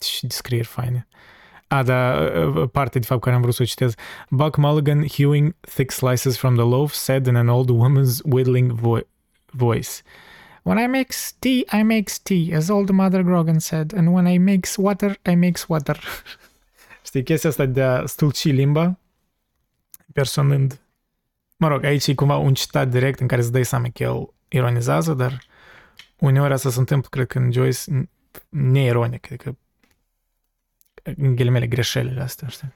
Și 0.05 0.27
descrieri 0.27 0.66
faine. 0.66 1.09
A, 1.66 1.82
da, 1.82 2.28
parte 2.73 2.98
de 2.98 3.07
fapt 3.07 3.20
care 3.23 3.35
am 3.35 3.40
vrut 3.43 3.55
să 3.55 3.62
o 3.62 3.65
citez. 3.65 3.94
Buck 4.31 4.57
Mulligan, 4.57 5.07
hewing 5.07 5.55
thick 5.61 5.90
slices 5.90 6.36
from 6.39 6.55
the 6.55 6.65
loaf, 6.65 6.93
said 6.93 7.27
in 7.27 7.35
an 7.35 7.48
old 7.48 7.70
woman's 7.70 8.19
wheedling 8.24 8.73
vo- 8.73 9.07
voice. 9.51 9.89
When 10.62 10.78
I 10.78 10.86
make 10.86 11.09
tea, 11.39 11.66
I 11.81 11.82
make 11.82 12.12
tea, 12.23 12.55
as 12.55 12.69
old 12.69 12.90
Mother 12.90 13.23
Grogan 13.23 13.59
said, 13.59 13.93
and 13.97 14.09
when 14.15 14.27
I 14.27 14.39
make 14.39 14.69
water, 14.77 15.19
I 15.31 15.35
make 15.35 15.61
water. 15.69 16.01
Știi, 17.07 17.23
chestia 17.23 17.51
asta 17.51 17.65
de 17.66 17.82
a 17.82 18.07
stulci 18.07 18.44
limba, 18.44 18.98
personând... 20.12 20.81
Mă 21.57 21.69
rog, 21.69 21.85
aici 21.85 22.07
e 22.07 22.15
cumva 22.15 22.36
un 22.36 22.55
citat 22.55 22.89
direct 22.89 23.20
în 23.20 23.27
care 23.27 23.40
îți 23.40 23.52
dai 23.52 23.65
seama 23.65 23.86
că 23.94 24.02
el 24.02 24.32
ironizează, 24.48 25.15
dar 25.15 25.43
uneori 26.19 26.52
asta 26.52 26.70
se 26.70 26.78
întâmplă, 26.78 27.09
cred 27.11 27.27
că 27.27 27.39
în 27.39 27.52
Joyce, 27.52 28.09
neironic, 28.48 29.27
adică 29.27 29.57
în 31.02 31.35
ghilimele 31.35 31.66
greșelile 31.66 32.20
astea, 32.20 32.48
știi? 32.48 32.73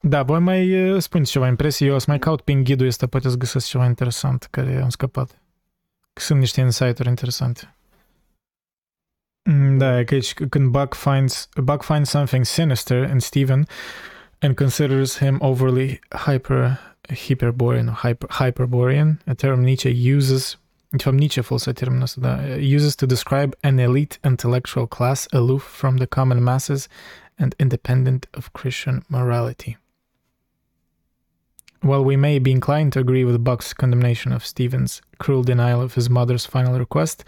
Da, 0.00 0.22
voi 0.22 0.38
mai 0.38 0.90
uh, 0.90 1.02
spuneți 1.02 1.30
ceva 1.30 1.46
impresii, 1.46 1.86
eu 1.86 1.94
o 1.94 1.98
să 1.98 2.04
mai 2.08 2.18
caut 2.18 2.40
prin 2.40 2.64
ghidul 2.64 2.86
ăsta, 2.86 3.06
poate 3.06 3.28
să 3.28 3.36
găsesc 3.36 3.66
ceva 3.66 3.86
interesant 3.86 4.48
care 4.50 4.80
am 4.82 4.88
scăpat. 4.88 5.42
Că 6.12 6.22
sunt 6.22 6.38
niște 6.38 6.60
insight-uri 6.60 7.08
interesante. 7.08 7.74
Mm, 9.50 9.78
Da, 9.78 9.98
e 9.98 10.04
că 10.04 10.14
aici 10.14 10.34
când 10.34 10.70
Buck 10.70 10.94
finds, 10.94 11.48
Buck 11.62 11.82
finds 11.82 12.10
something 12.10 12.44
sinister 12.44 13.10
in 13.10 13.18
Steven 13.18 13.66
and 14.38 14.54
considers 14.54 15.18
him 15.18 15.36
overly 15.40 16.00
hyper, 16.10 16.78
hyperborean, 17.26 17.88
hyper, 17.88 18.28
hyperborean, 18.30 19.20
a 19.26 19.32
term 19.32 19.60
Nietzsche 19.60 20.14
uses 20.16 20.58
fapt, 20.96 21.16
Nietzsche 21.16 21.42
ăsta, 22.02 22.20
da, 22.20 22.56
uses 22.56 22.94
to 22.94 23.06
describe 23.06 23.56
an 23.60 23.78
elite 23.78 24.18
intellectual 24.24 24.86
class 24.86 25.26
aloof 25.30 25.62
from 25.62 25.96
the 25.96 26.06
common 26.06 26.42
masses 26.42 26.88
and 27.36 27.54
independent 27.58 28.26
of 28.32 28.52
Christian 28.52 29.04
morality. 29.08 29.76
While 31.80 32.04
we 32.04 32.16
may 32.16 32.38
be 32.38 32.50
inclined 32.50 32.92
to 32.92 33.00
agree 33.00 33.24
with 33.24 33.44
Buck's 33.44 33.72
condemnation 33.72 34.32
of 34.32 34.44
Stephen's 34.44 35.00
cruel 35.18 35.44
denial 35.44 35.80
of 35.80 35.94
his 35.94 36.08
mother's 36.08 36.46
final 36.46 36.78
request, 36.78 37.24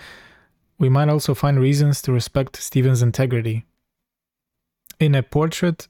we 0.79 0.89
might 0.89 1.09
also 1.09 1.35
find 1.35 1.61
reasons 1.61 2.03
to 2.03 2.13
respect 2.13 2.57
Stephen's 2.57 3.03
integrity. 3.03 3.65
In 4.99 5.15
a 5.15 5.23
portrait, 5.23 5.87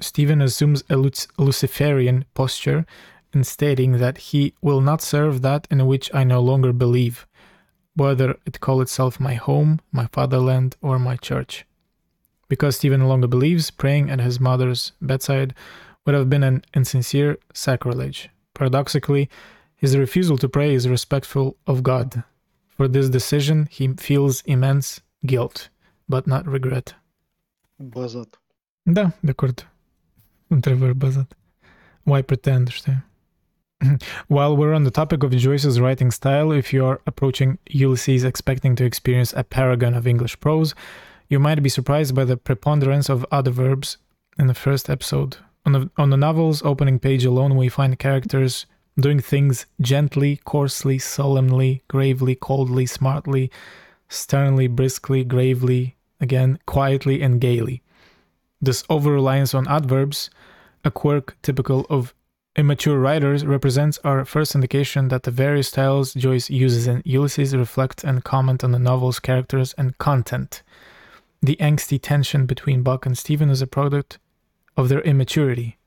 Stephen 0.00 0.40
assumes 0.40 0.84
a 0.88 0.96
Luciferian 1.38 2.24
posture 2.34 2.86
in 3.32 3.44
stating 3.44 3.98
that 3.98 4.18
he 4.18 4.54
will 4.60 4.80
not 4.80 5.02
serve 5.02 5.42
that 5.42 5.66
in 5.70 5.86
which 5.86 6.12
I 6.14 6.24
no 6.24 6.40
longer 6.40 6.72
believe, 6.72 7.26
whether 7.94 8.38
it 8.46 8.60
call 8.60 8.80
itself 8.80 9.20
my 9.20 9.34
home, 9.34 9.80
my 9.92 10.06
fatherland, 10.06 10.76
or 10.80 10.98
my 10.98 11.16
church. 11.16 11.66
Because 12.48 12.76
Stephen 12.76 13.00
no 13.00 13.08
longer 13.08 13.28
believes, 13.28 13.70
praying 13.70 14.10
at 14.10 14.20
his 14.20 14.40
mother's 14.40 14.92
bedside 15.00 15.54
would 16.04 16.14
have 16.14 16.28
been 16.28 16.42
an 16.42 16.62
insincere 16.74 17.38
sacrilege. 17.52 18.28
Paradoxically, 18.54 19.28
his 19.76 19.96
refusal 19.96 20.36
to 20.38 20.48
pray 20.48 20.74
is 20.74 20.88
respectful 20.88 21.56
of 21.66 21.82
God. 21.82 22.24
For 22.68 22.88
this 22.88 23.08
decision, 23.08 23.68
he 23.70 23.88
feels 23.88 24.42
immense 24.42 25.00
guilt, 25.24 25.68
but 26.08 26.26
not 26.26 26.46
regret. 26.46 26.94
Bazat. 27.78 28.38
Da, 28.82 29.12
de 29.20 29.30
acord. 29.30 29.68
Întrebări 30.48 30.94
bazat. 30.94 31.36
Why 32.02 32.22
pretend, 32.22 32.68
știi? 32.68 33.04
While 34.28 34.56
we're 34.56 34.74
on 34.74 34.84
the 34.84 34.90
topic 34.90 35.22
of 35.22 35.30
Joyce's 35.30 35.80
writing 35.80 36.10
style, 36.10 36.52
if 36.52 36.72
you 36.72 36.84
are 36.84 37.00
approaching 37.06 37.58
Ulysses 37.70 38.24
expecting 38.24 38.76
to 38.76 38.84
experience 38.84 39.32
a 39.34 39.44
paragon 39.44 39.94
of 39.94 40.06
English 40.06 40.38
prose, 40.40 40.74
you 41.28 41.38
might 41.38 41.62
be 41.62 41.68
surprised 41.68 42.14
by 42.14 42.24
the 42.24 42.36
preponderance 42.36 43.08
of 43.08 43.24
adverbs 43.32 43.96
in 44.38 44.48
the 44.48 44.54
first 44.54 44.90
episode. 44.90 45.38
On 45.64 45.72
the, 45.72 45.90
on 45.96 46.10
the 46.10 46.16
novel's 46.16 46.62
opening 46.62 46.98
page 46.98 47.24
alone, 47.24 47.56
we 47.56 47.68
find 47.68 47.98
characters 47.98 48.66
doing 48.98 49.20
things 49.20 49.66
gently, 49.80 50.40
coarsely, 50.44 50.98
solemnly, 50.98 51.82
gravely, 51.88 52.34
coldly, 52.34 52.86
smartly, 52.86 53.50
sternly, 54.08 54.66
briskly, 54.66 55.24
gravely, 55.24 55.96
again, 56.20 56.58
quietly, 56.66 57.22
and 57.22 57.40
gaily. 57.40 57.82
This 58.60 58.84
over 58.90 59.12
reliance 59.12 59.54
on 59.54 59.68
adverbs, 59.68 60.28
a 60.84 60.90
quirk 60.90 61.36
typical 61.40 61.86
of 61.88 62.12
immature 62.56 62.98
writers, 62.98 63.44
represents 63.46 63.98
our 64.04 64.24
first 64.24 64.54
indication 64.54 65.08
that 65.08 65.22
the 65.22 65.30
various 65.30 65.68
styles 65.68 66.14
Joyce 66.14 66.50
uses 66.50 66.86
in 66.86 67.02
Ulysses 67.04 67.54
reflect 67.54 68.04
and 68.04 68.24
comment 68.24 68.64
on 68.64 68.72
the 68.72 68.78
novel's 68.78 69.20
characters 69.20 69.74
and 69.78 69.96
content. 69.98 70.62
The 71.42 71.56
angsty 71.56 72.00
tension 72.00 72.46
between 72.46 72.82
Buck 72.82 73.06
and 73.06 73.16
Stephen 73.16 73.50
is 73.50 73.62
a 73.62 73.66
product 73.66 74.18
of 74.76 74.88
their 74.88 75.00
immaturity. 75.00 75.78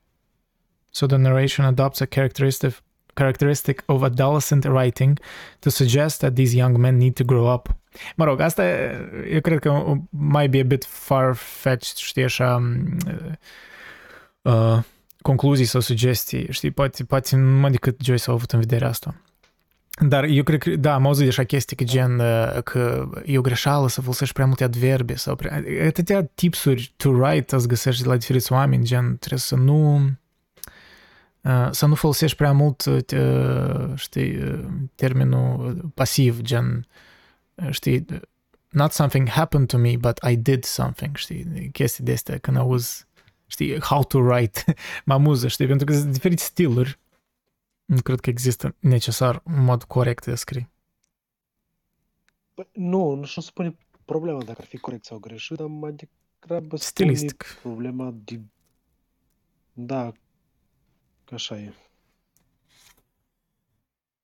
So 0.90 1.06
the 1.06 1.18
narration 1.18 1.64
adopts 1.64 2.00
a 2.00 2.06
characteristic 2.06 2.74
characteristic 3.16 3.84
of 3.88 4.02
adolescent 4.02 4.64
writing 4.64 5.18
to 5.60 5.70
suggest 5.70 6.20
that 6.20 6.34
these 6.34 6.54
young 6.54 6.80
men 6.80 6.98
need 6.98 7.14
to 7.16 7.24
grow 7.24 7.46
up. 7.46 7.68
Mă 8.16 8.24
rog, 8.24 8.40
asta 8.40 8.64
eu 9.30 9.40
cred 9.40 9.58
că 9.58 9.94
might 10.10 10.50
be 10.50 10.60
a 10.60 10.64
bit 10.64 10.84
far-fetched, 10.84 11.96
știi, 11.96 12.24
așa, 12.24 12.62
uh, 14.42 14.78
concluzii 15.24 15.64
sau 15.64 15.80
sugestii, 15.80 16.46
știi, 16.50 16.70
poate, 16.70 17.04
poate 17.04 17.36
numai 17.36 17.70
decât 17.70 18.00
Joyce 18.00 18.30
a 18.30 18.32
avut 18.32 18.52
în 18.52 18.58
vedere 18.58 18.84
asta. 18.84 19.14
Dar 20.00 20.24
eu 20.24 20.42
cred 20.42 20.62
că, 20.62 20.70
da, 20.76 20.94
am 20.94 21.06
auzit 21.06 21.24
deja 21.24 21.44
chestii 21.44 21.76
că 21.76 21.84
gen 21.84 22.18
uh, 22.18 22.62
că 22.62 23.08
e 23.24 23.38
o 23.38 23.40
greșeală 23.40 23.88
să 23.88 24.00
folosești 24.00 24.34
prea 24.34 24.46
multe 24.46 24.64
adverbe 24.64 25.14
sau 25.14 25.36
prea... 25.36 25.62
Atâtea 25.86 26.24
tipsuri 26.34 26.92
to 26.96 27.08
write 27.08 27.54
îți 27.54 27.68
găsești 27.68 28.02
de 28.02 28.08
la 28.08 28.16
diferiți 28.16 28.52
oameni, 28.52 28.84
gen 28.84 29.16
trebuie 29.18 29.38
să 29.40 29.54
nu 29.54 29.96
uh, 31.40 31.68
să 31.70 31.86
nu 31.86 31.94
folosești 31.94 32.36
prea 32.36 32.52
mult, 32.52 32.84
uh, 32.84 32.98
știi, 33.94 34.36
uh, 34.36 34.64
termenul 34.94 35.90
pasiv, 35.94 36.40
gen, 36.40 36.86
uh, 37.54 37.70
știi, 37.70 38.06
not 38.68 38.92
something 38.92 39.28
happened 39.28 39.66
to 39.66 39.78
me, 39.78 39.96
but 39.96 40.18
I 40.30 40.36
did 40.36 40.64
something, 40.64 41.16
știi, 41.16 41.68
chestii 41.72 42.04
de 42.04 42.12
astea, 42.12 42.38
când 42.38 42.56
auzi, 42.56 43.06
știi, 43.46 43.80
how 43.80 44.04
to 44.04 44.18
write, 44.18 44.74
mă 45.06 45.14
amuză, 45.14 45.48
știi, 45.48 45.66
pentru 45.66 45.86
că 45.86 45.92
sunt 45.92 46.12
diferite 46.12 46.42
stiluri. 46.42 46.98
Nu 47.84 48.02
cred 48.02 48.20
că 48.20 48.30
există 48.30 48.76
necesar 48.78 49.42
un 49.44 49.64
mod 49.64 49.82
corect 49.82 50.24
de 50.24 50.34
scrie. 50.34 50.70
Bă, 52.54 52.66
nu, 52.72 53.14
nu 53.14 53.24
știu 53.24 53.42
să 53.42 53.50
pune 53.54 53.76
problema 54.04 54.42
dacă 54.42 54.60
ar 54.60 54.66
fi 54.66 54.76
corect 54.76 55.04
sau 55.04 55.18
greșit, 55.18 55.56
dar 55.56 55.66
mai 55.66 55.92
degrabă 55.92 56.76
spune 56.76 56.78
Stilistic. 56.78 57.58
problema 57.62 58.14
de... 58.24 58.40
Da, 59.72 60.12
că 61.24 61.34
așa 61.34 61.58
e. 61.58 61.72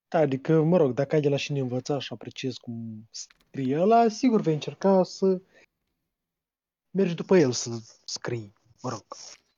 Da, 0.08 0.18
adică, 0.18 0.62
mă 0.62 0.76
rog, 0.76 0.92
dacă 0.92 1.14
ai 1.14 1.20
de 1.20 1.28
la 1.28 1.36
cine 1.36 1.60
învăța 1.60 1.98
și 1.98 2.12
apreciezi 2.12 2.60
cum 2.60 3.08
scrie 3.10 3.80
ăla, 3.80 4.08
sigur 4.08 4.40
vei 4.40 4.54
încerca 4.54 5.02
să 5.02 5.40
mergi 6.90 7.14
după 7.14 7.36
el 7.36 7.52
să 7.52 7.70
scrii, 8.04 8.52
mă 8.82 8.90
rog, 8.90 9.04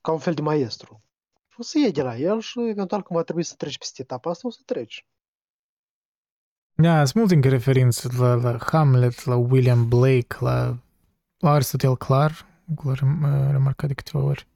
ca 0.01 0.12
un 0.12 0.19
fel 0.19 0.35
de 0.35 0.43
maestru. 0.43 1.03
Și 1.49 1.57
o 1.59 1.62
să 1.62 1.78
iei 1.78 1.93
de 1.93 2.03
la 2.03 2.16
el 2.16 2.40
și 2.40 2.61
eventual 2.61 3.03
când 3.03 3.19
va 3.19 3.24
trebui 3.24 3.43
să 3.43 3.55
treci 3.55 3.78
peste 3.78 4.03
etapa 4.03 4.31
asta, 4.31 4.49
o 4.49 4.51
să 4.51 4.61
treci. 4.65 5.07
Da, 6.74 7.05
sunt 7.05 7.15
multe 7.15 7.35
încă 7.35 7.49
referințe 7.49 8.09
la, 8.19 8.35
la 8.35 8.59
Hamlet, 8.65 9.24
la 9.24 9.36
William 9.36 9.89
Blake, 9.89 10.36
la, 10.39 10.77
la 11.39 11.51
Aristotel 11.51 11.97
clar, 11.97 12.47
l-am 12.82 12.94
rem- 12.94 13.51
remarcat 13.51 13.89
de 13.89 13.94
câteva 13.94 14.24
ori. 14.24 14.47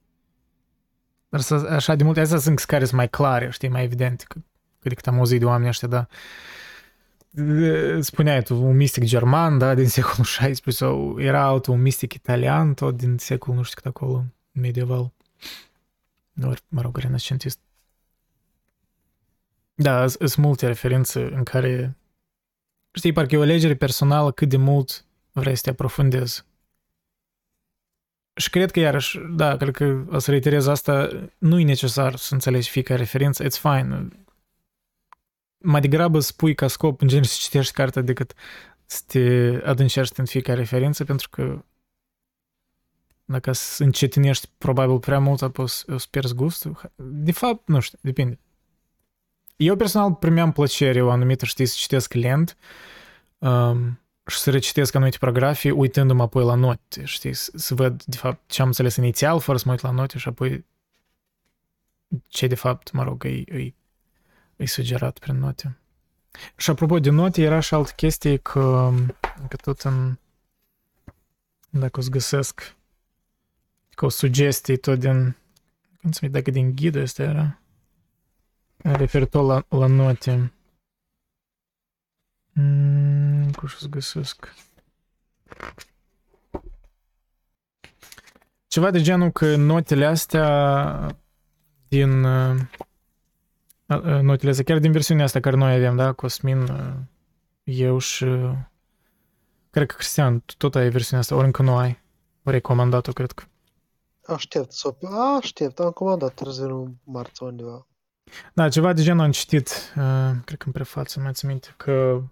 Dar 1.28 1.40
să, 1.40 1.54
așa 1.54 1.94
de 1.94 2.04
multe, 2.04 2.20
astea 2.20 2.38
sunt 2.38 2.58
care 2.58 2.84
sunt 2.84 2.96
mai 2.96 3.08
clare, 3.08 3.50
știi, 3.50 3.68
mai 3.68 3.82
evidente, 3.82 4.24
că, 4.28 4.38
cât 4.78 4.88
de 4.88 4.94
cât 4.94 5.06
am 5.06 5.18
auzit 5.18 5.38
de 5.38 5.44
oamenii 5.44 5.68
ăștia, 5.68 5.88
da. 5.88 6.06
De- 7.30 8.00
Spuneai 8.00 8.42
tu, 8.42 8.62
un 8.64 8.76
mistic 8.76 9.04
german, 9.04 9.58
da, 9.58 9.74
din 9.74 9.88
secolul 9.88 10.24
XVI, 10.24 10.72
sau 10.72 11.20
era 11.20 11.42
altul, 11.42 11.74
un 11.74 11.80
mistic 11.82 12.12
italian, 12.12 12.74
tot 12.74 12.96
din 12.96 13.18
secolul 13.18 13.56
nu 13.56 13.62
știu 13.62 13.80
cât 13.82 13.86
acolo, 13.86 14.24
medieval. 14.60 15.12
Ori, 16.42 16.62
mă 16.68 16.80
rog, 16.80 16.96
renascentist. 16.96 17.58
Da, 19.74 20.06
sunt 20.06 20.36
multe 20.36 20.66
referințe 20.66 21.22
în 21.22 21.42
care 21.42 21.96
Știi, 22.96 23.12
parcă 23.12 23.34
e 23.34 23.38
o 23.38 23.42
alegere 23.42 23.74
personală 23.74 24.32
cât 24.32 24.48
de 24.48 24.56
mult 24.56 25.04
vrei 25.32 25.56
să 25.56 25.62
te 25.62 25.70
aprofundezi. 25.70 26.44
Și 28.34 28.50
cred 28.50 28.70
că, 28.70 28.80
iarăși, 28.80 29.18
da, 29.30 29.56
cred 29.56 29.74
că 29.74 30.04
o 30.10 30.18
să 30.18 30.30
reiterez 30.30 30.66
asta, 30.66 31.08
nu 31.38 31.58
e 31.58 31.64
necesar 31.64 32.16
să 32.16 32.34
înțelegi 32.34 32.70
fiecare 32.70 33.00
referință, 33.00 33.44
it's 33.44 33.60
fine. 33.60 34.08
Mai 35.58 35.80
degrabă 35.80 36.20
spui 36.20 36.54
ca 36.54 36.68
scop, 36.68 37.00
în 37.00 37.08
genere, 37.08 37.26
să 37.26 37.36
citești 37.38 37.72
cartea 37.72 38.02
decât 38.02 38.34
să 38.86 39.02
te 39.06 39.20
adâncești 39.64 40.20
în 40.20 40.26
fiecare 40.26 40.58
referință, 40.58 41.04
pentru 41.04 41.28
că 41.30 41.64
dacă 43.26 43.52
să 43.52 43.82
încetinești 43.82 44.48
probabil 44.58 44.98
prea 44.98 45.18
mult, 45.18 45.42
apoi 45.42 45.64
o 45.64 45.68
să 45.68 45.84
o 45.92 45.98
să 45.98 46.06
pierzi 46.10 46.34
gustul. 46.34 46.92
De 46.96 47.32
fapt, 47.32 47.68
nu 47.68 47.80
știu, 47.80 47.98
depinde. 48.02 48.38
Eu 49.56 49.76
personal 49.76 50.14
primeam 50.14 50.52
plăcere 50.52 51.02
o 51.02 51.10
anumită, 51.10 51.44
știi, 51.44 51.66
să 51.66 51.74
citesc 51.78 52.12
lent 52.12 52.56
um, 53.38 54.00
și 54.26 54.38
să 54.38 54.50
recitesc 54.50 54.94
anumite 54.94 55.18
paragrafe, 55.18 55.70
uitându-mă 55.70 56.22
apoi 56.22 56.44
la 56.44 56.54
note, 56.54 57.04
știi, 57.04 57.34
să, 57.34 57.52
să 57.54 57.74
văd, 57.74 58.02
de 58.04 58.16
fapt, 58.16 58.50
ce 58.50 58.60
am 58.60 58.66
înțeles 58.66 58.96
inițial, 58.96 59.40
fără 59.40 59.58
să 59.58 59.64
mă 59.66 59.72
uit 59.72 59.80
la 59.80 59.90
note 59.90 60.18
și 60.18 60.28
apoi 60.28 60.64
ce, 62.26 62.46
de 62.46 62.54
fapt, 62.54 62.92
mă 62.92 63.02
rog, 63.02 63.24
îi, 63.24 63.44
îi, 63.50 63.74
îi 64.56 64.66
sugerat 64.66 65.18
prin 65.18 65.38
note. 65.38 65.78
Și 66.56 66.70
apropo 66.70 66.98
de 66.98 67.10
note, 67.10 67.42
era 67.42 67.60
și 67.60 67.74
altă 67.74 67.92
chestie 67.96 68.36
că, 68.36 68.92
că 69.48 69.56
tot 69.56 69.80
în, 69.80 70.18
dacă 71.70 71.98
o 71.98 72.02
să 72.02 72.08
găsesc, 72.10 72.75
că 73.96 74.04
o 74.04 74.08
sugestie 74.08 74.76
tot 74.76 74.98
din, 74.98 75.36
cum 76.00 76.12
să 76.12 76.26
dacă 76.26 76.50
din 76.50 76.74
ghidă 76.74 76.98
este 76.98 77.22
era, 77.22 77.60
referitor 78.76 79.44
la, 79.44 79.78
la 79.78 79.86
note. 79.86 80.52
Mm, 82.52 83.50
cum 83.50 83.68
să 83.68 83.86
găsesc? 83.88 84.54
Ceva 88.66 88.90
de 88.90 89.00
genul 89.00 89.30
că 89.30 89.56
notele 89.56 90.06
astea 90.06 91.16
din 91.88 92.24
uh, 92.24 92.60
uh, 93.86 94.20
notele 94.20 94.50
astea, 94.50 94.64
chiar 94.64 94.78
din 94.78 94.92
versiunea 94.92 95.24
asta 95.24 95.40
care 95.40 95.56
noi 95.56 95.74
avem, 95.74 95.96
da, 95.96 96.12
Cosmin, 96.12 96.58
uh, 96.62 96.94
eu 97.64 97.98
și 97.98 98.24
uh, 98.24 98.52
cred 99.70 99.86
că 99.86 99.94
Cristian, 99.94 100.40
tu 100.40 100.54
tot 100.56 100.74
ai 100.74 100.90
versiunea 100.90 101.20
asta, 101.20 101.34
ori 101.34 101.46
încă 101.46 101.62
nu 101.62 101.76
ai. 101.76 102.00
Ori 102.42 102.54
ai 102.54 102.60
comandat-o, 102.60 103.12
cred 103.12 103.32
că. 103.32 103.44
Aștept, 104.26 104.72
să 104.72 104.96
o... 105.00 105.08
Aștept, 105.36 105.78
am 105.78 105.90
comandat 105.90 106.34
târziu 106.34 106.82
în 106.82 106.94
marți 107.04 107.42
undeva. 107.42 107.86
Da, 108.54 108.68
ceva 108.68 108.92
de 108.92 109.02
genul 109.02 109.24
am 109.24 109.30
citit, 109.30 109.68
uh, 109.96 110.30
cred 110.44 110.58
că 110.58 110.66
în 110.66 110.72
prefață, 110.72 111.20
mai 111.20 111.32
țin 111.32 111.48
minte, 111.48 111.74
că 111.76 112.22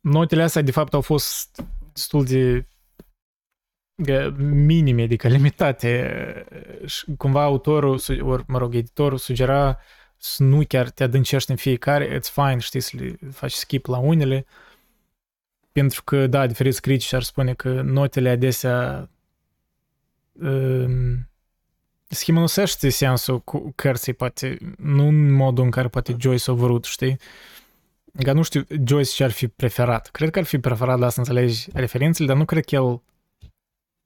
notele 0.00 0.42
astea 0.42 0.62
de 0.62 0.70
fapt 0.70 0.94
au 0.94 1.00
fost 1.00 1.62
destul 1.92 2.24
de 2.24 2.66
gă- 4.08 4.36
minime, 4.38 5.02
adică 5.02 5.28
limitate 5.28 6.46
uh, 6.82 6.88
și 6.88 7.04
cumva 7.16 7.42
autorul, 7.42 7.98
su- 7.98 8.26
ori, 8.26 8.44
mă 8.46 8.58
rog, 8.58 8.74
editorul 8.74 9.18
sugera 9.18 9.78
să 10.16 10.42
nu 10.42 10.64
chiar 10.68 10.90
te 10.90 11.02
adâncești 11.02 11.50
în 11.50 11.56
fiecare, 11.56 12.18
it's 12.18 12.32
fine, 12.32 12.58
știi, 12.58 12.80
să 12.80 12.96
le 12.96 13.18
faci 13.32 13.52
skip 13.52 13.86
la 13.86 13.98
unele, 13.98 14.46
pentru 15.72 16.02
că, 16.04 16.26
da, 16.26 16.46
diferiți 16.46 16.80
critici 16.80 17.12
ar 17.12 17.22
spune 17.22 17.54
că 17.54 17.80
notele 17.80 18.28
adesea 18.28 19.10
um, 20.32 21.28
schimănusește 22.06 22.88
sensul 22.88 23.40
cu 23.40 23.72
cărții, 23.74 24.12
poate, 24.12 24.58
nu 24.76 25.06
în 25.06 25.30
modul 25.30 25.64
în 25.64 25.70
care 25.70 25.88
poate 25.88 26.16
Joyce 26.18 26.50
a 26.50 26.54
vrut, 26.54 26.84
știi? 26.84 27.16
Că 28.22 28.32
nu 28.32 28.42
știu 28.42 28.66
Joyce 28.86 29.10
ce 29.10 29.24
ar 29.24 29.30
fi 29.30 29.48
preferat. 29.48 30.08
Cred 30.08 30.30
că 30.30 30.38
ar 30.38 30.44
fi 30.44 30.58
preferat, 30.58 30.98
da, 30.98 31.08
să 31.08 31.18
înțelegi 31.18 31.68
referințele, 31.72 32.28
dar 32.28 32.36
nu 32.36 32.44
cred 32.44 32.64
că 32.64 32.74
el... 32.74 33.02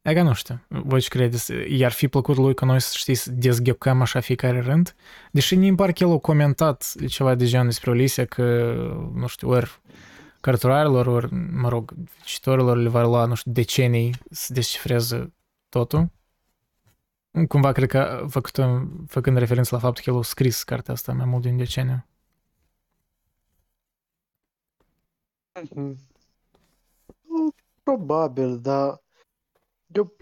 E 0.02 0.14
că 0.14 0.22
nu 0.22 0.32
știu, 0.32 0.60
voi 0.68 1.00
ce 1.00 1.08
credeți? 1.08 1.52
I-ar 1.68 1.92
fi 1.92 2.08
plăcut 2.08 2.36
lui 2.36 2.54
că 2.54 2.64
noi, 2.64 2.80
știi, 2.80 3.14
să 3.14 3.30
dezghecăm 3.30 4.00
așa 4.00 4.20
fiecare 4.20 4.60
rând? 4.60 4.94
Deși 5.30 5.54
mi 5.54 5.74
pare 5.74 5.92
că 5.92 6.04
el 6.04 6.12
a 6.12 6.18
comentat 6.18 6.92
ceva 7.08 7.34
de 7.34 7.44
genul 7.44 7.66
despre 7.66 7.90
Olisia 7.90 8.24
că, 8.24 8.74
nu 9.14 9.26
știu, 9.26 9.48
ori 9.48 9.80
cărturarilor, 10.40 11.06
ori, 11.06 11.34
mă 11.52 11.68
rog, 11.68 11.94
citorilor 12.24 12.76
le 12.76 12.88
va 12.88 13.02
lua, 13.02 13.24
nu 13.24 13.34
știu, 13.34 13.52
decenii 13.52 14.14
să 14.30 14.52
descifreze 14.52 15.32
totul. 15.78 16.10
Cumva 17.48 17.72
cred 17.72 17.88
că 17.88 18.26
făcut, 18.28 18.58
făcând 19.06 19.36
referință 19.36 19.74
la 19.74 19.80
faptul 19.80 20.04
că 20.04 20.10
el 20.10 20.16
a 20.16 20.22
scris 20.22 20.62
cartea 20.62 20.94
asta 20.94 21.12
mai 21.12 21.26
mult 21.26 21.42
de 21.42 21.48
un 21.48 21.56
deceniu. 21.56 22.06
Mhm. 25.62 25.96
Nu, 27.20 27.54
Probabil, 27.82 28.60
dar 28.60 29.02
eu, 29.86 30.16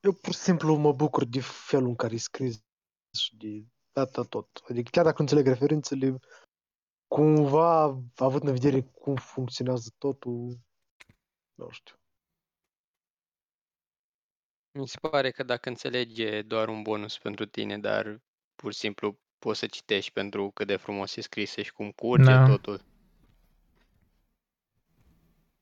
eu 0.00 0.12
pur 0.12 0.32
și 0.32 0.38
simplu 0.38 0.76
mă 0.76 0.92
bucur 0.92 1.24
de 1.24 1.40
felul 1.40 1.88
în 1.88 1.96
care 1.96 2.14
e 2.14 2.18
scris 2.18 2.62
și 3.18 3.36
de 3.36 3.64
data 3.92 4.22
tot. 4.22 4.48
Adică 4.68 4.90
chiar 4.90 5.04
dacă 5.04 5.16
nu 5.16 5.28
înțeleg 5.28 5.46
referințele, 5.46 6.18
cumva 7.08 7.82
având 8.16 8.42
în 8.42 8.52
vedere 8.52 8.82
cum 8.82 9.14
funcționează 9.14 9.90
totul, 9.98 10.58
nu 11.54 11.70
știu. 11.70 11.99
Mi 14.72 14.88
se 14.88 14.98
pare 15.10 15.30
că 15.30 15.42
dacă 15.42 15.68
înțelegi 15.68 16.22
e 16.22 16.42
doar 16.42 16.68
un 16.68 16.82
bonus 16.82 17.18
pentru 17.18 17.44
tine, 17.46 17.78
dar 17.78 18.20
pur 18.56 18.72
și 18.72 18.78
simplu 18.78 19.18
poți 19.38 19.58
să 19.58 19.66
citești 19.66 20.12
pentru 20.12 20.50
cât 20.54 20.66
de 20.66 20.76
frumos 20.76 21.16
e 21.16 21.20
scrisă 21.20 21.62
și 21.62 21.72
cum 21.72 21.90
curge 21.90 22.24
Da. 22.24 22.46
totul. 22.48 22.80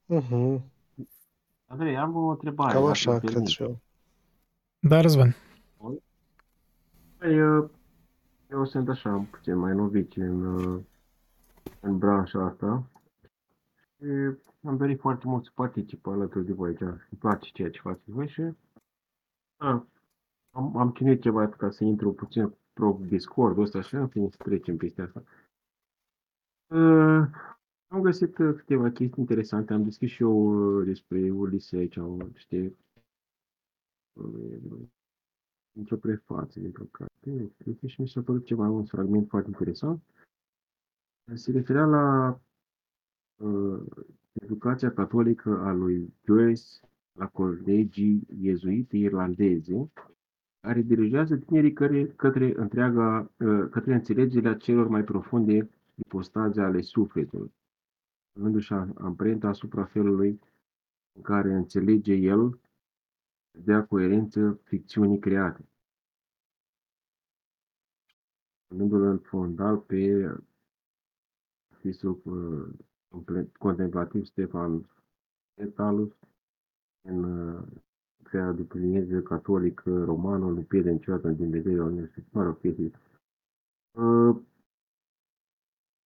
Mhm. 0.07 0.63
Andrei, 1.67 1.97
am 1.97 2.17
o 2.17 2.29
întrebare. 2.29 2.73
Cam 2.73 2.81
dacă 2.81 2.93
așa 2.93 3.11
îmi 3.11 3.21
cred 3.21 3.33
permiți. 3.33 3.53
și 3.53 3.63
eu. 3.63 3.81
Da, 4.79 5.01
Răzvan. 5.01 5.37
Păi, 7.19 7.35
Eu, 7.37 7.71
eu 8.51 8.65
sunt 8.67 8.89
așa 8.89 9.27
puțin 9.31 9.57
mai 9.57 9.75
novice 9.75 10.21
în, 10.23 10.45
uh, 10.45 10.81
în 11.81 11.99
branșa 11.99 12.45
asta 12.45 12.85
și 13.97 14.05
am 14.67 14.77
dorit 14.77 15.01
foarte 15.01 15.27
mult 15.27 15.45
să 15.45 15.51
particip 15.55 16.07
alături 16.07 16.47
de 16.47 16.53
voi 16.53 16.69
aici. 16.69 16.81
Îmi 16.81 17.19
place 17.19 17.51
ceea 17.53 17.71
ce 17.71 17.81
faceți 17.81 18.11
voi 18.11 18.29
și 18.29 18.43
a, 19.59 19.87
am, 20.51 20.77
am 20.77 20.93
chinuit 20.93 21.23
ceva 21.23 21.49
ca 21.49 21.71
să 21.71 21.85
intru 21.85 22.13
puțin 22.13 22.55
pro 22.73 22.99
Discord-ul 23.01 23.63
ăsta 23.63 23.81
și 23.81 23.95
în 23.95 24.09
fine 24.09 24.29
să 24.31 24.37
trecem 24.37 24.77
peste 24.77 25.03
asta. 25.03 25.23
Uh, 26.67 27.29
am 27.89 28.01
găsit 28.01 28.39
uh, 28.39 28.55
câteva 28.57 28.91
chestii 28.91 29.21
interesante. 29.21 29.73
Am 29.73 29.85
deschis 29.85 30.11
și 30.11 30.23
eu 30.23 30.79
uh, 30.79 30.85
despre 30.87 31.31
Ulise 31.31 31.77
aici, 31.77 31.97
au 31.97 32.17
niște 32.17 32.77
uh, 34.13 34.89
într-o 35.73 35.97
prefață 35.97 36.61
dintr-o 36.61 36.85
carte. 36.91 37.53
Cred 37.59 37.77
că 37.81 37.87
și 37.87 38.01
mi 38.01 38.09
s-a 38.09 38.23
părut 38.23 38.45
ceva, 38.45 38.69
un 38.69 38.85
fragment 38.85 39.29
foarte 39.29 39.49
interesant. 39.49 40.03
Se 41.35 41.51
referea 41.51 41.85
la 41.85 42.41
uh, 43.37 43.83
educația 44.33 44.93
catolică 44.93 45.59
a 45.59 45.73
lui 45.73 46.15
Joyce 46.25 46.63
la 47.19 47.27
colegii 47.29 48.27
iezuite 48.41 48.97
irlandeze, 48.97 49.91
care 50.61 50.81
dirigează 50.83 51.37
tinerii 51.37 51.73
către, 51.73 52.07
către, 52.07 52.53
întreaga, 52.57 53.31
uh, 53.39 53.69
către 53.71 53.95
înțelegerea 53.95 54.55
celor 54.55 54.89
mai 54.89 55.05
profunde 55.05 55.71
ipostaze 55.95 56.61
ale 56.61 56.81
sufletului, 56.81 57.53
punându-și 58.33 58.73
amprenta 58.73 59.49
asupra 59.49 59.85
felului 59.85 60.41
în 61.13 61.23
care 61.23 61.53
înțelege 61.53 62.15
el 62.15 62.61
să 63.51 63.61
dea 63.65 63.85
coerență 63.87 64.61
ficțiunii 64.63 65.19
create. 65.19 65.69
Punându-l 68.67 69.03
în 69.03 69.19
fondal 69.19 69.77
pe 69.79 70.31
artistul 71.73 72.21
uh, 72.25 73.49
contemplativ 73.59 74.25
Stefan 74.25 74.91
Etalus, 75.55 76.13
în 77.03 77.23
uh, 77.23 77.67
crearea 78.23 78.53
de 78.53 78.63
plineze 78.63 79.23
catolic 79.23 79.81
romană, 79.85 80.45
nu 80.45 80.63
pierde 80.63 80.91
niciodată 80.91 81.29
din 81.29 81.51
vederea 81.51 81.85
unei 81.85 82.11
mă 82.31 82.43
rog, 82.43 82.59
chestii. 82.59 82.93
Uh, 83.91 84.37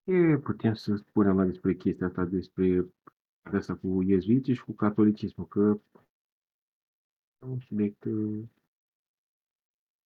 ce 0.04 0.40
putem 0.42 0.74
să 0.74 0.94
spunem 0.96 1.36
mai 1.36 1.46
despre 1.46 1.74
chestia 1.74 2.06
asta, 2.06 2.24
despre 2.24 2.86
asta 3.42 3.74
cu 3.74 4.02
iezuiții 4.02 4.54
și 4.54 4.64
cu 4.64 4.72
catolicismul, 4.72 5.46
că 5.46 5.80
e 7.38 7.46
un 7.46 7.60
subiect 7.60 8.04
uh, 8.04 8.42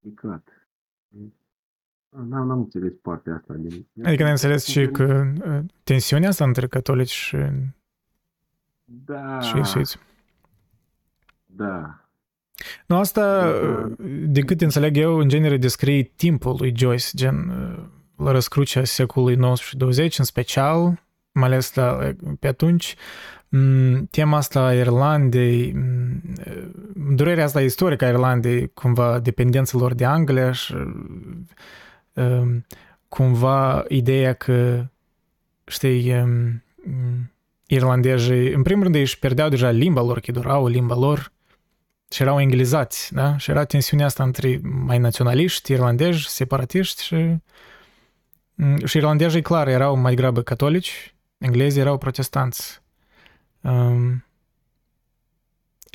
complicat. 0.00 0.68
N-am, 2.08 2.46
n-am 2.46 2.58
înțeles 2.58 2.92
partea 3.02 3.34
asta. 3.34 3.54
Din... 3.54 3.86
Adică 4.04 4.22
n-ai 4.22 4.30
înțeles 4.30 4.64
și 4.64 4.86
că 4.86 5.32
uh, 5.44 5.64
tensiunea 5.82 6.28
asta 6.28 6.44
între 6.44 6.66
catolici 6.66 7.10
și, 7.10 7.36
Da, 8.84 9.40
și 9.40 9.56
iesuiți. 9.56 9.98
Da. 11.56 12.00
Nu, 12.86 12.96
asta, 12.96 13.40
Da. 13.40 13.94
de 14.26 14.40
cât 14.40 14.60
înțeleg 14.60 14.96
eu, 14.96 15.18
în 15.18 15.28
genere 15.28 15.56
descrie 15.56 16.02
timpul 16.02 16.56
lui 16.58 16.72
Joyce, 16.76 17.06
gen 17.14 17.48
uh, 17.48 17.84
la 18.24 18.30
răscrucea 18.30 18.84
secolului 18.84 19.36
19-20 19.36 19.38
în 20.18 20.24
special, 20.24 21.02
mai 21.32 21.48
ales 21.48 21.74
la, 21.74 22.14
pe 22.40 22.46
atunci, 22.46 22.94
m, 23.48 24.04
tema 24.10 24.36
asta 24.36 24.60
a 24.64 24.74
Irlandei, 24.74 25.72
m, 25.72 27.14
durerea 27.14 27.44
asta 27.44 27.60
istorică 27.60 28.04
a 28.04 28.08
Irlandei, 28.08 28.70
cumva 28.74 29.18
dependența 29.18 29.78
lor 29.78 29.94
de 29.94 30.04
Anglia 30.04 30.52
și 30.52 30.74
um, 32.12 32.66
cumva 33.08 33.84
ideea 33.88 34.32
că, 34.32 34.86
știi, 35.64 36.20
um, 36.20 36.62
irlandezii, 37.66 38.52
în 38.52 38.62
primul 38.62 38.82
rând, 38.82 38.94
ei 38.94 39.00
își 39.00 39.18
pierdeau 39.18 39.48
deja 39.48 39.70
limba 39.70 40.02
lor, 40.02 40.20
că 40.20 40.32
durau 40.32 40.66
limba 40.66 40.94
lor, 40.94 41.32
și 42.10 42.22
erau 42.22 42.40
englelizați, 42.40 43.14
da? 43.14 43.36
Și 43.36 43.50
era 43.50 43.64
tensiunea 43.64 44.06
asta 44.06 44.22
între 44.22 44.60
mai 44.62 44.98
naționaliști, 44.98 45.72
irlandezi, 45.72 46.28
separatiști 46.28 47.02
și... 47.02 47.36
Și 48.84 48.96
irlandezii, 48.96 49.42
clar, 49.42 49.68
erau 49.68 49.96
mai 49.96 50.14
degrabă 50.14 50.42
catolici, 50.42 51.14
englezii 51.38 51.80
erau 51.80 51.98
protestanți. 51.98 52.82
Um, 53.60 54.24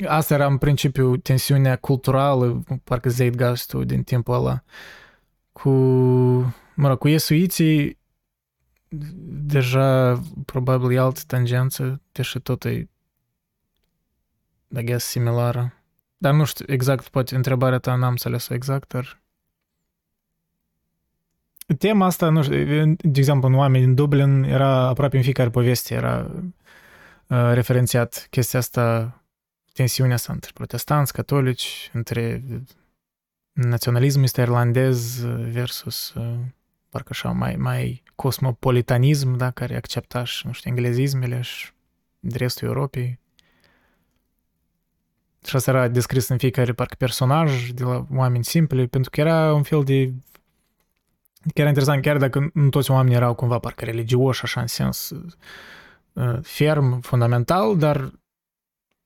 asta 0.06 0.34
era 0.34 0.46
în 0.46 0.58
principiu 0.58 1.16
tensiunea 1.16 1.76
culturală, 1.76 2.62
parcă 2.84 3.08
zeitgeistul 3.08 3.86
din 3.86 4.02
timpul 4.02 4.34
ăla. 4.34 4.62
Cu, 5.52 5.70
mă 6.74 6.88
rog, 6.88 6.98
cu 6.98 7.08
iesuiții 7.08 7.98
deja 9.46 10.20
probabil 10.44 10.92
e 10.92 10.98
altă 10.98 11.20
tangență, 11.26 12.00
deși 12.12 12.38
tot 12.38 12.64
e 12.64 12.88
I 14.76 14.84
guess, 14.84 15.06
similară. 15.06 15.81
Dar 16.22 16.34
nu 16.34 16.44
știu 16.44 16.64
exact, 16.68 17.08
poate 17.08 17.34
întrebarea 17.34 17.78
ta 17.78 17.94
n-am 17.94 18.10
înțeles-o 18.10 18.54
exact, 18.54 18.88
dar... 18.88 19.20
Tema 21.78 22.06
asta, 22.06 22.28
nu 22.28 22.42
știu, 22.42 22.94
de 22.98 23.18
exemplu, 23.18 23.48
în 23.48 23.54
Oameni 23.54 23.84
din 23.84 23.94
Dublin 23.94 24.42
era 24.42 24.86
aproape 24.86 25.16
în 25.16 25.22
fiecare 25.22 25.50
poveste, 25.50 25.94
era 25.94 26.30
uh, 27.26 27.50
referențiat 27.52 28.26
chestia 28.30 28.58
asta, 28.58 29.16
tensiunea 29.72 30.14
asta 30.14 30.32
între 30.32 30.50
protestanți, 30.54 31.12
catolici, 31.12 31.90
între 31.92 32.42
naționalismul 33.52 34.24
este 34.24 34.40
irlandez 34.40 35.24
versus 35.52 36.14
uh, 36.14 36.38
parcă 36.88 37.08
așa 37.10 37.30
mai, 37.30 37.56
mai 37.56 38.02
cosmopolitanism, 38.14 39.36
da, 39.36 39.50
care 39.50 39.76
accepta 39.76 40.24
și, 40.24 40.46
nu 40.46 40.52
știu, 40.52 40.70
englezismele 40.70 41.40
și 41.40 41.70
de 42.18 42.36
restul 42.36 42.68
Europei. 42.68 43.20
Și 45.44 45.56
asta 45.56 45.70
era 45.70 45.88
descris 45.88 46.28
în 46.28 46.38
fiecare 46.38 46.72
parcă 46.72 46.94
personaj 46.98 47.70
de 47.70 47.82
la 47.82 48.06
oameni 48.14 48.44
simpli, 48.44 48.88
pentru 48.88 49.10
că 49.10 49.20
era 49.20 49.54
un 49.54 49.62
fel 49.62 49.84
de... 49.84 50.12
Chiar 51.40 51.52
era 51.54 51.68
interesant, 51.68 52.02
chiar 52.02 52.16
dacă 52.16 52.50
nu 52.54 52.68
toți 52.68 52.90
oamenii 52.90 53.16
erau 53.16 53.34
cumva 53.34 53.58
parcă 53.58 53.84
religioși, 53.84 54.42
așa 54.42 54.60
în 54.60 54.66
sens 54.66 55.10
uh, 56.12 56.38
ferm, 56.42 57.00
fundamental, 57.00 57.78
dar 57.78 58.12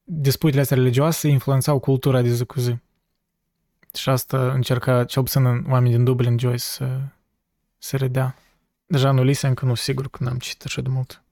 disputele 0.02 0.60
astea 0.60 0.76
religioase 0.76 1.28
influențau 1.28 1.78
cultura 1.78 2.22
de 2.22 2.28
zi 2.28 2.44
cu 2.44 2.60
zi. 2.60 2.76
Și 3.94 4.08
asta 4.08 4.52
încerca, 4.52 5.04
cel 5.04 5.22
puțin 5.22 5.46
în 5.46 5.64
oameni 5.68 5.94
din 5.94 6.04
Dublin, 6.04 6.38
Joyce, 6.38 6.58
să, 6.58 7.00
să 7.78 7.96
redea. 7.96 8.36
Deja 8.86 9.10
nu 9.10 9.22
Lisa 9.22 9.48
încă 9.48 9.64
nu 9.64 9.74
sigur 9.74 10.08
că 10.08 10.24
n-am 10.24 10.38
citit 10.38 10.64
așa 10.64 10.80
de 10.80 10.88
mult. 10.88 11.22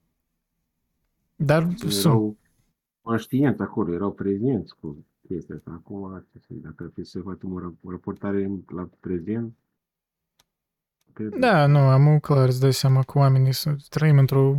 Dar 1.35 1.67
sunt... 1.87 2.37
Erau 3.05 3.17
conștienți 3.17 3.61
acolo, 3.61 3.93
erau 3.93 4.11
prezenți 4.11 4.75
cu 4.81 5.05
chestia 5.27 5.55
asta. 5.55 5.71
Acum, 5.73 6.25
ce 6.31 6.39
să 6.39 6.45
zic, 6.53 6.63
dacă 6.63 6.83
ar 6.83 6.89
fi 6.93 7.03
să 7.03 7.19
facem 7.19 7.53
o 7.53 7.59
rap- 7.59 7.83
o 7.83 7.91
raportare 7.91 8.49
la 8.75 8.89
prezent, 8.99 9.53
cred 11.13 11.29
că- 11.29 11.37
Da, 11.39 11.65
nu, 11.65 11.77
am 11.79 12.19
clar, 12.19 12.47
îți 12.47 12.59
dai 12.59 12.73
seama 12.73 13.03
că 13.03 13.17
oamenii 13.17 13.53
sunt, 13.53 13.87
trăim 13.87 14.17
într-o 14.17 14.57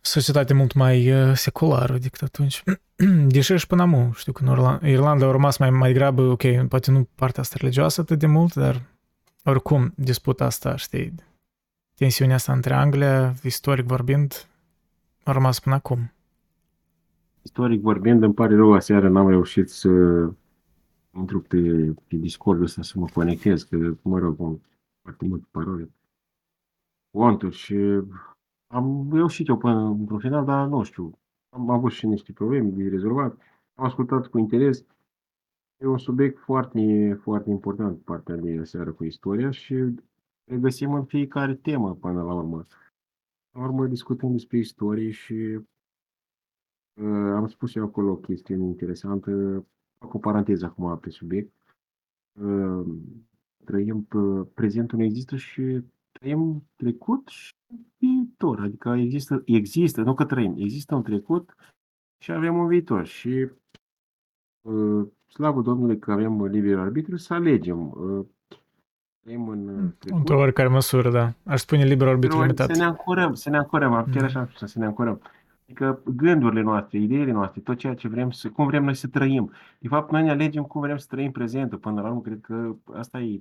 societate 0.00 0.54
mult 0.54 0.72
mai 0.74 1.12
uh, 1.12 1.34
seculară 1.36 1.98
decât 1.98 2.22
atunci. 2.22 2.62
Deși 3.34 3.56
și 3.56 3.66
până 3.66 3.82
acum, 3.82 4.12
știu 4.12 4.32
că 4.32 4.44
în 4.44 4.50
Irla- 4.56 4.82
Irlanda 4.88 5.26
a 5.26 5.30
rămas 5.30 5.58
mai, 5.58 5.70
mai 5.70 5.92
degrabă, 5.92 6.22
ok, 6.22 6.66
poate 6.68 6.90
nu 6.90 7.08
partea 7.14 7.42
asta 7.42 7.56
religioasă 7.58 8.00
atât 8.00 8.18
de 8.18 8.26
mult, 8.26 8.54
dar 8.54 8.82
oricum 9.44 9.92
disputa 9.96 10.44
asta, 10.44 10.76
știi, 10.76 11.14
tensiunea 11.94 12.34
asta 12.34 12.52
între 12.52 12.74
Anglia, 12.74 13.34
istoric 13.42 13.84
vorbind, 13.86 14.46
a 15.24 15.32
rămas 15.32 15.60
până 15.60 15.74
acum. 15.74 16.12
Istoric 17.48 17.80
vorbind, 17.80 18.22
îmi 18.22 18.34
pare 18.34 18.54
rău, 18.54 18.72
aseară 18.72 19.08
n-am 19.08 19.28
reușit 19.28 19.68
să 19.68 19.88
intru 21.14 21.40
pe, 21.40 21.92
pe 22.08 22.16
Discord 22.16 22.60
ăsta 22.60 22.82
să 22.82 22.98
mă 22.98 23.06
conectez, 23.14 23.62
că, 23.62 23.94
mă 24.02 24.18
rog, 24.18 24.40
am 24.40 24.60
foarte 25.02 25.24
multe 25.24 25.46
parole. 25.50 25.90
Conturi 27.10 27.54
și 27.54 27.76
am 28.66 29.08
reușit 29.12 29.48
eu 29.48 29.58
până 29.58 29.86
într-un 29.86 30.18
final, 30.18 30.44
dar 30.44 30.66
nu 30.66 30.82
știu, 30.82 31.18
am 31.48 31.70
avut 31.70 31.92
și 31.92 32.06
niște 32.06 32.32
probleme 32.32 32.68
de 32.68 32.88
rezolvat. 32.88 33.36
Am 33.74 33.84
ascultat 33.84 34.26
cu 34.26 34.38
interes. 34.38 34.84
E 35.76 35.86
un 35.86 35.98
subiect 35.98 36.38
foarte, 36.38 37.14
foarte 37.22 37.50
important, 37.50 38.00
partea 38.00 38.36
de 38.36 38.64
seară 38.64 38.92
cu 38.92 39.04
istoria 39.04 39.50
și 39.50 39.94
regăsim 40.44 40.92
în 40.92 41.04
fiecare 41.04 41.54
temă 41.54 41.94
până 41.94 42.22
la 42.22 42.34
urmă. 42.34 42.66
La 43.52 43.62
urmă 43.62 43.86
discutăm 43.86 44.32
despre 44.32 44.58
istorie 44.58 45.10
și 45.10 45.34
Uh, 45.34 45.64
am 47.34 47.46
spus 47.46 47.74
eu 47.74 47.84
acolo 47.84 48.10
o 48.10 48.16
chestiune 48.16 48.64
interesantă, 48.64 49.30
fac 49.98 50.14
o 50.14 50.18
paranteză 50.18 50.64
acum 50.64 50.98
pe 50.98 51.10
subiect. 51.10 51.52
Uh, 52.40 52.86
trăim, 53.64 54.02
pe 54.02 54.18
prezentul 54.54 54.98
nu 54.98 55.04
există 55.04 55.36
și 55.36 55.82
trăim 56.12 56.68
trecut 56.76 57.28
și 57.28 57.54
viitor. 57.98 58.60
Adică 58.60 58.88
există, 58.88 59.42
există, 59.44 60.02
nu 60.02 60.14
că 60.14 60.24
trăim, 60.24 60.54
există 60.56 60.94
un 60.94 61.02
trecut 61.02 61.54
și 62.18 62.32
avem 62.32 62.56
un 62.56 62.66
viitor. 62.66 63.06
Și 63.06 63.50
uh, 64.60 65.06
slavă 65.26 65.60
Domnului 65.60 65.98
că 65.98 66.12
avem 66.12 66.44
liber 66.44 66.78
arbitru 66.78 67.16
să 67.16 67.34
alegem. 67.34 67.90
Uh, 67.90 68.26
trăim 69.20 69.48
în 69.48 69.92
trecut. 69.98 70.18
Într-o 70.18 70.38
oricare 70.38 70.68
măsură, 70.68 71.10
da. 71.10 71.32
Aș 71.44 71.60
spune 71.60 71.84
liber 71.84 72.08
arbitru 72.08 72.36
Să 72.36 72.42
limitat. 72.42 72.76
ne 72.76 72.84
ancorăm, 72.84 73.34
să 73.34 73.50
ne 73.50 73.56
ancorăm, 73.56 73.92
am 73.92 74.06
chiar 74.12 74.24
așa 74.24 74.40
am 74.40 74.46
spus, 74.46 74.70
să 74.70 74.78
ne 74.78 74.84
ancorăm. 74.84 75.20
Adică 75.68 76.00
gândurile 76.16 76.62
noastre, 76.62 76.98
ideile 76.98 77.32
noastre, 77.32 77.60
tot 77.60 77.78
ceea 77.78 77.94
ce 77.94 78.08
vrem 78.08 78.30
să, 78.30 78.48
cum 78.48 78.66
vrem 78.66 78.84
noi 78.84 78.94
să 78.94 79.06
trăim. 79.06 79.52
De 79.78 79.88
fapt, 79.88 80.10
noi 80.12 80.22
ne 80.22 80.30
alegem 80.30 80.62
cum 80.62 80.80
vrem 80.80 80.96
să 80.96 81.06
trăim 81.08 81.30
prezentul. 81.30 81.78
Până 81.78 82.00
la 82.00 82.08
urmă, 82.08 82.20
cred 82.20 82.38
că 82.40 82.74
asta 82.94 83.18
e, 83.20 83.40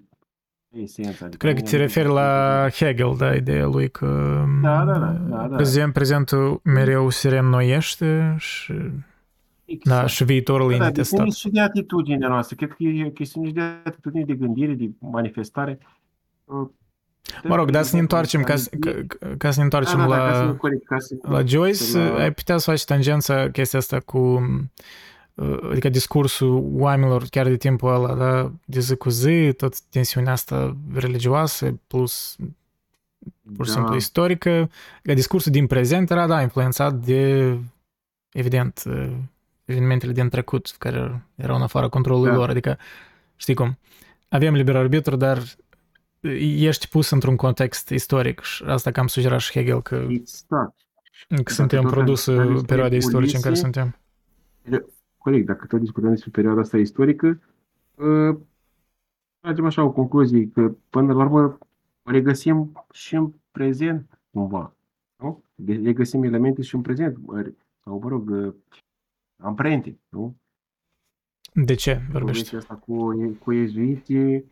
e 0.69 0.79
esența. 0.79 1.25
Adică 1.25 1.37
Cred 1.45 1.53
că 1.55 1.61
noi 1.61 1.69
te 1.71 1.77
ne 1.77 1.81
referi 1.81 2.07
alegem 2.07 2.23
la 2.23 2.67
Hegel, 2.69 3.15
da, 3.17 3.33
ideea 3.35 3.65
lui 3.65 3.89
că 3.89 4.43
Da, 4.61 4.85
da, 4.85 4.97
da, 4.97 5.11
da, 5.11 5.47
da. 5.47 5.55
prezent, 5.55 5.93
prezentul 5.93 6.59
mereu 6.63 7.09
se 7.09 7.29
reînnoiește 7.29 8.35
și, 8.37 8.73
Exact. 9.65 10.01
da, 10.01 10.05
și 10.07 10.23
viitorul 10.23 10.73
e 10.73 10.77
Da, 10.77 10.83
netestat. 10.85 11.17
depinde 11.17 11.35
și 11.35 11.49
de 11.49 11.59
atitudinea 11.59 12.27
noastră. 12.27 12.55
Cred 12.55 12.69
că 12.69 12.83
e 12.83 13.05
o 13.05 13.09
chestiune 13.09 13.47
și 13.47 13.53
de 13.53 13.61
atitudine, 13.83 14.23
de 14.23 14.33
gândire, 14.35 14.73
de 14.73 14.89
manifestare. 14.99 15.79
Uh, 17.35 17.49
Mă 17.49 17.55
rog, 17.55 17.71
dar 17.71 17.83
să 17.83 17.95
ne 17.95 18.01
întoarcem, 18.01 18.43
ca, 18.43 18.55
să- 18.55 18.69
ca, 18.79 18.91
ca 19.37 19.51
să 19.51 19.61
ne 19.61 19.67
da, 19.67 19.77
întoarcem 19.77 19.97
da, 19.99 20.05
da, 20.07 20.17
la, 20.17 20.31
ca 20.31 20.33
să, 20.45 20.53
corect, 20.53 20.85
ca 20.85 20.99
să, 20.99 21.15
la 21.21 21.43
Joyce, 21.45 21.97
la- 21.97 22.17
ai 22.21 22.31
putea 22.33 22.57
să 22.57 22.69
faci 22.69 22.85
tangența 22.85 23.49
chestia 23.49 23.79
asta 23.79 23.99
cu 23.99 24.17
uh, 25.33 25.57
adică 25.71 25.89
discursul 25.89 26.69
oamenilor 26.73 27.23
chiar 27.29 27.47
de 27.47 27.55
timpul 27.57 27.93
ăla, 27.93 28.13
da, 28.13 28.51
de 28.65 28.79
zi 28.79 28.95
cu 28.95 29.09
zi, 29.09 29.53
tot 29.57 29.79
tensiunea 29.81 30.31
asta 30.31 30.77
religioasă, 30.93 31.79
plus 31.87 32.35
pur 33.55 33.65
și 33.65 33.71
Da. 33.71 33.77
simplu 33.77 33.95
istorică, 33.95 34.69
că 35.03 35.13
discursul 35.13 35.51
din 35.51 35.67
prezent 35.67 36.09
era, 36.11 36.27
da, 36.27 36.41
influențat 36.41 36.93
de, 36.93 37.53
evident, 38.31 38.83
uh, 38.85 39.09
evenimentele 39.65 40.11
din 40.11 40.29
trecut, 40.29 40.75
care 40.77 41.23
erau 41.35 41.55
în 41.55 41.61
afara 41.61 41.87
controlului 41.87 42.29
Da. 42.31 42.35
lor, 42.35 42.49
adică, 42.49 42.77
știi 43.35 43.53
cum, 43.53 43.77
avem 44.29 44.53
liber 44.53 44.75
arbitru, 44.75 45.15
dar 45.15 45.41
ești 46.65 46.87
pus 46.87 47.09
într-un 47.09 47.35
context 47.35 47.89
istoric 47.89 48.39
și 48.41 48.63
asta 48.63 48.91
cam 48.91 49.07
sugera 49.07 49.37
și 49.37 49.51
Hegel 49.51 49.81
că, 49.81 50.05
Exact. 50.09 50.75
că 51.43 51.53
suntem 51.53 51.81
tot 51.81 51.91
produsul 51.91 52.33
discutăm 52.33 52.51
despre 52.53 52.67
perioadei 52.67 52.97
istorice 52.97 53.35
în 53.35 53.41
care 53.41 53.53
Ulise, 53.53 53.63
suntem. 53.71 53.95
Corect, 55.17 55.45
dacă 55.45 55.65
tot 55.65 55.79
discutăm 55.79 56.09
despre 56.09 56.29
perioada 56.33 56.59
asta 56.61 56.77
istorică, 56.77 57.39
uh, 57.95 58.37
tragem 59.39 59.65
așa 59.65 59.83
o 59.83 59.91
concluzie, 59.91 60.49
că 60.53 60.71
până 60.89 61.13
la 61.13 61.23
urmă 61.23 61.57
o 62.03 62.11
regăsim 62.11 62.85
și 62.91 63.15
în 63.15 63.33
prezent, 63.51 64.19
cumva. 64.31 64.75
Nu? 65.17 65.43
De- 65.55 65.81
Regăsim 65.83 66.23
elemente 66.23 66.61
și 66.61 66.75
în 66.75 66.81
prezent, 66.81 67.17
ori- 67.17 67.53
sau, 67.83 67.99
mă 68.03 68.09
rog, 68.09 68.29
uh, 68.29 68.53
amprente, 69.43 69.97
nu? 70.09 70.35
De 71.53 71.73
ce 71.73 72.01
vorbești? 72.11 72.49
Povestea 72.49 72.57
asta 72.57 72.73
cu, 72.75 73.13
cu 73.43 73.53
ezuiții, 73.53 74.45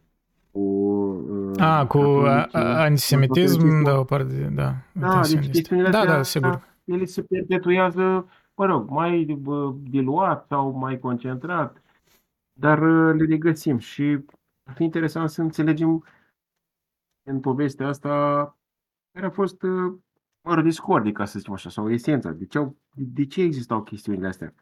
cu... 0.56 0.60
Uh, 0.60 1.60
A, 1.61 1.88
cu 1.88 1.98
a, 1.98 2.23
catolici, 2.23 2.56
a, 2.56 2.84
antisemitism, 2.84 3.57
catolicismul. 3.57 3.84
da, 3.84 3.99
o 3.99 4.03
parte, 4.03 4.34
de- 4.34 4.48
da. 4.48 4.73
Da, 4.91 5.07
deci 5.07 5.14
tensiunile 5.14 5.52
chestiunile 5.52 5.88
astea. 5.88 6.06
Da, 6.06 6.18
astea, 6.18 6.41
da, 6.41 6.48
sigur. 6.49 6.68
ele 6.84 7.06
se 7.06 7.23
perpetuează, 7.23 8.27
mă 8.56 8.65
rog, 8.65 8.90
mai 8.90 9.23
bă, 9.40 9.73
diluat 9.84 10.45
sau 10.48 10.72
mai 10.72 10.99
concentrat, 10.99 11.82
dar 12.60 12.82
uh, 12.82 13.15
le 13.19 13.26
regăsim 13.26 13.77
și 13.77 14.26
ar 14.64 14.76
fi 14.76 14.84
interesant 14.84 15.30
să 15.30 15.41
înțelegem 15.41 16.06
în 17.30 17.40
povestea 17.40 17.88
asta 17.88 18.10
care 19.11 19.26
a 19.26 19.30
fost, 19.30 19.61
uh, 19.64 19.94
mă 20.48 20.53
rog, 20.53 20.64
discordii, 20.64 21.11
ca 21.11 21.26
să 21.26 21.40
zicem 21.40 21.53
așa, 21.53 21.69
sau 21.69 21.91
esența. 21.91 22.32
De 22.32 22.45
ce, 22.45 22.57
au, 22.57 22.76
de 22.95 23.26
ce 23.26 23.41
existau 23.41 23.84
chestiunile 23.84 24.27
astea 24.27 24.53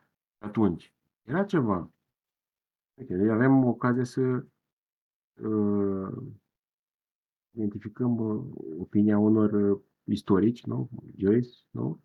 atunci? 0.46 0.94
Era 1.28 1.44
ceva. 1.44 1.90
Uite, 3.00 3.14
noi 3.14 3.30
avem 3.30 3.66
ocazia 3.66 4.04
să 4.04 4.22
uh, 4.22 4.44
identificăm 7.52 8.18
uh, 8.18 8.44
opinia 8.80 9.18
unor 9.18 9.52
uh, 9.52 9.80
istorici, 10.04 10.64
nu? 10.64 10.90
Joyce, 11.18 11.50
nu? 11.72 12.00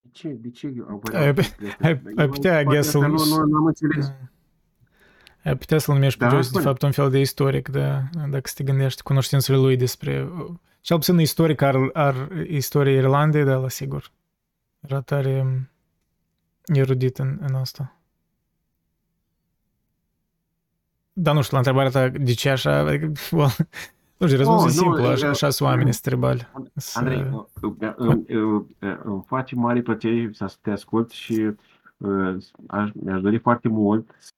De 0.00 0.08
ce, 0.12 0.28
de 0.28 0.50
ce 0.50 0.66
au 0.88 1.00
Ai- 1.12 1.26
apărut 1.26 1.34
chestiile 1.36 1.70
astea? 1.70 1.86
ai- 1.88 2.02
ai 2.16 2.24
Eu 2.24 2.28
putea, 2.28 2.60
I 2.60 2.62
poate 2.64 2.76
guess, 2.78 2.94
asta 2.94 3.00
să- 3.00 3.06
nu, 3.34 3.36
nu, 3.40 3.46
nu 3.46 3.56
am 3.56 3.64
înțeles. 3.66 4.12
Ai 5.44 5.56
putea 5.56 5.78
să-l 5.78 5.94
numești 5.94 6.18
pe 6.18 6.24
Da, 6.24 6.30
Joyce, 6.30 6.44
de 6.46 6.50
spune. 6.52 6.64
fapt, 6.64 6.82
un 6.82 6.90
fel 6.90 7.10
de 7.10 7.20
istoric, 7.20 7.68
da, 7.68 8.02
dacă 8.30 8.48
să 8.48 8.54
te 8.56 8.62
gândești 8.64 9.02
cunoștințele 9.02 9.56
lui 9.58 9.76
despre... 9.76 10.28
Cel 10.80 10.96
puțin 10.96 11.18
istoric 11.18 11.60
ar, 11.62 11.90
ar 11.92 12.30
istoriei 12.48 12.96
Irlandei, 12.96 13.44
da, 13.44 13.56
la 13.56 13.68
sigur. 13.68 14.12
Era 14.80 15.00
tare 15.00 15.40
um, 15.40 15.68
erudit 16.76 17.18
în, 17.18 17.38
în 17.40 17.54
asta. 17.54 17.96
Dar 21.16 21.34
nu 21.34 21.42
știu, 21.42 21.58
la 21.58 21.58
întrebarea 21.58 21.90
ta, 21.90 22.18
de 22.18 22.32
ce 22.32 22.50
așa, 22.50 22.78
adică, 22.78 23.12
well, 23.32 23.50
nu 24.16 24.26
știu, 24.26 24.38
răspunsul 24.38 24.68
Oh, 24.68 24.74
e 24.74 24.88
nu, 24.88 24.94
simplu, 24.94 25.02
așa, 25.02 25.24
uh, 25.24 25.30
așa 25.30 25.50
sunt 25.50 25.68
oamenii 25.68 25.92
stribali. 25.92 26.48
Andrei, 26.94 27.20
uh, 27.32 27.72
uh, 27.78 27.92
îmi, 27.96 28.24
uh, 28.28 28.64
uh, 28.80 28.98
îmi 29.02 29.22
face 29.26 29.54
mare 29.54 29.82
plăcere 29.82 30.30
să 30.32 30.56
te 30.60 30.70
ascult 30.70 31.10
și 31.10 31.50
uh, 31.96 32.36
aș, 32.66 32.90
mi-aș 32.92 33.20
dori 33.20 33.38
foarte 33.38 33.68
mult 33.68 34.14
să 34.18 34.32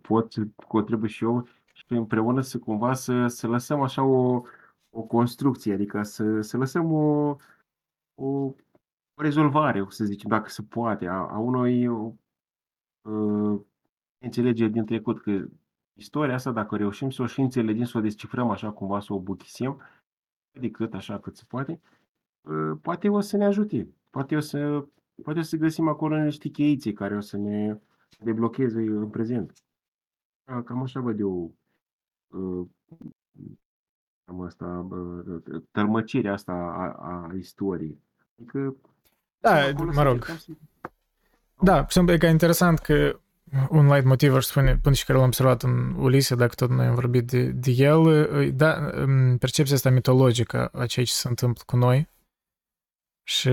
pot 0.00 0.32
să 0.32 0.42
contribui 0.68 1.08
și 1.08 1.24
eu 1.24 1.48
și 1.72 1.84
împreună 1.88 2.40
să 2.40 2.58
cumva 2.58 2.92
să, 2.92 3.26
să 3.26 3.46
lăsăm 3.46 3.80
așa 3.80 4.02
o, 4.02 4.42
o 4.90 5.00
construcție, 5.00 5.72
adică 5.72 6.02
să, 6.02 6.40
să 6.40 6.56
lăsăm 6.56 6.92
o, 6.92 7.36
o, 8.14 8.26
o 9.14 9.22
rezolvare, 9.22 9.84
să 9.88 10.04
zicem, 10.04 10.30
dacă 10.30 10.48
se 10.48 10.62
poate, 10.62 11.06
a, 11.06 11.12
a 11.14 11.38
unui 11.38 11.86
uh, 11.86 13.60
înțelegere 14.18 14.68
din 14.68 14.84
trecut, 14.84 15.20
că 15.20 15.44
istoria 15.94 16.34
asta, 16.34 16.50
dacă 16.50 16.76
reușim 16.76 17.10
să 17.10 17.22
o 17.22 17.26
și 17.26 17.40
înțelegem, 17.40 17.84
să 17.84 17.98
o 17.98 18.00
descifrăm 18.00 18.50
așa 18.50 18.70
cumva, 18.72 19.00
să 19.00 19.12
o 19.12 19.18
buchisem, 19.20 19.80
de 20.50 20.70
cât 20.70 20.94
așa 20.94 21.18
cât 21.18 21.36
se 21.36 21.44
poate, 21.48 21.80
uh, 22.40 22.78
poate 22.82 23.08
o 23.08 23.20
să 23.20 23.36
ne 23.36 23.44
ajute. 23.44 23.88
Poate 24.10 24.36
o 24.36 24.40
să, 24.40 24.86
poate 25.22 25.38
o 25.38 25.42
să 25.42 25.56
găsim 25.56 25.88
acolo 25.88 26.16
niște 26.16 26.48
cheițe 26.48 26.92
care 26.92 27.16
o 27.16 27.20
să 27.20 27.36
ne 27.36 27.78
deblocheze 28.18 28.80
în 28.80 29.08
prezent. 29.10 29.52
A, 30.44 30.62
Cam 30.62 30.82
așa 30.82 31.00
văd 31.00 31.18
eu 31.20 31.54
uh, 32.28 32.66
cam 34.24 34.40
asta, 34.40 34.86
uh, 34.90 35.62
tălmăcirea 35.70 36.32
asta 36.32 36.52
a, 36.52 36.92
a 36.92 37.30
istoriei. 37.34 38.02
Adică, 38.38 38.76
Da, 39.40 39.54
acolo 39.54 39.86
mă 39.86 39.92
să 39.92 40.02
rog. 40.02 40.12
încercăm 40.12 40.36
să- 40.36 40.52
Da, 41.62 41.76
pur 41.80 41.86
și 41.86 41.92
simplu, 41.96 42.12
e 42.12 42.18
că 42.18 42.26
interesant 42.26 42.78
că 42.78 43.20
un 43.68 43.86
light 43.86 44.04
motiv, 44.04 44.34
aș 44.34 44.44
spune, 44.44 44.76
până 44.76 44.94
și 44.94 45.04
care 45.04 45.18
l-am 45.18 45.26
observat 45.26 45.62
în 45.62 45.94
Ulise, 45.94 46.34
dacă 46.34 46.54
tot 46.54 46.70
noi 46.70 46.86
am 46.86 46.94
vorbit 46.94 47.26
de, 47.26 47.42
de 47.42 47.70
el, 47.70 48.06
e, 48.42 48.50
da, 48.50 48.90
em, 49.00 49.38
percepția 49.38 49.74
asta 49.74 49.90
mitologică 49.90 50.66
a 50.66 50.86
ceea 50.86 51.06
ce 51.06 51.12
se 51.12 51.28
întâmplă 51.28 51.62
cu 51.66 51.76
noi 51.76 52.08
și 53.22 53.50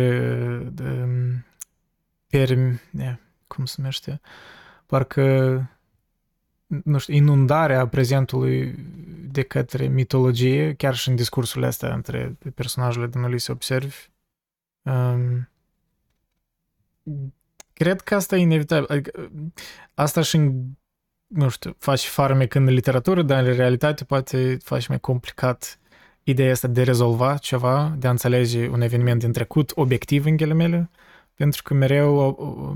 de, 0.71 1.07
per, 2.27 2.57
ne, 2.91 3.19
cum 3.47 3.65
se 3.65 3.75
numește, 3.77 4.21
parcă 4.85 5.69
nu 6.83 6.97
știu, 6.97 7.13
inundarea 7.13 7.87
prezentului 7.87 8.75
de 9.31 9.41
către 9.41 9.87
mitologie, 9.87 10.73
chiar 10.73 10.95
și 10.95 11.09
în 11.09 11.15
discursurile 11.15 11.67
astea 11.67 11.93
între 11.93 12.37
personajele 12.55 13.07
din 13.07 13.21
Ulise 13.21 13.51
observi, 13.51 14.09
um, 14.81 15.49
cred 17.79 18.01
că 18.01 18.15
asta 18.15 18.35
e 18.35 18.39
inevitabil. 18.39 18.85
Adică, 18.89 19.31
asta 19.93 20.21
și 20.21 20.35
în, 20.35 20.53
nu 21.27 21.49
știu, 21.49 21.75
faci 21.77 22.07
farmec 22.07 22.53
în 22.53 22.63
literatură, 22.63 23.21
dar 23.21 23.45
în 23.45 23.53
realitate 23.55 24.03
poate 24.03 24.57
faci 24.63 24.87
mai 24.87 24.99
complicat 24.99 25.79
ideea 26.23 26.51
asta 26.51 26.67
de 26.67 26.83
rezolva 26.83 27.37
ceva, 27.37 27.95
de 27.97 28.07
a 28.07 28.09
înțelege 28.09 28.67
un 28.67 28.81
eveniment 28.81 29.19
din 29.19 29.31
trecut, 29.31 29.71
obiectiv 29.75 30.25
în 30.25 30.35
ghilimele, 30.35 30.89
pentru 31.33 31.63
că 31.63 31.73
mereu 31.73 32.15
o- 32.15 32.43
o- 32.43 32.75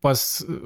poate 0.00 0.18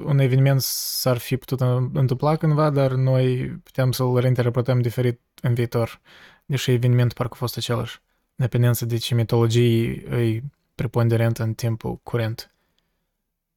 un 0.05 0.19
eveniment 0.19 0.61
s-ar 0.61 1.17
fi 1.17 1.37
putut 1.37 1.61
întâmpla 1.93 2.35
cândva, 2.35 2.69
dar 2.69 2.91
noi 2.91 3.47
putem 3.63 3.91
să-l 3.91 4.19
reinterpretăm 4.19 4.81
diferit 4.81 5.19
în 5.41 5.53
viitor, 5.53 6.01
deși 6.45 6.71
evenimentul 6.71 7.17
parcă 7.17 7.33
a 7.35 7.37
fost 7.37 7.57
același, 7.57 8.01
în 8.35 8.45
dependență 8.45 8.85
de 8.85 8.97
ce 8.97 9.15
mitologie 9.15 9.91
e 9.91 10.43
preponderentă 10.75 11.43
în 11.43 11.53
timpul 11.53 11.99
curent. 12.03 12.52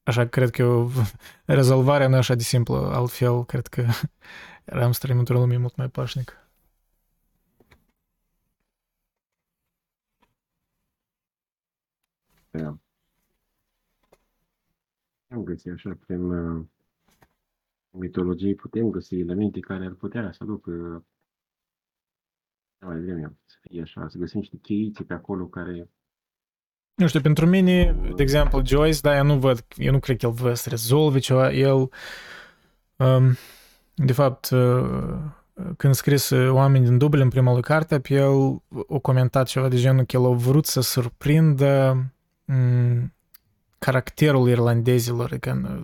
Așa 0.07 0.23
că 0.23 0.29
cred 0.29 0.51
că 0.51 0.63
eu, 0.63 0.91
rezolvarea 1.45 2.09
nu 2.09 2.15
e 2.15 2.19
așa 2.19 2.35
de 2.35 2.43
simplă, 2.43 2.77
altfel 2.77 3.45
cred 3.45 3.67
că 3.67 3.85
eram 4.65 4.93
să 4.93 4.99
trăim 5.03 5.19
într-o 5.19 5.39
lume 5.39 5.57
mult 5.57 5.77
mai 5.77 5.89
pașnică. 5.89 6.33
Da. 12.51 12.79
Putem 15.27 15.45
găsi 15.45 15.69
așa 15.69 15.99
prin 16.07 16.31
uh, 16.31 16.67
mitologie, 17.91 18.55
putem 18.55 18.91
găsi 18.91 19.15
elemente 19.15 19.61
care 19.61 19.85
ar 19.85 19.93
putea 19.93 20.33
să 20.33 20.43
aducă 20.43 21.05
mai 22.79 23.01
vreme 23.01 23.37
să 23.45 23.57
fie 23.61 23.81
așa, 23.83 24.09
să 24.09 24.19
găsim 24.19 24.41
niște 24.41 24.57
cheițe 24.57 25.05
pe 25.05 25.15
acolo 25.15 25.47
care 25.47 25.91
Nu 26.97 27.07
știu, 27.07 27.21
pentru 27.21 27.47
mine, 27.47 27.97
de 28.15 28.23
exemplu, 28.23 28.63
Joyce, 28.65 29.01
da, 29.01 29.17
eu 29.17 29.25
nu 29.25 29.39
văd, 29.39 29.65
eu 29.77 29.93
nu 29.93 29.99
cred 29.99 30.17
că 30.17 30.27
el 30.27 30.33
vrea 30.33 30.55
să 30.55 30.69
rezolve 30.69 31.19
ceva, 31.19 31.53
el, 31.53 31.91
um, 32.97 33.37
de 33.95 34.13
fapt, 34.13 34.51
uh, 34.51 35.17
când 35.77 35.95
scris 35.95 36.31
uh, 36.31 36.51
Oameni 36.51 36.85
din 36.85 36.99
dublu 36.99 37.23
în 37.23 37.29
prima 37.29 37.53
lui 37.53 37.63
carte, 37.63 38.01
pe 38.01 38.15
el 38.15 38.63
a 38.89 38.99
comentat 39.03 39.47
ceva 39.47 39.69
de 39.69 39.77
genul 39.77 40.05
că 40.05 40.17
el 40.17 40.25
a 40.25 40.29
vrut 40.29 40.67
să 40.67 40.81
surprindă 40.81 42.05
um, 42.45 43.15
caracterul 43.79 44.49
irlandezilor, 44.49 45.25
adică 45.33 45.81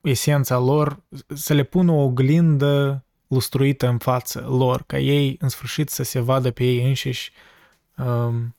esența 0.00 0.58
lor, 0.58 1.02
să 1.34 1.54
le 1.54 1.62
pună 1.62 1.92
o 1.92 2.02
oglindă 2.02 3.04
lustruită 3.26 3.88
în 3.88 3.98
față 3.98 4.46
lor, 4.48 4.82
ca 4.86 4.98
ei 4.98 5.36
în 5.40 5.48
sfârșit 5.48 5.88
să 5.88 6.02
se 6.02 6.20
vadă 6.20 6.50
pe 6.50 6.64
ei 6.64 6.86
înșiși 6.86 7.32
um, 7.96 8.54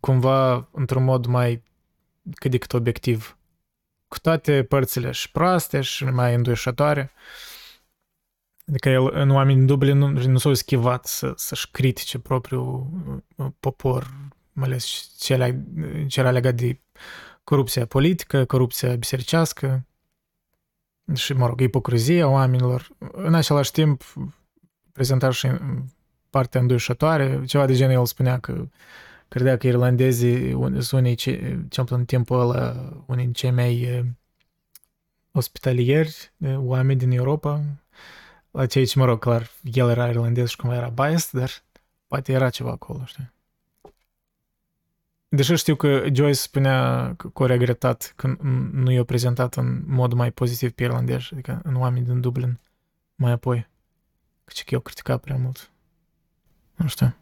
cumva 0.00 0.68
într-un 0.72 1.04
mod 1.04 1.26
mai 1.26 1.62
cât 2.34 2.50
de 2.50 2.58
cât 2.58 2.72
obiectiv. 2.72 3.38
Cu 4.08 4.18
toate 4.18 4.64
părțile 4.64 5.10
și 5.10 5.30
proaste 5.30 5.80
și 5.80 6.04
mai 6.04 6.34
înduișătoare. 6.34 7.12
Adică 8.66 8.88
el, 8.88 9.10
în 9.12 9.30
oameni 9.30 9.60
în 9.60 9.66
Dublin 9.66 9.98
nu, 9.98 10.08
nu 10.08 10.38
s-au 10.38 10.54
schivat 10.54 11.06
să, 11.06 11.32
să-și 11.36 11.70
critique 11.70 12.20
propriul 12.20 12.86
popor, 13.60 14.10
mai 14.52 14.66
ales 14.66 15.14
ce 15.18 15.54
era 16.14 16.30
legat 16.30 16.54
de 16.54 16.80
corupția 17.44 17.86
politică, 17.86 18.44
corupția 18.44 18.94
bisericească 18.94 19.86
și, 21.14 21.32
mă 21.32 21.46
rog, 21.46 21.60
ipocrizia 21.60 22.28
oamenilor. 22.28 22.88
În 23.12 23.34
același 23.34 23.72
timp, 23.72 24.02
prezenta 24.92 25.30
și 25.30 25.48
partea 26.30 26.60
înduișătoare, 26.60 27.44
ceva 27.44 27.66
de 27.66 27.74
genul 27.74 27.94
el 27.94 28.06
spunea 28.06 28.38
că 28.38 28.68
credea 29.30 29.56
că 29.56 29.66
irlandezii 29.66 30.50
sunt 30.78 30.90
unii, 30.90 31.14
cel 31.14 31.68
puțin 31.68 31.96
în 31.96 32.04
timpul 32.04 32.40
ăla, 32.40 32.92
unii 33.06 33.24
din 33.24 33.32
cei 33.32 33.50
mai 33.50 34.04
ospitalieri 35.32 36.32
oameni 36.56 36.98
din 36.98 37.10
Europa. 37.10 37.62
La 38.50 38.66
cei 38.66 38.86
ce, 38.86 38.98
mă 38.98 39.04
rog, 39.04 39.18
clar, 39.18 39.50
el 39.62 39.88
era 39.88 40.08
irlandez 40.08 40.48
și 40.48 40.56
cumva 40.56 40.76
era 40.76 40.88
biased, 40.88 41.40
dar 41.40 41.50
poate 42.06 42.32
era 42.32 42.50
ceva 42.50 42.70
acolo, 42.70 43.04
știi? 43.04 43.32
Deși 45.28 45.54
știu 45.54 45.74
că 45.74 46.04
Joyce 46.12 46.32
spunea 46.32 47.14
că 47.16 47.30
a 47.42 47.46
regretat 47.46 48.12
că 48.16 48.36
nu 48.72 48.90
i-a 48.90 49.04
prezentat 49.04 49.54
în 49.54 49.82
mod 49.86 50.12
mai 50.12 50.30
pozitiv 50.30 50.70
pe 50.70 50.82
irlandez, 50.82 51.28
adică 51.32 51.60
în 51.64 51.74
oameni 51.74 52.04
din 52.04 52.20
Dublin, 52.20 52.58
mai 53.14 53.32
apoi. 53.32 53.68
Căci 54.44 54.64
că 54.64 54.74
eu 54.74 54.80
critica 54.80 55.16
prea 55.16 55.36
mult. 55.36 55.70
Nu 56.74 56.86
știu. 56.88 57.14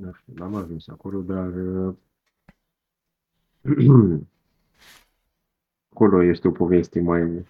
Nu 0.00 0.12
știu, 0.12 0.32
n-am 0.36 0.54
ajuns 0.54 0.88
acolo, 0.88 1.22
dar 1.22 1.52
acolo 5.92 6.22
este 6.22 6.48
o 6.48 6.50
poveste 6.50 7.00
mai... 7.00 7.46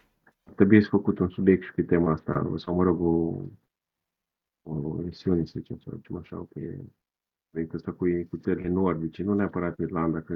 Trebuie 0.54 0.82
să 0.82 0.88
făcut 0.88 1.18
un 1.18 1.28
subiect 1.28 1.62
și 1.62 1.72
pe 1.72 1.82
tema 1.82 2.12
asta, 2.12 2.52
sau 2.56 2.74
mă 2.74 2.82
rog, 2.82 3.00
o, 3.00 3.42
o 4.62 5.00
emisiune, 5.00 5.44
să 5.44 5.52
zicem, 5.58 5.78
sau 5.78 5.98
ceva 6.02 6.18
așa, 6.18 6.46
pe 6.52 6.80
proiectul 7.50 7.78
ăsta 7.78 7.92
cu, 7.92 8.04
cu 8.30 8.36
țările 8.36 8.68
nordice, 8.68 9.22
nu 9.22 9.34
neapărat 9.34 9.78
Irlanda, 9.78 10.20
că 10.20 10.34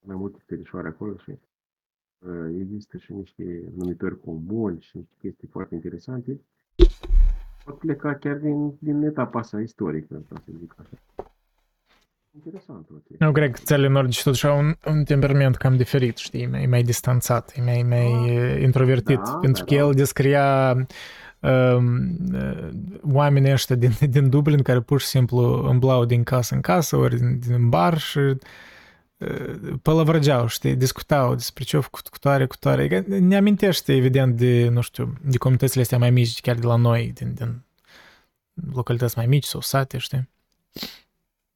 mai 0.00 0.16
multe 0.16 0.42
terișoare 0.46 0.88
acolo 0.88 1.16
și 1.16 1.30
uh, 2.18 2.56
există 2.60 2.96
și 2.96 3.12
niște 3.12 3.72
numitori 3.74 4.20
comuni 4.20 4.80
și 4.80 4.96
niște 4.96 5.14
chestii 5.18 5.48
foarte 5.48 5.74
interesante. 5.74 6.40
Pot 7.64 7.78
pleca 7.78 8.14
chiar 8.14 8.36
din, 8.36 8.76
din 8.78 9.02
etapa 9.02 9.38
asta 9.38 9.60
istorică, 9.60 10.24
ca 10.28 10.42
să 10.44 10.52
zic 10.58 10.74
așa. 10.78 11.19
Interesant. 12.34 12.88
Eu 13.20 13.32
cred 13.32 13.50
că 13.50 13.60
țările 13.64 13.88
nordice 13.88 14.22
totuși 14.22 14.46
au 14.46 14.58
un, 14.58 14.74
un 14.86 15.04
temperament 15.04 15.56
cam 15.56 15.76
diferit, 15.76 16.16
știi, 16.16 16.46
mai, 16.46 16.66
mai 16.66 16.82
distanțat, 16.82 17.64
mai, 17.64 17.82
mai 17.82 18.06
ah, 18.06 18.62
introvertit, 18.62 19.20
da, 19.24 19.38
pentru 19.40 19.64
da, 19.64 19.68
că 19.68 19.80
da. 19.80 19.86
el 19.86 19.94
descria 19.94 20.76
Ehm, 21.40 22.18
oamenii 23.12 23.52
ăștia 23.52 23.76
din, 23.76 23.92
din 24.10 24.28
Dublin 24.28 24.62
care 24.62 24.80
pur 24.80 25.00
și 25.00 25.06
simplu 25.06 25.68
îmblau 25.68 26.04
din 26.04 26.22
casă 26.22 26.54
în 26.54 26.60
casă 26.60 26.96
ori 26.96 27.16
din, 27.16 27.38
din 27.38 27.68
bar 27.68 27.98
și 27.98 28.20
pălăvrăgeau, 29.82 30.46
știi, 30.46 30.76
discutau 30.76 31.34
despre 31.34 31.64
ce 31.64 31.76
au 31.76 31.82
făcut 31.82 32.08
cu 32.08 32.18
tare, 32.18 32.46
cu 32.46 32.56
tare. 32.56 33.04
Ne 33.08 33.36
amintește, 33.36 33.94
evident, 33.94 34.36
de, 34.36 34.68
nu 34.68 34.80
știu, 34.80 35.14
de 35.22 35.38
comunitățile 35.38 35.82
astea 35.82 35.98
mai 35.98 36.10
mici, 36.10 36.40
chiar 36.40 36.56
de 36.56 36.66
la 36.66 36.76
noi, 36.76 37.12
din, 37.14 37.34
din 37.34 37.64
localități 38.72 39.16
mai 39.16 39.26
mici 39.26 39.44
sau 39.44 39.60
sate, 39.60 39.98
știi? 39.98 40.28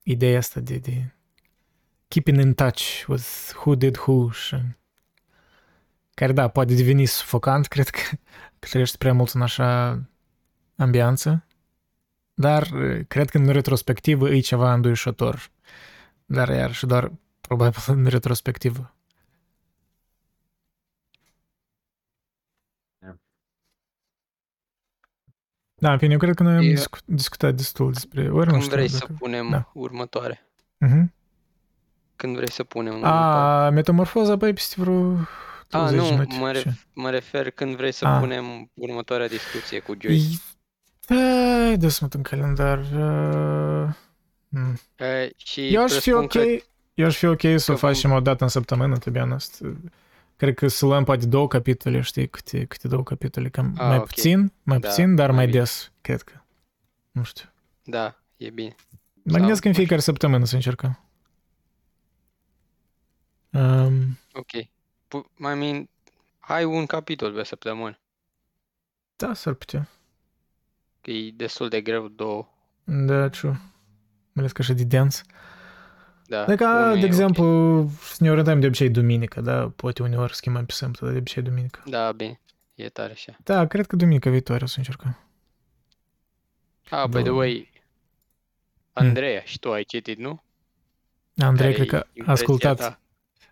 Ideea 0.06 0.38
asta 0.38 0.60
de, 0.60 0.78
de 0.78 1.14
keeping 2.08 2.40
in 2.40 2.54
touch 2.54 3.04
with 3.06 3.52
who 3.54 3.74
did 3.74 3.96
who 3.96 4.30
și 4.30 4.56
care, 6.14 6.32
da, 6.32 6.48
poate 6.48 6.74
deveni 6.74 7.04
sufocant, 7.04 7.66
cred 7.74 7.88
că, 7.88 8.00
că 8.58 8.68
trăiești 8.68 8.98
prea 8.98 9.12
mult 9.12 9.30
în 9.30 9.42
așa 9.42 10.00
ambianță, 10.76 11.46
dar 12.34 12.68
cred 13.08 13.30
că 13.30 13.38
în 13.38 13.48
retrospectivă 13.48 14.30
e 14.30 14.40
ceva 14.40 14.72
înduișător. 14.72 15.50
Dar 16.26 16.48
iar 16.48 16.72
și 16.72 16.86
doar 16.86 17.12
probabil 17.40 17.80
în 17.96 18.06
retrospectivă. 18.06 18.93
Da, 25.74 25.92
în 25.92 25.98
fine, 25.98 26.12
eu 26.12 26.18
cred 26.18 26.34
că 26.34 26.42
noi 26.42 26.56
am 26.56 26.62
eu... 26.62 26.82
discutat 27.04 27.54
destul 27.54 27.92
despre... 27.92 28.30
Ori 28.30 28.46
Când 28.46 28.56
nu 28.56 28.60
știu, 28.60 28.74
vrei 28.74 28.88
dacă... 28.88 29.06
să 29.06 29.12
punem 29.18 29.50
da. 29.50 29.70
următoare? 29.72 30.46
Uh-huh. 30.86 31.04
Când 32.16 32.34
vrei 32.36 32.50
să 32.50 32.64
punem 32.64 32.92
A, 32.92 32.96
următoare? 32.96 33.74
metamorfoza, 33.74 34.36
băi, 34.36 34.52
peste 34.52 34.74
vreo 34.80 35.16
A, 35.70 35.90
nu, 35.90 36.26
mă, 36.38 36.50
ref, 36.50 36.66
mă 36.92 37.10
refer 37.10 37.50
când 37.50 37.76
vrei 37.76 37.92
să 37.92 38.06
A. 38.06 38.18
punem 38.18 38.70
următoarea 38.74 39.28
discuție 39.28 39.78
cu 39.78 39.94
Joyce. 40.00 40.38
Da, 41.06 41.76
dă 41.76 41.88
să 41.88 42.06
în 42.10 42.22
calendar. 42.22 42.78
Uh... 42.78 43.94
Hmm. 44.48 44.80
Uh, 44.98 45.30
și 45.36 45.74
eu 45.74 45.82
aș 45.82 45.92
fi 45.92 46.12
ok, 46.12 46.28
că... 46.28 46.42
eu 46.94 47.06
aș 47.06 47.16
fi 47.16 47.26
ok 47.26 47.40
să 47.56 47.72
o 47.72 47.76
facem 47.76 48.12
o 48.12 48.20
dată 48.20 48.44
în 48.44 48.50
săptămână, 48.50 48.96
to 48.98 49.10
be 49.10 49.18
honest. 49.18 49.60
Cred 50.44 50.56
că 50.56 50.68
să 50.68 50.86
luăm 50.86 51.04
poate 51.04 51.26
două 51.26 51.48
capitole, 51.48 52.00
știi, 52.00 52.28
câte, 52.28 52.64
câte 52.64 52.88
două 52.88 53.02
capitole, 53.02 53.48
cam 53.48 53.74
A, 53.78 53.86
mai 53.86 53.94
okay. 53.94 54.06
puțin, 54.06 54.52
mai 54.62 54.78
da, 54.78 54.88
puțin, 54.88 55.14
dar 55.14 55.30
mai, 55.30 55.44
mai 55.44 55.52
des, 55.52 55.92
cred 56.00 56.22
că. 56.22 56.32
Nu 57.10 57.22
știu. 57.22 57.48
Da, 57.84 58.20
e 58.36 58.50
bine. 58.50 58.74
Mă 59.22 59.38
gândesc 59.38 59.64
în 59.64 59.72
fiecare 59.72 60.00
săptămână 60.00 60.44
să 60.44 60.54
încercăm. 60.54 60.98
Um, 63.50 64.18
ok 64.32 64.66
pu- 65.08 65.30
I 65.38 65.54
mean, 65.54 65.88
ai 66.38 66.64
un 66.64 66.86
capitol 66.86 67.32
pe 67.32 67.44
săptămână. 67.44 67.98
Da, 69.16 69.34
s-ar 69.34 69.54
putea. 69.54 69.88
Că 71.00 71.10
e 71.10 71.30
destul 71.30 71.68
de 71.68 71.80
greu 71.80 72.08
două. 72.08 72.48
Da, 72.84 73.28
true. 73.28 73.50
Mai 73.52 74.42
ales 74.42 74.52
că 74.52 74.62
așa 74.62 74.72
de 74.72 74.84
dens. 74.84 75.22
Da, 76.26 76.44
Dacă, 76.44 76.96
de 77.00 77.06
exemplu, 77.06 77.44
okay. 77.44 77.90
să 78.00 78.16
ne 78.18 78.30
orientăm 78.30 78.60
de 78.60 78.66
obicei 78.66 78.90
duminică, 78.90 79.40
da? 79.40 79.72
Poate 79.76 80.02
uneori 80.02 80.34
schimbăm 80.34 80.66
pe 80.66 80.72
sâmbătă, 80.72 81.04
dar 81.04 81.12
de 81.12 81.18
obicei 81.18 81.42
duminică. 81.42 81.82
Da, 81.86 82.12
bine. 82.12 82.40
E 82.74 82.88
tare 82.88 83.12
așa. 83.12 83.36
Da, 83.42 83.66
cred 83.66 83.86
că 83.86 83.96
duminica 83.96 84.30
viitoare 84.30 84.64
o 84.64 84.66
să 84.66 84.74
încercăm. 84.78 85.18
Ah, 86.90 87.08
by 87.08 87.22
the 87.22 87.30
way, 87.30 87.72
Andreea, 88.94 89.38
hmm. 89.38 89.46
și 89.46 89.58
tu 89.58 89.72
ai 89.72 89.84
citit, 89.84 90.18
nu? 90.18 90.42
Andrei, 91.36 91.74
cred 91.74 91.86
că 91.86 92.06
a 92.26 92.30
ascultat. 92.30 92.76
Ta. 92.76 93.00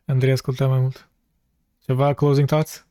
Andrei 0.05 0.31
a 0.31 0.33
ascultat 0.33 0.69
mai 0.69 0.79
mult. 0.79 1.09
Ceva 1.85 2.15
closing 2.15 2.47
thoughts? 2.47 2.87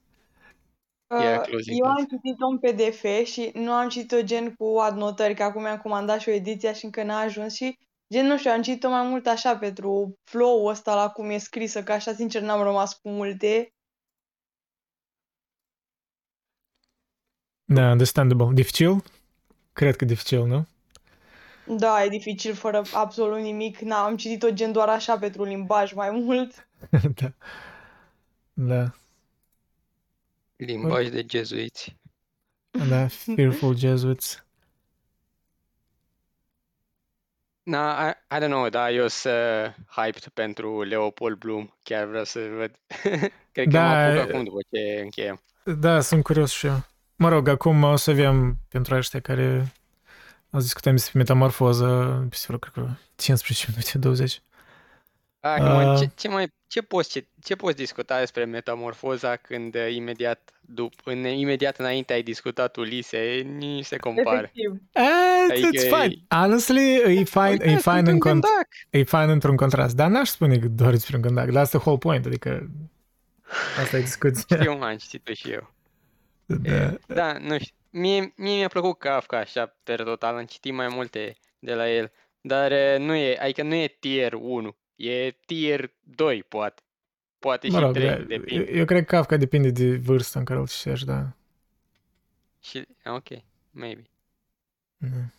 Yeah, 1.09 1.41
closing 1.41 1.79
Eu 1.79 1.85
am 1.85 2.07
citit-o 2.09 2.47
în 2.47 2.57
PDF 2.57 3.25
și 3.25 3.51
nu 3.53 3.71
am 3.71 3.89
citit-o 3.89 4.21
gen 4.21 4.53
cu 4.53 4.77
adnotări, 4.77 5.35
că 5.35 5.43
acum 5.43 5.61
mi-am 5.61 5.77
comandat 5.77 6.19
și 6.19 6.29
o 6.29 6.31
ediție 6.31 6.73
și 6.73 6.85
încă 6.85 7.03
n-a 7.03 7.17
ajuns 7.17 7.53
și 7.53 7.77
gen, 8.11 8.25
nu 8.25 8.37
știu, 8.37 8.51
am 8.51 8.61
citit-o 8.61 8.89
mai 8.89 9.07
mult 9.07 9.27
așa 9.27 9.57
pentru 9.57 10.19
flow-ul 10.23 10.69
ăsta 10.69 10.95
la 10.95 11.09
cum 11.09 11.29
e 11.29 11.37
scrisă, 11.37 11.83
că 11.83 11.91
așa 11.91 12.13
sincer 12.13 12.41
n-am 12.41 12.63
rămas 12.63 12.93
cu 12.93 13.09
multe. 13.09 13.73
Da, 17.65 17.89
understandable. 17.89 18.53
Dificil? 18.53 19.03
Cred 19.73 19.95
că 19.95 20.05
dificil, 20.05 20.45
nu? 20.45 20.65
Da, 21.77 22.03
e 22.03 22.09
dificil 22.09 22.53
fără 22.53 22.81
absolut 22.93 23.39
nimic. 23.39 23.79
N-am 23.79 24.17
citit-o 24.17 24.51
gen 24.51 24.71
doar 24.71 24.89
așa 24.89 25.17
pentru 25.17 25.43
limbaj 25.43 25.93
mai 25.93 26.09
mult. 26.09 26.67
da. 27.19 27.33
Da. 28.53 28.93
Limbaj 30.55 31.09
de 31.09 31.25
jezuiți. 31.29 31.95
Da, 32.89 33.07
fearful 33.07 33.77
Jesuits. 33.77 34.45
Na, 37.63 38.09
I, 38.09 38.35
I 38.35 38.39
don't 38.39 38.49
know, 38.49 38.69
da, 38.69 38.91
eu 38.91 39.07
sunt 39.07 39.33
hyped 39.87 40.27
pentru 40.33 40.81
Leopold 40.81 41.37
Bloom. 41.37 41.73
Chiar 41.83 42.05
vreau 42.05 42.23
să 42.23 42.39
văd. 42.57 42.71
Cred 43.51 43.65
că 43.65 43.71
Da, 43.71 43.81
mă 43.87 43.93
apuc 43.93 44.17
e- 44.17 44.21
acum 44.21 44.43
după 44.43 44.59
ce 44.71 45.01
încheiem. 45.03 45.41
Da, 45.63 45.99
sunt 45.99 46.23
curios 46.23 46.51
și 46.51 46.65
eu. 46.65 46.83
Mă 47.15 47.29
rog, 47.29 47.47
acum 47.47 47.83
o 47.83 47.95
să 47.95 48.09
avem 48.11 48.57
pentru 48.69 48.95
ăștia 48.95 49.19
care 49.19 49.73
o 50.51 50.57
să 50.57 50.63
discutăm 50.63 50.95
despre 50.95 51.17
metamorfoză 51.19 52.25
peste 52.29 52.45
vreo, 52.47 52.59
cred 52.59 52.73
că, 52.73 52.89
15 53.15 53.65
minute, 53.69 53.97
20. 53.97 54.41
Acum, 55.41 55.91
Uh. 55.91 55.97
ce, 55.99 56.09
ce, 56.15 56.27
mai, 56.27 56.53
ce, 56.67 56.81
poți, 56.81 57.09
ce, 57.09 57.27
ce 57.43 57.55
poți 57.55 57.75
discuta 57.75 58.19
despre 58.19 58.45
metamorfoza 58.45 59.35
când 59.35 59.75
uh, 59.75 59.93
imediat, 59.93 60.53
dup, 60.61 60.93
în, 61.03 61.25
imediat 61.25 61.77
înainte 61.77 62.13
ai 62.13 62.23
discutat 62.23 62.75
Ulise, 62.75 63.17
nici 63.57 63.85
se 63.85 63.97
compară. 63.97 64.37
Efectiv. 64.53 64.71
Eh, 64.91 65.03
Adică 65.51 65.67
it's 65.73 65.81
fine. 66.01 66.13
e- 66.29 66.35
Honestly, 66.35 66.95
e 66.95 67.23
fine, 67.23 67.47
e 67.47 67.49
Uitați, 67.49 67.65
fine 67.65 67.77
sunt 67.81 68.07
în 68.07 68.13
un 68.13 68.19
cont, 68.19 68.31
gândac. 68.41 68.67
e 68.89 69.03
fine 69.03 69.31
într-un 69.31 69.55
contrast, 69.55 69.95
dar 69.95 70.09
n-aș 70.09 70.29
spune 70.29 70.57
că 70.57 70.67
doar 70.67 70.91
despre 70.91 71.15
un 71.15 71.21
gândac, 71.21 71.49
dar 71.49 71.61
asta 71.63 71.77
e 71.77 71.79
whole 71.79 71.97
point, 71.97 72.25
adică 72.25 72.69
asta 73.81 73.97
e 73.97 74.01
discuția. 74.01 74.57
Știu, 74.61 74.77
m-am 74.77 74.97
citit-o 74.97 75.33
și 75.33 75.51
eu. 75.51 75.73
Da. 76.45 76.93
Da, 77.07 77.37
nu 77.37 77.57
știu. 77.59 77.75
Mie, 77.89 78.33
mie 78.35 78.55
mi-a 78.57 78.67
plăcut 78.67 78.99
Kafka 78.99 79.37
așa, 79.37 79.75
per 79.83 80.03
total, 80.03 80.35
am 80.37 80.45
citit 80.45 80.73
mai 80.73 80.87
multe 80.87 81.35
de 81.59 81.73
la 81.73 81.89
el, 81.89 82.11
dar 82.41 82.71
uh, 82.71 82.95
nu 82.99 83.15
e, 83.15 83.37
adică 83.41 83.63
nu 83.63 83.73
e 83.75 83.95
tier 83.99 84.33
1, 84.33 84.75
e 85.09 85.37
tier 85.45 85.91
2, 86.03 86.43
poate. 86.43 86.81
Poate 87.39 87.67
Mă 87.67 87.77
și 87.77 87.83
rog, 87.83 87.93
3, 87.93 88.07
da, 88.07 88.15
depinde. 88.15 88.71
eu, 88.71 88.77
eu 88.77 88.85
cred 88.85 89.05
că 89.05 89.15
Kafka 89.15 89.37
depinde 89.37 89.69
de 89.69 89.97
vârsta 89.97 90.39
în 90.39 90.45
care 90.45 90.59
îl 90.59 90.67
citești, 90.67 91.05
da. 91.05 91.35
Și, 92.59 92.87
ok, 93.05 93.27
maybe. 93.71 94.09
Da. 94.97 95.31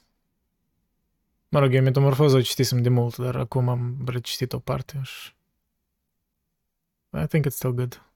Mă 1.48 1.59
rog, 1.59 1.74
eu 1.74 1.82
metamorfoză 1.82 2.36
o 2.36 2.40
citisem 2.40 2.82
de 2.82 2.89
mult, 2.89 3.16
dar 3.16 3.36
acum 3.36 3.68
am 3.68 3.97
recitit 4.06 4.52
o 4.52 4.59
parte 4.59 5.01
și... 5.02 5.32
I 7.22 7.26
think 7.26 7.47
it's 7.47 7.55
still 7.55 7.72
good. 7.74 8.06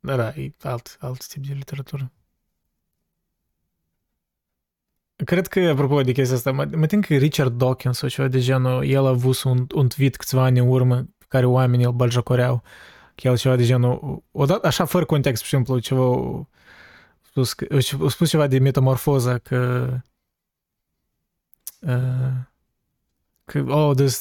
Dar 0.00 0.16
da, 0.16 0.28
e 0.40 0.52
alt, 0.60 0.96
alt 1.00 1.26
tip 1.26 1.46
de 1.46 1.52
literatură. 1.52 2.12
Cred 5.24 5.46
că, 5.46 5.60
apropo 5.60 6.00
de 6.00 6.12
chestia 6.12 6.36
asta, 6.36 6.52
mă, 6.52 6.68
mă 6.76 6.86
tem 6.86 7.00
că 7.00 7.14
Richard 7.14 7.58
Dawkins 7.58 7.98
sau 7.98 8.08
ceva 8.08 8.28
de 8.28 8.40
genul, 8.40 8.84
el 8.84 9.04
a 9.04 9.08
avut 9.08 9.42
un, 9.42 9.66
un 9.74 9.88
tweet 9.88 10.16
câțiva 10.16 10.42
ani 10.42 10.58
în 10.58 10.68
urmă 10.68 10.96
pe 10.96 11.24
care 11.28 11.46
oamenii 11.46 11.84
îl 11.84 11.92
baljacoreau. 11.92 12.62
Că 13.14 13.28
el 13.28 13.36
ceva 13.36 13.56
de 13.56 13.64
genul, 13.64 14.22
odată, 14.30 14.66
așa 14.66 14.84
fără 14.84 15.04
context, 15.04 15.42
pur 15.42 15.48
și 15.48 15.54
simplu, 15.54 15.78
ceva, 15.78 16.02
spus, 17.20 17.54
spus 18.08 18.28
ceva 18.28 18.46
de 18.46 18.58
metamorfoză, 18.58 19.40
că 19.42 19.88
uh, 21.80 22.32
oh, 23.68 23.94
this, 23.96 24.20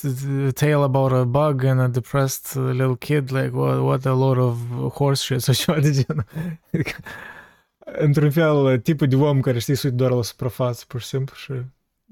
tale 0.53 0.83
about 0.83 1.11
a 1.11 1.23
bug 1.23 1.63
and 1.63 1.79
a 1.79 1.87
depressed 1.87 2.61
little 2.63 2.95
kid, 2.95 3.31
like, 3.31 3.51
what, 3.53 3.79
what 3.79 4.05
a 4.05 4.13
lot 4.13 4.37
of 4.37 4.57
horse 4.93 5.23
shit, 5.23 5.41
sau 5.41 5.53
ceva 5.53 5.79
de 5.79 5.91
genul. 5.91 6.25
Adică, 7.85 8.03
Într-un 8.03 8.31
fel, 8.31 8.79
tipul 8.79 9.07
de 9.07 9.15
om 9.15 9.39
care 9.39 9.59
știi 9.59 9.75
sunt 9.75 9.93
doar 9.93 10.11
la 10.11 10.21
suprafață, 10.21 10.85
pur 10.87 11.01
și 11.01 11.07
simplu, 11.07 11.35
și... 11.35 11.51
I 11.51 11.63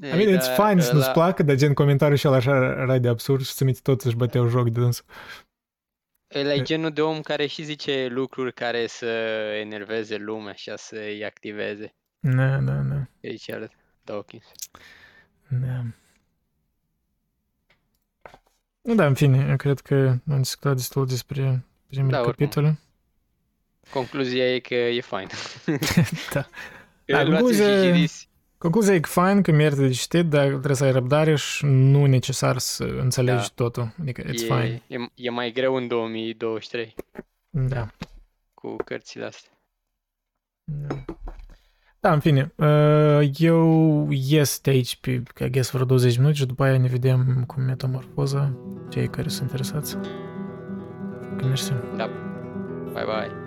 mean, 0.01 0.37
it's 0.37 0.55
Da, 0.57 0.67
fine 0.67 0.81
să 0.81 0.93
nu-ți 0.93 1.09
ăla- 1.09 1.13
placă, 1.13 1.43
dar 1.43 1.55
gen 1.55 1.73
comentariul 1.73 2.17
și 2.17 2.27
așa 2.27 2.55
era 2.55 2.97
de 2.97 3.07
absurd 3.07 3.43
și 3.43 3.51
să 3.51 3.63
minte 3.63 3.79
tot 3.83 4.01
să-și 4.01 4.15
băteau 4.15 4.47
joc 4.47 4.69
de 4.69 4.79
dânsul. 4.79 5.05
Ăla 6.35 6.53
e 6.53 6.61
genul 6.61 6.91
de 6.91 7.01
om 7.01 7.21
care 7.21 7.45
și 7.45 7.63
zice 7.63 8.07
lucruri 8.09 8.53
care 8.53 8.87
să 8.87 9.05
enerveze 9.59 10.17
lumea 10.17 10.53
și 10.53 10.71
să-i 10.75 11.25
activeze. 11.25 11.93
Da, 12.19 12.57
da, 12.57 12.73
da. 12.73 13.07
Richard 13.21 13.71
Dawkins. 14.03 14.45
Da. 15.47 15.83
Nu, 18.81 18.95
da, 18.95 19.05
în 19.05 19.13
fine, 19.13 19.45
eu 19.49 19.55
cred 19.55 19.79
că 19.79 20.15
am 20.31 20.41
discutat 20.41 20.75
destul 20.75 21.05
despre 21.05 21.65
primele 21.87 22.11
Da, 22.11 22.21
oricum. 22.21 22.79
Capitole. 23.91 24.05
Concluzia 24.05 24.53
e 24.55 24.59
că 24.59 24.73
e 24.75 25.01
fain. 25.01 25.27
Da. 26.33 26.41
Că 26.41 26.45
Da, 27.05 27.23
luați-l 27.23 27.41
concluzia- 27.41 27.83
și 27.83 27.91
citiți. 27.93 28.27
Concluzia 28.57 28.93
e 28.93 28.99
că 28.99 29.09
fain, 29.09 29.41
că 29.41 29.51
merită 29.51 29.81
de 29.81 29.89
citit, 29.89 30.25
dar 30.25 30.47
trebuie 30.47 30.75
să 30.75 30.83
ai 30.83 30.91
răbdare 30.91 31.35
și 31.35 31.65
nu 31.65 32.05
necesar 32.05 32.57
să 32.57 32.83
înțelegi 32.83 33.37
Da. 33.47 33.63
totul. 33.63 33.93
Adică, 34.01 34.21
it's 34.21 34.35
fine. 34.45 34.81
E, 34.87 34.95
e, 34.95 35.07
e 35.15 35.29
mai 35.29 35.51
greu 35.51 35.75
în 35.75 35.87
2023 35.87 36.95
Da. 37.49 37.87
cu 38.53 38.75
cărțile 38.85 39.25
astea. 39.25 39.51
Da. 40.63 40.95
Da, 41.99 42.13
în 42.13 42.19
fine, 42.19 42.53
uh, 42.55 43.29
eu 43.37 44.07
ies 44.11 44.59
de 44.61 44.69
aici 44.69 44.95
pe, 44.95 45.23
I 45.39 45.49
guess, 45.49 45.71
vreo 45.71 45.85
20 45.85 46.17
minute 46.17 46.35
și 46.35 46.45
după 46.45 46.63
aia 46.63 46.77
ne 46.77 46.87
vedem 46.87 47.43
cu 47.47 47.59
metamorfoza, 47.59 48.53
cei 48.89 49.07
care 49.09 49.27
sunt 49.27 49.41
interesați. 49.41 49.97
Mersi. 51.41 51.71
Bye 52.93 53.03
bye. 53.05 53.38